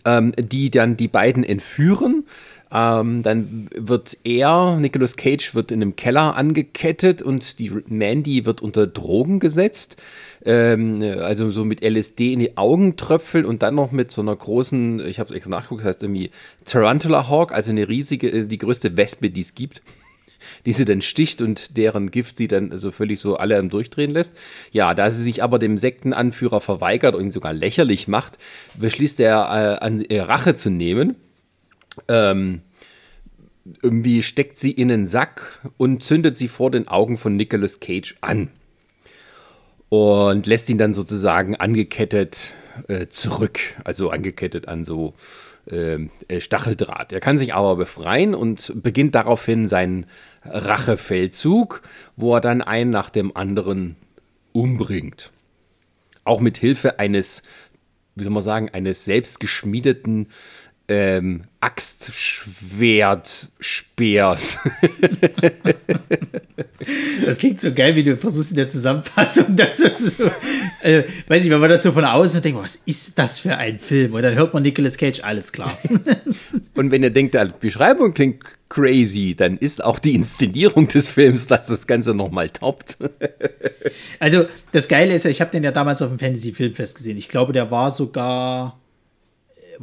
ähm, 0.06 0.34
die 0.38 0.72
dann 0.72 0.98
die 0.98 1.08
beiden 1.08 1.44
entführen. 1.44 2.26
Ähm, 2.74 3.22
dann 3.22 3.70
wird 3.76 4.18
er, 4.24 4.78
Nicolas 4.80 5.18
Cage, 5.18 5.54
wird 5.54 5.72
in 5.72 5.82
einem 5.82 5.98
Keller 5.98 6.38
angekettet 6.38 7.22
und 7.22 7.60
die 7.60 7.72
Mandy 7.88 8.46
wird 8.46 8.62
unter 8.62 8.88
Drogen 8.88 9.39
gesetzt 9.39 9.98
ähm, 10.46 11.02
also 11.20 11.52
so 11.52 11.66
mit 11.66 11.84
LSD 11.84 12.34
in 12.34 12.39
die 12.39 12.58
Augen 12.58 12.98
tröpfeln 12.98 13.46
und 13.46 13.62
dann 13.62 13.76
noch 13.76 13.92
mit 13.92 14.12
so 14.12 14.22
einer 14.22 14.36
großen, 14.36 15.06
ich 15.06 15.20
habe 15.20 15.30
es 15.30 15.36
extra 15.36 15.50
nachgeguckt, 15.50 15.82
das 15.82 15.89
heißt 15.89 16.04
irgendwie 16.04 16.32
Tarantula 16.66 17.28
Hawk, 17.30 17.52
also 17.52 17.70
eine 17.70 17.88
riesige, 17.88 18.32
äh, 18.32 18.46
die 18.46 18.58
größte 18.58 18.98
Wespe, 18.98 19.30
die 19.30 19.42
es 19.42 19.56
gibt 19.56 19.82
die 20.66 20.74
sie 20.74 20.86
dann 20.86 21.02
sticht 21.02 21.42
und 21.42 21.78
deren 21.78 22.12
Gift 22.12 22.38
sie 22.38 22.48
dann 22.48 22.78
so 22.78 22.92
völlig 22.92 23.20
so 23.20 23.38
alle 23.38 23.58
am 23.58 23.70
Durchdrehen 23.70 24.12
lässt. 24.12 24.36
Ja, 24.72 24.94
da 24.94 25.12
sie 25.12 25.24
sich 25.24 25.44
aber 25.44 25.60
dem 25.60 25.78
Sektenanführer 25.78 26.62
verweigert 26.62 27.16
und 27.16 27.26
ihn 27.26 27.32
sogar 27.32 27.54
lächerlich 27.54 28.08
macht, 28.08 28.38
beschließt 28.78 29.20
er, 29.20 29.80
äh, 29.80 29.86
an 29.86 30.02
äh, 30.02 30.22
Rache 30.22 30.56
zu 30.56 30.70
nehmen. 30.70 31.16
Ähm, 32.08 32.62
irgendwie 33.82 34.24
steckt 34.24 34.58
sie 34.58 34.72
in 34.72 34.92
einen 34.92 35.08
Sack 35.08 35.60
und 35.78 36.04
zündet 36.04 36.36
sie 36.38 36.48
vor 36.48 36.72
den 36.72 36.88
Augen 36.88 37.18
von 37.18 37.36
Nicolas 37.36 37.80
Cage 37.80 38.16
an 38.22 38.50
und 39.89 40.48
lässt 40.48 40.70
ihn 40.70 40.78
dann 40.78 40.94
sozusagen 40.94 41.56
angekettet 41.56 42.54
äh, 42.88 43.08
zurück, 43.08 43.60
also 43.84 44.10
angekettet 44.10 44.68
an 44.68 44.86
so 44.86 45.14
ähm, 45.70 46.10
äh, 46.28 46.39
Stacheldraht. 46.39 47.14
Er 47.14 47.20
kann 47.20 47.38
sich 47.38 47.54
aber 47.54 47.76
befreien 47.76 48.34
und 48.34 48.72
beginnt 48.76 49.16
daraufhin 49.16 49.68
seinen 49.68 50.06
Rachefeldzug, 50.44 51.82
wo 52.16 52.36
er 52.36 52.42
dann 52.42 52.62
einen 52.62 52.92
nach 52.92 53.10
dem 53.10 53.36
anderen 53.36 53.96
umbringt. 54.54 55.32
Auch 56.24 56.39
mit 56.39 56.58
Hilfe 56.58 57.00
eines, 57.00 57.42
wie 58.16 58.24
soll 58.24 58.34
man 58.34 58.44
sagen, 58.44 58.70
eines 58.70 59.06
selbstgeschmiedeten 59.06 60.28
ähm, 60.88 61.44
Axtschwert 61.62 63.52
Speers. 63.60 64.58
das 67.26 67.38
klingt 67.38 67.60
so 67.60 67.74
geil, 67.74 67.96
wie 67.96 68.04
du 68.04 68.18
versuchst 68.18 68.52
in 68.52 68.58
der 68.58 68.68
Zusammenfassung 68.68 69.56
das 69.56 69.78
so, 69.78 69.88
so 69.94 70.24
äh, 70.82 71.04
weiß 71.28 71.46
ich, 71.46 71.52
wenn 71.52 71.60
man 71.60 71.70
das 71.70 71.84
so 71.84 71.92
von 71.92 72.04
außen 72.04 72.42
denkt, 72.42 72.60
was 72.60 72.76
ist 72.76 73.18
das 73.20 73.40
für 73.40 73.58
ein 73.58 73.80
Film? 73.80 74.16
Und 74.16 74.24
dann 74.24 74.36
hört 74.36 74.54
man 74.54 74.64
Nicolas 74.64 74.98
Cage, 74.98 75.24
alles 75.24 75.52
klar. 75.52 75.78
Und 76.76 76.92
wenn 76.92 77.04
ihr 77.04 77.12
denkt, 77.12 77.36
die 77.36 77.54
Beschreibung 77.60 78.14
klingt 78.14 78.44
crazy, 78.68 79.36
dann 79.36 79.58
ist 79.58 79.84
auch 79.84 80.00
die 80.00 80.16
Inszenierung 80.16 80.88
des 80.88 81.10
Films, 81.10 81.48
dass 81.48 81.68
das 81.68 81.86
Ganze 81.86 82.14
nochmal 82.14 82.50
toppt. 82.50 82.98
also 84.20 84.46
das 84.72 84.88
Geile 84.88 85.14
ist 85.14 85.26
ja, 85.26 85.30
ich 85.30 85.42
habe 85.42 85.52
den 85.52 85.64
ja 85.64 85.72
damals 85.72 86.02
auf 86.02 86.10
dem 86.10 86.20
Fantasy 86.20 86.54
Filmfest 86.54 86.96
gesehen. 86.96 87.18
Ich 87.18 87.30
glaube, 87.30 87.54
der 87.54 87.70
war 87.70 87.92
sogar 87.92 88.81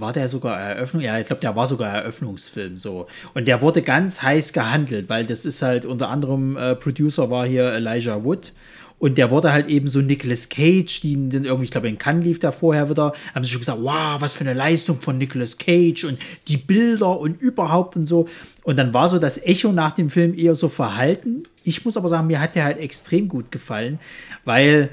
war 0.00 0.12
der 0.12 0.28
sogar 0.28 0.58
Eröffnung? 0.60 1.02
Ja, 1.02 1.18
ich 1.18 1.26
glaube, 1.26 1.40
der 1.40 1.56
war 1.56 1.66
sogar 1.66 1.92
Eröffnungsfilm 1.94 2.76
so. 2.76 3.06
Und 3.34 3.48
der 3.48 3.60
wurde 3.60 3.82
ganz 3.82 4.22
heiß 4.22 4.52
gehandelt, 4.52 5.08
weil 5.08 5.26
das 5.26 5.44
ist 5.44 5.62
halt 5.62 5.84
unter 5.84 6.08
anderem 6.08 6.56
äh, 6.56 6.74
Producer 6.74 7.30
war 7.30 7.46
hier 7.46 7.72
Elijah 7.72 8.24
Wood. 8.24 8.52
Und 8.98 9.16
der 9.16 9.30
wurde 9.30 9.52
halt 9.52 9.68
eben 9.68 9.86
so 9.86 10.00
Nicolas 10.00 10.48
Cage, 10.48 11.00
die 11.00 11.28
dann 11.28 11.44
irgendwie, 11.44 11.64
ich 11.64 11.70
glaube, 11.70 11.88
in 11.88 11.98
Cannes 11.98 12.24
lief 12.24 12.40
da 12.40 12.50
vorher 12.50 12.90
wieder, 12.90 13.12
haben 13.32 13.44
sie 13.44 13.50
schon 13.50 13.60
gesagt, 13.60 13.78
wow, 13.80 14.20
was 14.20 14.32
für 14.32 14.40
eine 14.40 14.54
Leistung 14.54 15.00
von 15.00 15.18
Nicolas 15.18 15.56
Cage 15.56 16.04
und 16.04 16.18
die 16.48 16.56
Bilder 16.56 17.18
und 17.20 17.40
überhaupt 17.40 17.96
und 17.96 18.06
so. 18.06 18.28
Und 18.64 18.76
dann 18.76 18.92
war 18.92 19.08
so 19.08 19.20
das 19.20 19.38
Echo 19.38 19.70
nach 19.70 19.92
dem 19.92 20.10
Film 20.10 20.36
eher 20.36 20.56
so 20.56 20.68
verhalten. 20.68 21.44
Ich 21.62 21.84
muss 21.84 21.96
aber 21.96 22.08
sagen, 22.08 22.26
mir 22.26 22.40
hat 22.40 22.56
der 22.56 22.64
halt 22.64 22.78
extrem 22.78 23.28
gut 23.28 23.52
gefallen, 23.52 24.00
weil 24.44 24.90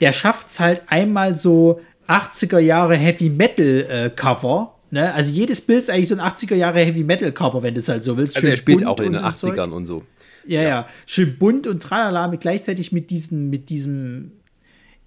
der 0.00 0.12
schafft 0.12 0.50
es 0.50 0.60
halt 0.60 0.82
einmal 0.88 1.34
so 1.34 1.80
80er 2.10 2.58
Jahre 2.58 2.96
Heavy 2.96 3.30
Metal 3.30 3.86
äh, 3.88 4.10
Cover. 4.10 4.74
Ne? 4.90 5.12
Also 5.14 5.32
jedes 5.32 5.60
Bild 5.60 5.80
ist 5.80 5.90
eigentlich 5.90 6.08
so 6.08 6.16
ein 6.16 6.20
80er 6.20 6.54
Jahre 6.54 6.80
Heavy 6.80 7.04
Metal 7.04 7.30
Cover, 7.32 7.62
wenn 7.62 7.74
du 7.74 7.80
es 7.80 7.88
halt 7.88 8.02
so 8.02 8.16
willst. 8.16 8.36
Also 8.36 8.48
er 8.48 8.56
spielt 8.56 8.84
auch 8.84 8.98
in 9.00 9.12
den 9.12 9.22
80ern 9.22 9.64
und, 9.64 9.72
und 9.72 9.86
so. 9.86 10.02
Ja, 10.46 10.62
ja, 10.62 10.68
ja, 10.68 10.88
Schön 11.06 11.38
bunt 11.38 11.66
und 11.66 11.82
tralala, 11.82 12.28
mit 12.28 12.40
gleichzeitig 12.40 12.92
mit 12.92 13.10
diesem, 13.10 13.50
mit 13.50 13.68
diesem 13.68 14.32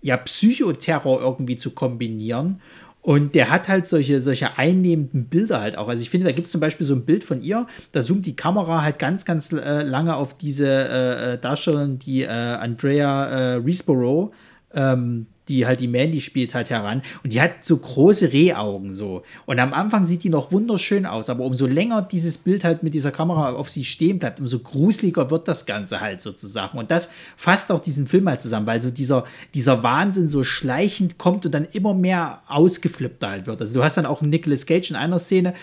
ja, 0.02 0.16
Psychoterror 0.18 1.22
irgendwie 1.22 1.58
zu 1.58 1.72
kombinieren. 1.72 2.62
Und 3.02 3.36
der 3.36 3.50
hat 3.50 3.68
halt 3.68 3.86
solche, 3.86 4.22
solche 4.22 4.58
einnehmenden 4.58 5.26
Bilder 5.26 5.60
halt 5.60 5.78
auch. 5.78 5.90
Also 5.90 6.02
ich 6.02 6.10
finde, 6.10 6.26
da 6.26 6.32
gibt 6.32 6.46
es 6.46 6.54
zum 6.54 6.62
Beispiel 6.62 6.88
so 6.88 6.96
ein 6.96 7.04
Bild 7.04 7.26
von 7.26 7.42
ihr, 7.42 7.68
da 7.92 8.02
zoomt 8.02 8.26
die 8.26 8.38
Kamera 8.38 8.82
halt 8.82 8.98
ganz, 8.98 9.26
ganz 9.26 9.52
äh, 9.52 9.82
lange 9.82 10.16
auf 10.16 10.38
diese 10.38 10.68
äh, 10.68 11.34
äh 11.34 11.38
Darstellerin, 11.38 12.00
die 12.00 12.22
äh, 12.22 12.28
Andrea 12.28 13.26
äh, 13.26 13.54
Risborough, 13.56 14.32
ähm, 14.74 15.28
die 15.50 15.66
halt 15.66 15.82
die 15.82 15.88
Mandy 15.88 16.22
spielt, 16.22 16.54
halt 16.54 16.70
heran. 16.70 17.02
Und 17.24 17.34
die 17.34 17.42
hat 17.42 17.64
so 17.64 17.78
große 17.78 18.32
Rehaugen 18.32 18.94
so. 18.94 19.24
Und 19.46 19.60
am 19.60 19.74
Anfang 19.74 20.04
sieht 20.04 20.24
die 20.24 20.30
noch 20.30 20.52
wunderschön 20.52 21.06
aus, 21.06 21.30
aber 21.30 21.44
umso 21.44 21.66
länger 21.66 22.02
dieses 22.02 22.38
Bild 22.38 22.64
halt 22.64 22.84
mit 22.84 22.94
dieser 22.94 23.12
Kamera 23.12 23.54
auf 23.54 23.70
sie 23.70 23.86
stehen 23.86 24.20
bleibt, 24.20 24.40
umso 24.40 24.60
gruseliger 24.60 25.30
wird 25.30 25.48
das 25.48 25.66
Ganze 25.66 26.02
halt 26.02 26.22
sozusagen. 26.22 26.78
Und 26.78 26.92
das 26.92 27.10
fasst 27.36 27.72
auch 27.72 27.82
diesen 27.82 28.08
Film 28.08 28.30
halt 28.30 28.42
zusammen, 28.42 28.68
weil 28.68 28.82
so 28.82 28.92
dieser, 28.92 29.26
dieser 29.54 29.84
Wahnsinn 29.84 30.30
so 30.30 30.44
schleichend 30.44 31.18
kommt 31.18 31.46
und 31.46 31.54
dann 31.54 31.68
immer 31.72 31.94
mehr 31.94 32.42
ausgeflippter 32.48 33.30
halt 33.30 33.48
wird. 33.48 33.62
Also 33.62 33.80
du 33.80 33.84
hast 33.84 33.98
dann 33.98 34.06
auch 34.06 34.22
Nicolas 34.22 34.66
Cage 34.66 34.92
in 34.92 34.96
einer 34.96 35.20
Szene, 35.20 35.54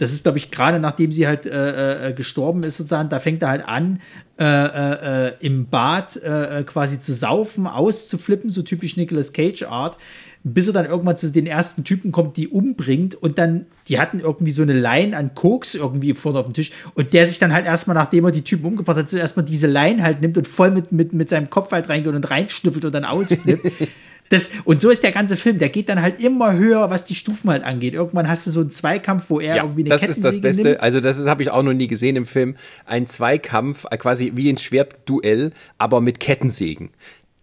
das 0.00 0.12
ist, 0.12 0.22
glaube 0.22 0.38
ich, 0.38 0.50
gerade 0.50 0.80
nachdem 0.80 1.12
sie 1.12 1.26
halt 1.26 1.44
äh, 1.44 2.08
äh, 2.08 2.12
gestorben 2.14 2.62
ist, 2.62 2.78
sozusagen, 2.78 3.10
da 3.10 3.20
fängt 3.20 3.42
er 3.42 3.48
halt 3.50 3.68
an, 3.68 4.00
äh, 4.38 4.44
äh, 4.44 5.28
äh 5.28 5.32
im 5.40 5.66
Bad 5.66 6.16
äh, 6.16 6.64
quasi 6.64 6.98
zu 7.00 7.12
saufen, 7.12 7.66
auszuflippen, 7.66 8.48
so 8.48 8.62
typisch 8.62 8.96
Nicolas 8.96 9.34
Cage-Art, 9.34 9.98
bis 10.42 10.68
er 10.68 10.72
dann 10.72 10.86
irgendwann 10.86 11.18
zu 11.18 11.30
den 11.30 11.46
ersten 11.46 11.84
Typen 11.84 12.12
kommt, 12.12 12.38
die 12.38 12.48
umbringt 12.48 13.14
und 13.14 13.36
dann, 13.36 13.66
die 13.88 14.00
hatten 14.00 14.20
irgendwie 14.20 14.52
so 14.52 14.62
eine 14.62 14.72
Line 14.72 15.14
an 15.14 15.34
Koks 15.34 15.74
irgendwie 15.74 16.14
vorne 16.14 16.38
auf 16.38 16.46
dem 16.46 16.54
Tisch 16.54 16.72
und 16.94 17.12
der 17.12 17.28
sich 17.28 17.38
dann 17.38 17.52
halt 17.52 17.66
erstmal, 17.66 17.94
nachdem 17.94 18.24
er 18.24 18.30
die 18.30 18.40
Typen 18.40 18.64
umgebracht 18.64 18.96
hat, 18.96 19.12
erstmal 19.12 19.44
diese 19.44 19.66
Line 19.66 20.02
halt 20.02 20.22
nimmt 20.22 20.38
und 20.38 20.46
voll 20.46 20.70
mit, 20.70 20.92
mit, 20.92 21.12
mit 21.12 21.28
seinem 21.28 21.50
Kopf 21.50 21.72
halt 21.72 21.90
reingeht 21.90 22.14
und 22.14 22.30
reinschnüffelt 22.30 22.86
und 22.86 22.94
dann 22.94 23.04
ausflippt. 23.04 23.70
Das, 24.30 24.52
und 24.64 24.80
so 24.80 24.90
ist 24.90 25.02
der 25.02 25.10
ganze 25.10 25.36
Film. 25.36 25.58
Der 25.58 25.68
geht 25.70 25.88
dann 25.88 26.00
halt 26.00 26.20
immer 26.20 26.54
höher, 26.54 26.88
was 26.88 27.04
die 27.04 27.16
Stufen 27.16 27.50
halt 27.50 27.64
angeht. 27.64 27.94
Irgendwann 27.94 28.28
hast 28.28 28.46
du 28.46 28.52
so 28.52 28.60
einen 28.60 28.70
Zweikampf, 28.70 29.28
wo 29.28 29.40
er 29.40 29.56
ja, 29.56 29.62
irgendwie 29.64 29.82
eine 29.82 29.90
das 29.90 30.00
Kettensäge 30.00 30.28
ist 30.28 30.34
das 30.34 30.40
Beste. 30.42 30.62
Nimmt. 30.62 30.82
Also 30.82 31.00
das 31.00 31.18
habe 31.26 31.42
ich 31.42 31.50
auch 31.50 31.64
noch 31.64 31.72
nie 31.72 31.88
gesehen 31.88 32.14
im 32.14 32.26
Film. 32.26 32.56
Ein 32.86 33.08
Zweikampf, 33.08 33.86
äh, 33.90 33.98
quasi 33.98 34.32
wie 34.36 34.48
ein 34.48 34.56
Schwertduell, 34.56 35.52
aber 35.78 36.00
mit 36.00 36.20
Kettensägen. 36.20 36.90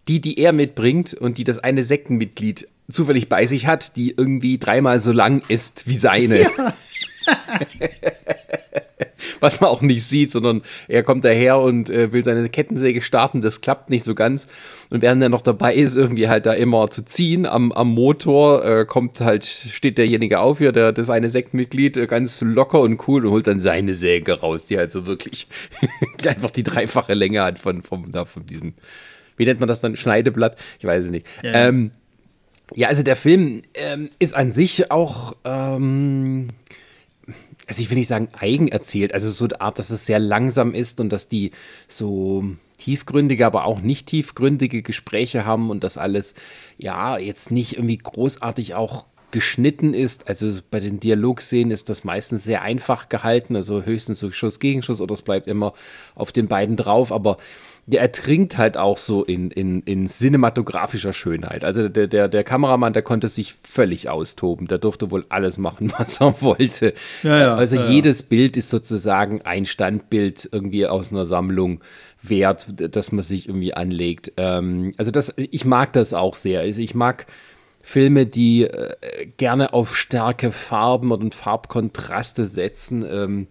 Die, 0.08 0.22
die 0.22 0.38
er 0.38 0.54
mitbringt 0.54 1.12
und 1.12 1.36
die 1.36 1.44
das 1.44 1.58
eine 1.58 1.84
Sektenmitglied 1.84 2.66
zufällig 2.90 3.28
bei 3.28 3.46
sich 3.46 3.66
hat, 3.66 3.96
die 3.96 4.14
irgendwie 4.16 4.56
dreimal 4.56 5.00
so 5.00 5.12
lang 5.12 5.42
ist 5.48 5.86
wie 5.86 5.96
seine. 5.96 6.40
Ja. 6.40 6.48
was 9.40 9.60
man 9.60 9.70
auch 9.70 9.82
nicht 9.82 10.04
sieht, 10.04 10.30
sondern 10.30 10.62
er 10.88 11.02
kommt 11.02 11.24
daher 11.24 11.58
und 11.58 11.90
äh, 11.90 12.12
will 12.12 12.24
seine 12.24 12.48
Kettensäge 12.48 13.00
starten, 13.00 13.40
das 13.40 13.60
klappt 13.60 13.90
nicht 13.90 14.04
so 14.04 14.14
ganz. 14.14 14.46
Und 14.90 15.02
während 15.02 15.22
er 15.22 15.28
noch 15.28 15.42
dabei 15.42 15.74
ist, 15.74 15.96
irgendwie 15.96 16.28
halt 16.28 16.46
da 16.46 16.54
immer 16.54 16.88
zu 16.90 17.04
ziehen 17.04 17.44
am, 17.44 17.72
am 17.72 17.88
Motor, 17.88 18.64
äh, 18.64 18.84
kommt 18.86 19.20
halt, 19.20 19.44
steht 19.44 19.98
derjenige 19.98 20.40
auf 20.40 20.58
hier, 20.58 20.72
der, 20.72 20.92
das 20.92 21.10
eine 21.10 21.30
Sektmitglied, 21.30 21.96
äh, 21.96 22.06
ganz 22.06 22.40
locker 22.40 22.80
und 22.80 23.06
cool 23.06 23.26
und 23.26 23.32
holt 23.32 23.46
dann 23.46 23.60
seine 23.60 23.94
Säge 23.94 24.40
raus, 24.40 24.64
die 24.64 24.78
halt 24.78 24.90
so 24.90 25.06
wirklich 25.06 25.48
einfach 26.26 26.50
die 26.50 26.62
dreifache 26.62 27.14
Länge 27.14 27.42
hat 27.42 27.58
von, 27.58 27.82
von, 27.82 28.10
da, 28.10 28.24
von 28.24 28.46
diesem, 28.46 28.74
wie 29.36 29.44
nennt 29.44 29.60
man 29.60 29.68
das 29.68 29.80
dann, 29.80 29.96
Schneideblatt? 29.96 30.56
Ich 30.78 30.84
weiß 30.84 31.04
es 31.04 31.10
nicht. 31.10 31.26
Ja, 31.42 31.68
ähm, 31.68 31.90
ja 32.74 32.88
also 32.88 33.02
der 33.02 33.16
Film 33.16 33.62
ähm, 33.74 34.08
ist 34.18 34.34
an 34.34 34.52
sich 34.52 34.90
auch, 34.90 35.36
ähm, 35.44 36.48
also 37.68 37.82
ich 37.82 37.90
will 37.90 37.98
nicht 37.98 38.08
sagen 38.08 38.28
eigen 38.32 38.68
erzählt, 38.68 39.12
also 39.12 39.28
so 39.28 39.44
eine 39.44 39.60
Art, 39.60 39.78
dass 39.78 39.90
es 39.90 40.06
sehr 40.06 40.18
langsam 40.18 40.72
ist 40.72 41.00
und 41.00 41.10
dass 41.10 41.28
die 41.28 41.52
so 41.86 42.44
tiefgründige, 42.78 43.44
aber 43.44 43.66
auch 43.66 43.80
nicht 43.80 44.06
tiefgründige 44.06 44.82
Gespräche 44.82 45.44
haben 45.44 45.68
und 45.68 45.84
das 45.84 45.98
alles, 45.98 46.34
ja, 46.78 47.18
jetzt 47.18 47.50
nicht 47.50 47.74
irgendwie 47.76 47.98
großartig 47.98 48.74
auch 48.74 49.04
geschnitten 49.30 49.92
ist. 49.92 50.28
Also 50.28 50.60
bei 50.70 50.80
den 50.80 51.00
Dialogszenen 51.00 51.70
ist 51.70 51.90
das 51.90 52.04
meistens 52.04 52.44
sehr 52.44 52.62
einfach 52.62 53.10
gehalten, 53.10 53.56
also 53.56 53.82
höchstens 53.82 54.18
so 54.18 54.32
Schuss 54.32 54.60
gegen 54.60 54.82
Schuss 54.82 55.02
oder 55.02 55.12
es 55.12 55.22
bleibt 55.22 55.46
immer 55.46 55.74
auf 56.14 56.32
den 56.32 56.48
beiden 56.48 56.76
drauf, 56.76 57.12
aber 57.12 57.36
der 57.88 58.02
ertrinkt 58.02 58.58
halt 58.58 58.76
auch 58.76 58.98
so 58.98 59.24
in, 59.24 59.50
in, 59.50 59.80
in 59.84 60.08
cinematografischer 60.08 61.14
Schönheit. 61.14 61.64
Also 61.64 61.88
der, 61.88 62.06
der, 62.06 62.28
der 62.28 62.44
Kameramann, 62.44 62.92
der 62.92 63.00
konnte 63.00 63.28
sich 63.28 63.54
völlig 63.62 64.10
austoben. 64.10 64.66
Der 64.66 64.76
durfte 64.76 65.10
wohl 65.10 65.24
alles 65.30 65.56
machen, 65.56 65.90
was 65.98 66.20
er 66.20 66.40
wollte. 66.42 66.92
Ja, 67.22 67.38
ja, 67.38 67.54
also 67.54 67.76
ja, 67.76 67.88
jedes 67.88 68.22
Bild 68.22 68.58
ist 68.58 68.68
sozusagen 68.68 69.40
ein 69.42 69.64
Standbild 69.64 70.50
irgendwie 70.52 70.86
aus 70.86 71.12
einer 71.12 71.24
Sammlung 71.24 71.80
wert, 72.20 72.66
dass 72.76 73.10
man 73.10 73.24
sich 73.24 73.48
irgendwie 73.48 73.72
anlegt. 73.72 74.32
Ähm, 74.36 74.92
also 74.98 75.10
das, 75.10 75.32
ich 75.36 75.64
mag 75.64 75.94
das 75.94 76.12
auch 76.12 76.34
sehr. 76.34 76.60
Also 76.60 76.82
ich 76.82 76.94
mag 76.94 77.24
Filme, 77.80 78.26
die 78.26 78.64
äh, 78.64 78.96
gerne 79.38 79.72
auf 79.72 79.96
starke 79.96 80.52
Farben 80.52 81.10
und 81.10 81.34
Farbkontraste 81.34 82.44
setzen. 82.44 83.02
Ähm, 83.10 83.46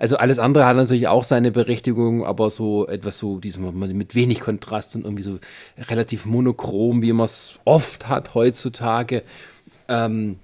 also 0.00 0.16
alles 0.16 0.38
andere 0.38 0.64
hat 0.64 0.76
natürlich 0.76 1.08
auch 1.08 1.24
seine 1.24 1.50
Berechtigung, 1.50 2.24
aber 2.24 2.48
so 2.48 2.86
etwas 2.86 3.18
so, 3.18 3.38
diesem, 3.38 3.78
mit 3.78 4.14
wenig 4.14 4.40
Kontrast 4.40 4.96
und 4.96 5.04
irgendwie 5.04 5.22
so 5.22 5.38
relativ 5.76 6.24
monochrom, 6.24 7.02
wie 7.02 7.12
man 7.12 7.26
es 7.26 7.60
oft 7.66 8.08
hat 8.08 8.34
heutzutage. 8.34 9.22
Ähm, 9.88 10.38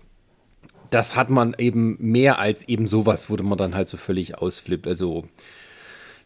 das 0.91 1.17
hat 1.17 1.31
man 1.31 1.55
eben 1.57 1.97
mehr 1.99 2.39
als 2.39 2.69
eben 2.69 2.87
sowas, 2.87 3.31
wo 3.31 3.37
man 3.37 3.57
dann 3.57 3.75
halt 3.75 3.89
so 3.89 3.97
völlig 3.97 4.37
ausflippt. 4.37 4.87
Also 4.87 5.25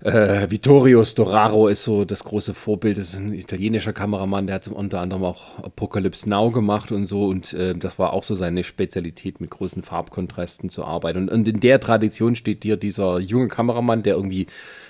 äh, 0.03 0.51
Vittorio 0.51 1.05
Storaro 1.05 1.69
ist 1.69 1.85
so 1.85 2.05
das 2.05 2.25
große 2.25 2.55
Vorbild, 2.55 2.97
das 2.97 3.13
ist 3.13 3.21
ein 3.21 3.35
italienischer 3.35 3.93
Kameramann, 3.93 4.47
der 4.47 4.57
hat 4.57 4.69
unter 4.69 5.01
anderem 5.01 5.25
auch 5.25 5.59
Apocalypse 5.59 6.29
Now 6.29 6.51
gemacht 6.51 6.91
und 6.91 7.05
so 7.05 7.27
und 7.27 7.53
äh, 7.53 7.75
das 7.75 7.99
war 7.99 8.13
auch 8.15 8.25
so 8.25 8.35
seine 8.35 8.65
Spezialität, 8.65 9.41
mit 9.41 9.51
großen 9.51 9.83
Farbkontrasten 9.83 10.71
zu 10.71 10.85
arbeiten. 10.85 11.19
Und, 11.19 11.29
und 11.31 11.49
in 11.49 11.61
der 11.61 11.81
Tradition 11.81 12.35
steht 12.35 12.63
hier 12.63 12.79
dieser 12.79 13.19
junge 13.21 13.49
Kameramann, 13.49 14.03
der 14.03 14.15
irgendwie 14.15 14.47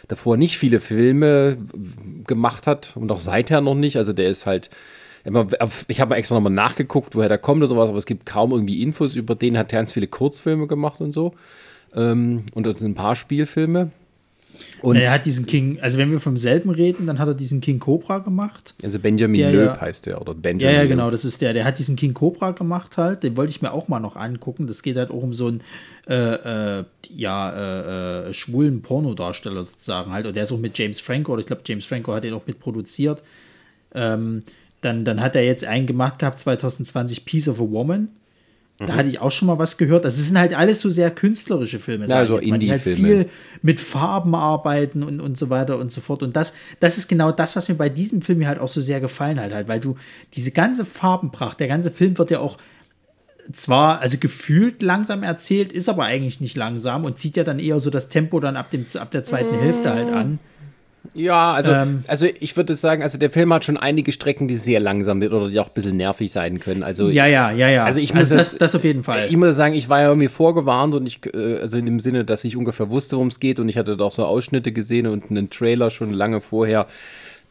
davor 0.07 0.37
nicht 0.37 0.59
viele 0.59 0.81
Filme 0.81 1.59
gemacht 2.27 2.67
hat 2.69 2.97
und 2.97 3.11
auch 3.11 3.21
seither 3.21 3.61
noch 3.61 3.75
nicht, 3.75 3.97
also 3.97 4.13
der 4.13 4.29
ist 4.29 4.47
halt 4.47 4.71
ich 5.89 6.01
habe 6.01 6.15
extra 6.15 6.35
nochmal 6.35 6.53
nachgeguckt, 6.53 7.15
woher 7.15 7.29
der 7.29 7.37
kommt 7.37 7.61
oder 7.61 7.69
sowas, 7.69 7.91
aber 7.91 7.99
es 7.99 8.07
gibt 8.07 8.25
kaum 8.25 8.53
irgendwie 8.53 8.83
Infos 8.83 9.17
über 9.17 9.35
den. 9.35 9.59
Hat 9.59 9.69
ganz 9.71 9.93
viele 9.93 10.07
Kurzfilme 10.07 10.67
gemacht 10.67 11.03
und 11.03 11.13
so. 11.13 11.35
Ähm, 11.95 12.45
und 12.55 12.67
ein 12.67 12.95
paar 12.95 13.17
Spielfilme. 13.17 13.91
Und 14.83 14.97
er 14.97 15.11
hat 15.11 15.27
diesen 15.27 15.47
King, 15.47 15.79
also 15.81 15.99
wenn 15.99 16.11
wir 16.11 16.21
vom 16.21 16.37
selben 16.37 16.71
reden, 16.71 17.07
dann 17.07 17.19
hat 17.19 17.29
er 17.29 17.35
diesen 17.35 17.61
King 17.61 17.79
Cobra 17.79 18.19
gemacht. 18.19 18.75
Also 18.83 18.99
Benjamin 18.99 19.41
der, 19.41 19.53
Löb 19.53 19.81
heißt 19.81 20.07
der, 20.07 20.21
oder 20.21 20.35
Benjamin. 20.35 20.75
Ja, 20.75 20.83
ja, 20.83 20.89
genau, 20.89 21.11
das 21.11 21.25
ist 21.25 21.41
der. 21.41 21.53
Der 21.53 21.65
hat 21.65 21.79
diesen 21.79 21.97
King 21.97 22.15
Cobra 22.15 22.53
gemacht 22.53 22.97
halt. 22.97 23.23
Den 23.23 23.37
wollte 23.37 23.51
ich 23.51 23.63
mir 23.63 23.73
auch 23.73 23.89
mal 23.89 24.01
noch 24.01 24.17
angucken. 24.17 24.67
Das 24.67 24.83
geht 24.83 24.97
halt 24.97 25.11
auch 25.11 25.23
um 25.23 25.35
so 25.35 25.49
einen, 25.49 25.63
äh, 26.09 26.79
äh, 26.81 26.85
ja, 27.15 27.51
äh, 27.51 28.31
äh, 28.31 28.35
schwulen 28.35 28.83
Pornodarsteller 28.83 29.63
sozusagen 29.63 30.13
halt. 30.13 30.27
Und 30.27 30.35
der 30.35 30.45
ist 30.45 30.53
auch 30.53 30.59
mit 30.59 30.79
James 30.79 31.01
Franco, 31.01 31.33
oder 31.33 31.41
ich 31.41 31.47
glaube, 31.47 31.63
James 31.65 31.85
Franco 31.85 32.15
hat 32.15 32.25
den 32.25 32.35
auch 32.35 32.47
mit 32.47 32.61
produziert. 32.61 33.23
Ähm, 33.95 34.45
dann, 34.81 35.05
dann 35.05 35.21
hat 35.21 35.37
er 35.37 35.45
jetzt 35.45 35.65
einen 35.65 35.87
gemacht 35.87 36.19
gehabt, 36.19 36.41
2020, 36.41 37.25
Piece 37.25 37.49
of 37.49 37.61
a 37.61 37.71
Woman. 37.71 38.09
Da 38.87 38.95
hatte 38.95 39.09
ich 39.09 39.21
auch 39.21 39.31
schon 39.31 39.47
mal 39.47 39.59
was 39.59 39.77
gehört. 39.77 40.05
Das 40.07 40.17
sind 40.17 40.39
halt 40.39 40.57
alles 40.57 40.81
so 40.81 40.89
sehr 40.89 41.11
künstlerische 41.11 41.79
Filme, 41.79 42.07
ja, 42.07 42.25
so 42.25 42.39
die 42.39 42.71
halt 42.71 42.83
viel 42.83 43.29
mit 43.61 43.79
Farben 43.79 44.35
arbeiten 44.35 45.03
und, 45.03 45.21
und 45.21 45.37
so 45.37 45.51
weiter 45.51 45.79
und 45.79 45.93
so 45.93 46.01
fort. 46.01 46.23
Und 46.23 46.35
das, 46.35 46.55
das 46.81 46.97
ist 46.97 47.09
genau 47.09 47.31
das, 47.31 47.57
was 47.57 47.69
mir 47.69 47.75
bei 47.75 47.91
diesem 47.91 48.23
Film 48.23 48.47
halt 48.47 48.59
auch 48.59 48.69
so 48.69 48.81
sehr 48.81 49.01
gefallen 49.01 49.39
hat, 49.39 49.53
halt, 49.53 49.69
weil 49.69 49.81
du 49.81 49.97
diese 50.35 50.51
ganze 50.51 50.87
Farbenpracht, 50.87 51.61
der 51.61 51.69
ganze 51.69 51.91
Film 51.91 52.17
wird 52.17 52.31
ja 52.31 52.39
auch 52.39 52.57
zwar, 53.53 54.01
also 54.01 54.17
gefühlt 54.19 54.83
langsam 54.83 55.23
erzählt, 55.23 55.73
ist 55.73 55.89
aber 55.89 56.05
eigentlich 56.05 56.41
nicht 56.41 56.57
langsam 56.57 57.05
und 57.05 57.19
zieht 57.19 57.37
ja 57.37 57.45
dann 57.45 57.59
eher 57.59 57.81
so 57.81 57.91
das 57.91 58.09
Tempo 58.09 58.41
dann 58.41 58.57
ab, 58.57 58.71
dem, 58.71 58.87
ab 58.99 59.11
der 59.11 59.25
zweiten. 59.25 59.59
Hälfte 59.59 59.93
halt 59.93 60.09
an. 60.13 60.39
Ja, 61.13 61.53
also, 61.53 61.73
ähm, 61.73 62.05
also 62.07 62.27
ich 62.39 62.57
würde 62.57 62.77
sagen, 62.77 63.03
also 63.03 63.19
der 63.19 63.31
Film 63.31 63.53
hat 63.53 63.65
schon 63.65 63.77
einige 63.77 64.13
Strecken, 64.13 64.47
die 64.47 64.57
sehr 64.57 64.79
langsam 64.79 65.21
sind 65.21 65.33
oder 65.33 65.49
die 65.49 65.59
auch 65.59 65.69
ein 65.69 65.75
bisschen 65.75 65.97
nervig 65.97 66.31
sein 66.31 66.61
können. 66.61 66.85
Also 66.85 67.09
ja, 67.09 67.27
ja, 67.27 67.51
ja, 67.51 67.69
ja. 67.69 67.85
Also 67.85 67.99
ich 67.99 68.15
muss 68.15 68.31
also 68.31 68.37
das, 68.37 68.59
das 68.59 68.75
auf 68.77 68.85
jeden 68.85 69.03
Fall. 69.03 69.27
Ich 69.29 69.37
muss 69.37 69.57
sagen, 69.57 69.75
ich 69.75 69.89
war 69.89 70.01
ja 70.01 70.09
irgendwie 70.09 70.29
vorgewarnt 70.29 70.95
und 70.95 71.07
ich, 71.07 71.21
äh, 71.35 71.59
also 71.59 71.79
in 71.79 71.87
dem 71.87 72.01
Sinne, 72.01 72.25
dass 72.25 72.45
ich 72.45 72.57
ungefähr 72.57 72.91
wusste, 72.91 73.17
worum 73.17 73.29
es 73.29 73.41
geht 73.41 73.59
und 73.59 73.69
ich 73.69 73.77
hatte 73.77 73.97
doch 73.97 74.13
so 74.13 74.25
Ausschnitte 74.25 74.71
gesehen 74.71 75.07
und 75.07 75.31
einen 75.31 75.51
Trailer 75.51 75.91
schon 75.91 76.13
lange 76.13 76.41
vorher. 76.41 76.87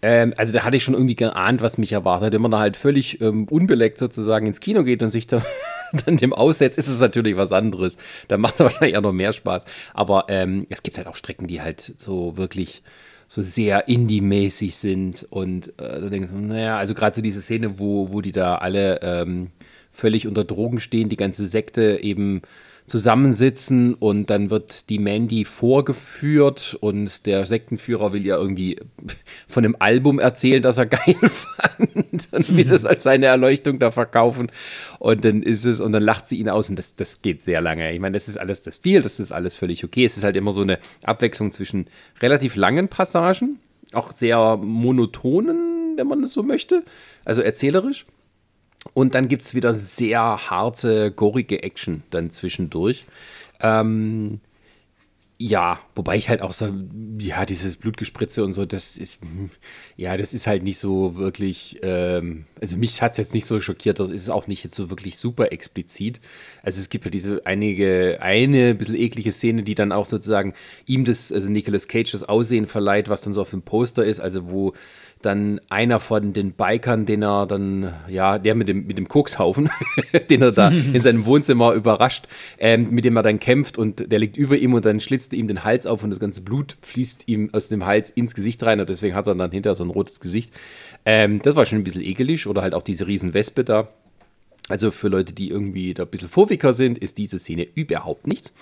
Ähm, 0.01 0.33
also 0.37 0.53
da 0.53 0.63
hatte 0.63 0.77
ich 0.77 0.83
schon 0.83 0.93
irgendwie 0.93 1.15
geahnt, 1.15 1.61
was 1.61 1.77
mich 1.77 1.91
erwartet. 1.91 2.33
Wenn 2.33 2.41
man 2.41 2.51
da 2.51 2.59
halt 2.59 2.77
völlig 2.77 3.19
ähm, 3.21 3.45
unbeleckt 3.49 3.97
sozusagen 3.97 4.47
ins 4.47 4.61
Kino 4.61 4.83
geht 4.83 5.03
und 5.03 5.09
sich 5.09 5.27
da 5.27 5.43
dann 6.05 6.17
dem 6.17 6.33
aussetzt, 6.33 6.77
ist 6.77 6.87
es 6.87 6.99
natürlich 6.99 7.35
was 7.35 7.51
anderes. 7.51 7.97
Da 8.29 8.37
macht 8.37 8.53
es 8.55 8.59
wahrscheinlich 8.61 8.95
auch 8.95 9.01
noch 9.01 9.11
mehr 9.11 9.33
Spaß. 9.33 9.65
Aber 9.93 10.25
ähm, 10.29 10.65
es 10.69 10.83
gibt 10.83 10.97
halt 10.97 11.07
auch 11.07 11.17
Strecken, 11.17 11.47
die 11.47 11.61
halt 11.61 11.93
so 11.97 12.37
wirklich 12.37 12.83
so 13.29 13.43
sehr 13.43 13.87
Indie-mäßig 13.87 14.75
sind 14.75 15.25
und 15.29 15.67
äh, 15.79 16.01
da 16.01 16.09
denkst 16.09 16.31
du, 16.33 16.39
naja, 16.39 16.77
also 16.77 16.95
gerade 16.95 17.15
so 17.15 17.21
diese 17.21 17.41
Szene, 17.43 17.77
wo, 17.77 18.11
wo 18.11 18.21
die 18.21 18.31
da 18.31 18.55
alle 18.55 18.99
ähm, 19.03 19.51
völlig 19.93 20.25
unter 20.25 20.43
Drogen 20.43 20.79
stehen, 20.79 21.09
die 21.09 21.15
ganze 21.15 21.45
Sekte 21.45 21.99
eben 22.01 22.41
zusammensitzen 22.89 23.93
und 23.93 24.29
dann 24.29 24.49
wird 24.49 24.89
die 24.89 24.99
Mandy 24.99 25.45
vorgeführt 25.45 26.77
und 26.79 27.25
der 27.25 27.45
Sektenführer 27.45 28.11
will 28.11 28.25
ja 28.25 28.35
irgendwie 28.35 28.77
von 29.47 29.63
dem 29.63 29.75
Album 29.79 30.19
erzählen, 30.19 30.61
das 30.61 30.77
er 30.77 30.87
geil 30.87 31.15
fand 31.21 32.33
und 32.33 32.57
will 32.57 32.65
das 32.65 32.85
als 32.85 33.03
seine 33.03 33.27
Erleuchtung 33.27 33.79
da 33.79 33.91
verkaufen 33.91 34.51
und 34.99 35.23
dann 35.23 35.43
ist 35.43 35.65
es 35.65 35.79
und 35.79 35.93
dann 35.93 36.03
lacht 36.03 36.27
sie 36.27 36.37
ihn 36.37 36.49
aus 36.49 36.69
und 36.69 36.77
das, 36.77 36.95
das 36.95 37.21
geht 37.21 37.43
sehr 37.43 37.61
lange. 37.61 37.93
Ich 37.93 37.99
meine, 37.99 38.17
das 38.17 38.27
ist 38.27 38.37
alles 38.37 38.63
der 38.63 38.71
Stil, 38.71 39.01
das 39.01 39.19
ist 39.19 39.31
alles 39.31 39.55
völlig 39.55 39.83
okay. 39.83 40.05
Es 40.05 40.17
ist 40.17 40.23
halt 40.23 40.35
immer 40.35 40.51
so 40.51 40.61
eine 40.61 40.79
Abwechslung 41.03 41.51
zwischen 41.51 41.87
relativ 42.21 42.55
langen 42.55 42.89
Passagen, 42.89 43.59
auch 43.93 44.11
sehr 44.11 44.57
monotonen, 44.57 45.93
wenn 45.95 46.07
man 46.07 46.23
es 46.23 46.33
so 46.33 46.43
möchte, 46.43 46.83
also 47.23 47.41
erzählerisch 47.41 48.05
und 48.93 49.15
dann 49.15 49.27
gibt 49.27 49.43
es 49.43 49.53
wieder 49.53 49.73
sehr 49.73 50.49
harte, 50.49 51.11
gorige 51.11 51.63
Action 51.63 52.03
dann 52.11 52.31
zwischendurch. 52.31 53.05
Ähm, 53.59 54.39
ja, 55.41 55.79
wobei 55.95 56.17
ich 56.17 56.27
halt 56.27 56.41
auch 56.41 56.51
so, 56.51 56.69
ja, 57.17 57.45
dieses 57.45 57.77
Blutgespritze 57.77 58.43
und 58.43 58.51
so, 58.51 58.65
das 58.65 58.97
ist, 58.97 59.21
ja, 59.95 60.17
das 60.17 60.33
ist 60.33 60.47
halt 60.47 60.63
nicht 60.63 60.79
so 60.79 61.15
wirklich, 61.15 61.79
ähm, 61.81 62.43
also 62.59 62.75
mich 62.75 63.01
hat 63.01 63.13
es 63.13 63.19
jetzt 63.19 63.33
nicht 63.33 63.45
so 63.45 63.61
schockiert, 63.61 64.01
das 64.01 64.09
ist 64.09 64.29
auch 64.29 64.47
nicht 64.47 64.65
jetzt 64.65 64.75
so 64.75 64.89
wirklich 64.89 65.17
super 65.17 65.53
explizit. 65.53 66.19
Also 66.61 66.81
es 66.81 66.89
gibt 66.89 67.05
ja 67.05 67.11
diese 67.11 67.45
einige, 67.45 68.17
eine 68.21 68.75
bisschen 68.75 68.95
eklige 68.95 69.31
Szene, 69.31 69.63
die 69.63 69.75
dann 69.75 69.93
auch 69.93 70.05
sozusagen 70.05 70.53
ihm 70.85 71.05
das, 71.05 71.31
also 71.31 71.47
Nicolas 71.49 71.87
Cage 71.87 72.11
das 72.11 72.23
Aussehen 72.23 72.67
verleiht, 72.67 73.07
was 73.07 73.21
dann 73.21 73.31
so 73.31 73.41
auf 73.41 73.51
dem 73.51 73.61
Poster 73.61 74.03
ist, 74.03 74.19
also 74.19 74.49
wo 74.49 74.73
dann 75.21 75.59
einer 75.69 75.99
von 75.99 76.33
den 76.33 76.53
Bikern, 76.53 77.05
den 77.05 77.23
er 77.23 77.45
dann, 77.45 77.93
ja, 78.07 78.37
der 78.39 78.55
mit 78.55 78.67
dem, 78.67 78.87
mit 78.87 78.97
dem 78.97 79.07
Kokshaufen, 79.07 79.69
den 80.29 80.41
er 80.41 80.51
da 80.51 80.69
in 80.69 81.01
seinem 81.01 81.25
Wohnzimmer 81.25 81.73
überrascht, 81.73 82.27
ähm, 82.57 82.89
mit 82.91 83.03
dem 83.05 83.17
er 83.17 83.23
dann 83.23 83.39
kämpft 83.39 83.77
und 83.77 84.11
der 84.11 84.19
liegt 84.19 84.37
über 84.37 84.57
ihm 84.57 84.73
und 84.73 84.85
dann 84.85 84.99
schlitzt 84.99 85.33
er 85.33 85.39
ihm 85.39 85.47
den 85.47 85.63
Hals 85.63 85.85
auf 85.85 86.03
und 86.03 86.09
das 86.09 86.19
ganze 86.19 86.41
Blut 86.41 86.77
fließt 86.81 87.27
ihm 87.27 87.49
aus 87.53 87.67
dem 87.67 87.85
Hals 87.85 88.09
ins 88.09 88.33
Gesicht 88.33 88.63
rein 88.63 88.79
und 88.79 88.89
deswegen 88.89 89.15
hat 89.15 89.27
er 89.27 89.35
dann 89.35 89.51
hinterher 89.51 89.75
so 89.75 89.83
ein 89.83 89.89
rotes 89.89 90.19
Gesicht. 90.19 90.53
Ähm, 91.05 91.41
das 91.41 91.55
war 91.55 91.65
schon 91.65 91.79
ein 91.79 91.83
bisschen 91.83 92.03
ekelig 92.03 92.47
oder 92.47 92.61
halt 92.61 92.73
auch 92.73 92.83
diese 92.83 93.07
riesen 93.07 93.33
Wespe 93.33 93.63
da. 93.63 93.89
Also 94.69 94.91
für 94.91 95.07
Leute, 95.07 95.33
die 95.33 95.49
irgendwie 95.49 95.93
da 95.93 96.03
ein 96.03 96.09
bisschen 96.09 96.29
Phobiker 96.29 96.73
sind, 96.73 96.97
ist 96.99 97.17
diese 97.17 97.39
Szene 97.39 97.67
überhaupt 97.73 98.27
nichts. 98.27 98.53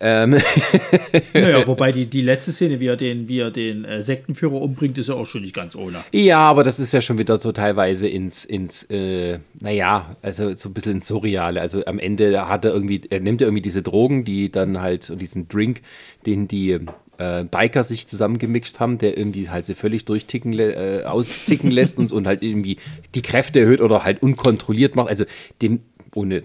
Ähm 0.00 0.30
naja, 1.32 1.66
wobei 1.66 1.92
die, 1.92 2.06
die 2.06 2.20
letzte 2.20 2.52
Szene, 2.52 2.80
wie 2.80 2.88
er 2.88 2.96
den, 2.96 3.28
wie 3.28 3.38
er 3.38 3.50
den 3.50 3.84
äh, 3.84 4.02
Sektenführer 4.02 4.60
umbringt, 4.60 4.98
ist 4.98 5.08
ja 5.08 5.14
auch 5.14 5.26
schon 5.26 5.42
nicht 5.42 5.54
ganz 5.54 5.76
ohne. 5.76 6.04
Ja, 6.12 6.40
aber 6.40 6.64
das 6.64 6.80
ist 6.80 6.92
ja 6.92 7.00
schon 7.00 7.16
wieder 7.16 7.38
so 7.38 7.52
teilweise 7.52 8.08
ins, 8.08 8.44
ins 8.44 8.82
äh, 8.90 9.38
naja, 9.60 10.16
also 10.20 10.54
so 10.56 10.68
ein 10.68 10.74
bisschen 10.74 10.92
ins 10.92 11.06
Surreale. 11.06 11.60
Also 11.60 11.84
am 11.86 11.98
Ende 11.98 12.48
hat 12.48 12.64
er 12.64 12.72
irgendwie, 12.72 13.00
er 13.08 13.20
nimmt 13.20 13.40
ja 13.40 13.46
irgendwie 13.46 13.62
diese 13.62 13.82
Drogen, 13.82 14.24
die 14.24 14.50
dann 14.50 14.80
halt, 14.80 15.12
diesen 15.20 15.48
Drink, 15.48 15.82
den 16.26 16.48
die 16.48 16.80
äh, 17.22 17.44
Biker 17.44 17.84
sich 17.84 18.06
zusammengemixt 18.06 18.80
haben, 18.80 18.98
der 18.98 19.16
irgendwie 19.16 19.48
halt 19.48 19.66
so 19.66 19.74
völlig 19.74 20.04
durchticken, 20.04 20.58
äh, 20.58 21.02
austicken 21.04 21.70
lässt 21.70 21.98
und, 21.98 22.10
und 22.10 22.26
halt 22.26 22.42
irgendwie 22.42 22.78
die 23.14 23.22
Kräfte 23.22 23.60
erhöht 23.60 23.80
oder 23.80 24.04
halt 24.04 24.22
unkontrolliert 24.22 24.96
macht. 24.96 25.08
Also 25.08 25.24
dem, 25.60 25.80
ohne 26.14 26.42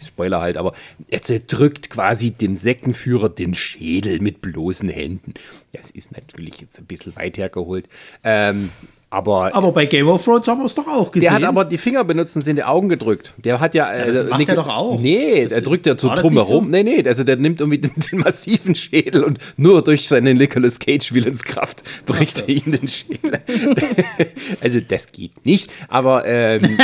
Spoiler 0.00 0.40
halt, 0.40 0.56
aber 0.56 0.72
er 1.08 1.22
zerdrückt 1.22 1.90
quasi 1.90 2.30
dem 2.30 2.56
Sektenführer 2.56 3.28
den 3.28 3.54
Schädel 3.54 4.20
mit 4.20 4.40
bloßen 4.40 4.88
Händen. 4.88 5.34
Das 5.72 5.90
ist 5.90 6.12
natürlich 6.12 6.60
jetzt 6.60 6.78
ein 6.78 6.86
bisschen 6.86 7.16
weit 7.16 7.36
hergeholt. 7.36 7.88
Ähm, 8.22 8.70
aber, 9.12 9.52
aber 9.56 9.72
bei 9.72 9.86
Game 9.86 10.06
of 10.06 10.24
Thrones 10.24 10.46
haben 10.46 10.60
wir 10.60 10.66
es 10.66 10.74
doch 10.76 10.86
auch 10.86 11.10
gesehen. 11.10 11.28
Der 11.28 11.32
hat 11.32 11.42
aber 11.42 11.64
die 11.64 11.78
Finger 11.78 12.04
benutzt 12.04 12.36
und 12.36 12.42
sind 12.42 12.54
die 12.54 12.62
Augen 12.62 12.88
gedrückt. 12.88 13.34
Der 13.38 13.58
hat 13.58 13.74
ja. 13.74 13.92
ja 13.92 14.06
das 14.06 14.22
äh, 14.22 14.28
macht 14.28 14.48
er 14.48 14.54
doch 14.54 14.68
auch. 14.68 15.00
Nee, 15.00 15.42
das, 15.42 15.54
der 15.54 15.62
drückt 15.62 15.86
ja 15.86 15.98
so 15.98 16.14
drumherum. 16.14 16.66
So? 16.66 16.70
Nee, 16.70 16.84
nee, 16.84 17.04
also 17.04 17.24
der 17.24 17.34
nimmt 17.34 17.60
irgendwie 17.60 17.78
den, 17.78 17.92
den, 17.96 18.20
massiven 18.20 18.76
Schädel 18.76 19.24
und 19.24 19.38
nur 19.56 19.82
durch 19.82 20.06
seine 20.06 20.32
Nicolas 20.32 20.78
Cage 20.78 21.12
Willenskraft 21.12 21.82
bricht 22.06 22.38
so. 22.38 22.44
er 22.44 22.50
ihm 22.50 22.70
den 22.70 22.86
Schädel. 22.86 23.40
also 24.60 24.80
das 24.80 25.10
geht 25.10 25.44
nicht, 25.44 25.72
aber. 25.88 26.24
Ähm, 26.26 26.60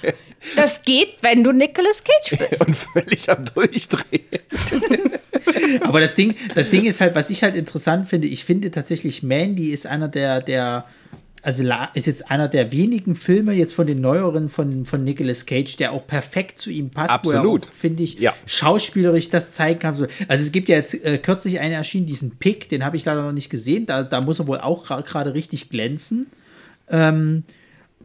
Das 0.56 0.82
geht, 0.84 1.08
wenn 1.22 1.42
du 1.44 1.52
Nicolas 1.52 2.02
Cage 2.04 2.38
bist. 2.50 2.66
Und 2.66 2.76
völlig 2.76 3.28
am 3.30 3.44
Durchdrehen. 3.44 4.24
Aber 5.82 6.00
das 6.00 6.14
Ding, 6.14 6.34
das 6.54 6.70
Ding 6.70 6.84
ist 6.84 7.00
halt, 7.00 7.14
was 7.14 7.30
ich 7.30 7.42
halt 7.42 7.54
interessant 7.54 8.08
finde, 8.08 8.28
ich 8.28 8.44
finde 8.44 8.70
tatsächlich 8.70 9.22
Mandy 9.22 9.70
ist 9.70 9.86
einer 9.86 10.08
der, 10.08 10.40
der, 10.40 10.84
also 11.42 11.62
ist 11.94 12.06
jetzt 12.06 12.30
einer 12.30 12.48
der 12.48 12.72
wenigen 12.72 13.14
Filme 13.14 13.52
jetzt 13.52 13.74
von 13.74 13.86
den 13.86 14.00
neueren 14.00 14.48
von, 14.48 14.86
von 14.86 15.04
Nicolas 15.04 15.46
Cage, 15.46 15.76
der 15.76 15.92
auch 15.92 16.06
perfekt 16.06 16.58
zu 16.58 16.70
ihm 16.70 16.90
passt, 16.90 17.24
wo 17.24 17.30
Absolut. 17.30 17.64
er 17.64 17.68
auch, 17.68 17.72
finde 17.72 18.02
ich, 18.02 18.18
Ja. 18.18 18.34
schauspielerisch 18.46 19.28
das 19.30 19.50
zeigen 19.50 19.78
kann. 19.80 19.94
So- 19.94 20.06
Also 20.28 20.42
es 20.44 20.52
gibt 20.52 20.68
ja 20.68 20.76
jetzt 20.76 20.94
äh, 21.04 21.18
kürzlich 21.18 21.60
einen 21.60 21.74
erschienen, 21.74 22.06
diesen 22.06 22.36
Pick, 22.36 22.68
den 22.68 22.84
habe 22.84 22.96
ich 22.96 23.04
leider 23.04 23.22
noch 23.22 23.32
nicht 23.32 23.50
gesehen, 23.50 23.86
da, 23.86 24.02
da 24.02 24.20
muss 24.20 24.38
er 24.38 24.46
wohl 24.46 24.58
auch 24.60 24.86
gerade 24.86 25.34
richtig 25.34 25.68
glänzen. 25.70 26.26
Ähm, 26.90 27.44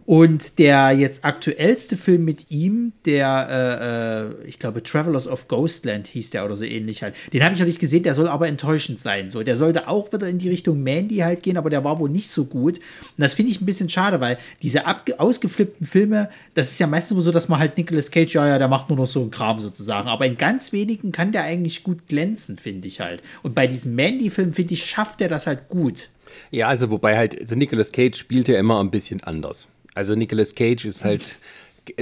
und 0.09 0.57
der 0.57 0.89
jetzt 0.89 1.23
aktuellste 1.23 1.95
Film 1.95 2.25
mit 2.25 2.49
ihm, 2.49 2.93
der, 3.05 4.31
äh, 4.41 4.43
äh, 4.43 4.47
ich 4.47 4.57
glaube, 4.57 4.81
Travelers 4.81 5.27
of 5.27 5.47
Ghostland 5.47 6.07
hieß 6.07 6.31
der 6.31 6.45
oder 6.45 6.55
so 6.55 6.65
ähnlich 6.65 7.03
halt. 7.03 7.13
Den 7.31 7.43
habe 7.43 7.53
ich 7.53 7.59
noch 7.59 7.67
nicht 7.67 7.77
gesehen, 7.77 8.01
der 8.01 8.15
soll 8.15 8.27
aber 8.27 8.47
enttäuschend 8.47 8.99
sein. 8.99 9.29
So, 9.29 9.43
der 9.43 9.55
sollte 9.55 9.87
auch 9.87 10.11
wieder 10.11 10.27
in 10.27 10.39
die 10.39 10.49
Richtung 10.49 10.81
Mandy 10.81 11.17
halt 11.17 11.43
gehen, 11.43 11.57
aber 11.57 11.69
der 11.69 11.83
war 11.83 11.99
wohl 11.99 12.09
nicht 12.09 12.31
so 12.31 12.45
gut. 12.45 12.79
Und 12.79 13.19
das 13.19 13.35
finde 13.35 13.51
ich 13.51 13.61
ein 13.61 13.67
bisschen 13.67 13.87
schade, 13.87 14.19
weil 14.19 14.39
diese 14.63 14.81
ausgeflippten 15.19 15.85
Filme, 15.85 16.31
das 16.55 16.71
ist 16.71 16.79
ja 16.79 16.87
meistens 16.87 17.23
so, 17.23 17.31
dass 17.31 17.47
man 17.47 17.59
halt 17.59 17.77
Nicolas 17.77 18.09
Cage, 18.09 18.33
ja, 18.33 18.47
ja, 18.47 18.57
der 18.57 18.67
macht 18.67 18.89
nur 18.89 18.97
noch 18.97 19.05
so 19.05 19.21
einen 19.21 19.29
Kram 19.29 19.59
sozusagen. 19.59 20.07
Aber 20.07 20.25
in 20.25 20.37
ganz 20.37 20.73
wenigen 20.73 21.11
kann 21.11 21.31
der 21.31 21.43
eigentlich 21.43 21.83
gut 21.83 22.07
glänzen, 22.07 22.57
finde 22.57 22.87
ich 22.87 22.99
halt. 22.99 23.21
Und 23.43 23.53
bei 23.53 23.67
diesem 23.67 23.93
Mandy-Film, 23.93 24.53
finde 24.53 24.73
ich, 24.73 24.85
schafft 24.85 25.21
er 25.21 25.27
das 25.27 25.45
halt 25.45 25.69
gut. 25.69 26.09
Ja, 26.49 26.67
also 26.67 26.89
wobei 26.89 27.15
halt, 27.15 27.39
also 27.39 27.53
Nicolas 27.53 27.91
Cage 27.91 28.17
spielt 28.17 28.47
ja 28.47 28.57
immer 28.57 28.79
ein 28.79 28.89
bisschen 28.89 29.21
anders. 29.21 29.67
Also 29.99 30.15
Nicolas 30.15 30.55
Cage 30.55 30.85
ist 30.85 31.03
halt, 31.03 31.35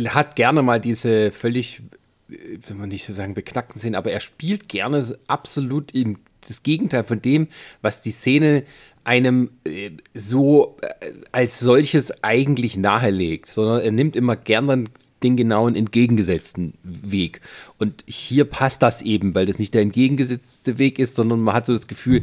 hat 0.10 0.36
gerne 0.36 0.62
mal 0.62 0.80
diese 0.80 1.32
völlig, 1.32 1.82
äh, 2.30 2.60
will 2.68 2.76
man 2.76 2.89
nicht 2.89 3.08
so 3.08 3.16
sagen, 3.16 3.34
beknackten 3.34 3.80
Szenen, 3.80 3.95
aber 3.95 4.12
er 4.12 4.20
spielt 4.20 4.70
gerne 4.70 5.18
absolut 5.26 5.95
im, 5.95 6.20
das 6.48 6.62
Gegenteil 6.62 7.04
von 7.04 7.24
dem, 7.24 7.48
was 7.82 8.04
die 8.04 8.12
Szene 8.12 8.66
einem 9.04 9.50
äh, 9.66 9.89
so 10.14 10.78
äh, 10.82 11.12
als 11.32 11.60
solches 11.60 12.24
eigentlich 12.24 12.78
nahelegt, 12.78 13.48
sondern 13.48 13.82
er 13.82 13.91
nimmt 13.91 14.16
immer 14.16 14.36
gern 14.36 14.68
dann 14.68 14.89
den 15.24 15.36
genauen 15.36 15.76
entgegengesetzten 15.76 16.76
Weg. 16.84 17.41
Und 17.80 18.04
hier 18.06 18.45
passt 18.45 18.84
das 18.84 19.02
eben, 19.02 19.34
weil 19.34 19.48
das 19.48 19.58
nicht 19.58 19.74
der 19.74 19.82
entgegengesetzte 19.82 20.78
Weg 20.78 21.00
ist, 21.00 21.16
sondern 21.16 21.39
man 21.39 21.56
hat 21.56 21.66
so 21.66 21.74
das 21.74 21.88
Gefühl, 21.88 22.22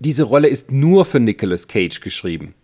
diese 0.00 0.24
Rolle 0.24 0.48
ist 0.48 0.70
nur 0.70 1.06
für 1.06 1.18
Nicolas 1.18 1.66
Cage 1.66 2.02
geschrieben. 2.02 2.54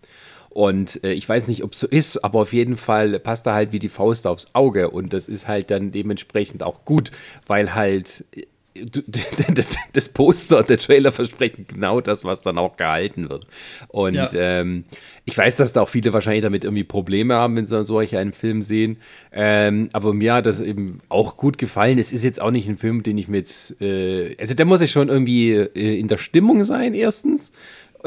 Und 0.57 1.03
äh, 1.03 1.13
ich 1.13 1.29
weiß 1.29 1.49
nicht, 1.49 1.63
ob 1.63 1.73
es 1.73 1.81
so 1.81 1.85
ist, 1.87 2.23
aber 2.23 2.39
auf 2.39 2.51
jeden 2.51 2.77
Fall 2.77 3.19
passt 3.19 3.45
er 3.45 3.53
halt 3.53 3.73
wie 3.73 3.77
die 3.77 3.89
Faust 3.89 4.25
aufs 4.25 4.47
Auge. 4.53 4.89
Und 4.89 5.13
das 5.13 5.27
ist 5.27 5.47
halt 5.47 5.69
dann 5.69 5.91
dementsprechend 5.91 6.63
auch 6.63 6.83
gut, 6.83 7.11
weil 7.45 7.75
halt 7.75 8.25
äh, 8.35 8.47
das 9.93 10.09
Poster 10.09 10.57
und 10.57 10.69
der 10.69 10.79
Trailer 10.79 11.11
versprechen 11.11 11.65
genau 11.67 12.01
das, 12.01 12.23
was 12.23 12.41
dann 12.41 12.57
auch 12.57 12.75
gehalten 12.75 13.29
wird. 13.29 13.45
Und 13.89 14.15
Ja. 14.15 14.29
ähm, 14.33 14.85
ich 15.25 15.37
weiß, 15.37 15.57
dass 15.57 15.73
da 15.73 15.81
auch 15.81 15.89
viele 15.89 16.11
wahrscheinlich 16.11 16.41
damit 16.41 16.63
irgendwie 16.63 16.83
Probleme 16.83 17.35
haben, 17.35 17.55
wenn 17.55 17.67
sie 17.67 17.83
solch 17.83 18.17
einen 18.17 18.33
Film 18.33 18.63
sehen. 18.63 18.97
Ähm, 19.31 19.89
aber 19.93 20.13
mir 20.15 20.33
hat 20.33 20.47
das 20.47 20.59
eben 20.59 21.01
auch 21.09 21.37
gut 21.37 21.59
gefallen. 21.59 21.99
Es 21.99 22.11
ist 22.11 22.23
jetzt 22.23 22.41
auch 22.41 22.51
nicht 22.51 22.67
ein 22.67 22.77
Film, 22.77 23.03
den 23.03 23.19
ich 23.19 23.27
mir 23.27 23.37
jetzt, 23.37 23.79
äh, 23.79 24.35
also 24.39 24.55
der 24.55 24.65
muss 24.65 24.81
ja 24.81 24.87
schon 24.87 25.09
irgendwie 25.09 25.51
äh, 25.51 25.99
in 25.99 26.07
der 26.07 26.17
Stimmung 26.17 26.63
sein, 26.63 26.95
erstens. 26.95 27.51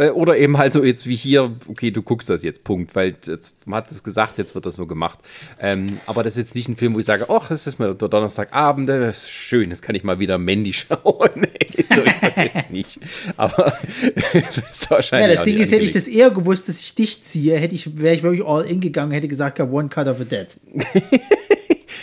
Äh, 0.01 0.11
Oder 0.11 0.39
eben 0.39 0.57
halt 0.57 0.73
so 0.73 0.83
jetzt 0.83 1.07
wie 1.07 1.17
hier, 1.17 1.53
okay, 1.69 1.91
du 1.91 2.01
guckst 2.03 2.31
das 2.31 2.43
jetzt, 2.43 2.65
Punkt, 2.65 2.95
weil 2.95 3.17
jetzt, 3.27 3.67
man 3.67 3.79
hat 3.79 3.91
es 3.93 4.03
gesagt, 4.03 4.39
jetzt 4.39 4.55
wird 4.55 4.65
das 4.65 4.77
so 4.77 4.87
gemacht. 4.87 5.19
Ähm, 5.61 6.01
aber 6.07 6.23
das 6.23 6.35
ist 6.35 6.39
jetzt 6.39 6.55
nicht 6.55 6.69
ein 6.69 6.77
Film, 6.77 6.95
wo 6.95 6.99
ich 7.01 7.05
sage, 7.07 7.27
ach, 7.29 7.49
das 7.49 7.67
ist 7.67 7.79
mir 7.79 7.95
der 7.95 8.09
Donnerstagabend, 8.09 8.89
das 8.89 9.19
ist 9.25 9.31
schön, 9.31 9.69
das 9.71 9.83
kann 9.83 9.95
ich 9.95 10.03
mal 10.05 10.19
wieder 10.19 10.39
Mandy 10.39 10.73
schauen. 10.75 11.31
Nee, 11.35 11.85
so 11.95 12.01
ist 12.01 12.23
das 12.23 12.37
jetzt 12.37 12.71
nicht. 12.71 12.99
Aber 13.37 13.75
so 14.51 14.61
ist 14.63 14.85
Ja, 14.85 14.91
wahrscheinlich 14.91 15.31
das 15.33 15.41
auch 15.41 15.45
Ding 15.45 15.59
ist, 15.59 15.73
hätte 15.73 15.85
ich 15.85 15.93
das 15.93 16.09
eher 16.09 16.31
gewusst, 16.31 16.69
dass 16.69 16.81
ich 16.81 16.95
dich 16.95 17.23
ziehe, 17.23 17.59
hätte 17.59 17.75
ich, 17.75 17.99
wäre 17.99 18.15
ich 18.15 18.23
wirklich 18.23 18.45
all 18.47 18.65
in 18.65 18.81
gegangen, 18.81 19.13
hätte 19.13 19.29
gesagt, 19.29 19.59
ja, 19.59 19.69
one 19.69 19.89
cut 19.89 20.07
of 20.09 20.21
a 20.21 20.25
dead. 20.25 20.49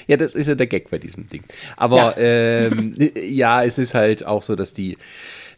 Ja, 0.09 0.15
das 0.15 0.35
ist 0.35 0.47
ja 0.47 0.55
der 0.55 0.67
Gag 0.67 0.89
bei 0.89 0.99
diesem 0.99 1.27
Ding. 1.27 1.43
Aber 1.75 2.17
Ja. 2.17 2.67
ähm, 2.67 2.93
ja, 3.27 3.63
es 3.65 3.77
ist 3.77 3.93
halt 3.93 4.25
auch 4.25 4.41
so, 4.41 4.55
dass 4.55 4.71
die, 4.73 4.97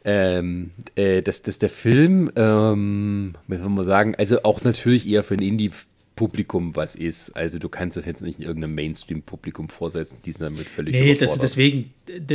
ähm, 0.06 0.72
äh, 0.96 1.22
dass, 1.22 1.42
dass 1.42 1.60
der 1.60 1.70
Film, 1.70 2.32
ähm, 2.36 3.36
soll 3.48 3.70
man 3.70 3.86
sagen, 3.86 4.16
also 4.16 4.44
auch 4.44 4.64
natürlich 4.64 5.08
eher 5.08 5.24
für 5.24 5.34
ein 5.34 5.42
Indie-Publikum 5.42 6.76
was 6.76 6.96
ist. 6.96 7.36
Also 7.36 7.60
du 7.60 7.70
kannst 7.70 7.98
das 7.98 8.06
jetzt 8.06 8.22
nicht 8.22 8.40
in 8.40 8.46
irgendeinem 8.46 8.76
Mainstream-Publikum 8.76 9.70
vorsetzen, 9.70 10.18
die 10.26 10.32
sind 10.32 10.42
damit 10.42 10.68
völlig 10.68 10.94
Nee, 10.94 11.16
das, 11.16 11.38
deswegen, 11.38 11.94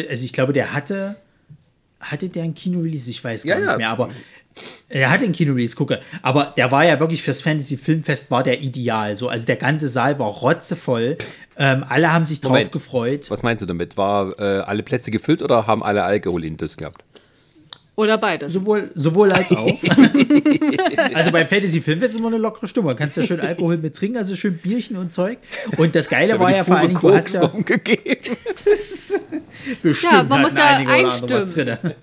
also 0.09 0.25
ich 0.25 0.33
glaube, 0.33 0.53
der 0.53 0.75
hatte, 0.75 1.17
hatte 2.01 2.29
der 2.29 2.45
ein 2.45 2.55
Kino-Release? 2.55 3.11
Ich 3.11 3.25
weiß 3.25 3.45
gar 3.45 3.59
Ja, 3.59 3.67
nicht 3.67 3.79
mehr, 3.79 3.91
aber 3.91 4.11
er 4.89 5.11
hatte 5.11 5.25
ein 5.25 5.33
Kino-Release, 5.33 5.75
gucke. 5.75 6.01
Aber 6.23 6.55
der 6.57 6.71
war 6.71 6.85
ja 6.85 7.01
wirklich 7.01 7.23
fürs 7.23 7.43
Fantasy-Filmfest 7.43 8.31
war 8.31 8.43
der 8.43 8.61
ideal. 8.61 9.17
So, 9.17 9.29
also 9.29 9.47
der 9.47 9.57
ganze 9.57 9.89
Saal 9.89 10.19
war 10.19 10.29
rotzevoll. 10.29 11.19
Ähm, 11.57 11.85
alle 11.89 12.13
haben 12.13 12.27
sich 12.27 12.41
drauf 12.41 12.53
Moment. 12.53 12.73
gefreut. 12.73 13.31
Was 13.31 13.43
meinst 13.43 13.63
du 13.63 13.67
damit? 13.67 13.97
War 13.97 14.39
äh, 14.39 14.61
alle 14.61 14.83
Plätze 14.83 15.11
gefüllt 15.11 15.43
oder 15.43 15.67
haben 15.67 15.83
alle 15.83 16.05
Alkohol 16.05 16.45
in 16.45 16.57
das 16.57 16.77
gehabt? 16.77 17.05
Oder 17.97 18.19
beides. 18.19 18.53
Sowohl, 18.53 18.91
sowohl 18.95 19.31
als 19.31 19.53
auch. 19.53 19.67
also 21.15 21.31
beim 21.31 21.47
Fantasy 21.47 21.81
Filmfest 21.81 22.15
ist 22.15 22.19
immer 22.19 22.29
eine 22.29 22.39
lockere 22.39 22.67
Stimmung. 22.67 22.91
Du 22.91 22.97
kannst 22.97 23.17
ja 23.17 23.23
schön 23.23 23.41
Alkohol 23.41 23.77
mit 23.77 23.95
trinken, 23.95 24.17
also 24.17 24.35
schön 24.35 24.59
Bierchen 24.59 24.97
und 24.97 25.13
Zeug. 25.13 25.39
Und 25.77 25.95
das 25.95 26.09
Geile 26.09 26.41
war 26.41 26.51
Die 26.51 26.57
ja 26.57 26.65
vor 26.65 26.77
allen 26.77 26.89
Dingen, 26.89 27.01
du 27.01 27.15
hast 27.15 27.33
ja 27.33 27.43
Koks 27.43 27.55
rumgegeben. 27.55 28.17
bestimmt 29.83 30.13
Ja, 30.13 30.23
man 30.25 30.43
hatten 30.43 30.43
muss 30.43 30.55
was 30.55 31.23
einstimmen. 31.23 31.53
drin. 31.53 31.95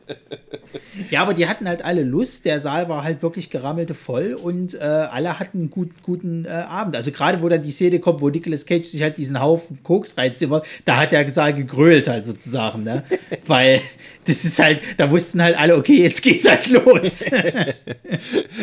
Ja, 1.10 1.22
aber 1.22 1.34
die 1.34 1.48
hatten 1.48 1.68
halt 1.68 1.84
alle 1.84 2.04
Lust. 2.04 2.46
Der 2.46 2.60
Saal 2.60 2.88
war 2.90 3.04
halt 3.04 3.22
wirklich 3.22 3.50
gerammelte 3.50 3.94
voll 3.94 4.34
und 4.42 4.74
äh, 4.74 4.80
alle 4.80 5.40
hatten 5.40 5.60
einen 5.60 5.70
guten, 5.70 5.96
guten 6.04 6.46
äh, 6.46 6.50
Abend. 6.50 6.96
Also 6.96 7.12
gerade 7.12 7.42
wo 7.42 7.50
dann 7.50 7.62
die 7.62 7.72
Szene 7.72 8.00
kommt, 8.00 8.22
wo 8.22 8.30
Nicolas 8.30 8.66
Cage 8.66 8.86
sich 8.86 9.02
halt 9.02 9.18
diesen 9.18 9.40
Haufen 9.40 9.84
Koks 9.84 10.18
reinzimmert, 10.18 10.66
da 10.86 10.98
hat 10.98 11.12
der 11.12 11.30
Saal 11.30 11.54
gegrölt 11.54 12.08
halt 12.08 12.26
sozusagen, 12.26 12.84
ne? 12.84 13.04
Weil 13.48 13.82
das 14.26 14.46
ist 14.46 14.60
halt, 14.60 14.82
da 14.98 15.10
wussten 15.12 15.42
halt 15.42 15.58
alle, 15.58 15.78
okay, 15.82 16.02
jetzt 16.02 16.22
geht's 16.22 16.50
halt 16.50 16.68
los. 16.68 17.26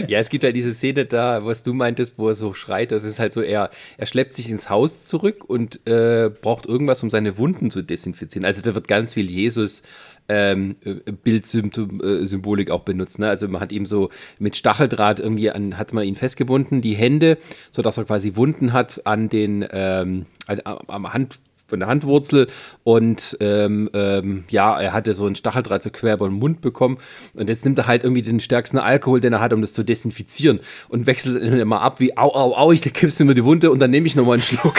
Ja, 0.06 0.18
es 0.20 0.28
gibt 0.28 0.44
halt 0.44 0.54
diese 0.54 0.74
Szene 0.74 1.06
da, 1.06 1.44
was 1.44 1.62
du 1.62 1.74
meintest, 1.74 2.18
wo 2.18 2.28
er 2.28 2.34
so 2.34 2.52
schreit, 2.52 2.92
das 2.92 3.04
ist 3.04 3.18
halt 3.18 3.32
so, 3.32 3.40
er, 3.40 3.70
er 3.96 4.06
schleppt 4.06 4.34
sich 4.34 4.48
ins 4.50 4.70
Haus 4.70 5.04
zurück 5.04 5.44
und 5.46 5.86
äh, 5.86 6.30
braucht 6.30 6.66
irgendwas, 6.66 7.02
um 7.02 7.10
seine 7.10 7.38
Wunden 7.38 7.70
zu 7.70 7.82
desinfizieren. 7.82 8.44
Also 8.44 8.62
da 8.62 8.74
wird 8.74 8.88
ganz 8.88 9.14
viel 9.14 9.28
Jesus 9.30 9.82
ähm, 10.28 10.76
äh, 10.84 11.12
Bildsymbolik 11.12 12.70
auch 12.70 12.82
benutzt. 12.82 13.18
Ne? 13.18 13.28
Also 13.28 13.48
man 13.48 13.60
hat 13.60 13.72
ihm 13.72 13.86
so 13.86 14.10
mit 14.38 14.56
Stacheldraht 14.56 15.18
irgendwie 15.18 15.50
an, 15.50 15.78
hat 15.78 15.92
man 15.92 16.04
ihn 16.04 16.16
festgebunden, 16.16 16.80
die 16.80 16.94
Hände, 16.94 17.38
sodass 17.70 17.98
er 17.98 18.04
quasi 18.04 18.36
Wunden 18.36 18.72
hat 18.72 19.06
an 19.06 19.28
den 19.28 19.66
ähm, 19.70 20.26
an, 20.46 20.60
am 20.64 21.12
Hand 21.12 21.40
von 21.68 21.80
der 21.80 21.88
Handwurzel 21.88 22.48
und 22.82 23.36
ähm, 23.40 23.90
ähm, 23.92 24.44
ja, 24.48 24.80
er 24.80 24.92
hatte 24.92 25.14
so 25.14 25.26
einen 25.26 25.36
Stacheldraht 25.36 25.82
so 25.82 25.90
quer 25.90 26.14
über 26.14 26.28
den 26.28 26.38
Mund 26.38 26.60
bekommen 26.60 26.98
und 27.34 27.48
jetzt 27.48 27.64
nimmt 27.64 27.78
er 27.78 27.86
halt 27.86 28.02
irgendwie 28.02 28.22
den 28.22 28.40
stärksten 28.40 28.78
Alkohol, 28.78 29.20
den 29.20 29.34
er 29.34 29.40
hat, 29.40 29.52
um 29.52 29.60
das 29.60 29.74
zu 29.74 29.84
desinfizieren 29.84 30.60
und 30.88 31.06
wechselt 31.06 31.42
immer 31.42 31.82
ab 31.82 32.00
wie 32.00 32.16
au, 32.16 32.34
au, 32.34 32.56
au, 32.56 32.72
ich 32.72 32.82
kippst 32.82 33.20
mir 33.20 33.34
die 33.34 33.44
Wunde 33.44 33.70
und 33.70 33.78
dann 33.80 33.90
nehme 33.90 34.06
ich 34.06 34.16
nochmal 34.16 34.34
einen 34.34 34.42
Schluck. 34.42 34.74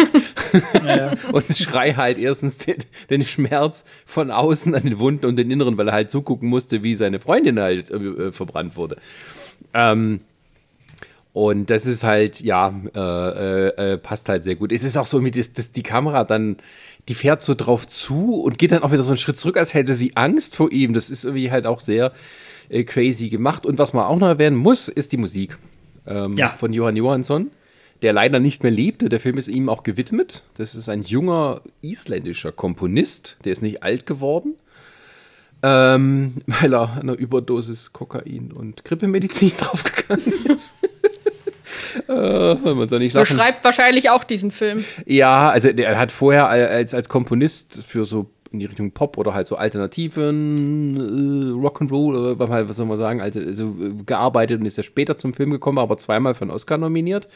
Und 1.32 1.56
schrei 1.56 1.94
halt 1.94 2.18
erstens 2.18 2.58
den, 2.58 2.78
den 3.12 3.24
Schmerz 3.24 3.84
von 4.08 4.32
außen 4.32 4.74
an 4.74 4.82
den 4.82 4.98
Wunden 4.98 5.28
und 5.28 5.36
den 5.36 5.52
inneren, 5.52 5.78
weil 5.78 5.88
er 5.88 5.94
halt 5.94 6.10
zugucken 6.10 6.50
musste, 6.50 6.82
wie 6.82 6.96
seine 6.96 7.20
Freundin 7.20 7.60
halt 7.60 7.92
äh, 7.92 8.32
verbrannt 8.32 8.76
wurde. 8.76 8.98
Ähm, 9.76 10.22
und 11.34 11.70
das 11.70 11.86
ist 11.86 12.04
halt, 12.04 12.40
ja, 12.42 12.74
äh, 12.96 13.00
äh, 13.00 13.94
äh, 13.94 13.98
passt 13.98 14.30
halt 14.30 14.44
sehr 14.44 14.56
gut. 14.56 14.72
Es 14.72 14.84
ist 14.84 14.98
auch 14.98 15.06
so, 15.06 15.18
irgendwie, 15.18 15.40
dass, 15.40 15.54
dass 15.54 15.72
die 15.72 15.84
Kamera 15.84 16.24
dann, 16.24 16.58
die 17.08 17.14
fährt 17.16 17.42
so 17.42 17.54
drauf 17.54 17.88
zu 17.88 18.42
und 18.42 18.58
geht 18.58 18.72
dann 18.72 18.84
auch 18.84 18.92
wieder 18.92 19.04
so 19.04 19.12
einen 19.12 19.18
Schritt 19.18 19.38
zurück, 19.38 19.58
als 19.58 19.74
hätte 19.74 19.96
sie 19.96 20.16
Angst 20.18 20.56
vor 20.56 20.72
ihm. 20.72 20.94
Das 20.94 21.10
ist 21.10 21.24
irgendwie 21.26 21.52
halt 21.52 21.66
auch 21.68 21.80
sehr 21.82 22.12
äh, 22.70 22.84
crazy 22.84 23.30
gemacht. 23.30 23.66
Und 23.66 23.78
was 23.78 23.94
man 23.94 24.06
auch 24.06 24.18
noch 24.18 24.28
erwähnen 24.28 24.58
muss, 24.58 24.88
ist 24.88 25.12
die 25.12 25.18
Musik 25.18 25.58
ähm, 26.08 26.36
Ja. 26.36 26.56
von 26.58 26.74
Johann 26.74 26.96
Johansson, 26.96 27.52
der 28.02 28.14
leider 28.14 28.40
nicht 28.40 28.64
mehr 28.64 28.72
lebt. 28.72 29.02
Der 29.12 29.20
Film 29.20 29.38
ist 29.38 29.48
ihm 29.48 29.70
auch 29.70 29.84
gewidmet. 29.84 30.46
Das 30.56 30.74
ist 30.74 30.90
ein 30.90 31.04
junger 31.04 31.62
isländischer 31.82 32.52
Komponist, 32.52 33.38
der 33.46 33.54
ist 33.54 33.62
nicht 33.62 33.84
alt 33.84 34.06
geworden. 34.08 34.56
Ähm, 35.62 36.36
weil 36.48 36.74
er 36.74 36.94
an 36.94 37.02
einer 37.02 37.14
Überdosis 37.14 37.94
Kokain 37.94 38.52
und 38.52 38.84
Grippemedizin 38.86 39.52
draufgegangen 39.60 40.34
ist. 40.46 40.70
Äh, 42.08 42.12
wenn 42.12 42.78
man 42.78 42.88
da 42.88 43.00
nicht 43.00 43.14
lachen. 43.14 43.36
Beschreibt 43.36 43.64
wahrscheinlich 43.64 44.10
auch 44.10 44.24
diesen 44.24 44.52
Film. 44.52 44.86
Ja, 45.06 45.50
also 45.50 45.72
der 45.72 45.98
hat 45.98 46.12
vorher 46.12 46.50
als, 46.50 46.94
als 46.94 47.10
Komponist 47.10 47.84
für 47.86 48.06
so 48.06 48.30
in 48.52 48.60
die 48.60 48.66
Richtung 48.66 48.92
Pop 48.92 49.18
oder 49.18 49.34
halt 49.34 49.48
so 49.48 49.56
alternativen 49.56 50.98
äh, 50.98 51.68
Rock'n'Roll, 51.68 52.34
oder 52.34 52.68
was 52.68 52.76
soll 52.76 52.88
man 52.88 52.98
sagen, 52.98 53.22
also, 53.22 53.40
also 53.40 53.76
gearbeitet 54.06 54.60
und 54.60 54.66
ist 54.66 54.78
ja 54.78 54.84
später 54.84 55.16
zum 55.16 55.34
Film 55.34 55.52
gekommen, 55.52 55.78
aber 55.78 55.98
zweimal 55.98 56.34
für 56.34 56.42
einen 56.44 56.52
Oscar 56.52 56.78
nominiert. 56.78 57.28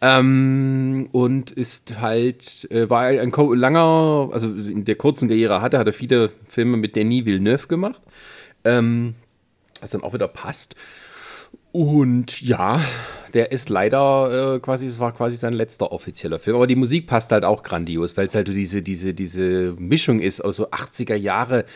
Ähm, 0.00 1.08
und 1.12 1.50
ist 1.50 2.00
halt, 2.00 2.68
äh, 2.70 2.88
war 2.88 3.02
ein 3.02 3.32
langer, 3.54 4.30
also 4.32 4.48
in 4.48 4.84
der 4.84 4.94
kurzen 4.94 5.28
Karriere 5.28 5.60
hatte, 5.60 5.78
hat 5.78 5.88
er 5.88 5.92
viele 5.92 6.30
Filme 6.48 6.76
mit 6.76 6.94
Denis 6.94 7.24
Villeneuve 7.24 7.66
gemacht. 7.66 8.00
Ähm, 8.64 9.14
was 9.80 9.90
dann 9.90 10.02
auch 10.02 10.14
wieder 10.14 10.28
passt. 10.28 10.74
Und 11.78 12.42
ja, 12.42 12.82
der 13.34 13.52
ist 13.52 13.68
leider 13.68 14.56
äh, 14.56 14.58
quasi, 14.58 14.86
es 14.86 14.98
war 14.98 15.14
quasi 15.14 15.36
sein 15.36 15.52
letzter 15.52 15.92
offizieller 15.92 16.40
Film. 16.40 16.56
Aber 16.56 16.66
die 16.66 16.74
Musik 16.74 17.06
passt 17.06 17.30
halt 17.30 17.44
auch 17.44 17.62
grandios, 17.62 18.16
weil 18.16 18.26
es 18.26 18.34
halt 18.34 18.48
diese, 18.48 18.82
diese, 18.82 19.14
diese 19.14 19.76
Mischung 19.78 20.18
ist 20.18 20.40
aus 20.40 20.56
so 20.56 20.70
80er 20.70 21.14
Jahre 21.14 21.66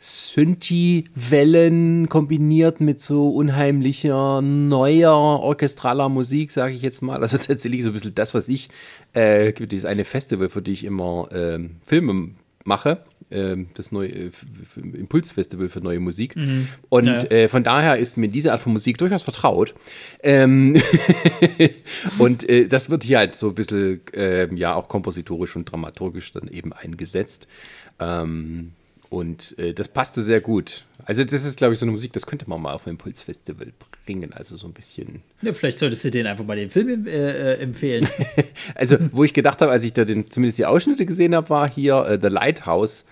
Synthi-Wellen 0.00 2.08
kombiniert 2.08 2.80
mit 2.80 3.00
so 3.00 3.28
unheimlicher, 3.28 4.42
neuer 4.42 5.12
orchestraler 5.12 6.08
Musik, 6.08 6.50
sage 6.50 6.74
ich 6.74 6.82
jetzt 6.82 7.00
mal. 7.00 7.22
Also 7.22 7.38
tatsächlich 7.46 7.84
so 7.84 7.90
ein 7.90 7.92
bisschen 7.92 8.16
das, 8.16 8.34
was 8.34 8.48
ich, 8.48 8.70
äh, 9.12 9.52
dieses 9.52 9.84
eine 9.84 10.04
Festival, 10.04 10.48
für 10.48 10.62
die 10.62 10.72
ich 10.72 10.82
immer 10.82 11.30
äh, 11.30 11.60
Filme 11.86 12.30
mache, 12.64 13.04
das 13.74 13.92
neue 13.92 14.08
äh, 14.08 14.30
Impulsfestival 14.76 15.68
für 15.68 15.80
neue 15.80 16.00
Musik. 16.00 16.36
Mhm. 16.36 16.68
Und 16.88 17.06
ja. 17.06 17.22
äh, 17.24 17.48
von 17.48 17.64
daher 17.64 17.98
ist 17.98 18.16
mir 18.16 18.28
diese 18.28 18.52
Art 18.52 18.60
von 18.60 18.72
Musik 18.72 18.98
durchaus 18.98 19.22
vertraut. 19.22 19.74
Ähm 20.22 20.80
und 22.18 22.48
äh, 22.48 22.68
das 22.68 22.90
wird 22.90 23.04
hier 23.04 23.18
halt 23.18 23.34
so 23.34 23.48
ein 23.48 23.54
bisschen, 23.54 24.00
äh, 24.14 24.52
ja, 24.54 24.74
auch 24.74 24.88
kompositorisch 24.88 25.56
und 25.56 25.64
dramaturgisch 25.64 26.32
dann 26.32 26.48
eben 26.48 26.72
eingesetzt. 26.72 27.48
Ähm, 27.98 28.72
und 29.14 29.56
äh, 29.58 29.74
das 29.74 29.86
passte 29.86 30.24
sehr 30.24 30.40
gut. 30.40 30.84
Also, 31.04 31.22
das 31.22 31.44
ist, 31.44 31.58
glaube 31.58 31.74
ich, 31.74 31.78
so 31.78 31.84
eine 31.84 31.92
Musik, 31.92 32.12
das 32.12 32.26
könnte 32.26 32.48
man 32.48 32.60
mal 32.60 32.72
auf 32.72 32.86
ein 32.86 32.90
Impulsfestival 32.90 33.72
bringen. 34.04 34.32
Also, 34.32 34.56
so 34.56 34.66
ein 34.66 34.72
bisschen. 34.72 35.22
Ja, 35.40 35.52
vielleicht 35.52 35.78
solltest 35.78 36.04
du 36.04 36.10
den 36.10 36.26
einfach 36.26 36.44
mal 36.44 36.56
den 36.56 36.68
Film 36.68 37.06
äh, 37.06 37.54
empfehlen. 37.54 38.08
also, 38.74 38.96
wo 39.12 39.22
ich 39.22 39.32
gedacht 39.32 39.60
habe, 39.60 39.70
als 39.70 39.84
ich 39.84 39.92
da 39.92 40.04
den, 40.04 40.30
zumindest 40.32 40.58
die 40.58 40.66
Ausschnitte 40.66 41.06
gesehen 41.06 41.34
habe, 41.34 41.48
war 41.48 41.70
hier 41.70 42.18
The 42.20 42.28
Lighthouse. 42.28 43.04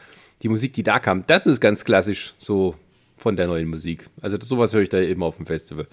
Die 0.42 0.48
Musik, 0.48 0.72
die 0.72 0.82
da 0.82 0.98
kam, 0.98 1.24
das 1.26 1.46
ist 1.46 1.60
ganz 1.60 1.84
klassisch 1.84 2.34
so 2.38 2.74
von 3.16 3.36
der 3.36 3.46
neuen 3.46 3.68
Musik. 3.68 4.08
Also, 4.20 4.36
sowas 4.40 4.74
höre 4.74 4.82
ich 4.82 4.88
da 4.88 5.00
eben 5.00 5.22
auf 5.22 5.36
dem 5.36 5.46
Festival. 5.46 5.86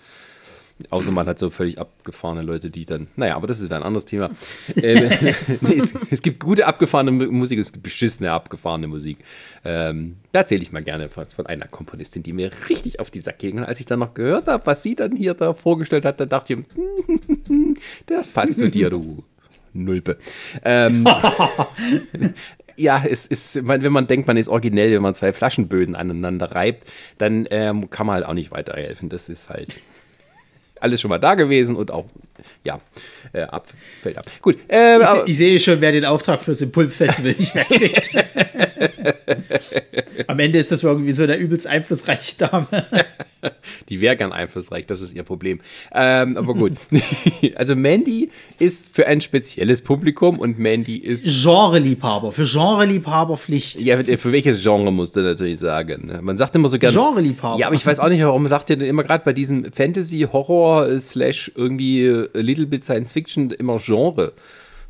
Außer 0.90 1.12
man 1.12 1.28
hat 1.28 1.38
so 1.38 1.50
völlig 1.50 1.78
abgefahrene 1.78 2.42
Leute, 2.42 2.70
die 2.70 2.86
dann. 2.86 3.08
Naja, 3.18 3.36
aber 3.36 3.48
das 3.48 3.60
ist 3.60 3.72
ein 3.72 3.84
anderes 3.84 4.06
Thema. 4.06 4.30
ähm, 4.82 5.10
nee, 5.62 5.78
es, 5.78 5.94
es, 6.10 6.22
gibt 6.22 6.40
gute 6.40 6.66
abgefahrene 6.66 7.12
Musik, 7.12 7.60
es 7.60 7.74
gibt 7.74 7.84
beschissene 7.84 8.32
abgefahrene 8.32 8.88
Musik. 8.88 9.18
Ähm, 9.66 10.16
da 10.32 10.40
erzähle 10.40 10.62
ich 10.62 10.72
mal 10.72 10.84
gerne 10.84 11.10
von, 11.10 11.26
von, 11.26 11.46
einer 11.48 11.68
Komponistin, 11.68 12.24
die 12.24 12.32
mir 12.32 12.50
richtig 12.70 13.02
auf 13.02 13.12
die 13.12 13.20
Sack 13.20 13.40
ging. 13.40 13.58
Und 13.58 13.66
als 13.66 13.80
ich 13.82 13.86
dann 13.86 14.00
noch 14.00 14.14
gehört 14.14 14.48
habe, 14.48 14.66
was 14.66 14.82
sie 14.82 14.96
dann 14.96 15.16
hier 15.16 15.34
da 15.34 15.54
vorgestellt 15.54 16.06
hat, 16.06 16.20
dann 16.22 16.30
dachte 16.30 16.54
ich, 16.54 16.60
das 18.06 18.30
passt 18.30 18.58
zu 18.58 18.72
dir, 18.72 18.90
du 18.90 19.24
Nulpe. 19.74 20.18
Ähm, 20.64 21.06
ja, 22.80 23.04
es 23.06 23.26
ist, 23.26 23.68
wenn 23.68 23.92
man 23.92 24.08
denkt, 24.08 24.28
man 24.28 24.38
ist 24.38 24.48
originell, 24.48 24.94
wenn 24.94 25.02
man 25.02 25.14
zwei 25.14 25.34
Flaschenböden 25.34 25.96
aneinander 25.96 26.56
reibt, 26.56 26.90
dann 27.18 27.46
ähm, 27.52 27.90
kann 27.90 28.08
man 28.08 28.16
halt 28.16 28.26
auch 28.26 28.34
nicht 28.34 28.52
weiterhelfen. 28.52 29.10
Das 29.10 29.28
ist 29.28 29.50
halt 29.50 29.76
alles 30.80 31.02
schon 31.02 31.10
mal 31.10 31.20
da 31.20 31.36
gewesen 31.36 31.76
und 31.76 31.92
auch, 31.92 32.06
ja, 32.64 32.80
äh, 33.34 33.42
ab, 33.42 33.68
fällt 34.02 34.18
ab. 34.18 34.26
Gut. 34.42 34.58
Äh, 34.68 35.00
ich, 35.00 35.08
ich, 35.26 35.38
sehe 35.38 35.60
schon, 35.60 35.82
wer 35.82 35.92
den 35.92 36.06
Auftrag 36.06 36.42
fürs 36.42 36.62
Impulsfestival 36.62 37.36
nicht 37.38 37.56
mehr 37.56 37.66
kriegt. 37.66 38.16
Am 40.28 40.40
Ende 40.40 40.60
ist 40.60 40.72
das 40.72 40.84
irgendwie 40.84 41.12
so 41.12 41.26
der 41.26 41.40
übelst 41.40 41.68
einflussreiche 41.68 42.38
Dame. 42.38 42.68
Die 43.88 44.02
wäre 44.02 44.18
gern 44.18 44.34
einflussreich, 44.34 44.86
das 44.86 45.02
ist 45.02 45.16
ihr 45.16 45.24
Problem. 45.24 45.62
Ähm, 45.94 46.38
aber 46.38 46.54
gut. 46.54 46.74
also 47.56 47.76
Mandy 47.76 48.30
ist 48.60 48.94
für 48.94 49.08
ein 49.08 49.22
spezielles 49.22 49.82
Publikum 49.82 50.40
und 50.40 50.60
Mandy 50.60 50.98
ist. 50.98 51.44
Genreliebhaber, 51.44 52.32
für 52.32 52.46
Genreliebhaber 52.46 53.38
Pflicht. 53.38 53.82
Ja, 53.82 54.02
für 54.04 54.32
welches 54.32 54.62
Genre 54.62 54.92
musst 54.92 55.16
du 55.16 55.22
natürlich 55.22 55.60
sagen. 55.60 56.08
Ne? 56.08 56.22
Man 56.22 56.38
sagt 56.38 56.56
immer 56.56 56.68
so 56.68 56.78
gerne. 56.78 56.98
Genreliebhaber. 56.98 57.60
Ja, 57.60 57.68
aber 57.68 57.76
ich 57.76 57.86
weiß 57.86 58.00
auch 58.00 58.10
nicht, 58.10 58.22
warum 58.22 58.48
sagt 58.48 58.70
ihr 58.70 58.78
denn 58.78 58.88
immer 58.88 59.04
gerade 59.04 59.24
bei 59.24 59.34
diesem 59.34 59.72
Fantasy, 59.72 60.28
Horror, 60.32 61.00
slash 61.00 61.52
irgendwie 61.56 62.06
äh, 62.06 62.30
Little 62.34 62.68
Bit 62.68 62.84
Science 62.84 63.12
Fiction 63.12 63.19
immer 63.28 63.80
Genre. 63.80 64.34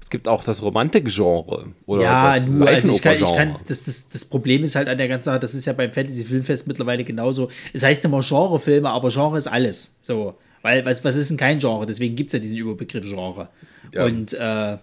Es 0.02 0.10
gibt 0.10 0.28
auch 0.28 0.44
das 0.44 0.64
Romantik-Genre. 0.64 1.68
ja, 1.88 2.40
nur, 2.40 2.68
also 2.68 2.94
ich 2.94 3.02
kann, 3.02 3.16
ich 3.16 3.22
kann 3.22 3.56
das, 3.68 3.84
das, 3.84 4.10
das 4.10 4.26
Problem 4.26 4.64
ist 4.64 4.76
halt 4.76 4.88
an 4.88 4.98
der 4.98 5.08
ganzen 5.08 5.26
Sache, 5.26 5.40
das 5.40 5.54
ist 5.54 5.66
ja 5.66 5.74
beim 5.74 5.92
Fantasy-Filmfest 5.92 6.68
mittlerweile 6.68 7.04
genauso. 7.04 7.50
Es 7.74 7.84
heißt 7.84 8.04
immer 8.06 8.22
Genrefilme, 8.22 8.90
aber 8.90 9.10
Genre 9.10 9.38
ist 9.38 9.48
alles. 9.48 9.96
So. 10.02 10.36
Weil, 10.62 10.86
was, 10.86 11.04
was 11.04 11.16
ist 11.16 11.30
denn 11.30 11.38
kein 11.38 11.60
Genre? 11.60 11.86
Deswegen 11.86 12.16
gibt 12.16 12.30
es 12.30 12.34
ja 12.34 12.40
diesen 12.40 12.58
Überbegriff 12.58 13.06
Genre. 13.08 13.50
Ja. 13.96 14.06
Und, 14.06 14.34
äh, 14.34 14.78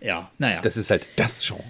ja, 0.00 0.30
naja. 0.38 0.60
Das 0.60 0.76
ist 0.76 0.90
halt 0.90 1.06
das 1.16 1.46
Genre. 1.46 1.62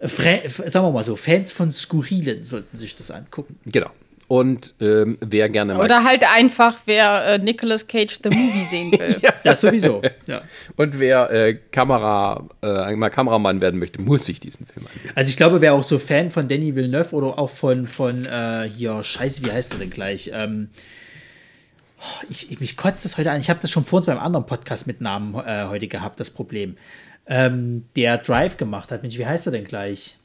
Fra 0.00 0.38
sagen 0.68 0.86
wir 0.86 0.92
mal 0.92 1.04
so, 1.04 1.16
Fans 1.16 1.52
von 1.52 1.70
Skurrilen 1.72 2.42
sollten 2.42 2.76
sich 2.76 2.96
das 2.96 3.10
angucken. 3.10 3.58
Genau. 3.66 3.90
Und 4.26 4.74
ähm, 4.80 5.18
wer 5.20 5.50
gerne 5.50 5.74
mal. 5.74 5.84
Oder 5.84 6.02
halt 6.02 6.24
einfach, 6.24 6.78
wer 6.86 7.26
äh, 7.26 7.38
Nicolas 7.38 7.86
Cage 7.86 8.20
The 8.22 8.30
Movie 8.30 8.62
sehen 8.62 8.92
will. 8.98 9.18
ja. 9.20 9.34
Das 9.42 9.60
sowieso. 9.60 10.00
Ja. 10.26 10.42
Und 10.76 10.98
wer 10.98 11.30
äh, 11.30 11.54
Kamera, 11.70 12.48
äh, 12.62 12.96
mal 12.96 13.10
Kameramann 13.10 13.60
werden 13.60 13.78
möchte, 13.78 14.00
muss 14.00 14.24
sich 14.24 14.40
diesen 14.40 14.66
Film 14.66 14.86
ansehen. 14.86 15.12
Also 15.14 15.28
ich 15.28 15.36
glaube, 15.36 15.60
wer 15.60 15.74
auch 15.74 15.84
so 15.84 15.98
Fan 15.98 16.30
von 16.30 16.48
Danny 16.48 16.74
Villeneuve 16.74 17.14
oder 17.14 17.38
auch 17.38 17.50
von, 17.50 17.86
von 17.86 18.24
äh, 18.24 18.68
hier, 18.74 19.02
scheiße, 19.02 19.44
wie 19.44 19.52
heißt 19.52 19.74
er 19.74 19.78
denn 19.80 19.90
gleich? 19.90 20.30
Ähm, 20.32 20.70
oh, 22.00 22.24
ich, 22.30 22.50
ich, 22.50 22.60
mich 22.60 22.78
kotzt 22.78 23.04
das 23.04 23.18
heute 23.18 23.30
an. 23.30 23.40
Ich 23.40 23.50
habe 23.50 23.60
das 23.60 23.70
schon 23.70 23.84
vor 23.84 23.98
uns 23.98 24.06
beim 24.06 24.18
anderen 24.18 24.46
Podcast 24.46 24.86
mit 24.86 25.02
Namen 25.02 25.34
äh, 25.34 25.66
heute 25.68 25.86
gehabt, 25.86 26.18
das 26.18 26.30
Ähm, 27.26 27.84
der 27.94 28.18
Drive 28.18 28.56
gemacht 28.56 28.90
hat. 28.90 29.02
Mensch, 29.02 29.18
wie 29.18 29.26
heißt 29.26 29.46
er 29.46 29.52
denn 29.52 29.64
gleich? 29.64 30.16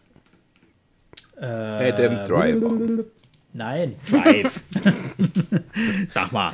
Adam 1.42 2.26
Driver. 2.26 3.06
Nein, 3.52 3.96
Drive. 4.08 4.62
Sag 6.08 6.32
mal. 6.32 6.54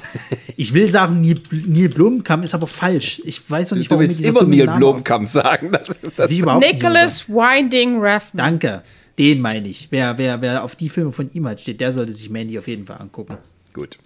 Ich 0.55 0.73
will 0.73 0.89
sagen, 0.89 1.21
Neil, 1.21 1.41
Neil 1.51 1.89
Blomkamp 1.89 2.43
ist 2.43 2.55
aber 2.55 2.67
falsch. 2.67 3.21
Ich 3.25 3.49
weiß 3.49 3.71
noch 3.71 3.77
nicht, 3.77 3.89
warum 3.89 4.03
du 4.03 4.09
willst 4.09 4.21
immer 4.21 4.43
Neil 4.43 4.67
Blomkamp 4.77 5.27
sagen. 5.27 5.71
Das 5.71 5.89
ist 5.89 5.99
das 6.15 6.29
Wie 6.29 6.39
überhaupt 6.39 6.65
Nicholas 6.65 7.27
Winding 7.27 7.99
Refn. 7.99 8.37
Danke. 8.37 8.83
Den 9.17 9.41
meine 9.41 9.67
ich. 9.67 9.87
Wer, 9.91 10.17
wer, 10.17 10.41
wer 10.41 10.63
auf 10.63 10.75
die 10.75 10.89
Filme 10.89 11.11
von 11.11 11.29
ihm 11.33 11.47
halt 11.47 11.59
steht, 11.59 11.81
der 11.81 11.91
sollte 11.91 12.13
sich 12.13 12.29
Mandy 12.29 12.57
auf 12.57 12.67
jeden 12.67 12.85
Fall 12.85 12.97
angucken. 12.99 13.37
Gut. 13.73 13.97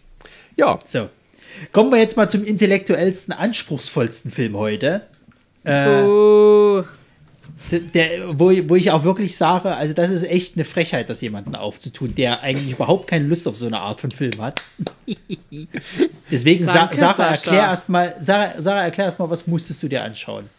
Ja. 0.56 0.80
So. 0.86 1.10
Kommen 1.72 1.92
wir 1.92 2.00
jetzt 2.00 2.18
mal 2.18 2.30
zum 2.30 2.44
intellektuellsten, 2.44 3.34
anspruchsvollsten 3.34 4.32
Film 4.32 4.56
heute. 4.56 5.02
Äh, 5.64 6.04
oh 6.04 6.84
der, 7.72 8.40
wo, 8.40 8.52
wo 8.68 8.76
ich 8.76 8.92
auch 8.92 9.04
wirklich 9.04 9.36
sage, 9.38 9.76
also 9.76 9.94
das 9.94 10.12
ist 10.12 10.24
echt 10.24 10.56
eine 10.56 10.66
Frechheit, 10.66 11.10
das 11.10 11.22
jemanden 11.22 11.56
aufzutun, 11.56 12.16
der 12.16 12.42
eigentlich 12.42 12.72
überhaupt 12.72 13.08
keine 13.08 13.26
Lust 13.26 13.48
auf 13.48 13.56
so 13.56 13.66
eine 13.68 13.80
Art 13.80 14.00
von 14.00 14.12
Film 14.12 14.42
hat. 14.42 14.64
Deswegen, 16.32 16.66
Danke, 16.66 16.96
Sa 16.96 17.14
Sarah, 17.14 17.32
erklär 17.32 17.62
erstmal, 17.62 18.16
Sarah, 18.20 18.62
Sarah, 18.62 18.84
erklär 18.84 19.06
erstmal, 19.06 19.30
was 19.30 19.48
musstest 19.48 19.84
du 19.84 19.88
dir 19.88 20.04
anschauen? 20.04 20.50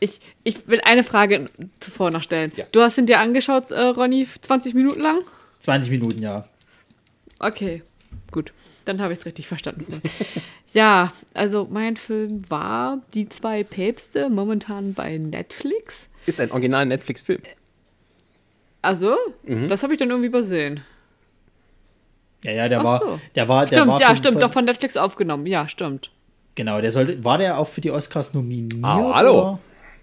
Ich, 0.00 0.20
ich 0.44 0.66
will 0.68 0.80
eine 0.82 1.04
Frage 1.04 1.46
zuvor 1.80 2.10
noch 2.10 2.22
stellen. 2.22 2.52
Ja. 2.56 2.66
Du 2.72 2.80
hast 2.80 2.98
ihn 2.98 3.06
dir 3.06 3.20
angeschaut, 3.20 3.70
äh, 3.70 3.80
Ronny, 3.80 4.26
20 4.40 4.74
Minuten 4.74 5.00
lang? 5.00 5.20
20 5.60 5.90
Minuten, 5.90 6.22
ja. 6.22 6.46
Okay, 7.38 7.82
gut. 8.30 8.52
Dann 8.84 9.00
habe 9.00 9.12
ich 9.12 9.18
es 9.18 9.26
richtig 9.26 9.48
verstanden. 9.48 10.00
Ja, 10.76 11.10
also 11.32 11.66
mein 11.70 11.96
Film 11.96 12.42
war 12.50 13.00
Die 13.14 13.30
zwei 13.30 13.64
Päpste, 13.64 14.28
momentan 14.28 14.92
bei 14.92 15.16
Netflix. 15.16 16.06
Ist 16.26 16.38
ein 16.38 16.50
original 16.50 16.84
Netflix-Film. 16.84 17.40
Also, 18.82 19.16
mhm. 19.44 19.68
das 19.68 19.82
habe 19.82 19.94
ich 19.94 19.98
dann 19.98 20.10
irgendwie 20.10 20.26
übersehen. 20.26 20.80
Ja, 22.44 22.52
ja, 22.52 22.68
der 22.68 22.80
Ach 22.80 22.84
war, 22.84 23.00
so. 23.00 23.20
der 23.34 23.48
war, 23.48 23.64
der 23.64 23.76
stimmt, 23.76 23.90
war 23.90 24.00
ja, 24.02 24.16
stimmt, 24.16 24.42
doch 24.42 24.52
von 24.52 24.66
Netflix 24.66 24.98
aufgenommen. 24.98 25.46
Ja, 25.46 25.66
stimmt. 25.66 26.10
Genau, 26.56 26.82
der 26.82 26.92
sollte, 26.92 27.24
war 27.24 27.38
der 27.38 27.56
auch 27.56 27.68
für 27.68 27.80
die 27.80 27.90
Oscars 27.90 28.34
nominiert? 28.34 28.84
Ah, 28.84 29.14
hallo. 29.14 29.58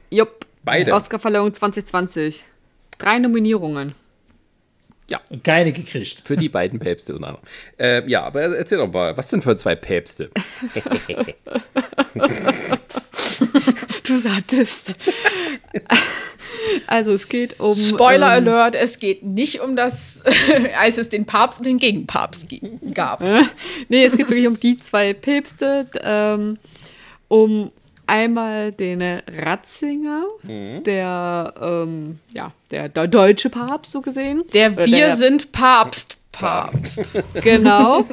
Jupp. 0.10 0.48
Beide. 0.64 0.92
Oscarverleihung 0.92 1.54
2020. 1.54 2.44
Drei 2.98 3.20
Nominierungen. 3.20 3.94
Ja. 5.10 5.22
Und 5.30 5.44
keine 5.44 5.74
gekriegt. 5.74 6.22
Für 6.24 6.38
die 6.38 6.50
beiden 6.50 6.80
Päpste 6.80 7.16
und 7.16 7.24
andere. 7.24 7.42
Äh, 7.78 8.10
ja, 8.10 8.24
aber 8.24 8.42
erzähl 8.42 8.78
doch 8.78 8.92
mal, 8.92 9.16
was 9.18 9.30
sind 9.30 9.44
für 9.44 9.58
zwei 9.58 9.76
Päpste? 9.76 10.30
du 14.04 14.18
sagtest. 14.18 14.96
Also 16.88 17.12
es 17.14 17.28
geht 17.28 17.60
um. 17.60 17.76
Spoiler 17.76 18.38
ähm, 18.38 18.48
Alert, 18.48 18.76
es 18.76 19.00
geht 19.00 19.24
nicht 19.24 19.60
um 19.62 19.76
das, 19.76 20.24
als 20.80 20.98
es 20.98 21.10
den 21.10 21.26
Papst 21.26 21.60
und 21.60 21.66
den 21.66 21.78
Gegenpapst 21.78 22.48
gab. 22.94 23.22
nee, 23.90 24.06
es 24.06 24.16
geht 24.16 24.30
wirklich 24.30 24.48
um 24.48 24.60
die 24.60 24.80
zwei 24.80 25.14
Päpste, 25.14 25.88
ähm, 26.02 26.58
um 27.28 27.72
einmal 28.14 28.72
den 28.72 29.02
Ratzinger, 29.02 30.26
der, 30.44 31.54
ähm, 31.60 32.20
ja, 32.32 32.52
der, 32.70 32.88
der 32.90 33.08
deutsche 33.08 33.50
Papst, 33.50 33.92
so 33.92 34.02
gesehen. 34.02 34.44
Der 34.54 34.72
Oder 34.74 34.86
Wir 34.86 35.16
sind 35.16 35.52
Papst. 35.52 36.18
Papst. 36.32 37.02
Genau. 37.42 38.06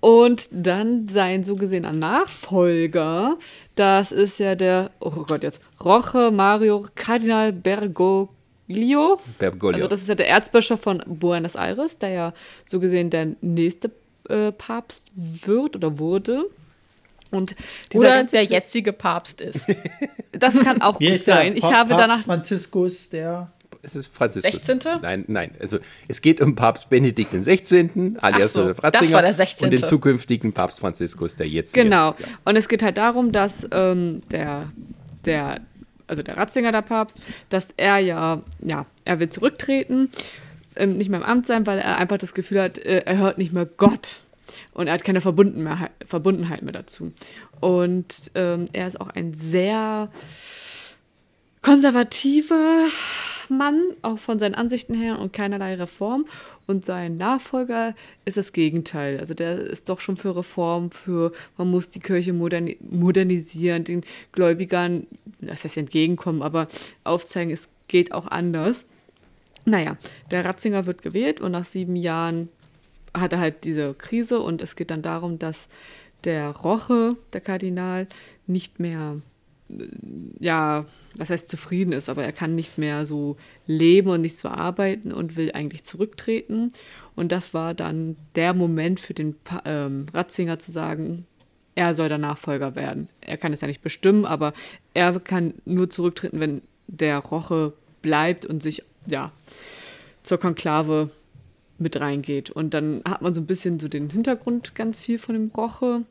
Und 0.00 0.48
dann 0.52 1.08
sein 1.08 1.42
so 1.42 1.56
gesehener 1.56 1.92
Nachfolger, 1.92 3.36
das 3.74 4.12
ist 4.12 4.38
ja 4.38 4.54
der, 4.54 4.90
oh 5.00 5.24
Gott, 5.26 5.42
jetzt, 5.42 5.60
Roche 5.82 6.30
Mario 6.30 6.86
Cardinal 6.94 7.52
Bergoglio. 7.52 9.18
Bergoglio. 9.38 9.74
Also 9.76 9.88
das 9.88 10.02
ist 10.02 10.08
ja 10.08 10.14
der 10.14 10.28
Erzbischof 10.28 10.80
von 10.80 11.02
Buenos 11.06 11.56
Aires, 11.56 11.98
der 11.98 12.10
ja 12.10 12.32
so 12.64 12.78
gesehen 12.78 13.10
der 13.10 13.28
nächste 13.40 13.90
äh, 14.28 14.52
Papst 14.52 15.10
wird 15.16 15.74
oder 15.74 15.98
wurde. 15.98 16.44
Und 17.30 17.54
dieser 17.92 18.00
Oder 18.00 18.24
der 18.24 18.44
jetzige 18.44 18.92
Papst 18.92 19.40
ist. 19.40 19.66
Das 20.32 20.56
kann 20.60 20.82
auch 20.82 21.00
gut 21.00 21.18
sein. 21.18 21.56
Ich 21.56 21.62
Pa- 21.62 21.72
habe 21.72 21.90
Papst 21.90 22.02
danach 22.02 22.22
Franziskus, 22.22 23.08
der. 23.08 23.50
Es 23.82 23.96
ist 23.96 24.08
Franziskus. 24.14 24.52
16.? 24.52 25.00
Nein, 25.02 25.24
nein. 25.26 25.52
Also 25.58 25.78
es 26.06 26.20
geht 26.20 26.40
um 26.40 26.54
Papst 26.54 26.88
Benedikt 26.90 27.32
XVI., 27.32 28.14
alias 28.20 28.52
so, 28.52 28.72
das 28.72 29.12
war 29.12 29.22
der 29.22 29.32
16.. 29.32 29.64
und 29.64 29.70
den 29.72 29.82
zukünftigen 29.82 30.52
Papst 30.52 30.80
Franziskus, 30.80 31.36
der 31.36 31.48
jetzt 31.48 31.74
Genau. 31.74 32.10
Ja. 32.10 32.26
Und 32.44 32.56
es 32.56 32.68
geht 32.68 32.82
halt 32.82 32.98
darum, 32.98 33.32
dass 33.32 33.66
ähm, 33.72 34.22
der, 34.30 34.70
der, 35.24 35.60
also 36.06 36.22
der 36.22 36.36
Ratzinger, 36.36 36.70
der 36.70 36.82
Papst, 36.82 37.20
dass 37.50 37.68
er 37.76 37.98
ja, 37.98 38.42
ja, 38.64 38.86
er 39.04 39.18
will 39.20 39.30
zurücktreten, 39.30 40.10
ähm, 40.76 40.98
nicht 40.98 41.08
mehr 41.08 41.20
im 41.20 41.26
Amt 41.26 41.46
sein, 41.46 41.66
weil 41.66 41.78
er 41.78 41.98
einfach 41.98 42.18
das 42.18 42.34
Gefühl 42.34 42.60
hat, 42.62 42.78
äh, 42.78 43.02
er 43.06 43.18
hört 43.18 43.38
nicht 43.38 43.52
mehr 43.52 43.66
Gott. 43.66 44.16
Und 44.78 44.86
er 44.86 44.92
hat 44.92 45.02
keine 45.02 45.20
Verbunden 45.20 45.64
mehr, 45.64 45.90
Verbundenheit 46.06 46.62
mehr 46.62 46.72
dazu. 46.72 47.10
Und 47.58 48.30
ähm, 48.36 48.68
er 48.72 48.86
ist 48.86 49.00
auch 49.00 49.08
ein 49.08 49.34
sehr 49.34 50.08
konservativer 51.62 52.86
Mann, 53.48 53.82
auch 54.02 54.20
von 54.20 54.38
seinen 54.38 54.54
Ansichten 54.54 54.94
her 54.94 55.18
und 55.18 55.32
keinerlei 55.32 55.74
Reform. 55.74 56.26
Und 56.68 56.84
sein 56.84 57.16
Nachfolger 57.16 57.96
ist 58.24 58.36
das 58.36 58.52
Gegenteil. 58.52 59.18
Also 59.18 59.34
der 59.34 59.58
ist 59.58 59.88
doch 59.88 59.98
schon 59.98 60.16
für 60.16 60.36
Reform, 60.36 60.92
für 60.92 61.32
man 61.56 61.68
muss 61.72 61.88
die 61.88 61.98
Kirche 61.98 62.32
moderni 62.32 62.76
modernisieren, 62.88 63.82
den 63.82 64.04
Gläubigern, 64.30 65.08
das 65.40 65.64
heißt 65.64 65.76
entgegenkommen, 65.76 66.40
aber 66.40 66.68
aufzeigen, 67.02 67.52
es 67.52 67.68
geht 67.88 68.12
auch 68.12 68.28
anders. 68.28 68.86
Naja, 69.64 69.96
der 70.30 70.44
Ratzinger 70.44 70.86
wird 70.86 71.02
gewählt 71.02 71.40
und 71.40 71.50
nach 71.50 71.64
sieben 71.64 71.96
Jahren 71.96 72.48
hat 73.14 73.32
er 73.32 73.40
halt 73.40 73.64
diese 73.64 73.94
Krise 73.94 74.40
und 74.40 74.62
es 74.62 74.76
geht 74.76 74.90
dann 74.90 75.02
darum, 75.02 75.38
dass 75.38 75.68
der 76.24 76.50
Roche, 76.50 77.16
der 77.32 77.40
Kardinal, 77.40 78.06
nicht 78.46 78.80
mehr 78.80 79.20
ja, 80.40 80.86
was 81.16 81.30
heißt 81.30 81.50
zufrieden 81.50 81.92
ist, 81.92 82.08
aber 82.08 82.24
er 82.24 82.32
kann 82.32 82.54
nicht 82.54 82.78
mehr 82.78 83.06
so 83.06 83.36
leben 83.66 84.10
und 84.10 84.22
nicht 84.22 84.38
so 84.38 84.48
arbeiten 84.48 85.12
und 85.12 85.36
will 85.36 85.52
eigentlich 85.52 85.84
zurücktreten. 85.84 86.72
Und 87.14 87.32
das 87.32 87.54
war 87.54 87.74
dann 87.74 88.16
der 88.34 88.54
Moment 88.54 89.00
für 89.00 89.14
den 89.14 89.36
ähm, 89.64 90.06
Ratzinger 90.12 90.58
zu 90.58 90.72
sagen, 90.72 91.26
er 91.74 91.94
soll 91.94 92.08
der 92.08 92.18
Nachfolger 92.18 92.74
werden. 92.74 93.08
Er 93.20 93.36
kann 93.36 93.52
es 93.52 93.60
ja 93.60 93.68
nicht 93.68 93.82
bestimmen, 93.82 94.24
aber 94.24 94.52
er 94.94 95.20
kann 95.20 95.54
nur 95.64 95.90
zurücktreten, 95.90 96.40
wenn 96.40 96.62
der 96.86 97.18
Roche 97.18 97.74
bleibt 98.02 98.46
und 98.46 98.62
sich, 98.62 98.82
ja, 99.06 99.32
zur 100.22 100.38
Konklave 100.38 101.10
mit 101.78 102.00
reingeht. 102.00 102.50
Und 102.50 102.74
dann 102.74 103.02
hat 103.08 103.22
man 103.22 103.34
so 103.34 103.40
ein 103.40 103.46
bisschen 103.46 103.80
so 103.80 103.88
den 103.88 104.10
Hintergrund 104.10 104.74
ganz 104.74 104.98
viel 104.98 105.18
von 105.18 105.34
dem 105.34 105.50
Roche 105.56 106.02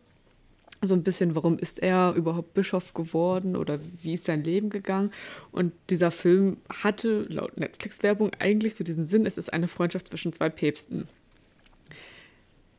so 0.82 0.94
ein 0.94 1.04
bisschen, 1.04 1.36
warum 1.36 1.58
ist 1.58 1.80
er 1.80 2.14
überhaupt 2.14 2.54
Bischof 2.54 2.94
geworden 2.94 3.56
oder 3.56 3.80
wie 4.02 4.14
ist 4.14 4.26
sein 4.26 4.44
Leben 4.44 4.70
gegangen. 4.70 5.12
Und 5.52 5.74
dieser 5.90 6.12
Film 6.12 6.58
hatte 6.84 7.26
laut 7.30 7.58
Netflix-Werbung 7.58 8.32
eigentlich 8.40 8.76
so 8.76 8.84
diesen 8.84 9.08
Sinn, 9.08 9.26
es 9.26 9.38
ist 9.38 9.52
eine 9.52 9.68
Freundschaft 9.68 10.10
zwischen 10.10 10.34
zwei 10.34 10.50
Päpsten. 10.50 11.08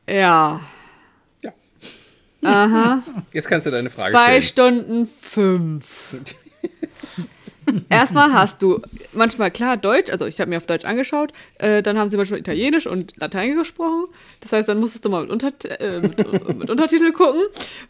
Ja. 0.07 0.61
Ja. 1.41 1.53
Aha. 2.41 3.03
Jetzt 3.33 3.47
kannst 3.47 3.67
du 3.67 3.71
deine 3.71 3.89
Frage 3.89 4.11
Zwei 4.11 4.41
stellen. 4.41 4.81
Stunden 4.81 5.09
fünf. 5.21 6.15
Erstmal 7.89 8.33
hast 8.33 8.61
du 8.61 8.81
manchmal 9.13 9.51
klar 9.51 9.77
Deutsch, 9.77 10.11
also 10.11 10.25
ich 10.25 10.39
habe 10.39 10.49
mir 10.49 10.57
auf 10.57 10.65
Deutsch 10.65 10.85
angeschaut, 10.85 11.33
äh, 11.57 11.81
dann 11.81 11.97
haben 11.97 12.09
sie 12.09 12.17
manchmal 12.17 12.39
Italienisch 12.39 12.87
und 12.87 13.17
Latein 13.17 13.55
gesprochen. 13.55 14.05
Das 14.41 14.51
heißt, 14.51 14.69
dann 14.69 14.79
musstest 14.79 15.05
du 15.05 15.09
mal 15.09 15.21
mit, 15.21 15.31
Unter 15.31 15.51
äh, 15.79 15.99
mit, 16.01 16.17
mit 16.57 16.69
Untertitel 16.69 17.11
gucken, 17.11 17.41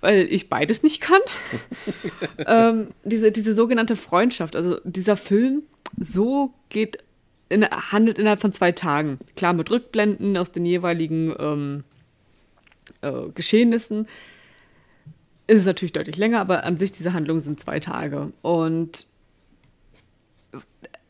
weil 0.01 0.27
ich 0.29 0.49
beides 0.49 0.83
nicht 0.83 1.01
kann. 1.01 1.21
ähm, 2.47 2.87
diese, 3.03 3.31
diese 3.31 3.53
sogenannte 3.53 3.95
Freundschaft, 3.95 4.55
also 4.55 4.79
dieser 4.83 5.15
Film, 5.15 5.63
so 5.97 6.53
geht, 6.69 6.99
in, 7.49 7.65
handelt 7.65 8.19
innerhalb 8.19 8.41
von 8.41 8.53
zwei 8.53 8.71
Tagen. 8.71 9.19
Klar, 9.35 9.53
mit 9.53 9.69
Rückblenden 9.71 10.37
aus 10.37 10.51
den 10.51 10.65
jeweiligen 10.65 11.33
ähm, 11.39 11.83
äh, 13.01 13.29
Geschehnissen 13.33 14.07
ist 15.49 15.61
es 15.61 15.65
natürlich 15.65 15.93
deutlich 15.93 16.17
länger, 16.17 16.39
aber 16.39 16.63
an 16.63 16.77
sich 16.77 16.91
diese 16.91 17.13
Handlung 17.13 17.39
sind 17.39 17.59
zwei 17.59 17.79
Tage. 17.79 18.31
Und 18.43 19.07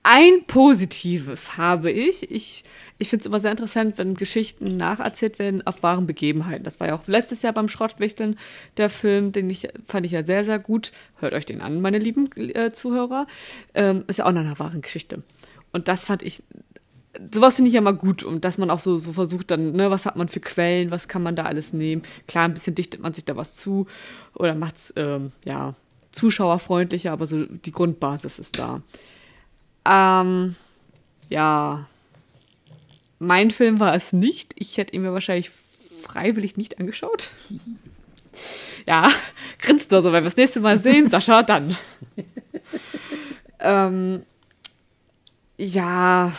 ein 0.03 0.43
Positives 0.47 1.57
habe 1.57 1.91
ich. 1.91 2.31
Ich, 2.31 2.63
ich 2.97 3.09
finde 3.09 3.23
es 3.23 3.25
immer 3.25 3.39
sehr 3.39 3.51
interessant, 3.51 3.97
wenn 3.97 4.15
Geschichten 4.15 4.77
nacherzählt 4.77 5.39
werden 5.39 5.65
auf 5.65 5.83
wahren 5.83 6.07
Begebenheiten. 6.07 6.63
Das 6.63 6.79
war 6.79 6.87
ja 6.87 6.95
auch 6.95 7.07
letztes 7.07 7.41
Jahr 7.41 7.53
beim 7.53 7.69
Schrottwichteln 7.69 8.37
der 8.77 8.89
Film, 8.89 9.31
den 9.31 9.49
ich 9.49 9.69
fand 9.87 10.05
ich 10.05 10.11
ja 10.11 10.23
sehr, 10.23 10.45
sehr 10.45 10.59
gut. 10.59 10.91
Hört 11.19 11.33
euch 11.33 11.45
den 11.45 11.61
an, 11.61 11.81
meine 11.81 11.99
lieben 11.99 12.29
äh, 12.37 12.71
Zuhörer. 12.71 13.27
Ähm, 13.73 14.03
ist 14.07 14.19
ja 14.19 14.25
auch 14.25 14.31
nach 14.31 14.41
einer 14.41 14.59
wahren 14.59 14.81
Geschichte. 14.81 15.23
Und 15.71 15.87
das 15.87 16.03
fand 16.03 16.23
ich 16.23 16.41
sowas 17.33 17.55
finde 17.55 17.69
ich 17.69 17.75
ja 17.75 17.81
mal 17.81 17.95
gut, 17.95 18.23
und 18.23 18.45
dass 18.45 18.57
man 18.57 18.69
auch 18.69 18.79
so, 18.79 18.97
so 18.97 19.13
versucht, 19.13 19.51
dann, 19.51 19.73
ne, 19.73 19.89
was 19.89 20.05
hat 20.05 20.15
man 20.15 20.27
für 20.27 20.39
Quellen, 20.39 20.91
was 20.91 21.07
kann 21.07 21.23
man 21.23 21.35
da 21.35 21.43
alles 21.43 21.73
nehmen. 21.73 22.03
Klar, 22.27 22.45
ein 22.45 22.53
bisschen 22.53 22.75
dichtet 22.75 23.01
man 23.01 23.13
sich 23.13 23.25
da 23.25 23.35
was 23.35 23.55
zu 23.55 23.87
oder 24.35 24.55
macht 24.55 24.77
es, 24.77 24.93
ähm, 24.95 25.31
ja, 25.43 25.75
zuschauerfreundlicher, 26.11 27.11
aber 27.11 27.27
so 27.27 27.45
die 27.45 27.71
Grundbasis 27.71 28.39
ist 28.39 28.57
da. 28.57 28.81
Ähm, 29.89 30.55
ja. 31.29 31.87
Mein 33.17 33.51
Film 33.51 33.79
war 33.79 33.95
es 33.95 34.13
nicht. 34.13 34.53
Ich 34.55 34.77
hätte 34.77 34.93
ihn 34.93 35.01
mir 35.01 35.13
wahrscheinlich 35.13 35.51
freiwillig 36.03 36.57
nicht 36.57 36.79
angeschaut. 36.79 37.31
Ja, 38.85 39.11
grinst 39.61 39.91
nur 39.91 40.01
so, 40.01 40.11
wenn 40.11 40.23
wir 40.23 40.29
das 40.29 40.37
nächste 40.37 40.61
Mal 40.61 40.79
sehen, 40.79 41.09
Sascha, 41.09 41.43
dann. 41.43 41.77
ähm, 43.59 44.23
ja, 45.57 46.33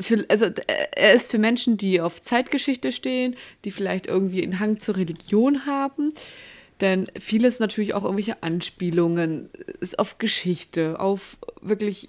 für, 0.00 0.24
also 0.28 0.46
äh, 0.46 0.86
er 0.92 1.12
ist 1.12 1.30
für 1.30 1.38
Menschen, 1.38 1.76
die 1.76 2.00
auf 2.00 2.22
Zeitgeschichte 2.22 2.92
stehen, 2.92 3.36
die 3.64 3.70
vielleicht 3.70 4.06
irgendwie 4.06 4.42
einen 4.42 4.60
Hang 4.60 4.78
zur 4.78 4.96
Religion 4.96 5.66
haben. 5.66 6.14
Denn 6.80 7.10
vieles 7.18 7.58
natürlich 7.58 7.92
auch 7.94 8.04
irgendwelche 8.04 8.42
Anspielungen, 8.42 9.50
ist 9.80 9.98
auf 9.98 10.18
Geschichte, 10.18 11.00
auf 11.00 11.36
wirklich, 11.60 12.08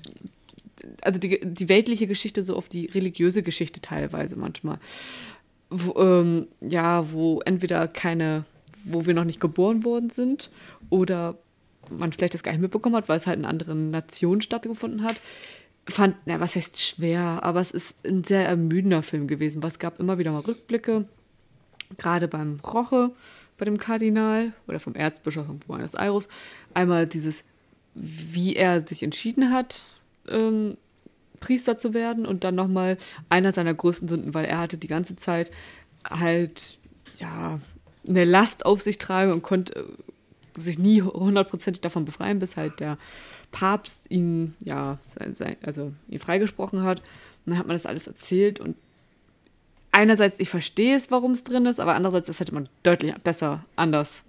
also 1.01 1.19
die, 1.19 1.39
die 1.43 1.69
weltliche 1.69 2.07
Geschichte, 2.07 2.43
so 2.43 2.55
auf 2.55 2.69
die 2.69 2.88
religiöse 2.88 3.43
Geschichte 3.43 3.82
teilweise 3.82 4.36
manchmal. 4.36 4.80
Wo, 5.69 5.99
ähm, 5.99 6.47
ja, 6.61 7.11
wo 7.11 7.41
entweder 7.41 7.88
keine, 7.88 8.45
wo 8.84 9.05
wir 9.05 9.13
noch 9.13 9.23
nicht 9.23 9.39
geboren 9.39 9.84
worden 9.84 10.09
sind 10.09 10.49
oder 10.89 11.38
man 11.89 12.11
vielleicht 12.11 12.34
das 12.34 12.43
gar 12.43 12.51
nicht 12.51 12.61
mitbekommen 12.61 12.95
hat, 12.95 13.09
weil 13.09 13.17
es 13.17 13.27
halt 13.27 13.39
in 13.39 13.45
anderen 13.45 13.91
Nationen 13.91 14.41
stattgefunden 14.41 15.03
hat. 15.03 15.21
Fand, 15.88 16.15
na, 16.25 16.39
was 16.39 16.55
heißt 16.55 16.80
schwer, 16.80 17.39
aber 17.41 17.61
es 17.61 17.71
ist 17.71 17.95
ein 18.05 18.23
sehr 18.23 18.47
ermüdender 18.47 19.01
Film 19.01 19.27
gewesen, 19.27 19.63
weil 19.63 19.71
es 19.71 19.80
gab 19.80 19.99
immer 19.99 20.19
wieder 20.19 20.32
mal 20.32 20.41
Rückblicke, 20.41 21.07
gerade 21.97 22.27
beim 22.27 22.59
Roche, 22.63 23.11
bei 23.57 23.65
dem 23.65 23.77
Kardinal 23.77 24.53
oder 24.67 24.80
vom 24.80 24.95
Erzbischof 24.95 25.47
von 25.47 25.59
Buenos 25.59 25.95
Aires, 25.95 26.30
einmal 26.73 27.07
dieses, 27.07 27.43
wie 27.95 28.55
er 28.55 28.82
sich 28.82 29.01
entschieden 29.01 29.51
hat, 29.51 29.84
ähm, 30.30 30.77
Priester 31.39 31.77
zu 31.77 31.93
werden 31.93 32.25
und 32.25 32.43
dann 32.43 32.55
nochmal 32.55 32.97
einer 33.30 33.53
seiner 33.53 33.73
größten 33.73 34.07
Sünden, 34.07 34.34
weil 34.34 34.45
er 34.45 34.59
hatte 34.59 34.77
die 34.77 34.88
ganze 34.88 35.15
Zeit 35.15 35.51
halt, 36.03 36.77
ja, 37.17 37.59
eine 38.07 38.25
Last 38.25 38.65
auf 38.65 38.82
sich 38.82 38.97
tragen 38.97 39.32
und 39.32 39.43
konnte 39.43 39.80
äh, 39.80 39.86
sich 40.59 40.80
nie 40.80 41.01
hundertprozentig 41.01 41.82
davon 41.82 42.05
befreien, 42.05 42.39
bis 42.39 42.57
halt 42.57 42.80
der 42.80 42.97
Papst 43.51 44.01
ihn, 44.09 44.55
ja, 44.63 44.97
sein, 45.01 45.36
sein, 45.36 45.55
also 45.63 45.93
ihn 46.09 46.19
freigesprochen 46.19 46.84
hat. 46.84 46.99
Und 47.45 47.51
dann 47.51 47.57
hat 47.57 47.67
man 47.67 47.75
das 47.75 47.86
alles 47.86 48.07
erzählt 48.07 48.59
und 48.59 48.75
einerseits, 49.91 50.39
ich 50.39 50.49
verstehe 50.49 50.95
es, 50.95 51.11
warum 51.11 51.32
es 51.32 51.43
drin 51.43 51.65
ist, 51.65 51.80
aber 51.80 51.95
andererseits, 51.95 52.27
das 52.27 52.39
hätte 52.39 52.53
man 52.53 52.69
deutlich 52.84 53.13
besser, 53.15 53.65
anders, 53.75 54.23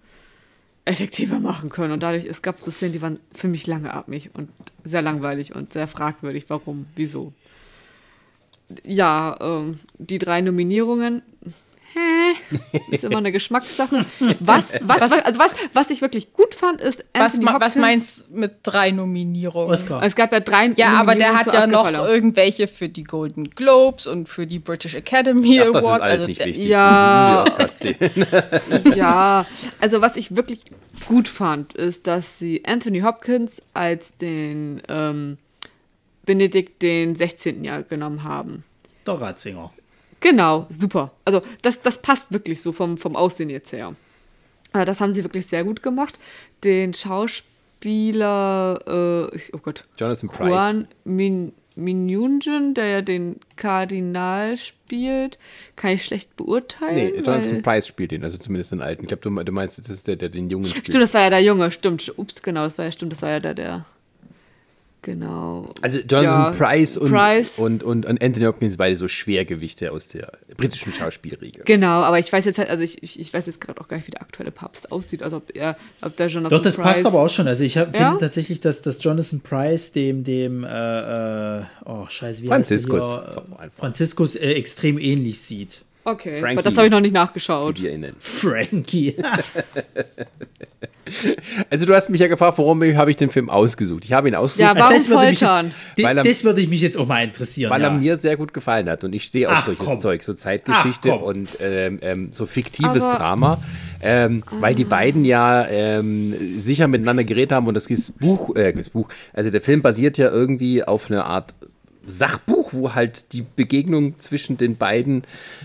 effektiver 0.85 1.41
machen 1.41 1.71
können. 1.71 1.93
Und 1.93 2.03
dadurch, 2.03 2.25
es 2.25 2.43
gab 2.43 2.61
so 2.61 2.71
Szenen, 2.71 2.93
die 2.93 3.03
waren 3.03 3.21
für 3.33 3.49
mich 3.49 3.67
langatmig 3.67 4.31
und 4.35 4.51
sehr 4.85 5.03
langweilig 5.03 5.55
und 5.55 5.73
sehr 5.73 5.89
fragwürdig. 5.89 6.47
Warum? 6.49 6.87
Wieso? 6.97 7.33
Ja, 8.85 9.37
ähm, 9.41 9.81
die 9.99 10.19
drei 10.19 10.41
Nominierungen. 10.41 11.23
Hä? 11.93 12.59
ist 12.93 13.03
immer 13.05 13.19
eine 13.19 13.33
Geschmackssache. 13.33 14.07
Was, 14.41 14.73
was, 14.83 15.01
was, 15.01 15.13
also 15.25 15.41
was, 15.41 15.53
was 15.73 15.91
ich 15.91 16.03
wirklich 16.03 16.33
gut 16.33 16.55
fand, 16.55 16.81
ist 16.81 17.05
Was, 17.15 17.35
Anthony 17.35 17.47
was 17.47 17.53
Hopkins. 17.55 17.77
meinst 17.77 18.29
du 18.31 18.39
mit 18.39 18.53
drei 18.63 18.91
Nominierungen? 18.93 19.73
Oscar. 19.73 20.03
Es 20.03 20.15
gab 20.15 20.33
ja 20.33 20.41
drei. 20.41 20.69
Ja, 20.77 20.95
aber 20.95 21.15
der 21.17 21.35
hat 21.35 21.53
ja 21.53 21.67
noch 21.67 21.87
irgendwelche 21.93 22.69
für 22.69 22.89
die 22.89 23.03
Golden 23.05 23.51
Globes 23.51 24.07
und 24.07 24.29
für 24.29 24.47
die 24.47 24.59
British 24.61 24.95
Academy 24.95 25.61
Ach, 25.61 25.67
das 25.73 25.77
ist 25.83 25.85
Awards. 25.89 26.05
alles 26.05 26.13
also 26.15 26.27
nicht 26.27 26.41
der- 26.41 26.47
wichtig. 26.47 26.65
ja. 26.67 27.45
Ja, 28.95 29.47
also 29.81 30.01
was 30.01 30.17
ich 30.17 30.37
wirklich 30.37 30.63
gut 31.07 31.29
fand, 31.29 31.73
ist, 31.75 32.07
dass 32.07 32.39
sie 32.39 32.63
Anthony 32.65 33.01
Hopkins 33.01 33.61
als 33.75 34.17
den 34.17 34.81
ähm, 34.89 35.39
Benedikt 36.25 36.83
den 36.83 37.17
16. 37.17 37.65
Jahr 37.65 37.83
genommen 37.83 38.23
haben. 38.25 38.65
Der 39.07 39.15
Ratzinger. 39.21 39.73
Genau, 40.21 40.67
super. 40.69 41.13
Also 41.25 41.41
das, 41.63 41.81
das 41.81 42.01
passt 42.03 42.33
wirklich 42.33 42.61
so 42.61 42.73
vom, 42.73 42.99
vom 42.99 43.17
Aussehen 43.17 43.51
jetzt 43.51 43.73
her. 43.73 43.95
Äh, 44.73 44.85
Das 44.85 45.01
haben 45.01 45.13
sie 45.13 45.25
wirklich 45.25 45.47
sehr 45.47 45.65
gut 45.65 45.83
gemacht. 45.83 46.19
Den 46.65 46.93
Schauspieler, 47.85 48.79
äh, 49.33 49.37
ich- 49.37 49.55
oh 49.55 49.59
Gott, 49.59 49.85
Jonathan 49.99 50.29
Price. 50.29 50.49
Juan 50.51 50.89
Min 51.05 51.53
der 52.75 52.87
ja 52.87 53.01
den 53.01 53.41
Kardinal 53.57 54.57
spielt, 54.59 55.39
kann 55.77 55.93
ich 55.93 56.05
schlecht 56.05 56.37
beurteilen. 56.37 56.95
Nee, 57.15 57.21
Jonathan 57.21 57.63
Price 57.63 57.87
spielt 57.87 58.11
den, 58.11 58.23
also 58.23 58.37
zumindest 58.37 58.73
den 58.73 58.83
alten. 58.83 59.03
Ich 59.05 59.09
glaube, 59.09 59.23
du, 59.23 59.31
du 59.45 59.53
meinst, 59.53 59.79
das 59.79 59.89
ist 59.89 60.07
der, 60.07 60.17
der 60.17 60.29
den 60.29 60.51
Jungen 60.51 60.67
spielt. 60.67 60.89
Stimmt, 60.89 61.03
das 61.03 61.15
war 61.15 61.23
ja 61.23 61.31
der 61.31 61.43
Junge, 61.43 61.71
stimmt. 61.71 62.13
Ups, 62.19 62.43
genau, 62.43 62.65
das 62.65 62.77
war 62.77 62.85
ja 62.85 62.93
stimmt, 62.93 63.13
das 63.13 63.23
war 63.23 63.31
ja 63.31 63.41
der, 63.41 63.55
der. 63.55 63.87
Genau. 65.03 65.73
Also 65.81 65.99
Jonathan 66.01 66.23
Ja, 66.23 66.51
Price, 66.51 66.99
und, 66.99 67.11
Price. 67.11 67.59
Und, 67.59 67.83
und, 67.83 68.05
und 68.05 68.23
Anthony 68.23 68.45
Hopkins 68.45 68.77
beide 68.77 68.97
so 68.97 69.09
Schwergewichte 69.09 69.93
aus 69.93 70.09
der 70.09 70.33
britischen 70.57 70.93
Schauspielriege. 70.93 71.63
Genau, 71.65 72.03
aber 72.03 72.19
ich 72.19 72.31
weiß 72.31 72.45
jetzt 72.45 72.59
halt, 72.59 72.69
also 72.69 72.85
ich, 72.85 73.03
ich, 73.03 73.19
ich 73.19 73.33
weiß 73.33 73.47
jetzt 73.47 73.61
gerade 73.61 73.81
auch 73.81 73.89
gar 73.89 73.97
nicht, 73.97 74.07
wie 74.07 74.11
der 74.11 74.21
aktuelle 74.21 74.51
Papst 74.51 74.93
aussieht, 74.93 75.23
also 75.23 75.39
ob 75.39 75.57
er, 75.57 75.77
ob 76.03 76.17
der 76.17 76.27
Jonathan 76.29 76.59
Doch, 76.59 76.63
das 76.63 76.77
Price, 76.77 76.85
passt 76.87 77.07
aber 77.07 77.21
auch 77.23 77.31
schon. 77.31 77.49
Also 77.49 77.65
ich 77.65 77.79
hab, 77.79 77.95
Ja? 77.95 78.11
finde 78.11 78.21
tatsächlich, 78.21 78.61
dass, 78.61 78.83
dass 78.83 79.03
Jonathan 79.03 79.41
Price 79.41 79.93
dem, 79.93 80.23
dem, 80.25 80.65
äh, 80.65 80.69
äh, 81.61 81.63
oh 81.87 82.07
scheiße, 82.07 82.43
wie 82.43 82.51
heißt 82.51 82.71
der 82.71 82.79
Franziskus. 82.79 83.01
Doch, 83.01 83.59
einfach. 83.59 83.79
Franziskus 83.79 84.37
äh, 84.37 84.53
extrem 84.53 84.99
ähnlich 84.99 85.41
sieht. 85.41 85.83
Okay, 86.11 86.41
Frankie. 86.41 86.63
das 86.63 86.77
habe 86.77 86.87
ich 86.87 86.91
noch 86.93 87.01
nicht 87.01 87.13
nachgeschaut. 87.15 87.79
Wie 87.79 87.85
wir 87.85 87.93
ihn 87.93 88.01
nennen. 88.01 88.17
Frankie. 88.21 89.17
Also 91.71 91.87
du 91.87 91.95
hast 91.95 92.09
mich 92.09 92.21
ja 92.21 92.29
gefragt, 92.29 92.59
warum 92.59 92.83
habe 92.97 93.11
ich 93.11 93.17
den 93.17 93.31
Film 93.31 93.51
ausgesucht. 93.51 94.05
Ich 94.05 94.13
habe 94.13 94.29
ihn 94.29 94.35
ausgesucht, 94.37 94.61
Ja, 94.75 94.81
warum 94.81 94.95
das 94.95 95.09
würde 95.09 95.27
mich 95.27 95.41
jetzt, 95.41 95.73
er- 95.97 96.15
das 96.23 96.45
würde 96.45 96.61
ich 96.61 96.69
mich 96.69 96.81
jetzt 96.81 96.97
auch 96.97 97.07
mal 97.07 97.25
interessieren. 97.25 97.71
weil 97.71 97.81
ja. 97.81 97.89
er 97.89 97.95
mir 97.95 98.17
sehr 98.17 98.37
gut 98.37 98.55
gefallen 98.55 98.89
hat. 98.89 99.03
Und 99.03 99.13
ich 99.13 99.25
stehe 99.25 99.49
auf 99.49 99.57
Ach, 99.59 99.67
solches 99.67 99.85
komm. 99.87 99.99
Zeug, 99.99 100.23
so 100.23 100.35
Zeitgeschichte 100.35 101.13
Ach, 101.15 101.21
und 101.23 101.49
ähm, 101.61 101.99
ähm, 102.03 102.29
so 102.33 102.47
fiktives 102.47 103.03
Aber- 103.03 103.17
Drama. 103.19 103.63
Ähm, 104.03 104.43
Weil 104.61 104.75
die 104.75 104.85
beiden 104.85 105.25
ja 105.25 105.67
ähm, 105.67 106.35
sicher 106.59 106.87
miteinander 106.89 107.25
geredet 107.25 107.53
haben 107.53 107.67
und 107.67 107.75
das 107.75 107.87
ist 107.87 108.17
Buch, 108.19 108.55
äh, 108.57 108.73
das 108.73 108.89
Buch, 108.91 109.09
also 109.35 109.51
der 109.51 109.61
Film 109.61 109.83
basiert 109.83 110.17
ja 110.17 110.31
irgendwie 110.31 110.83
auf 110.85 111.11
einer 111.11 111.27
Art 111.27 111.53
Sachbuch, 112.07 112.73
wo 112.73 112.95
halt 112.95 113.33
die 113.33 113.43
Begegnung 113.43 114.19
zwischen 114.19 114.57
den 114.57 114.77
beiden 114.77 115.25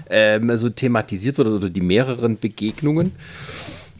ähm, 0.09 0.57
so 0.57 0.69
thematisiert 0.69 1.37
wird 1.37 1.47
oder 1.47 1.69
die 1.69 1.81
mehreren 1.81 2.39
Begegnungen. 2.39 3.13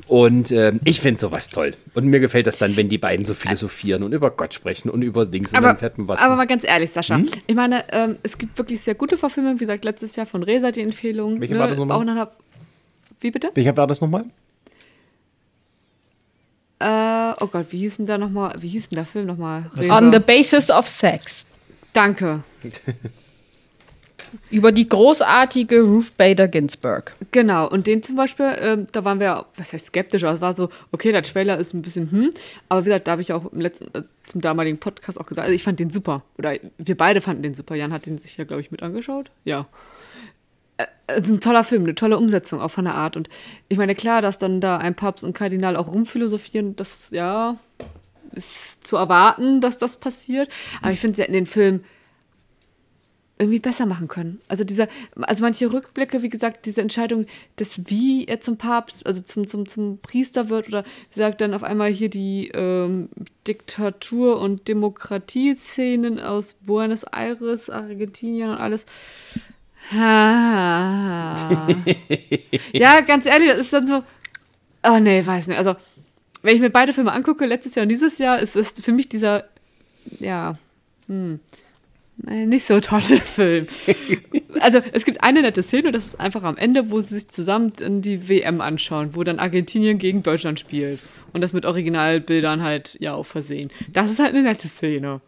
Und 0.08 0.52
ähm, 0.52 0.80
ich 0.84 1.02
finde 1.02 1.20
sowas 1.20 1.50
toll. 1.50 1.74
Und 1.96 2.06
mir 2.06 2.20
gefällt 2.20 2.46
das 2.46 2.60
dann, 2.60 2.76
wenn 2.78 2.90
die 2.90 3.00
beiden 3.00 3.26
so 3.26 3.34
philosophieren 3.34 4.04
und 4.04 4.14
über 4.14 4.30
Gott 4.30 4.54
sprechen 4.54 4.90
und 4.90 5.02
über 5.02 5.26
Dings 5.26 5.52
und 5.52 5.58
Aber, 5.58 5.70
dann 5.70 5.78
fährt 5.78 5.98
man 5.98 6.08
was. 6.08 6.20
aber 6.20 6.36
mal 6.36 6.46
ganz 6.46 6.64
ehrlich, 6.64 6.92
Sascha. 6.92 7.16
Hm? 7.16 7.30
Ich 7.48 7.56
meine, 7.56 7.86
ähm, 7.92 8.18
es 8.22 8.38
gibt 8.38 8.58
wirklich 8.58 8.82
sehr 8.82 8.94
gute 8.94 9.18
Verfilmungen. 9.18 9.60
Wie 9.60 9.66
gesagt, 9.66 9.84
letztes 9.84 10.16
Jahr 10.16 10.28
von 10.28 10.44
Resa 10.44 10.72
die 10.72 10.82
Empfehlung. 10.82 11.42
Welche 11.42 11.58
war 11.58 11.68
das 11.68 11.78
nochmal? 11.78 12.28
Wie 13.20 13.32
bitte? 13.32 13.50
Welcher 13.56 13.76
war 13.76 13.88
das 13.88 14.00
nochmal? 14.02 14.26
Äh, 16.78 17.34
oh 17.40 17.48
Gott, 17.48 17.68
wie 17.72 17.80
hieß 17.80 17.98
denn 17.98 18.06
da 18.06 18.20
nochmal? 18.20 18.54
Wie 18.60 18.68
hieß 18.68 18.90
denn 18.90 18.98
der 18.98 19.06
Film 19.06 19.26
nochmal? 19.26 19.72
On 19.90 20.12
the 20.12 20.20
basis 20.20 20.70
of 20.70 20.88
sex. 20.88 21.46
Danke. 21.96 22.44
Über 24.52 24.74
die 24.74 24.90
großartige 24.90 25.82
Ruth 25.84 26.18
Bader 26.18 26.50
Ginsburg. 26.50 27.14
Genau, 27.32 27.70
und 27.70 27.88
den 27.88 28.04
zum 28.04 28.18
Beispiel, 28.18 28.54
ähm, 28.60 28.88
da 28.92 29.06
waren 29.06 29.22
wir, 29.22 29.46
was 29.56 29.72
heißt 29.72 29.88
skeptisch, 29.88 30.26
aber 30.26 30.34
es 30.34 30.42
war 30.42 30.54
so, 30.56 30.70
okay, 30.92 31.14
der 31.14 31.24
Trailer 31.24 31.58
ist 31.58 31.74
ein 31.74 31.82
bisschen 31.82 32.12
hm, 32.12 32.32
aber 32.68 32.82
wie 32.82 32.90
gesagt, 32.90 33.08
da 33.08 33.12
habe 33.12 33.22
ich 33.22 33.32
auch 33.32 33.50
im 33.52 33.62
letzten, 33.62 33.86
äh, 33.98 34.04
zum 34.26 34.42
damaligen 34.42 34.78
Podcast 34.78 35.18
auch 35.20 35.26
gesagt, 35.26 35.46
also 35.46 35.56
ich 35.56 35.64
fand 35.64 35.80
den 35.80 35.90
super. 35.90 36.24
Oder 36.38 36.56
wir 36.78 36.98
beide 36.98 37.22
fanden 37.22 37.44
den 37.44 37.54
super. 37.54 37.76
Jan 37.76 37.94
hat 37.94 38.08
den 38.08 38.18
sich 38.18 38.36
ja, 38.36 38.44
glaube 38.44 38.62
ich, 38.62 38.72
mit 38.72 38.84
angeschaut. 38.84 39.32
Ja. 39.46 39.68
Äh, 40.76 40.88
Es 41.08 41.28
ist 41.28 41.30
ein 41.30 41.40
toller 41.40 41.64
Film, 41.64 41.84
eine 41.84 41.96
tolle 41.96 42.18
Umsetzung 42.18 42.60
auch 42.60 42.72
von 42.72 42.84
der 42.86 42.96
Art. 42.96 43.16
Und 43.16 43.30
ich 43.70 43.78
meine, 43.78 43.96
klar, 43.96 44.22
dass 44.22 44.38
dann 44.38 44.60
da 44.60 44.78
ein 44.78 44.96
Papst 44.96 45.24
und 45.24 45.34
Kardinal 45.34 45.78
auch 45.78 45.88
rumphilosophieren, 45.88 46.76
das, 46.76 47.12
ja, 47.12 47.56
ist 48.34 48.86
zu 48.86 48.98
erwarten, 48.98 49.62
dass 49.62 49.78
das 49.78 49.98
passiert. 49.98 50.50
Aber 50.82 50.92
ich 50.92 51.00
finde, 51.00 51.16
sie 51.16 51.24
hätten 51.24 51.34
den 51.34 51.46
Film 51.46 51.84
irgendwie 53.38 53.60
besser 53.60 53.86
machen 53.86 54.08
können. 54.08 54.40
Also 54.48 54.64
dieser, 54.64 54.88
also 55.22 55.44
manche 55.44 55.72
Rückblicke, 55.72 56.22
wie 56.22 56.30
gesagt, 56.30 56.66
diese 56.66 56.82
Entscheidung, 56.82 57.26
dass 57.58 57.90
wie 57.90 58.26
er 58.26 58.40
zum 58.40 58.58
Papst, 58.58 59.06
also 59.06 59.22
zum, 59.22 59.48
zum, 59.48 59.68
zum 59.68 59.98
Priester 59.98 60.50
wird 60.50 60.70
oder 60.70 60.84
wie 60.84 61.16
gesagt, 61.16 61.42
dann 61.42 61.54
auf 61.54 61.64
einmal 61.64 61.92
hier 61.92 62.10
die 62.10 62.50
ähm, 62.54 63.10
Diktatur- 63.46 64.40
und 64.40 64.68
Demokratieszenen 64.70 66.20
aus 66.20 66.54
Buenos 66.62 67.04
Aires, 67.04 67.70
Argentinien 67.70 68.52
und 68.52 68.58
alles. 68.58 68.86
Ha. 69.92 71.68
ja, 72.72 73.02
ganz 73.02 73.26
ehrlich, 73.26 73.50
das 73.50 73.60
ist 73.60 73.74
dann 73.74 73.86
so, 73.86 74.04
oh 74.84 75.00
nee, 75.00 75.26
weiß 75.26 75.48
nicht. 75.48 75.58
Also, 75.58 75.76
wenn 76.46 76.56
ich 76.56 76.62
mir 76.62 76.70
beide 76.70 76.94
Filme 76.94 77.12
angucke, 77.12 77.46
letztes 77.46 77.76
Jahr 77.76 77.84
und 77.84 77.90
dieses 77.90 78.18
Jahr, 78.18 78.40
ist 78.40 78.56
es 78.56 78.74
für 78.82 78.92
mich 78.92 79.10
dieser, 79.10 79.46
ja, 80.20 80.58
hm, 81.08 81.40
nicht 82.18 82.66
so 82.66 82.80
tolle 82.80 83.18
Film. 83.26 83.68
Also 84.60 84.80
es 84.94 85.06
gibt 85.06 85.24
eine 85.24 85.42
nette 85.42 85.64
Szene, 85.64 85.92
das 85.92 86.06
ist 86.06 86.20
einfach 86.20 86.44
am 86.44 86.58
Ende, 86.58 86.90
wo 86.92 87.02
sie 87.02 87.16
sich 87.16 87.30
zusammen 87.30 87.74
in 87.80 88.02
die 88.02 88.30
WM 88.30 88.62
anschauen, 88.62 89.16
wo 89.16 89.24
dann 89.24 89.40
Argentinien 89.40 89.98
gegen 89.98 90.24
Deutschland 90.24 90.60
spielt. 90.60 91.02
Und 91.34 91.42
das 91.42 91.52
mit 91.52 91.66
Originalbildern 91.66 92.64
halt 92.64 92.98
ja 93.02 93.14
auch 93.14 93.26
versehen. 93.26 93.70
Das 93.92 94.10
ist 94.10 94.20
halt 94.20 94.30
eine 94.30 94.44
nette 94.44 94.68
Szene. 94.68 95.20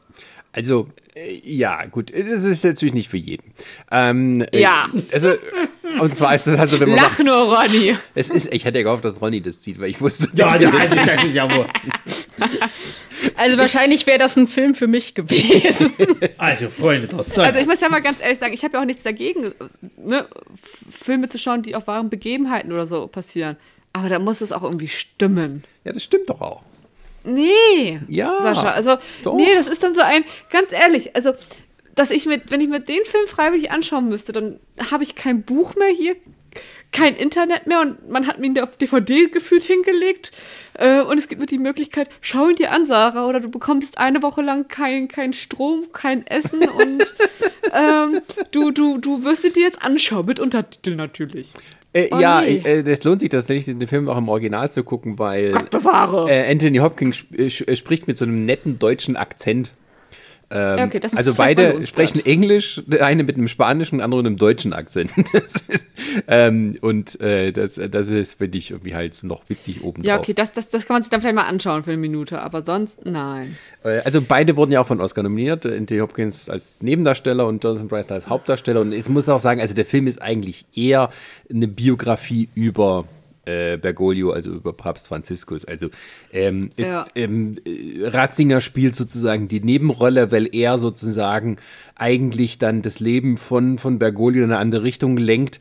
Also, 0.58 0.88
äh, 1.14 1.40
ja, 1.44 1.86
gut, 1.86 2.12
das 2.12 2.44
ist 2.44 2.64
natürlich 2.64 2.96
nicht 2.96 3.10
für 3.10 3.18
jeden. 3.18 3.54
Ähm, 3.92 4.44
äh, 4.52 4.60
Ja. 4.60 4.90
Also, 5.12 5.34
und 6.00 6.16
zwar 6.16 6.34
ist 6.34 6.48
es 6.48 6.58
also, 6.60 6.80
wenn 6.80 6.90
man 6.90 6.98
Lach 6.98 7.20
nur, 7.20 7.56
Ronny. 7.56 7.96
es 8.16 8.32
ist, 8.32 8.52
ich 8.52 8.66
hätte 8.66 8.80
ja 8.80 8.84
gehofft, 8.86 9.06
dass 9.06 9.22
Ronny 9.22 9.40
das 9.40 9.62
zieht, 9.62 9.80
weil 9.80 9.92
ich 9.92 10.02
wusste, 10.02 10.28
Ja, 10.34 10.56
ja, 10.56 10.72
also 10.72 10.96
das 10.96 11.24
ist 11.26 11.36
ja 11.36 11.56
wohl. 11.56 11.68
Also 13.36 13.58
wahrscheinlich 13.60 14.08
wäre 14.08 14.18
das 14.18 14.36
ein 14.36 14.48
Film 14.48 14.74
für 14.74 14.88
mich 14.88 15.14
gewesen. 15.14 15.92
Also, 16.40 16.70
Freunde, 16.70 17.08
das 17.08 17.36
soll. 17.36 17.46
Also 17.46 17.60
ich 17.60 17.68
muss 17.68 17.80
ja 17.80 17.90
mal 17.90 18.02
ganz 18.02 18.20
ehrlich 18.20 18.40
sagen, 18.40 18.54
ich 18.56 18.64
habe 18.64 18.74
ja 18.78 18.82
auch 18.82 18.86
nichts 18.86 19.04
dagegen, 19.04 19.52
ne, 20.04 20.26
Filme 20.90 21.30
zu 21.30 21.38
schauen, 21.38 21.62
die 21.62 21.76
auf 21.76 21.86
wahren 21.86 22.10
Begebenheiten 22.10 22.72
oder 22.72 22.88
so 22.88 23.06
passieren. 23.06 23.58
Aber 23.94 24.10
da 24.10 24.18
muss 24.18 24.42
es 24.42 24.52
auch 24.52 24.64
irgendwie 24.64 24.88
stimmen. 24.88 25.64
ja, 25.84 25.94
das 25.94 26.04
stimmt 26.04 26.30
doch 26.32 26.42
auch. 26.42 26.64
Nee, 27.34 28.00
Ja, 28.08 28.42
Sascha, 28.42 28.72
also 28.72 28.98
doch. 29.24 29.36
nee, 29.36 29.54
das 29.56 29.68
ist 29.68 29.84
dann 29.84 29.94
so 29.94 30.02
ein, 30.02 30.24
ganz 30.50 30.72
ehrlich, 30.72 31.16
also 31.16 31.34
dass 31.96 32.12
ich 32.12 32.26
mit, 32.28 32.52
wenn 32.52 32.62
ich 32.62 32.70
mir 32.70 32.80
den 32.80 33.04
Film 33.06 33.28
freiwillig 33.28 33.72
anschauen 33.72 34.08
müsste, 34.08 34.32
dann 34.32 34.60
habe 34.92 35.04
ich 35.04 35.16
kein 35.16 35.42
Buch 35.44 35.76
mehr 35.76 35.90
hier, 35.90 36.16
kein 36.92 37.16
Internet 37.16 37.68
mehr 37.68 37.82
und 37.82 38.10
man 38.10 38.28
hat 38.28 38.40
mir 38.40 38.46
ihn 38.48 38.60
auf 38.60 38.78
DVD 38.78 39.28
gefühlt 39.28 39.64
hingelegt 39.64 40.32
äh, 40.76 41.02
und 41.02 41.18
es 41.18 41.28
gibt 41.28 41.42
mir 41.42 41.48
die 41.48 41.58
Möglichkeit, 41.58 42.10
schau 42.22 42.50
ihn 42.50 42.56
dir 42.56 42.72
an, 42.72 42.86
Sarah, 42.86 43.26
oder 43.28 43.40
du 43.40 43.50
bekommst 43.50 43.98
eine 43.98 44.22
Woche 44.22 44.42
lang 44.42 44.68
kein, 44.68 45.08
kein 45.08 45.34
Strom, 45.34 45.92
kein 45.92 46.26
Essen 46.28 46.68
und 46.68 47.14
ähm, 47.74 48.22
du, 48.52 48.72
du, 48.72 49.00
du 49.00 49.24
wirst 49.24 49.44
ihn 49.44 49.54
dir 49.54 49.64
jetzt 49.64 49.82
anschauen, 49.82 50.26
mit 50.28 50.40
Untertiteln 50.40 50.98
natürlich. 50.98 51.50
Äh, 51.94 52.10
Oh, 52.12 52.20
ja, 52.20 52.42
nee. 52.42 52.58
äh, 52.64 52.84
das 52.84 53.04
lohnt 53.04 53.22
sich 53.22 53.30
tatsächlich, 53.30 53.66
den 53.78 53.88
Film 53.88 54.08
auch 54.10 54.18
im 54.18 54.30
Original 54.30 54.72
zu 54.72 54.84
gucken, 54.84 55.18
weil 55.20 55.52
Gott 55.52 55.70
bewahre. 55.70 56.30
äh, 56.30 56.52
Anthony 56.52 56.78
Hopkins 56.80 57.16
sp 57.24 57.34
äh, 57.38 57.48
sch- 57.48 57.68
äh, 57.68 57.76
spricht 57.76 58.08
mit 58.08 58.18
so 58.18 58.26
einem 58.26 58.46
netten 58.46 58.78
deutschen 58.80 59.16
Akzent. 59.16 59.72
Ähm, 60.50 60.88
okay, 60.88 61.02
also 61.16 61.34
beide 61.34 61.86
sprechen 61.86 62.26
Englisch, 62.26 62.82
eine 63.00 63.24
mit 63.24 63.36
einem 63.36 63.50
spanischen, 63.50 63.98
der 63.98 64.06
andere 64.06 64.22
mit 64.22 64.28
einem 64.28 64.38
deutschen 64.38 64.74
Akzent. 64.74 65.12
Das 65.34 65.54
ist, 65.68 65.86
ähm, 66.28 66.78
und 66.82 67.20
äh, 67.20 67.52
das, 67.52 67.76
das 67.76 68.10
ist, 68.10 68.36
finde 68.36 68.58
ich, 68.58 68.72
irgendwie 68.72 68.96
halt 68.96 69.24
noch 69.24 69.42
witzig 69.50 69.84
oben 69.84 70.04
ja, 70.04 70.18
okay, 70.18 70.34
das, 70.34 70.54
das, 70.54 70.70
das 70.70 70.86
kann 70.86 70.96
man 70.96 71.04
sich 71.04 71.10
dann 71.10 71.22
vielleicht 71.22 71.36
mal 71.36 71.44
anschauen 71.44 71.84
für 71.84 71.92
eine 71.92 72.00
Minute, 72.00 72.42
aber 72.42 72.64
sonst 72.64 73.06
nein. 73.06 73.58
Äh, 73.84 74.00
Also 74.06 74.22
beide 74.22 74.56
wurden 74.56 74.72
ja 74.72 74.82
auch 74.82 74.88
von 74.88 75.02
Oscar 75.02 75.24
nominiert. 75.24 75.66
Äh, 75.66 75.78
Anthony 75.78 76.00
Hopkins 76.00 76.50
als 76.50 76.82
Nebendarsteller 76.82 77.46
und 77.46 77.64
Jonathan 77.64 77.88
Price 77.88 78.12
als 78.12 78.28
Hauptdarsteller. 78.28 78.82
Und 78.82 78.94
ich 78.94 79.10
muss 79.10 79.28
auch 79.30 79.40
sagen, 79.40 79.60
also 79.60 79.74
der 79.74 79.86
Film 79.86 80.08
ist 80.08 80.22
eigentlich 80.22 80.66
eher 80.74 81.10
eine 81.50 81.68
Biografie 81.68 82.50
über 82.56 83.06
äh, 83.48 83.78
Bergoglio, 83.78 84.32
also 84.32 84.52
über 84.52 84.74
Papst 84.74 85.08
Franziskus. 85.08 85.66
Also 85.66 85.88
ähm, 86.32 86.70
ist, 86.76 86.86
Ja. 86.88 87.06
ähm, 87.16 87.56
äh, 87.66 88.08
Ratzinger 88.08 88.62
spielt 88.62 88.96
sozusagen 88.96 89.48
die 89.48 89.62
Nebenrolle, 89.62 90.32
weil 90.32 90.48
er 90.54 90.78
sozusagen 90.80 91.58
eigentlich 91.96 92.58
dann 92.60 92.82
das 92.82 93.00
Leben 93.00 93.38
von, 93.38 93.78
von 93.80 94.00
Bergoglio 94.00 94.44
in 94.44 94.52
eine 94.52 94.60
andere 94.60 94.84
Richtung 94.84 95.18
lenkt. 95.18 95.60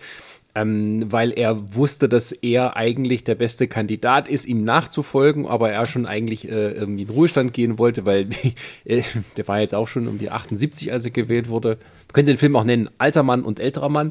ähm, 0.59 1.13
weil 1.13 1.33
er 1.33 1.75
wusste, 1.75 2.09
dass 2.09 2.33
er 2.33 2.77
eigentlich 2.79 3.25
der 3.25 3.35
beste 3.35 3.69
Kandidat 3.69 4.27
ist, 4.27 4.47
ihm 4.47 4.65
nachzufolgen, 4.65 5.47
aber 5.47 5.71
er 5.71 5.85
schon 5.85 6.07
eigentlich 6.07 6.49
äh, 6.51 6.71
irgendwie 6.73 7.03
in 7.03 7.11
Ruhestand 7.11 7.53
gehen 7.53 7.79
wollte, 7.79 8.07
weil 8.07 8.29
äh, 8.87 9.03
der 9.37 9.47
war 9.49 9.61
jetzt 9.61 9.75
auch 9.75 9.87
schon 9.87 10.07
irgendwie 10.07 10.31
78, 10.31 10.91
als 10.95 11.05
er 11.05 11.11
gewählt 11.11 11.51
wurde. 11.51 11.77
Könnte 12.17 12.33
den 12.33 12.39
Film 12.39 12.57
auch 12.57 12.65
nennen 12.65 12.89
Alter 12.97 13.23
Mann 13.23 13.43
und 13.43 13.61
älterer 13.61 13.91
Mann. 13.91 14.11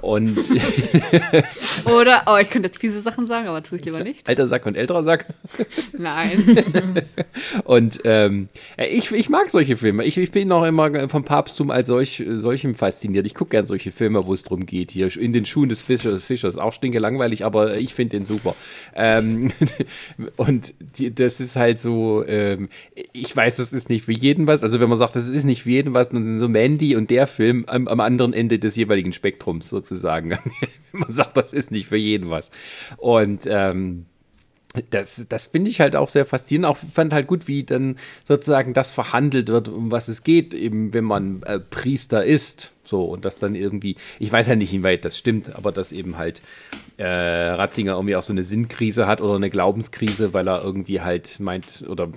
Und 0.00 0.38
Oder, 1.84 2.22
oh, 2.26 2.36
ich 2.36 2.48
könnte 2.48 2.68
jetzt 2.68 2.78
fiese 2.78 3.02
Sachen 3.02 3.26
sagen, 3.26 3.48
aber 3.48 3.62
tue 3.62 3.78
ich 3.78 3.84
lieber 3.84 4.02
nicht. 4.02 4.26
alter 4.26 4.48
Sack 4.48 4.64
und 4.64 4.74
älterer 4.74 5.04
Sack. 5.04 5.26
Nein. 5.98 6.62
Und 7.64 8.00
ähm, 8.04 8.48
äh, 8.76 8.86
ich, 8.86 9.10
ich 9.12 9.28
mag 9.28 9.50
solche 9.50 9.76
Filme. 9.76 10.04
Ich, 10.04 10.16
ich 10.16 10.30
bin 10.30 10.50
auch 10.52 10.64
immer 10.64 11.08
vom 11.08 11.24
Papsttum 11.24 11.70
als 11.70 11.88
solch, 11.88 12.24
solchem 12.26 12.74
fasziniert. 12.74 13.26
Ich 13.26 13.34
gucke 13.34 13.50
gern 13.50 13.66
solche 13.66 13.92
Filme, 13.92 14.26
wo 14.26 14.32
es 14.32 14.42
darum 14.44 14.64
geht. 14.64 14.92
Hier 14.92 15.14
in 15.16 15.32
den 15.32 15.44
Schuhen 15.44 15.68
des 15.68 15.82
Fischers. 15.82 16.22
Fischers. 16.22 16.56
Auch 16.56 16.72
stinke 16.72 16.98
langweilig, 16.98 17.44
aber 17.44 17.76
ich 17.76 17.92
finde 17.92 18.16
den 18.16 18.24
super. 18.24 18.54
Ähm, 18.94 19.52
und 20.36 20.72
die, 20.96 21.14
das 21.14 21.40
ist 21.40 21.56
halt 21.56 21.80
so, 21.80 22.24
ähm, 22.26 22.68
ich 23.12 23.36
weiß, 23.36 23.56
das 23.56 23.72
ist 23.72 23.90
nicht 23.90 24.04
für 24.04 24.12
jeden 24.12 24.46
was. 24.46 24.62
Also 24.62 24.80
wenn 24.80 24.88
man 24.88 24.98
sagt, 24.98 25.16
das 25.16 25.26
ist 25.26 25.44
nicht 25.44 25.64
für 25.64 25.70
jeden 25.70 25.92
was, 25.92 26.08
dann 26.10 26.24
sind 26.24 26.38
so 26.38 26.48
Mandy 26.48 26.96
und 26.96 27.10
der 27.10 27.25
Film 27.26 27.64
am, 27.66 27.88
am 27.88 28.00
anderen 28.00 28.32
Ende 28.32 28.58
des 28.58 28.76
jeweiligen 28.76 29.12
Spektrums 29.12 29.68
sozusagen. 29.68 30.38
man 30.92 31.12
sagt, 31.12 31.36
das 31.36 31.52
ist 31.52 31.70
nicht 31.70 31.86
für 31.86 31.96
jeden 31.96 32.30
was. 32.30 32.50
Und 32.96 33.46
ähm, 33.46 34.06
das, 34.90 35.26
das 35.28 35.46
finde 35.46 35.70
ich 35.70 35.80
halt 35.80 35.96
auch 35.96 36.08
sehr 36.08 36.26
faszinierend. 36.26 36.66
Auch 36.66 36.78
fand 36.92 37.12
halt 37.12 37.26
gut, 37.26 37.48
wie 37.48 37.64
dann 37.64 37.96
sozusagen 38.24 38.74
das 38.74 38.92
verhandelt 38.92 39.48
wird, 39.48 39.68
um 39.68 39.90
was 39.90 40.08
es 40.08 40.22
geht, 40.22 40.54
eben 40.54 40.94
wenn 40.94 41.04
man 41.04 41.42
äh, 41.44 41.58
Priester 41.58 42.24
ist. 42.24 42.72
So, 42.84 43.02
und 43.02 43.24
das 43.24 43.38
dann 43.38 43.56
irgendwie, 43.56 43.96
ich 44.20 44.30
weiß 44.30 44.46
ja 44.46 44.54
nicht, 44.54 44.72
inwieweit 44.72 45.04
das 45.04 45.18
stimmt, 45.18 45.56
aber 45.56 45.72
dass 45.72 45.90
eben 45.90 46.18
halt 46.18 46.40
äh, 46.98 47.04
Ratzinger 47.04 47.94
irgendwie 47.94 48.14
auch 48.14 48.22
so 48.22 48.32
eine 48.32 48.44
Sinnkrise 48.44 49.06
hat 49.08 49.20
oder 49.20 49.34
eine 49.34 49.50
Glaubenskrise, 49.50 50.32
weil 50.32 50.48
er 50.48 50.62
irgendwie 50.62 51.00
halt 51.00 51.40
meint, 51.40 51.84
oder 51.88 52.08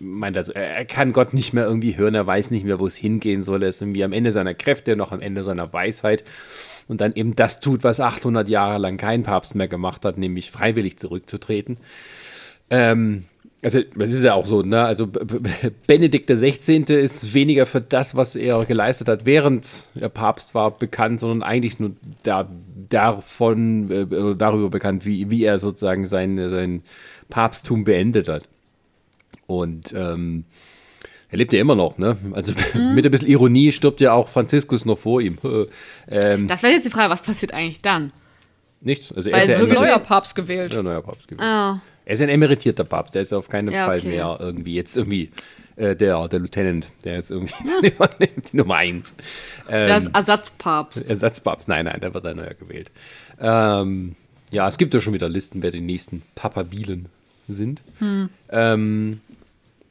meint 0.00 0.36
also, 0.36 0.52
er 0.52 0.76
er 0.76 0.84
kann 0.84 1.12
Gott 1.12 1.34
nicht 1.34 1.52
mehr 1.52 1.64
irgendwie 1.64 1.96
hören, 1.96 2.14
er 2.14 2.26
weiß 2.26 2.50
nicht 2.50 2.64
mehr, 2.64 2.80
wo 2.80 2.86
es 2.86 2.96
hingehen 2.96 3.44
soll, 3.44 3.62
er 3.62 3.68
ist 3.68 3.80
irgendwie 3.80 4.02
am 4.02 4.12
Ende 4.12 4.32
seiner 4.32 4.54
Kräfte, 4.54 4.96
noch 4.96 5.12
am 5.12 5.20
Ende 5.20 5.44
seiner 5.44 5.72
Weisheit 5.72 6.24
und 6.88 7.00
dann 7.00 7.14
eben 7.14 7.36
das 7.36 7.60
tut, 7.60 7.84
was 7.84 8.00
800 8.00 8.48
Jahre 8.48 8.78
lang 8.78 8.96
kein 8.96 9.22
Papst 9.22 9.54
mehr 9.54 9.68
gemacht 9.68 10.04
hat, 10.04 10.18
nämlich 10.18 10.50
freiwillig 10.50 10.98
zurückzutreten. 10.98 11.76
Ähm, 12.70 13.24
also, 13.60 13.80
das 13.96 14.10
ist 14.10 14.22
ja 14.22 14.34
auch 14.34 14.46
so, 14.46 14.62
ne? 14.62 14.82
Also, 14.84 15.08
Benedikt 15.86 16.30
XVI. 16.30 16.84
ist 16.94 17.34
weniger 17.34 17.66
für 17.66 17.80
das, 17.80 18.14
was 18.14 18.36
er 18.36 18.64
geleistet 18.66 19.08
hat, 19.08 19.26
während 19.26 19.88
er 19.96 20.08
Papst 20.08 20.54
war, 20.54 20.70
bekannt, 20.70 21.20
sondern 21.20 21.42
eigentlich 21.42 21.80
nur 21.80 21.92
da, 22.22 22.48
davon, 22.88 23.90
äh, 23.90 24.36
darüber 24.36 24.70
bekannt, 24.70 25.04
wie, 25.04 25.28
wie 25.28 25.42
er 25.42 25.58
sozusagen 25.58 26.06
sein, 26.06 26.38
sein 26.38 26.82
Papsttum 27.30 27.82
beendet 27.82 28.28
hat. 28.28 28.44
Und, 29.48 29.92
ähm, 29.92 30.44
er 31.30 31.38
lebt 31.38 31.52
ja 31.52 31.60
immer 31.60 31.74
noch, 31.74 31.98
ne? 31.98 32.16
Also 32.32 32.52
mit 32.74 33.04
ein 33.04 33.10
bisschen 33.10 33.28
Ironie 33.28 33.72
stirbt 33.72 34.00
ja 34.00 34.12
auch 34.12 34.28
Franziskus 34.28 34.84
noch 34.84 34.98
vor 34.98 35.20
ihm. 35.20 35.38
ähm, 36.08 36.48
Das 36.48 36.62
wäre 36.62 36.72
jetzt 36.72 36.84
die 36.86 36.90
Frage, 36.90 37.10
was 37.10 37.22
passiert 37.22 37.52
eigentlich 37.52 37.80
dann? 37.80 38.12
nichts. 38.80 39.12
Also 39.12 39.30
Weil 39.32 39.40
er 39.42 39.48
ist 39.50 39.58
so 39.58 39.66
ja 39.66 39.74
Neuer 39.74 39.98
Papst 39.98 40.34
gewählt. 40.36 40.72
ja, 40.72 40.82
neuer 40.82 41.02
Papst 41.02 41.26
gewesen. 41.26 41.42
Ah, 41.42 41.80
Er 42.04 42.14
ist 42.14 42.20
ein 42.22 42.28
emeritierter 42.28 42.84
Papst, 42.84 43.14
der 43.14 43.22
ist 43.22 43.32
auf 43.34 43.48
keinen 43.48 43.72
Ja, 43.72 43.86
Fall 43.86 43.98
okay. 43.98 44.08
mehr 44.08 44.36
irgendwie 44.40 44.74
jetzt 44.74 44.96
irgendwie 44.96 45.30
äh, 45.74 45.96
der, 45.96 46.28
der 46.28 46.38
Lieutenant, 46.38 46.88
der 47.04 47.14
jetzt 47.16 47.30
irgendwie 47.32 47.54
übernimmt, 47.82 48.52
die 48.52 48.56
Nummer 48.56 48.76
eins. 48.76 49.12
der 49.68 49.88
Ähm, 49.96 50.06
ist 50.06 50.14
Ersatzpapst. 50.14 51.10
Ersatzpapst, 51.10 51.66
nein, 51.68 51.86
nein, 51.86 52.00
der 52.00 52.14
wird 52.14 52.24
ein 52.24 52.36
neuer 52.36 52.54
gewählt. 52.54 52.92
Ähm, 53.40 54.14
ja, 54.52 54.68
es 54.68 54.78
gibt 54.78 54.94
ja 54.94 55.00
schon 55.00 55.12
wieder 55.12 55.28
Listen, 55.28 55.60
wer 55.62 55.72
die 55.72 55.80
nächsten 55.80 56.22
Papabilen 56.36 57.06
sind. 57.48 57.82
Hm. 57.98 58.28
Ähm, 58.50 59.20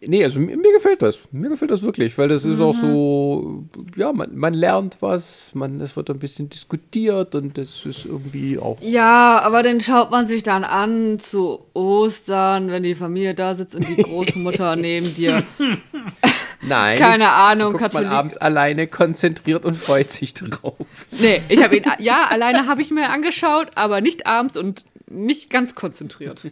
nee, 0.08 0.24
also 0.24 0.40
mir, 0.40 0.58
mir 0.58 0.74
gefällt 0.74 1.02
das. 1.02 1.20
Mir 1.32 1.50
gefällt 1.50 1.72
das 1.72 1.82
wirklich, 1.82 2.18
weil 2.18 2.28
das 2.28 2.46
ist 2.46 2.60
auch 2.60 2.74
Mhm. 2.76 2.82
so, 2.82 3.64
ja, 3.96 4.12
man, 4.14 4.36
man 4.36 4.54
lernt 4.54 4.98
was, 5.02 5.52
man, 5.54 5.80
es 5.82 5.96
wird 5.96 6.10
ein 6.10 6.20
bisschen 6.20 6.50
diskutiert 6.50 7.36
und 7.36 7.58
das 7.58 7.86
ist 7.86 8.06
irgendwie 8.06 8.58
auch 8.60 8.78
Ja, 8.82 9.40
aber 9.42 9.64
den 9.64 9.82
schaut 9.82 10.10
man 10.12 10.28
sich 10.28 10.44
dann 10.44 10.64
an 10.64 11.20
zu 11.20 11.60
Ostern, 11.74 12.70
wenn 12.70 12.84
die 12.84 12.96
Familie 12.96 13.34
da 13.36 13.54
sitzt 13.56 13.76
und 13.76 13.88
die 13.88 13.96
Großmutter 14.04 14.76
neben 14.76 15.14
dir. 15.16 15.44
Nein. 16.62 16.98
Keine 16.98 17.30
Ahnung, 17.32 17.74
guckt 17.74 17.82
man 17.82 17.92
Katholik. 18.04 18.12
abends 18.12 18.38
alleine 18.38 18.88
konzentriert 18.88 19.64
und 19.64 19.76
freut 19.76 20.12
sich 20.12 20.34
drauf. 20.34 20.74
Nee, 21.12 21.42
ich 21.50 21.62
habe 21.64 21.78
ihn, 21.78 21.84
ja, 22.00 22.28
alleine 22.28 22.66
habe 22.68 22.82
ich 22.82 22.90
mir 22.92 23.10
angeschaut, 23.10 23.68
aber 23.76 24.02
nicht 24.02 24.26
abends 24.28 24.58
und 24.58 24.86
nicht 25.10 25.50
ganz 25.50 25.74
konzentriert. 25.76 26.48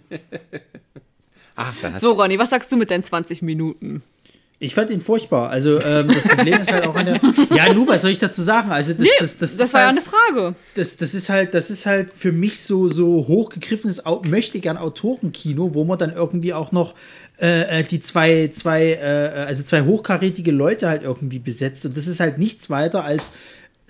Ah, 1.56 1.74
So, 1.98 2.12
Ronny, 2.14 2.38
was 2.40 2.50
sagst 2.50 2.72
du 2.72 2.78
mit 2.78 2.92
deinen 2.92 3.04
20 3.04 3.42
Minuten? 3.42 4.04
Ich 4.58 4.74
fand 4.74 4.90
ihn 4.90 5.02
furchtbar. 5.02 5.50
Also 5.50 5.82
ähm, 5.82 6.08
das 6.08 6.24
Problem 6.24 6.62
ist 6.62 6.72
halt 6.72 6.86
auch 6.88 6.96
an 6.96 7.06
der. 7.06 7.20
Ja, 7.54 7.74
nu, 7.74 7.86
was 7.88 8.02
soll 8.04 8.12
ich 8.12 8.20
dazu 8.20 8.42
sagen? 8.42 8.72
Also 8.72 8.94
das, 8.94 9.08
das, 9.20 9.38
das, 9.38 9.58
Das 9.58 9.68
ist 9.68 9.74
war 9.74 9.82
ja 9.82 9.88
halt, 9.88 9.98
eine 9.98 10.06
Frage. 10.06 10.56
das, 10.76 10.96
das 10.96 11.14
ist 11.14 11.28
halt, 11.30 11.54
das 11.54 11.70
ist 11.70 11.86
halt 11.86 12.10
für 12.10 12.32
mich 12.32 12.62
so 12.62 12.88
so 12.88 13.28
hochgegriffenes 13.28 14.04
möchte 14.24 14.62
gern 14.62 14.78
Autorenkino, 14.78 15.74
wo 15.74 15.84
man 15.84 16.00
dann 16.00 16.14
irgendwie 16.14 16.54
auch 16.54 16.72
noch 16.72 16.96
äh, 17.42 17.82
äh, 17.82 17.84
die 17.84 18.00
zwei 18.00 18.48
zwei 18.54 18.94
äh, 18.94 19.44
also 19.46 19.64
zwei 19.64 19.82
hochkarätige 19.82 20.52
Leute 20.52 20.88
halt 20.88 21.04
irgendwie 21.04 21.40
besetzt 21.40 21.86
und 21.86 21.98
das 21.98 22.08
ist 22.08 22.22
halt 22.22 22.38
nichts 22.38 22.70
weiter 22.70 23.04
als 23.04 23.34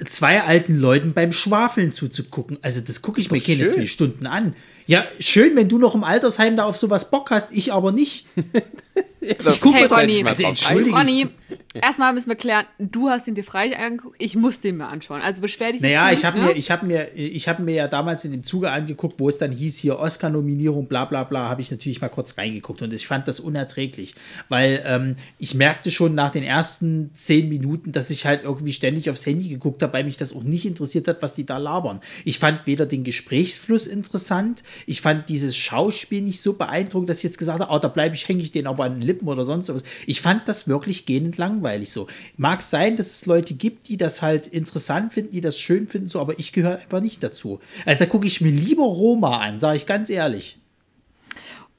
zwei 0.10 0.42
alten 0.42 0.78
Leuten 0.80 1.14
beim 1.14 1.32
Schwafeln 1.32 1.94
zuzugucken. 1.94 2.58
Also 2.64 2.82
das 2.82 3.04
gucke 3.04 3.22
ich 3.22 3.30
mir 3.30 3.40
keine 3.40 3.60
schön. 3.60 3.70
zwei 3.70 3.86
Stunden 3.86 4.26
an. 4.26 4.56
Ja, 4.88 5.06
schön, 5.20 5.56
wenn 5.56 5.68
du 5.68 5.78
noch 5.78 5.96
im 5.96 6.04
Altersheim 6.04 6.56
da 6.56 6.66
auf 6.66 6.78
sowas 6.78 7.10
Bock 7.10 7.32
hast, 7.32 7.52
ich 7.52 7.74
aber 7.74 7.92
nicht. 7.92 8.28
ich 9.26 9.62
guck 9.62 9.74
Hey, 9.76 9.86
Ronny. 9.86 10.24
nicht 10.24 10.24
mal 10.24 10.30
Also. 10.30 10.96
Ronny, 10.96 11.28
erstmal 11.74 12.14
müssen 12.14 12.30
wir 12.30 12.36
klären, 12.36 12.66
du 12.80 13.10
hast 13.10 13.28
ihn 13.28 13.36
dir 13.36 13.44
freilich 13.44 13.78
angeguckt, 13.78 14.16
ich 14.20 14.36
muss 14.36 14.60
den 14.60 14.78
mir 14.78 14.88
anschauen. 14.88 15.22
Also 15.22 15.42
beschwer 15.42 15.72
dich 15.72 15.82
Naja, 15.82 16.10
jetzt 16.10 16.20
ich 16.20 16.26
habe 16.26 16.38
nicht, 16.38 16.48
mir, 16.48 16.54
ne? 16.54 16.60
ich 16.60 16.72
habe 16.72 16.86
mir, 16.86 17.08
ich 17.16 17.48
habe 17.48 17.64
mir 17.64 17.76
ja 17.76 17.88
damals 17.88 18.26
in 18.26 18.32
dem 18.32 18.44
Zuge 18.44 18.72
angeguckt, 18.72 19.20
wo 19.20 19.30
es 19.30 19.38
dann 19.38 19.52
hieß 19.52 19.78
hier 19.78 20.00
Oscar-Nominierung, 20.00 20.88
bla 20.88 21.06
bla 21.06 21.24
bla, 21.24 21.50
habe 21.50 21.62
ich 21.62 21.72
natürlich 21.72 22.02
mal 22.02 22.10
kurz 22.10 22.38
reingeguckt 22.38 22.82
und 22.82 22.94
ich 22.94 23.08
fand 23.08 23.28
das 23.28 23.40
unerträglich, 23.40 24.16
weil 24.50 24.84
ähm, 24.86 25.16
ich 25.40 25.54
merkte 25.54 25.92
schon 25.92 26.16
nach 26.16 26.32
den 26.32 26.44
ersten 26.44 27.12
zehn 27.14 27.50
Minuten, 27.50 27.92
dass 27.92 28.10
ich 28.10 28.26
halt 28.26 28.44
irgendwie 28.44 28.74
ständig 28.74 29.10
aufs 29.10 29.26
Handy 29.26 29.50
geguckt 29.50 29.82
habe, 29.84 29.94
weil 29.94 30.04
mich 30.04 30.18
das 30.18 30.36
auch 30.36 30.44
nicht 30.44 30.66
interessiert 30.66 31.08
hat, 31.08 31.22
was 31.22 31.34
die 31.34 31.46
da 31.46 31.58
labern. 31.58 32.02
Ich 32.24 32.40
fand 32.40 32.66
weder 32.66 32.86
den 32.86 33.04
Gesprächsfluss 33.04 33.88
interessant, 33.88 34.64
ich 34.86 35.02
fand 35.02 35.30
dieses 35.30 35.56
Schauspiel 35.56 36.22
nicht 36.22 36.42
so 36.42 36.54
beeindruckend, 36.54 37.10
dass 37.10 37.18
ich 37.18 37.24
jetzt 37.24 37.38
gesagt 37.38 37.60
habe, 37.60 37.72
oh, 37.74 37.80
da 37.80 37.88
bleibe 37.88 38.16
ich, 38.16 38.28
hänge 38.28 38.42
ich 38.42 38.52
den 38.52 38.68
aber 38.68 38.86
an 38.86 38.94
den 38.94 39.02
Lippen 39.02 39.15
oder 39.24 39.46
sonst 39.46 39.74
was. 39.74 39.84
Ich 40.06 40.22
fand 40.22 40.48
das 40.48 40.68
wirklich 40.68 41.06
gähnend 41.06 41.38
langweilig 41.38 41.92
so. 41.92 42.08
Mag 42.38 42.62
sein, 42.62 42.96
dass 42.98 43.08
es 43.12 43.26
Leute 43.26 43.54
gibt, 43.54 43.88
die 43.90 43.98
das 43.98 44.22
halt 44.22 44.48
interessant 44.48 45.14
finden, 45.14 45.32
die 45.32 45.42
das 45.42 45.60
schön 45.60 45.88
finden, 45.88 46.08
so, 46.08 46.20
aber 46.20 46.38
ich 46.40 46.52
gehöre 46.54 46.78
einfach 46.80 47.02
nicht 47.02 47.24
dazu. 47.24 47.60
Also 47.86 48.00
da 48.00 48.06
gucke 48.06 48.28
ich 48.28 48.42
mir 48.42 48.52
lieber 48.52 48.84
Roma 48.84 49.40
an, 49.40 49.60
sage 49.60 49.78
ich 49.78 49.86
ganz 49.86 50.10
ehrlich. 50.10 50.58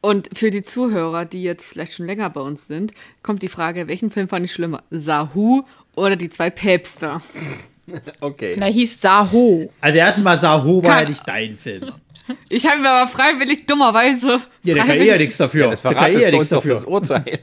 Und 0.01 0.29
für 0.35 0.51
die 0.51 0.63
Zuhörer, 0.63 1.25
die 1.25 1.43
jetzt 1.43 1.65
vielleicht 1.65 1.95
schon 1.95 2.07
länger 2.07 2.31
bei 2.31 2.41
uns 2.41 2.67
sind, 2.69 2.93
kommt 3.23 3.43
die 3.43 3.49
Frage, 3.49 3.89
welchen 3.89 4.11
Film 4.11 4.29
fand 4.29 4.45
ich 4.45 4.53
schlimmer? 4.53 4.83
Sahu 4.91 5.63
oder 5.97 6.17
die 6.17 6.31
zwei 6.31 6.51
Päpste? 6.51 7.21
Okay. 8.19 8.57
Na, 8.59 8.67
hieß 8.67 9.01
Saho. 9.01 9.69
Also 9.81 9.99
erstmal 9.99 10.37
Saho 10.37 10.83
war 10.83 10.91
Kann- 10.91 11.03
ja 11.05 11.09
nicht 11.09 11.23
dein 11.29 11.55
Film. 11.55 11.93
Ich 12.49 12.67
habe 12.67 12.81
mir 12.81 12.91
aber 12.91 13.09
freiwillig, 13.09 13.67
dummerweise, 13.67 14.41
Ja, 14.63 14.75
der 14.75 14.85
kann 14.85 14.97
eh 14.97 15.05
ja 15.07 15.17
nichts 15.17 15.37
dafür. 15.37 15.71
Das 15.71 15.83
der 15.83 15.95
kann 15.95 16.13
eh 16.13 16.23
ja 16.23 16.31
nichts 16.31 16.49
doch 16.49 16.65
das 16.65 16.81
dafür. 16.81 16.93
Urteil. 16.93 17.41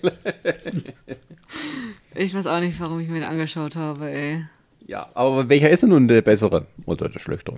ich 2.15 2.33
weiß 2.33 2.47
auch 2.47 2.59
nicht, 2.59 2.79
warum 2.79 2.99
ich 2.99 3.07
mir 3.07 3.21
den 3.21 3.29
angeschaut 3.29 3.75
habe, 3.75 4.09
ey. 4.09 4.45
Ja, 4.85 5.09
aber 5.13 5.47
welcher 5.49 5.69
ist 5.69 5.83
denn 5.83 5.89
nun 5.89 6.07
der 6.07 6.21
bessere 6.21 6.65
oder 6.85 7.09
der 7.09 7.19
schlechtere? 7.19 7.57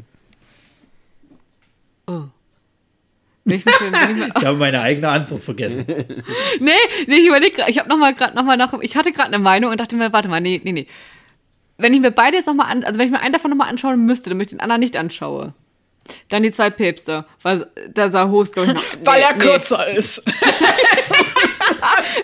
Welchen 3.46 3.70
Film 3.72 3.92
bin 3.92 4.12
ich 4.12 4.18
mir 4.18 4.34
Ich 4.38 4.46
habe 4.46 4.58
meine 4.58 4.82
eigene 4.82 5.10
Antwort 5.10 5.44
vergessen. 5.44 5.86
Nee, 6.60 6.72
nee, 7.08 7.18
ich 7.18 7.28
überlege 7.28 7.56
gerade, 7.56 7.72
ich 7.72 7.78
habe 7.80 7.90
noch 7.90 7.98
mal 7.98 8.14
gerade 8.14 8.36
noch 8.36 8.44
mal 8.44 8.58
nach, 8.58 8.74
ich 8.82 8.96
hatte 8.96 9.12
gerade 9.12 9.28
eine 9.34 9.40
Meinung 9.40 9.72
und 9.72 9.80
dachte 9.80 9.96
mir, 9.96 10.14
warte 10.14 10.30
mal, 10.30 10.42
nee, 10.42 10.62
nee, 10.64 10.72
nee. 10.72 10.88
Wenn 11.78 11.94
ich 11.94 12.00
mir 12.00 12.12
beide 12.12 12.38
jetzt 12.38 12.46
noch 12.48 12.54
mal 12.54 12.66
an, 12.66 12.84
also 12.84 12.98
wenn 12.98 13.08
ich 13.08 13.12
mir 13.12 13.20
einen 13.20 13.34
davon 13.34 13.52
noch 13.52 13.58
mal 13.58 13.68
anschauen 13.68 14.06
müsste, 14.06 14.30
damit 14.30 14.48
ich 14.48 14.52
den 14.52 14.62
anderen 14.62 14.80
nicht 14.80 14.96
anschaue. 14.96 15.54
Dann 16.30 16.44
die 16.44 16.52
zwei 16.52 16.70
Päpste, 16.70 17.26
weil 17.42 17.70
da 17.94 18.12
sah 18.12 18.28
Host, 18.30 18.54
glaube 18.54 18.70
ich, 18.70 18.74
noch. 18.76 18.84
Weil 19.06 19.20
nee, 19.22 19.26
er 19.28 19.34
kürzer 19.34 19.88
ist. 19.88 20.24
Nee, 20.26 20.32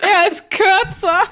er 0.02 0.30
ist 0.32 0.44
kürzer. 0.50 1.22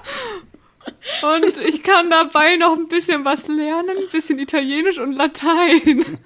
Und 1.23 1.59
ich 1.59 1.83
kann 1.83 2.11
dabei 2.11 2.57
noch 2.57 2.77
ein 2.77 2.89
bisschen 2.89 3.25
was 3.25 3.47
lernen, 3.47 3.91
ein 3.97 4.09
bisschen 4.11 4.39
Italienisch 4.39 4.99
und 4.99 5.13
Latein. 5.13 6.19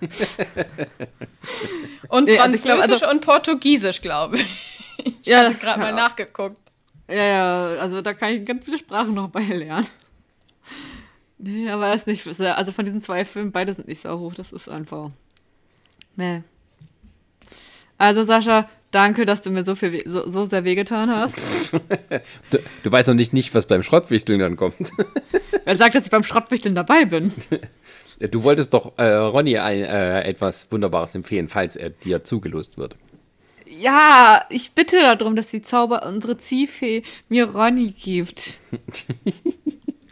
Und 2.09 2.25
Nee, 2.25 2.39
also 2.39 2.55
ich 2.55 2.63
glaub, 2.63 2.79
Französisch 2.79 3.03
also- 3.03 3.09
und 3.15 3.21
Portugiesisch, 3.21 4.01
glaube 4.01 4.37
ich. 4.37 4.47
Ich 5.21 5.27
Ja, 5.27 5.39
habe 5.39 5.49
das 5.49 5.61
gerade 5.61 5.81
mal 5.81 5.93
auch. 5.93 5.97
nachgeguckt. 5.97 6.59
Ja, 7.09 7.25
ja, 7.27 7.67
also 7.81 8.01
da 8.01 8.15
kann 8.15 8.33
ich 8.33 8.47
ganz 8.47 8.65
viele 8.65 8.79
Sprachen 8.79 9.13
noch 9.15 9.29
bei 9.29 9.43
lernen. 9.43 9.87
Nee, 11.39 11.69
aber 11.69 11.89
das 11.91 12.07
ist 12.07 12.27
nicht, 12.27 12.41
also 12.41 12.73
von 12.73 12.85
diesen 12.85 13.01
zwei 13.01 13.25
Filmen, 13.25 13.53
beide 13.53 13.73
sind 13.75 13.89
nicht 13.89 14.01
so 14.01 14.19
hoch, 14.19 14.35
das 14.35 14.53
ist 14.53 14.69
einfach. 14.69 15.11
Nee. 16.17 16.43
Also 17.99 18.25
Sascha, 18.25 18.69
danke, 18.91 19.25
dass 19.25 19.43
du 19.43 19.51
mir 19.51 19.65
so 19.65 19.75
viel 19.75 20.03
so, 20.07 20.29
so 20.29 20.45
sehr 20.45 20.65
wehgetan 20.65 21.11
hast. 21.11 21.41
Du, 22.51 22.59
du 22.85 22.93
weißt 22.93 23.09
noch 23.09 23.15
nicht, 23.15 23.33
nicht, 23.33 23.55
was 23.55 23.67
beim 23.67 23.83
Schrottwichteln 23.83 24.39
dann 24.39 24.57
kommt. 24.57 24.93
Wer 25.65 25.77
sagt, 25.77 25.95
dass 25.95 26.05
ich 26.05 26.11
beim 26.11 26.23
Schrottwichteln 26.23 26.75
dabei 26.75 27.05
bin? 27.05 27.33
Du 28.31 28.45
wolltest 28.45 28.73
doch 28.73 28.97
äh, 28.97 29.13
Ronny 29.13 29.59
ein, 29.59 29.83
äh, 29.83 30.23
etwas 30.23 30.69
Wunderbares 30.71 31.17
empfehlen, 31.17 31.49
falls 31.49 31.75
er 31.75 31.91
dir 31.91 32.23
zugelost 32.23 32.79
wird. 32.79 32.95
Ja, 33.67 34.45
ich 34.51 34.71
bitte 34.71 35.17
darum, 35.17 35.35
dass 35.35 35.49
die 35.49 35.63
Zauber 35.63 36.07
unsere 36.07 36.39
Ziehfee 36.39 37.03
mir 37.29 37.51
Ronny 37.51 37.91
gibt. 37.91 38.55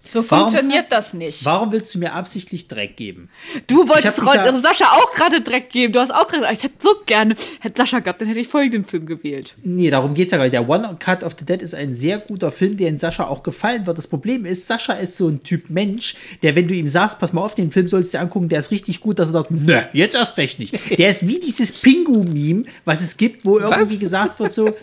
So 0.05 0.29
Warum- 0.31 0.51
funktioniert 0.51 0.87
das 0.91 1.15
nicht. 1.15 1.45
Warum 1.45 1.71
willst 1.71 1.95
du 1.95 2.01
mir 2.01 2.13
absichtlich 2.13 2.67
Dreck 2.67 2.97
geben? 2.97 3.29
Du 3.69 3.89
wolltest 3.89 4.19
ja- 4.19 4.59
Sascha 4.61 4.85
auch 4.93 5.13
gerade 5.15 5.41
Dreck 5.43 5.71
geben. 5.71 5.93
Du 5.93 6.01
hast 6.01 6.13
auch 6.13 6.27
gerade. 6.27 6.53
Ich 6.53 6.63
hätte 6.65 6.75
so 6.81 6.91
gerne. 7.07 7.37
Hätte 7.61 7.81
Sascha 7.81 8.01
gehabt, 8.01 8.21
dann 8.21 8.27
hätte 8.29 8.41
ich 8.41 8.49
folgenden 8.49 8.85
Film 8.85 9.07
gewählt. 9.07 9.55
Nee, 9.63 9.91
darum 9.91 10.15
geht's 10.15 10.33
ja 10.33 10.39
gar 10.39 10.45
nicht. 10.45 10.55
Der 10.55 10.69
One 10.69 10.97
Cut 10.99 11.23
of 11.23 11.37
the 11.39 11.45
Dead 11.45 11.63
ist 11.63 11.75
ein 11.75 11.95
sehr 11.95 12.19
guter 12.19 12.51
Film, 12.51 12.77
der 12.77 12.89
in 12.89 12.99
Sascha 12.99 13.27
auch 13.29 13.43
gefallen 13.45 13.87
wird. 13.87 13.97
Das 13.97 14.09
Problem 14.09 14.45
ist, 14.45 14.67
Sascha 14.67 14.95
ist 14.95 15.17
so 15.17 15.29
ein 15.29 15.43
Typ 15.45 15.71
Mensch, 15.71 16.17
der, 16.43 16.57
wenn 16.57 16.67
du 16.67 16.75
ihm 16.75 16.89
sagst, 16.89 17.21
pass 17.21 17.33
mal 17.33 17.43
auf, 17.43 17.55
den 17.55 17.71
Film 17.71 17.89
sollst 17.89 18.13
du 18.13 18.19
dir 18.19 18.23
angucken, 18.23 18.49
der 18.49 18.59
ist 18.59 18.73
richtig 18.73 19.01
gut, 19.01 19.19
dass 19.21 19.29
er 19.29 19.33
sagt, 19.35 19.51
nö, 19.53 19.81
jetzt 19.93 20.17
erst 20.17 20.37
recht 20.37 20.59
nicht. 20.59 20.73
Der 20.99 21.09
ist 21.11 21.27
wie 21.29 21.39
dieses 21.39 21.71
Pingu-Meme, 21.73 22.65
was 22.85 23.01
es 23.03 23.17
gibt, 23.17 23.45
wo 23.45 23.59
irgendwie 23.59 23.99
gesagt 23.99 24.41
wird, 24.41 24.53
so, 24.53 24.75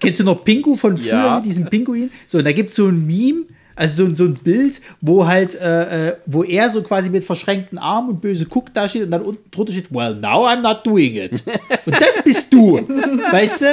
kennst 0.00 0.20
du 0.20 0.24
noch 0.24 0.44
Pingu 0.44 0.76
von 0.76 0.96
früher, 0.98 1.08
Ja. 1.08 1.40
diesen 1.40 1.68
Pinguin? 1.70 2.10
So, 2.26 2.38
und 2.38 2.44
da 2.44 2.52
gibt's 2.52 2.76
so 2.76 2.86
ein 2.88 3.06
Meme, 3.06 3.44
also 3.76 4.08
so, 4.08 4.14
so 4.14 4.24
ein 4.24 4.34
Bild, 4.34 4.80
wo 5.02 5.26
halt, 5.26 5.54
äh, 5.54 6.08
äh, 6.08 6.16
wo 6.24 6.42
er 6.42 6.70
so 6.70 6.82
quasi 6.82 7.10
mit 7.10 7.24
verschränkten 7.24 7.78
Armen 7.78 8.08
und 8.08 8.20
böse 8.22 8.46
guckt 8.46 8.74
da 8.74 8.88
steht 8.88 9.04
und 9.04 9.10
dann 9.10 9.22
unten 9.22 9.50
drunter 9.50 9.72
steht, 9.72 9.92
well, 9.92 10.14
now 10.14 10.46
I'm 10.48 10.62
not 10.62 10.84
doing 10.84 11.14
it. 11.14 11.44
Und 11.84 12.00
das 12.00 12.22
bist 12.24 12.52
du, 12.52 12.76
weißt 13.30 13.62
du? 13.62 13.66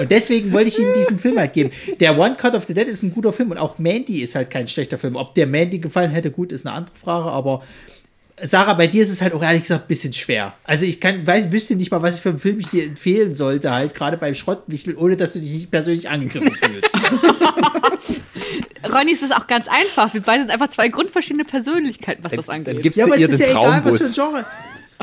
Und 0.00 0.10
deswegen 0.10 0.52
wollte 0.52 0.68
ich 0.68 0.78
ihm 0.78 0.92
diesen 0.96 1.18
Film 1.18 1.38
halt 1.38 1.52
geben. 1.52 1.70
Der 2.00 2.18
One 2.18 2.34
Cut 2.34 2.54
of 2.54 2.64
the 2.64 2.74
Dead 2.74 2.88
ist 2.88 3.04
ein 3.04 3.12
guter 3.12 3.32
Film 3.32 3.52
und 3.52 3.58
auch 3.58 3.78
Mandy 3.78 4.22
ist 4.22 4.34
halt 4.34 4.50
kein 4.50 4.66
schlechter 4.66 4.98
Film. 4.98 5.14
Ob 5.14 5.34
der 5.34 5.46
Mandy 5.46 5.78
gefallen 5.78 6.10
hätte, 6.10 6.32
gut, 6.32 6.50
ist 6.50 6.66
eine 6.66 6.74
andere 6.74 6.96
Frage, 6.96 7.30
aber 7.30 7.62
Sarah, 8.42 8.74
bei 8.74 8.86
dir 8.86 9.02
ist 9.02 9.08
es 9.10 9.22
halt 9.22 9.32
auch 9.32 9.42
ehrlich 9.42 9.62
gesagt 9.62 9.84
ein 9.84 9.88
bisschen 9.88 10.12
schwer. 10.12 10.54
Also 10.64 10.84
ich 10.84 11.00
kann, 11.00 11.26
weiß, 11.26 11.50
wüsste 11.52 11.74
nicht 11.74 11.90
mal, 11.90 12.02
was 12.02 12.16
ich 12.16 12.20
für 12.22 12.28
einen 12.28 12.38
Film 12.38 12.60
ich 12.60 12.68
dir 12.68 12.84
empfehlen 12.84 13.34
sollte, 13.34 13.70
halt 13.72 13.94
gerade 13.94 14.18
beim 14.18 14.34
Schrottwichtel, 14.34 14.94
ohne 14.96 15.16
dass 15.16 15.32
du 15.32 15.38
dich 15.40 15.50
nicht 15.52 15.70
persönlich 15.70 16.08
angegriffen 16.10 16.52
fühlst. 16.52 16.94
Ronny 18.92 19.12
ist 19.12 19.22
es 19.22 19.30
auch 19.32 19.46
ganz 19.46 19.66
einfach. 19.68 20.12
Wir 20.14 20.20
beide 20.20 20.42
sind 20.42 20.50
einfach 20.50 20.68
zwei 20.68 20.88
grundverschiedene 20.88 21.44
Persönlichkeiten, 21.44 22.22
was 22.22 22.32
das 22.32 22.46
Dann 22.46 22.56
angeht. 22.56 22.82
gibst 22.82 22.98
ja, 22.98 23.06
du 23.06 23.12
aber 23.12 23.20
ihr 23.20 23.26
es 23.26 23.32
ist 23.32 23.40
den 23.40 23.54
ja 23.54 23.60
egal, 23.62 23.84
was 23.84 23.98
für 23.98 24.04
ein 24.04 24.12
Traumbus. 24.12 24.42
Genre. 24.42 24.46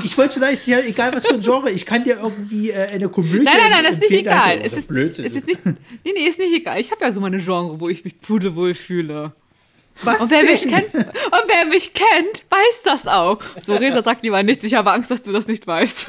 Ich 0.03 0.17
wollte 0.17 0.33
schon 0.33 0.41
sagen, 0.41 0.53
es 0.55 0.61
ist 0.61 0.67
ja 0.67 0.79
egal, 0.79 1.11
was 1.13 1.25
für 1.27 1.33
ein 1.35 1.41
Genre. 1.41 1.69
Ich 1.71 1.85
kann 1.85 2.03
dir 2.03 2.17
irgendwie 2.21 2.71
äh, 2.71 2.87
eine 2.93 3.09
Komödie 3.09 3.43
Nein, 3.43 3.55
nein, 3.59 3.71
nein, 3.71 3.83
das 3.83 3.93
ist 3.95 3.99
nicht 4.01 4.11
da 4.25 4.31
egal. 4.31 4.57
ja- 4.59 4.63
Es 4.65 4.73
ist, 4.73 4.87
Blödsinn. 4.87 5.25
es 5.25 5.33
ist 5.33 5.45
nicht, 5.47 5.59
nee, 5.65 5.73
nee, 6.03 6.27
ist 6.27 6.39
nicht 6.39 6.53
egal. 6.53 6.79
Ich 6.79 6.91
habe 6.91 7.03
ja 7.05 7.11
so 7.11 7.19
meine 7.19 7.37
Genre, 7.39 7.79
wo 7.79 7.89
ich 7.89 8.03
mich 8.03 8.19
pudelwohl 8.21 8.73
fühle. 8.73 9.33
Was 10.01 10.21
Und 10.21 10.31
wer, 10.31 10.43
mich 10.43 10.61
kennt, 10.63 10.93
und 10.93 11.43
wer 11.47 11.65
mich 11.69 11.93
kennt, 11.93 12.43
weiß 12.49 12.83
das 12.83 13.07
auch. 13.07 13.39
So, 13.61 13.75
Resa 13.75 14.03
sagt 14.03 14.23
lieber 14.23 14.41
nichts. 14.43 14.63
Ich 14.63 14.73
habe 14.73 14.91
Angst, 14.91 15.11
dass 15.11 15.23
du 15.23 15.31
das 15.31 15.47
nicht 15.47 15.67
weißt. 15.67 16.07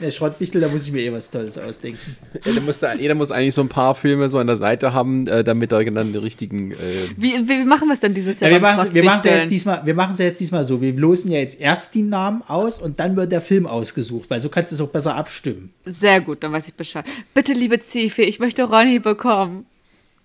Der 0.00 0.10
Schrottwichtel, 0.10 0.60
da 0.60 0.68
muss 0.68 0.86
ich 0.86 0.92
mir 0.92 1.00
eh 1.00 1.12
was 1.12 1.30
Tolles 1.30 1.56
ausdenken. 1.56 2.16
Jeder 2.44 2.60
muss, 2.60 2.78
da, 2.80 2.94
jeder 2.94 3.14
muss 3.14 3.30
eigentlich 3.30 3.54
so 3.54 3.62
ein 3.62 3.68
paar 3.68 3.94
Filme 3.94 4.28
so 4.28 4.38
an 4.38 4.46
der 4.46 4.56
Seite 4.56 4.92
haben, 4.92 5.26
äh, 5.26 5.42
damit 5.42 5.72
er 5.72 5.84
dann 5.90 6.12
die 6.12 6.18
richtigen. 6.18 6.72
Äh, 6.72 6.76
Wie, 7.16 7.48
wie 7.48 7.64
machen 7.64 7.88
wir 7.88 7.94
es 7.94 8.00
denn 8.00 8.14
dieses 8.14 8.40
Jahr? 8.40 8.50
Ja, 8.50 8.56
wir 8.56 8.60
machen 8.60 9.04
machen's 9.04 9.24
ja 9.24 9.36
jetzt 9.36 9.50
diesmal, 9.50 9.86
wir 9.86 9.94
machen 9.94 10.12
es 10.12 10.18
ja 10.18 10.26
jetzt 10.26 10.40
diesmal 10.40 10.64
so. 10.64 10.80
Wir 10.80 10.92
losen 10.92 11.30
ja 11.30 11.38
jetzt 11.38 11.58
erst 11.58 11.94
die 11.94 12.02
Namen 12.02 12.42
aus 12.46 12.80
und 12.80 13.00
dann 13.00 13.16
wird 13.16 13.32
der 13.32 13.40
Film 13.40 13.66
ausgesucht, 13.66 14.28
weil 14.28 14.42
so 14.42 14.48
kannst 14.48 14.70
du 14.72 14.74
es 14.74 14.80
auch 14.80 14.90
besser 14.90 15.16
abstimmen. 15.16 15.72
Sehr 15.86 16.20
gut, 16.20 16.42
dann 16.42 16.52
weiß 16.52 16.68
ich 16.68 16.74
Bescheid. 16.74 17.04
Bitte, 17.32 17.52
liebe 17.52 17.80
Zifi, 17.80 18.22
ich 18.22 18.38
möchte 18.38 18.64
Ronny 18.64 18.98
bekommen. 18.98 19.66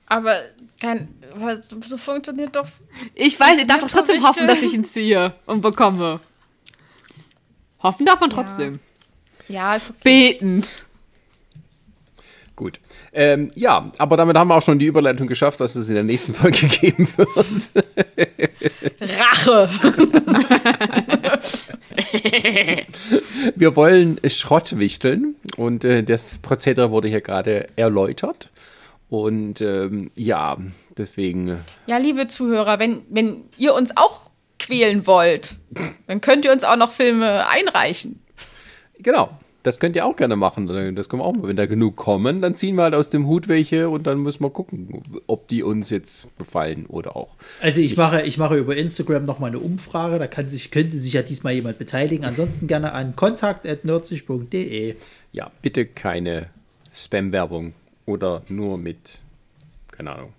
Aber 0.08 0.36
kein, 0.80 1.08
so 1.86 1.98
funktioniert 1.98 2.56
doch. 2.56 2.68
Ich 3.14 3.40
weiß, 3.40 3.60
ich 3.60 3.68
darf 3.68 3.82
doch 3.82 3.90
trotzdem 3.90 4.24
hoffen, 4.24 4.48
dass 4.48 4.62
ich 4.62 4.74
ihn 4.74 4.86
ziehe 4.86 5.34
und 5.46 5.62
bekomme. 5.62 6.20
Hoffen 7.82 8.06
darf 8.06 8.20
man 8.20 8.30
trotzdem. 8.30 8.80
Ja, 9.48 9.76
ist 9.76 9.92
okay. 9.92 10.00
Beten. 10.04 10.64
gut. 12.56 12.80
Ähm, 13.14 13.52
ja, 13.56 13.92
aber 13.98 14.18
damit 14.18 14.38
haben 14.38 14.50
wir 14.50 14.56
auch 14.56 14.62
schon 14.62 14.80
die 14.80 14.88
Überleitung 14.88 15.28
geschafft, 15.28 15.62
dass 15.62 15.76
es 15.76 15.88
in 15.88 15.96
der 15.96 16.04
nächsten 16.04 16.34
Folge 16.34 16.68
geben 16.68 17.08
wird. 17.16 17.30
Rache. 19.00 19.70
Wir 23.56 23.76
wollen 23.76 24.20
Schrott 24.28 24.78
wichteln 24.78 25.36
und 25.58 25.84
äh, 25.86 26.04
das 26.04 26.40
Prozedere 26.40 26.92
wurde 26.92 27.08
hier 27.08 27.22
gerade 27.22 27.68
erläutert. 27.76 28.50
Und 29.10 29.62
ähm, 29.62 30.12
ja, 30.16 30.58
deswegen. 30.98 31.48
äh, 31.50 31.58
Ja, 31.88 31.98
liebe 31.98 32.28
Zuhörer, 32.28 32.80
wenn, 32.80 33.02
wenn 33.10 33.44
ihr 33.58 33.74
uns 33.74 33.96
auch 33.98 34.22
quälen 34.60 35.06
wollt, 35.06 35.58
dann 36.08 36.22
könnt 36.22 36.46
ihr 36.46 36.52
uns 36.52 36.64
auch 36.64 36.78
noch 36.78 36.92
Filme 36.92 37.48
einreichen. 37.48 38.20
Genau, 39.00 39.30
das 39.64 39.80
könnt 39.80 39.96
ihr 39.96 40.06
auch 40.06 40.16
gerne 40.16 40.36
machen. 40.36 40.68
Das 40.96 41.10
können 41.10 41.22
wir 41.22 41.26
auch 41.26 41.34
mal. 41.34 41.48
Wenn 41.48 41.56
da 41.56 41.66
genug 41.66 41.96
kommen, 41.96 42.42
dann 42.42 42.56
ziehen 42.56 42.76
wir 42.76 42.84
halt 42.84 42.94
aus 42.94 43.10
dem 43.10 43.28
Hut 43.28 43.48
welche 43.48 43.90
und 43.90 44.08
dann 44.08 44.20
müssen 44.20 44.42
wir 44.44 44.50
gucken, 44.52 45.02
ob 45.28 45.48
die 45.48 45.64
uns 45.64 45.90
jetzt 45.90 46.28
gefallen 46.38 46.86
oder 46.86 47.16
auch. 47.16 47.30
Also 47.62 47.82
ich 47.82 47.98
mache, 47.98 48.22
ich 48.22 48.38
mache 48.38 48.56
über 48.58 48.76
Instagram 48.78 49.26
nochmal 49.26 49.50
eine 49.50 49.60
Umfrage, 49.60 50.20
da 50.20 50.28
kann 50.28 50.48
sich, 50.50 50.72
könnte 50.72 50.98
sich 50.98 51.14
ja 51.14 51.24
diesmal 51.24 51.54
jemand 51.54 51.78
beteiligen. 51.80 52.26
Ansonsten 52.26 52.68
gerne 52.68 52.94
an 52.94 53.16
kontakt.nerdzig.de. 53.16 54.96
Ja, 55.32 55.52
bitte 55.62 55.86
keine 55.86 56.48
Spam-Werbung 56.94 57.74
oder 58.06 58.44
nur 58.50 58.78
mit, 58.78 59.20
keine 59.92 60.12
Ahnung, 60.16 60.34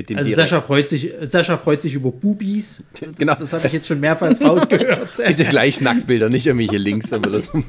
mit 0.00 0.08
dem 0.08 0.16
Also 0.16 0.28
Direkt. 0.30 0.48
Sascha 0.48 0.62
freut 0.62 0.88
sich, 0.88 1.12
Sascha 1.20 1.58
freut 1.58 1.82
sich 1.82 1.92
über 1.94 2.10
Bubis. 2.10 2.82
Das, 3.00 3.16
Genau. 3.16 3.34
das 3.34 3.52
habe 3.52 3.66
ich 3.66 3.72
jetzt 3.74 3.86
schon 3.86 4.00
mehrfach 4.00 4.28
rausgehört. 4.40 5.10
Bitte 5.16 5.44
gleich 5.44 5.80
Nacktbilder, 5.82 6.28
nicht 6.30 6.46
irgendwelche 6.46 6.78
Links 6.78 7.12
oder 7.12 7.40
so. 7.40 7.52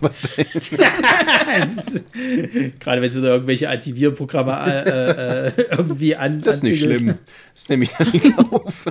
Gerade 2.80 3.02
wenn 3.02 3.10
es 3.10 3.16
wieder 3.16 3.34
irgendwelche 3.34 3.70
Antivirenprogramme 3.70 4.52
äh, 4.86 5.48
äh, 5.48 5.52
irgendwie 5.72 6.16
an. 6.16 6.40
Das 6.40 6.58
ist 6.58 6.64
nicht 6.64 6.82
schlimm. 6.82 7.16
Das 7.54 7.70
nehme 7.70 7.84
ich 7.84 7.92
dann 7.92 8.10
nicht 8.12 8.38
auf. 8.40 8.86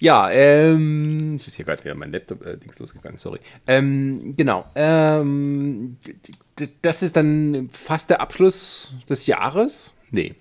Ja, 0.00 0.30
ähm, 0.30 1.32
jetzt 1.32 1.48
ist 1.48 1.56
hier 1.56 1.64
gerade 1.64 1.82
wieder 1.84 1.94
mein 1.94 2.12
Laptop 2.12 2.44
äh, 2.44 2.56
Dings 2.56 2.78
losgegangen, 2.78 3.18
sorry. 3.18 3.40
Ähm, 3.66 4.34
genau. 4.36 4.66
Ähm, 4.74 5.96
das 6.82 7.02
ist 7.02 7.16
dann 7.16 7.68
fast 7.72 8.10
der 8.10 8.20
Abschluss 8.20 8.92
des 9.08 9.26
Jahres. 9.26 9.92
Nee, 10.10 10.34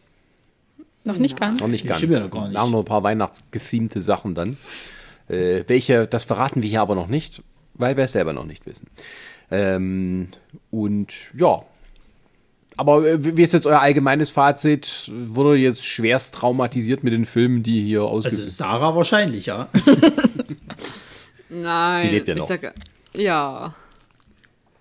Noch 1.03 1.17
nicht 1.17 1.39
ganz. 1.39 1.59
noch 1.59 1.67
nicht 1.67 1.85
ganz. 1.87 1.97
stimmt 1.99 2.13
ja 2.13 2.19
noch 2.19 2.31
gar 2.31 2.43
nicht. 2.45 2.53
Wir 2.53 2.61
haben 2.61 2.71
noch 2.71 2.79
ein 2.79 2.85
paar 2.85 3.03
weihnachtsgethemte 3.03 4.01
Sachen 4.01 4.35
dann. 4.35 4.57
Äh, 5.27 5.63
welche, 5.67 6.07
das 6.07 6.23
verraten 6.23 6.61
wir 6.61 6.69
hier 6.69 6.81
aber 6.81 6.95
noch 6.95 7.07
nicht, 7.07 7.41
weil 7.73 7.97
wir 7.97 8.03
es 8.03 8.11
selber 8.11 8.33
noch 8.33 8.45
nicht 8.45 8.65
wissen. 8.65 8.87
Ähm, 9.51 10.29
und 10.71 11.13
ja. 11.35 11.63
Aber 12.77 13.07
äh, 13.07 13.37
wie 13.37 13.43
ist 13.43 13.53
jetzt 13.53 13.65
euer 13.65 13.79
allgemeines 13.79 14.29
Fazit? 14.29 15.09
Wurde 15.13 15.57
ihr 15.57 15.69
jetzt 15.69 15.85
schwerst 15.85 16.35
traumatisiert 16.35 17.03
mit 17.03 17.13
den 17.13 17.25
Filmen, 17.25 17.63
die 17.63 17.81
hier 17.83 18.01
Also 18.01 18.27
ausgesucht 18.27 18.51
Sarah 18.51 18.95
wahrscheinlich, 18.95 19.45
ja. 19.45 19.69
Nein. 21.49 22.01
Sie 22.01 22.15
lebt 22.15 22.27
ja 22.27 22.33
ich 22.33 22.39
noch. 22.41 22.47
Sag, 22.47 22.73
ja. 23.13 23.75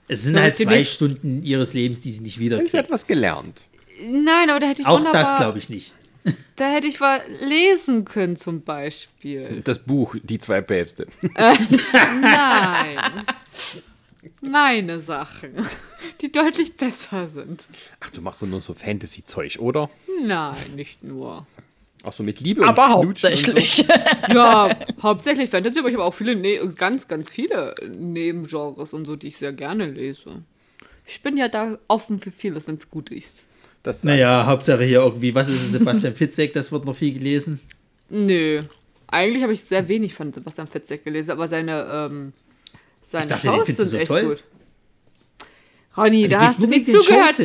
Es 0.08 0.24
sind 0.24 0.38
halt 0.38 0.56
zwei 0.56 0.64
natürlich. 0.64 0.90
Stunden 0.90 1.42
ihres 1.42 1.72
Lebens, 1.74 2.00
die 2.00 2.10
sie 2.10 2.22
nicht 2.22 2.34
Sie 2.34 2.40
wiederkriegt. 2.40 2.74
hat 2.74 2.90
was 2.90 3.06
gelernt. 3.06 3.62
Nein, 4.04 4.50
aber 4.50 4.60
da 4.60 4.66
hätte 4.66 4.82
ich 4.82 4.86
Auch 4.86 4.98
wunderbar, 4.98 5.22
das 5.22 5.36
glaube 5.36 5.58
ich 5.58 5.68
nicht. 5.68 5.94
Da 6.56 6.70
hätte 6.70 6.86
ich 6.86 7.00
was 7.02 7.20
lesen 7.40 8.06
können 8.06 8.36
zum 8.36 8.62
Beispiel. 8.62 9.60
Das 9.62 9.78
Buch, 9.80 10.14
die 10.22 10.38
zwei 10.38 10.62
Päpste. 10.62 11.06
Nein. 11.34 12.96
Meine 14.50 15.00
Sachen, 15.00 15.50
die 16.20 16.30
deutlich 16.30 16.76
besser 16.76 17.28
sind. 17.28 17.68
Ach, 18.00 18.10
du 18.10 18.20
machst 18.20 18.42
doch 18.42 18.46
nur 18.46 18.60
so 18.60 18.74
Fantasy-Zeug, 18.74 19.58
oder? 19.58 19.90
Nein, 20.22 20.56
nicht 20.76 21.02
nur. 21.02 21.46
Auch 22.02 22.12
so 22.12 22.22
mit 22.22 22.40
Liebe 22.40 22.66
Aber 22.66 22.98
und 22.98 23.18
Knutschen 23.18 23.30
hauptsächlich. 23.30 23.86
Ja, 24.32 24.76
hauptsächlich 25.02 25.50
Fantasy, 25.50 25.78
aber 25.78 25.88
ich 25.88 25.94
habe 25.94 26.04
auch 26.04 26.14
viele, 26.14 26.36
ne 26.36 26.58
ganz, 26.76 27.08
ganz 27.08 27.30
viele 27.30 27.74
Nebengenres 27.88 28.92
und 28.92 29.06
so, 29.06 29.16
die 29.16 29.28
ich 29.28 29.38
sehr 29.38 29.52
gerne 29.52 29.86
lese. 29.86 30.42
Ich 31.06 31.22
bin 31.22 31.36
ja 31.36 31.48
da 31.48 31.78
offen 31.88 32.18
für 32.18 32.30
vieles, 32.30 32.68
wenn 32.68 32.76
es 32.76 32.90
gut 32.90 33.10
ist. 33.10 33.38
Und 33.38 33.44
so. 33.44 33.54
Das 33.84 34.04
Naja, 34.04 34.46
Hauptsache 34.46 34.84
hier 34.84 35.00
irgendwie, 35.00 35.34
was 35.34 35.48
ist 35.48 35.62
es, 35.62 35.72
Sebastian 35.72 36.14
Fitzek, 36.14 36.52
das 36.54 36.72
wird 36.72 36.86
noch 36.86 36.96
viel 36.96 37.12
gelesen. 37.12 37.60
Nö. 38.08 38.62
Eigentlich 39.06 39.42
habe 39.42 39.52
ich 39.52 39.62
sehr 39.64 39.86
wenig 39.88 40.14
von 40.14 40.32
Sebastian 40.32 40.66
Fitzek 40.66 41.04
gelesen, 41.04 41.30
aber 41.30 41.48
seine, 41.48 42.08
ähm, 42.10 42.32
seine 43.22 43.24
Ich 43.24 43.30
dachte, 43.30 43.46
den 43.48 43.54
Shows 43.56 43.66
findest 43.66 43.78
du 43.78 43.84
sind 43.84 43.90
so 43.90 43.96
echt 43.98 44.08
toll. 44.08 44.24
gut. 44.28 44.44
Ronny, 45.96 46.28
da 46.28 46.38
Du 46.38 46.44
hast 46.44 46.58
du 46.60 46.66
nicht 46.66 46.86
den 46.88 47.00
zugehört. 47.00 47.40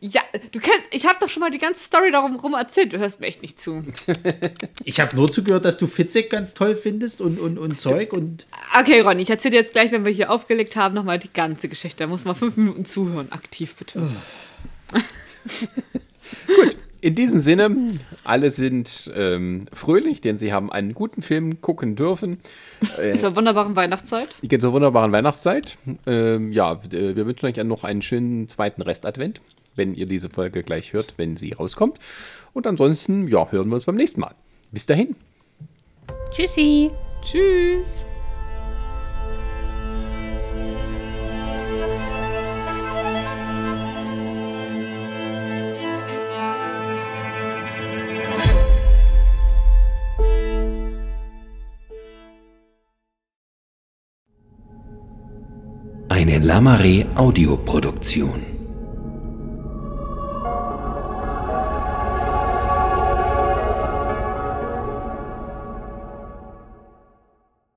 Ja, 0.00 0.20
du 0.52 0.60
kennst, 0.60 0.88
ich 0.90 1.06
habe 1.06 1.16
doch 1.18 1.30
schon 1.30 1.40
mal 1.40 1.50
die 1.50 1.58
ganze 1.58 1.82
Story 1.82 2.10
darum 2.10 2.36
rum 2.36 2.52
erzählt. 2.52 2.92
Du 2.92 2.98
hörst 2.98 3.20
mir 3.20 3.26
echt 3.26 3.40
nicht 3.42 3.58
zu. 3.58 3.82
Ich 4.86 5.00
habe 5.00 5.16
nur 5.16 5.32
zugehört, 5.32 5.64
dass 5.64 5.78
du 5.78 5.86
Fitzek 5.86 6.28
ganz 6.28 6.52
toll 6.52 6.76
findest 6.76 7.22
und, 7.22 7.38
und, 7.40 7.56
und 7.56 7.78
Zeug 7.78 8.12
und. 8.12 8.46
Okay, 8.78 9.00
Ronny, 9.00 9.22
ich 9.22 9.30
erzähle 9.30 9.52
dir 9.52 9.60
jetzt 9.60 9.72
gleich, 9.72 9.92
wenn 9.92 10.04
wir 10.04 10.12
hier 10.12 10.30
aufgelegt 10.30 10.76
haben, 10.76 10.94
nochmal 10.94 11.18
die 11.18 11.32
ganze 11.32 11.68
Geschichte. 11.68 12.00
Da 12.04 12.06
muss 12.06 12.26
man 12.26 12.34
fünf 12.36 12.56
Minuten 12.58 12.84
zuhören. 12.84 13.32
Aktiv 13.32 13.74
bitte. 13.76 14.10
In 17.04 17.14
diesem 17.14 17.38
Sinne, 17.38 17.90
alle 18.24 18.50
sind 18.50 19.12
ähm, 19.14 19.66
fröhlich, 19.74 20.22
denn 20.22 20.38
sie 20.38 20.54
haben 20.54 20.72
einen 20.72 20.94
guten 20.94 21.20
Film 21.20 21.60
gucken 21.60 21.96
dürfen. 21.96 22.38
Zur 23.18 23.36
wunderbaren 23.36 23.76
Weihnachtszeit. 23.76 24.28
Zur 24.58 24.72
wunderbaren 24.72 25.12
Weihnachtszeit. 25.12 25.76
Ähm, 26.06 26.50
ja, 26.50 26.80
äh, 26.90 27.14
wir 27.14 27.26
wünschen 27.26 27.44
euch 27.44 27.62
noch 27.62 27.84
einen 27.84 28.00
schönen 28.00 28.48
zweiten 28.48 28.80
Restadvent, 28.80 29.42
wenn 29.76 29.94
ihr 29.94 30.06
diese 30.06 30.30
Folge 30.30 30.62
gleich 30.62 30.94
hört, 30.94 31.12
wenn 31.18 31.36
sie 31.36 31.52
rauskommt. 31.52 31.98
Und 32.54 32.66
ansonsten, 32.66 33.28
ja, 33.28 33.52
hören 33.52 33.68
wir 33.68 33.74
uns 33.74 33.84
beim 33.84 33.96
nächsten 33.96 34.22
Mal. 34.22 34.34
Bis 34.72 34.86
dahin. 34.86 35.14
Tschüssi. 36.30 36.90
Tschüss. 37.20 38.06
Lamare 56.54 57.04
Audioproduktion. 57.16 58.53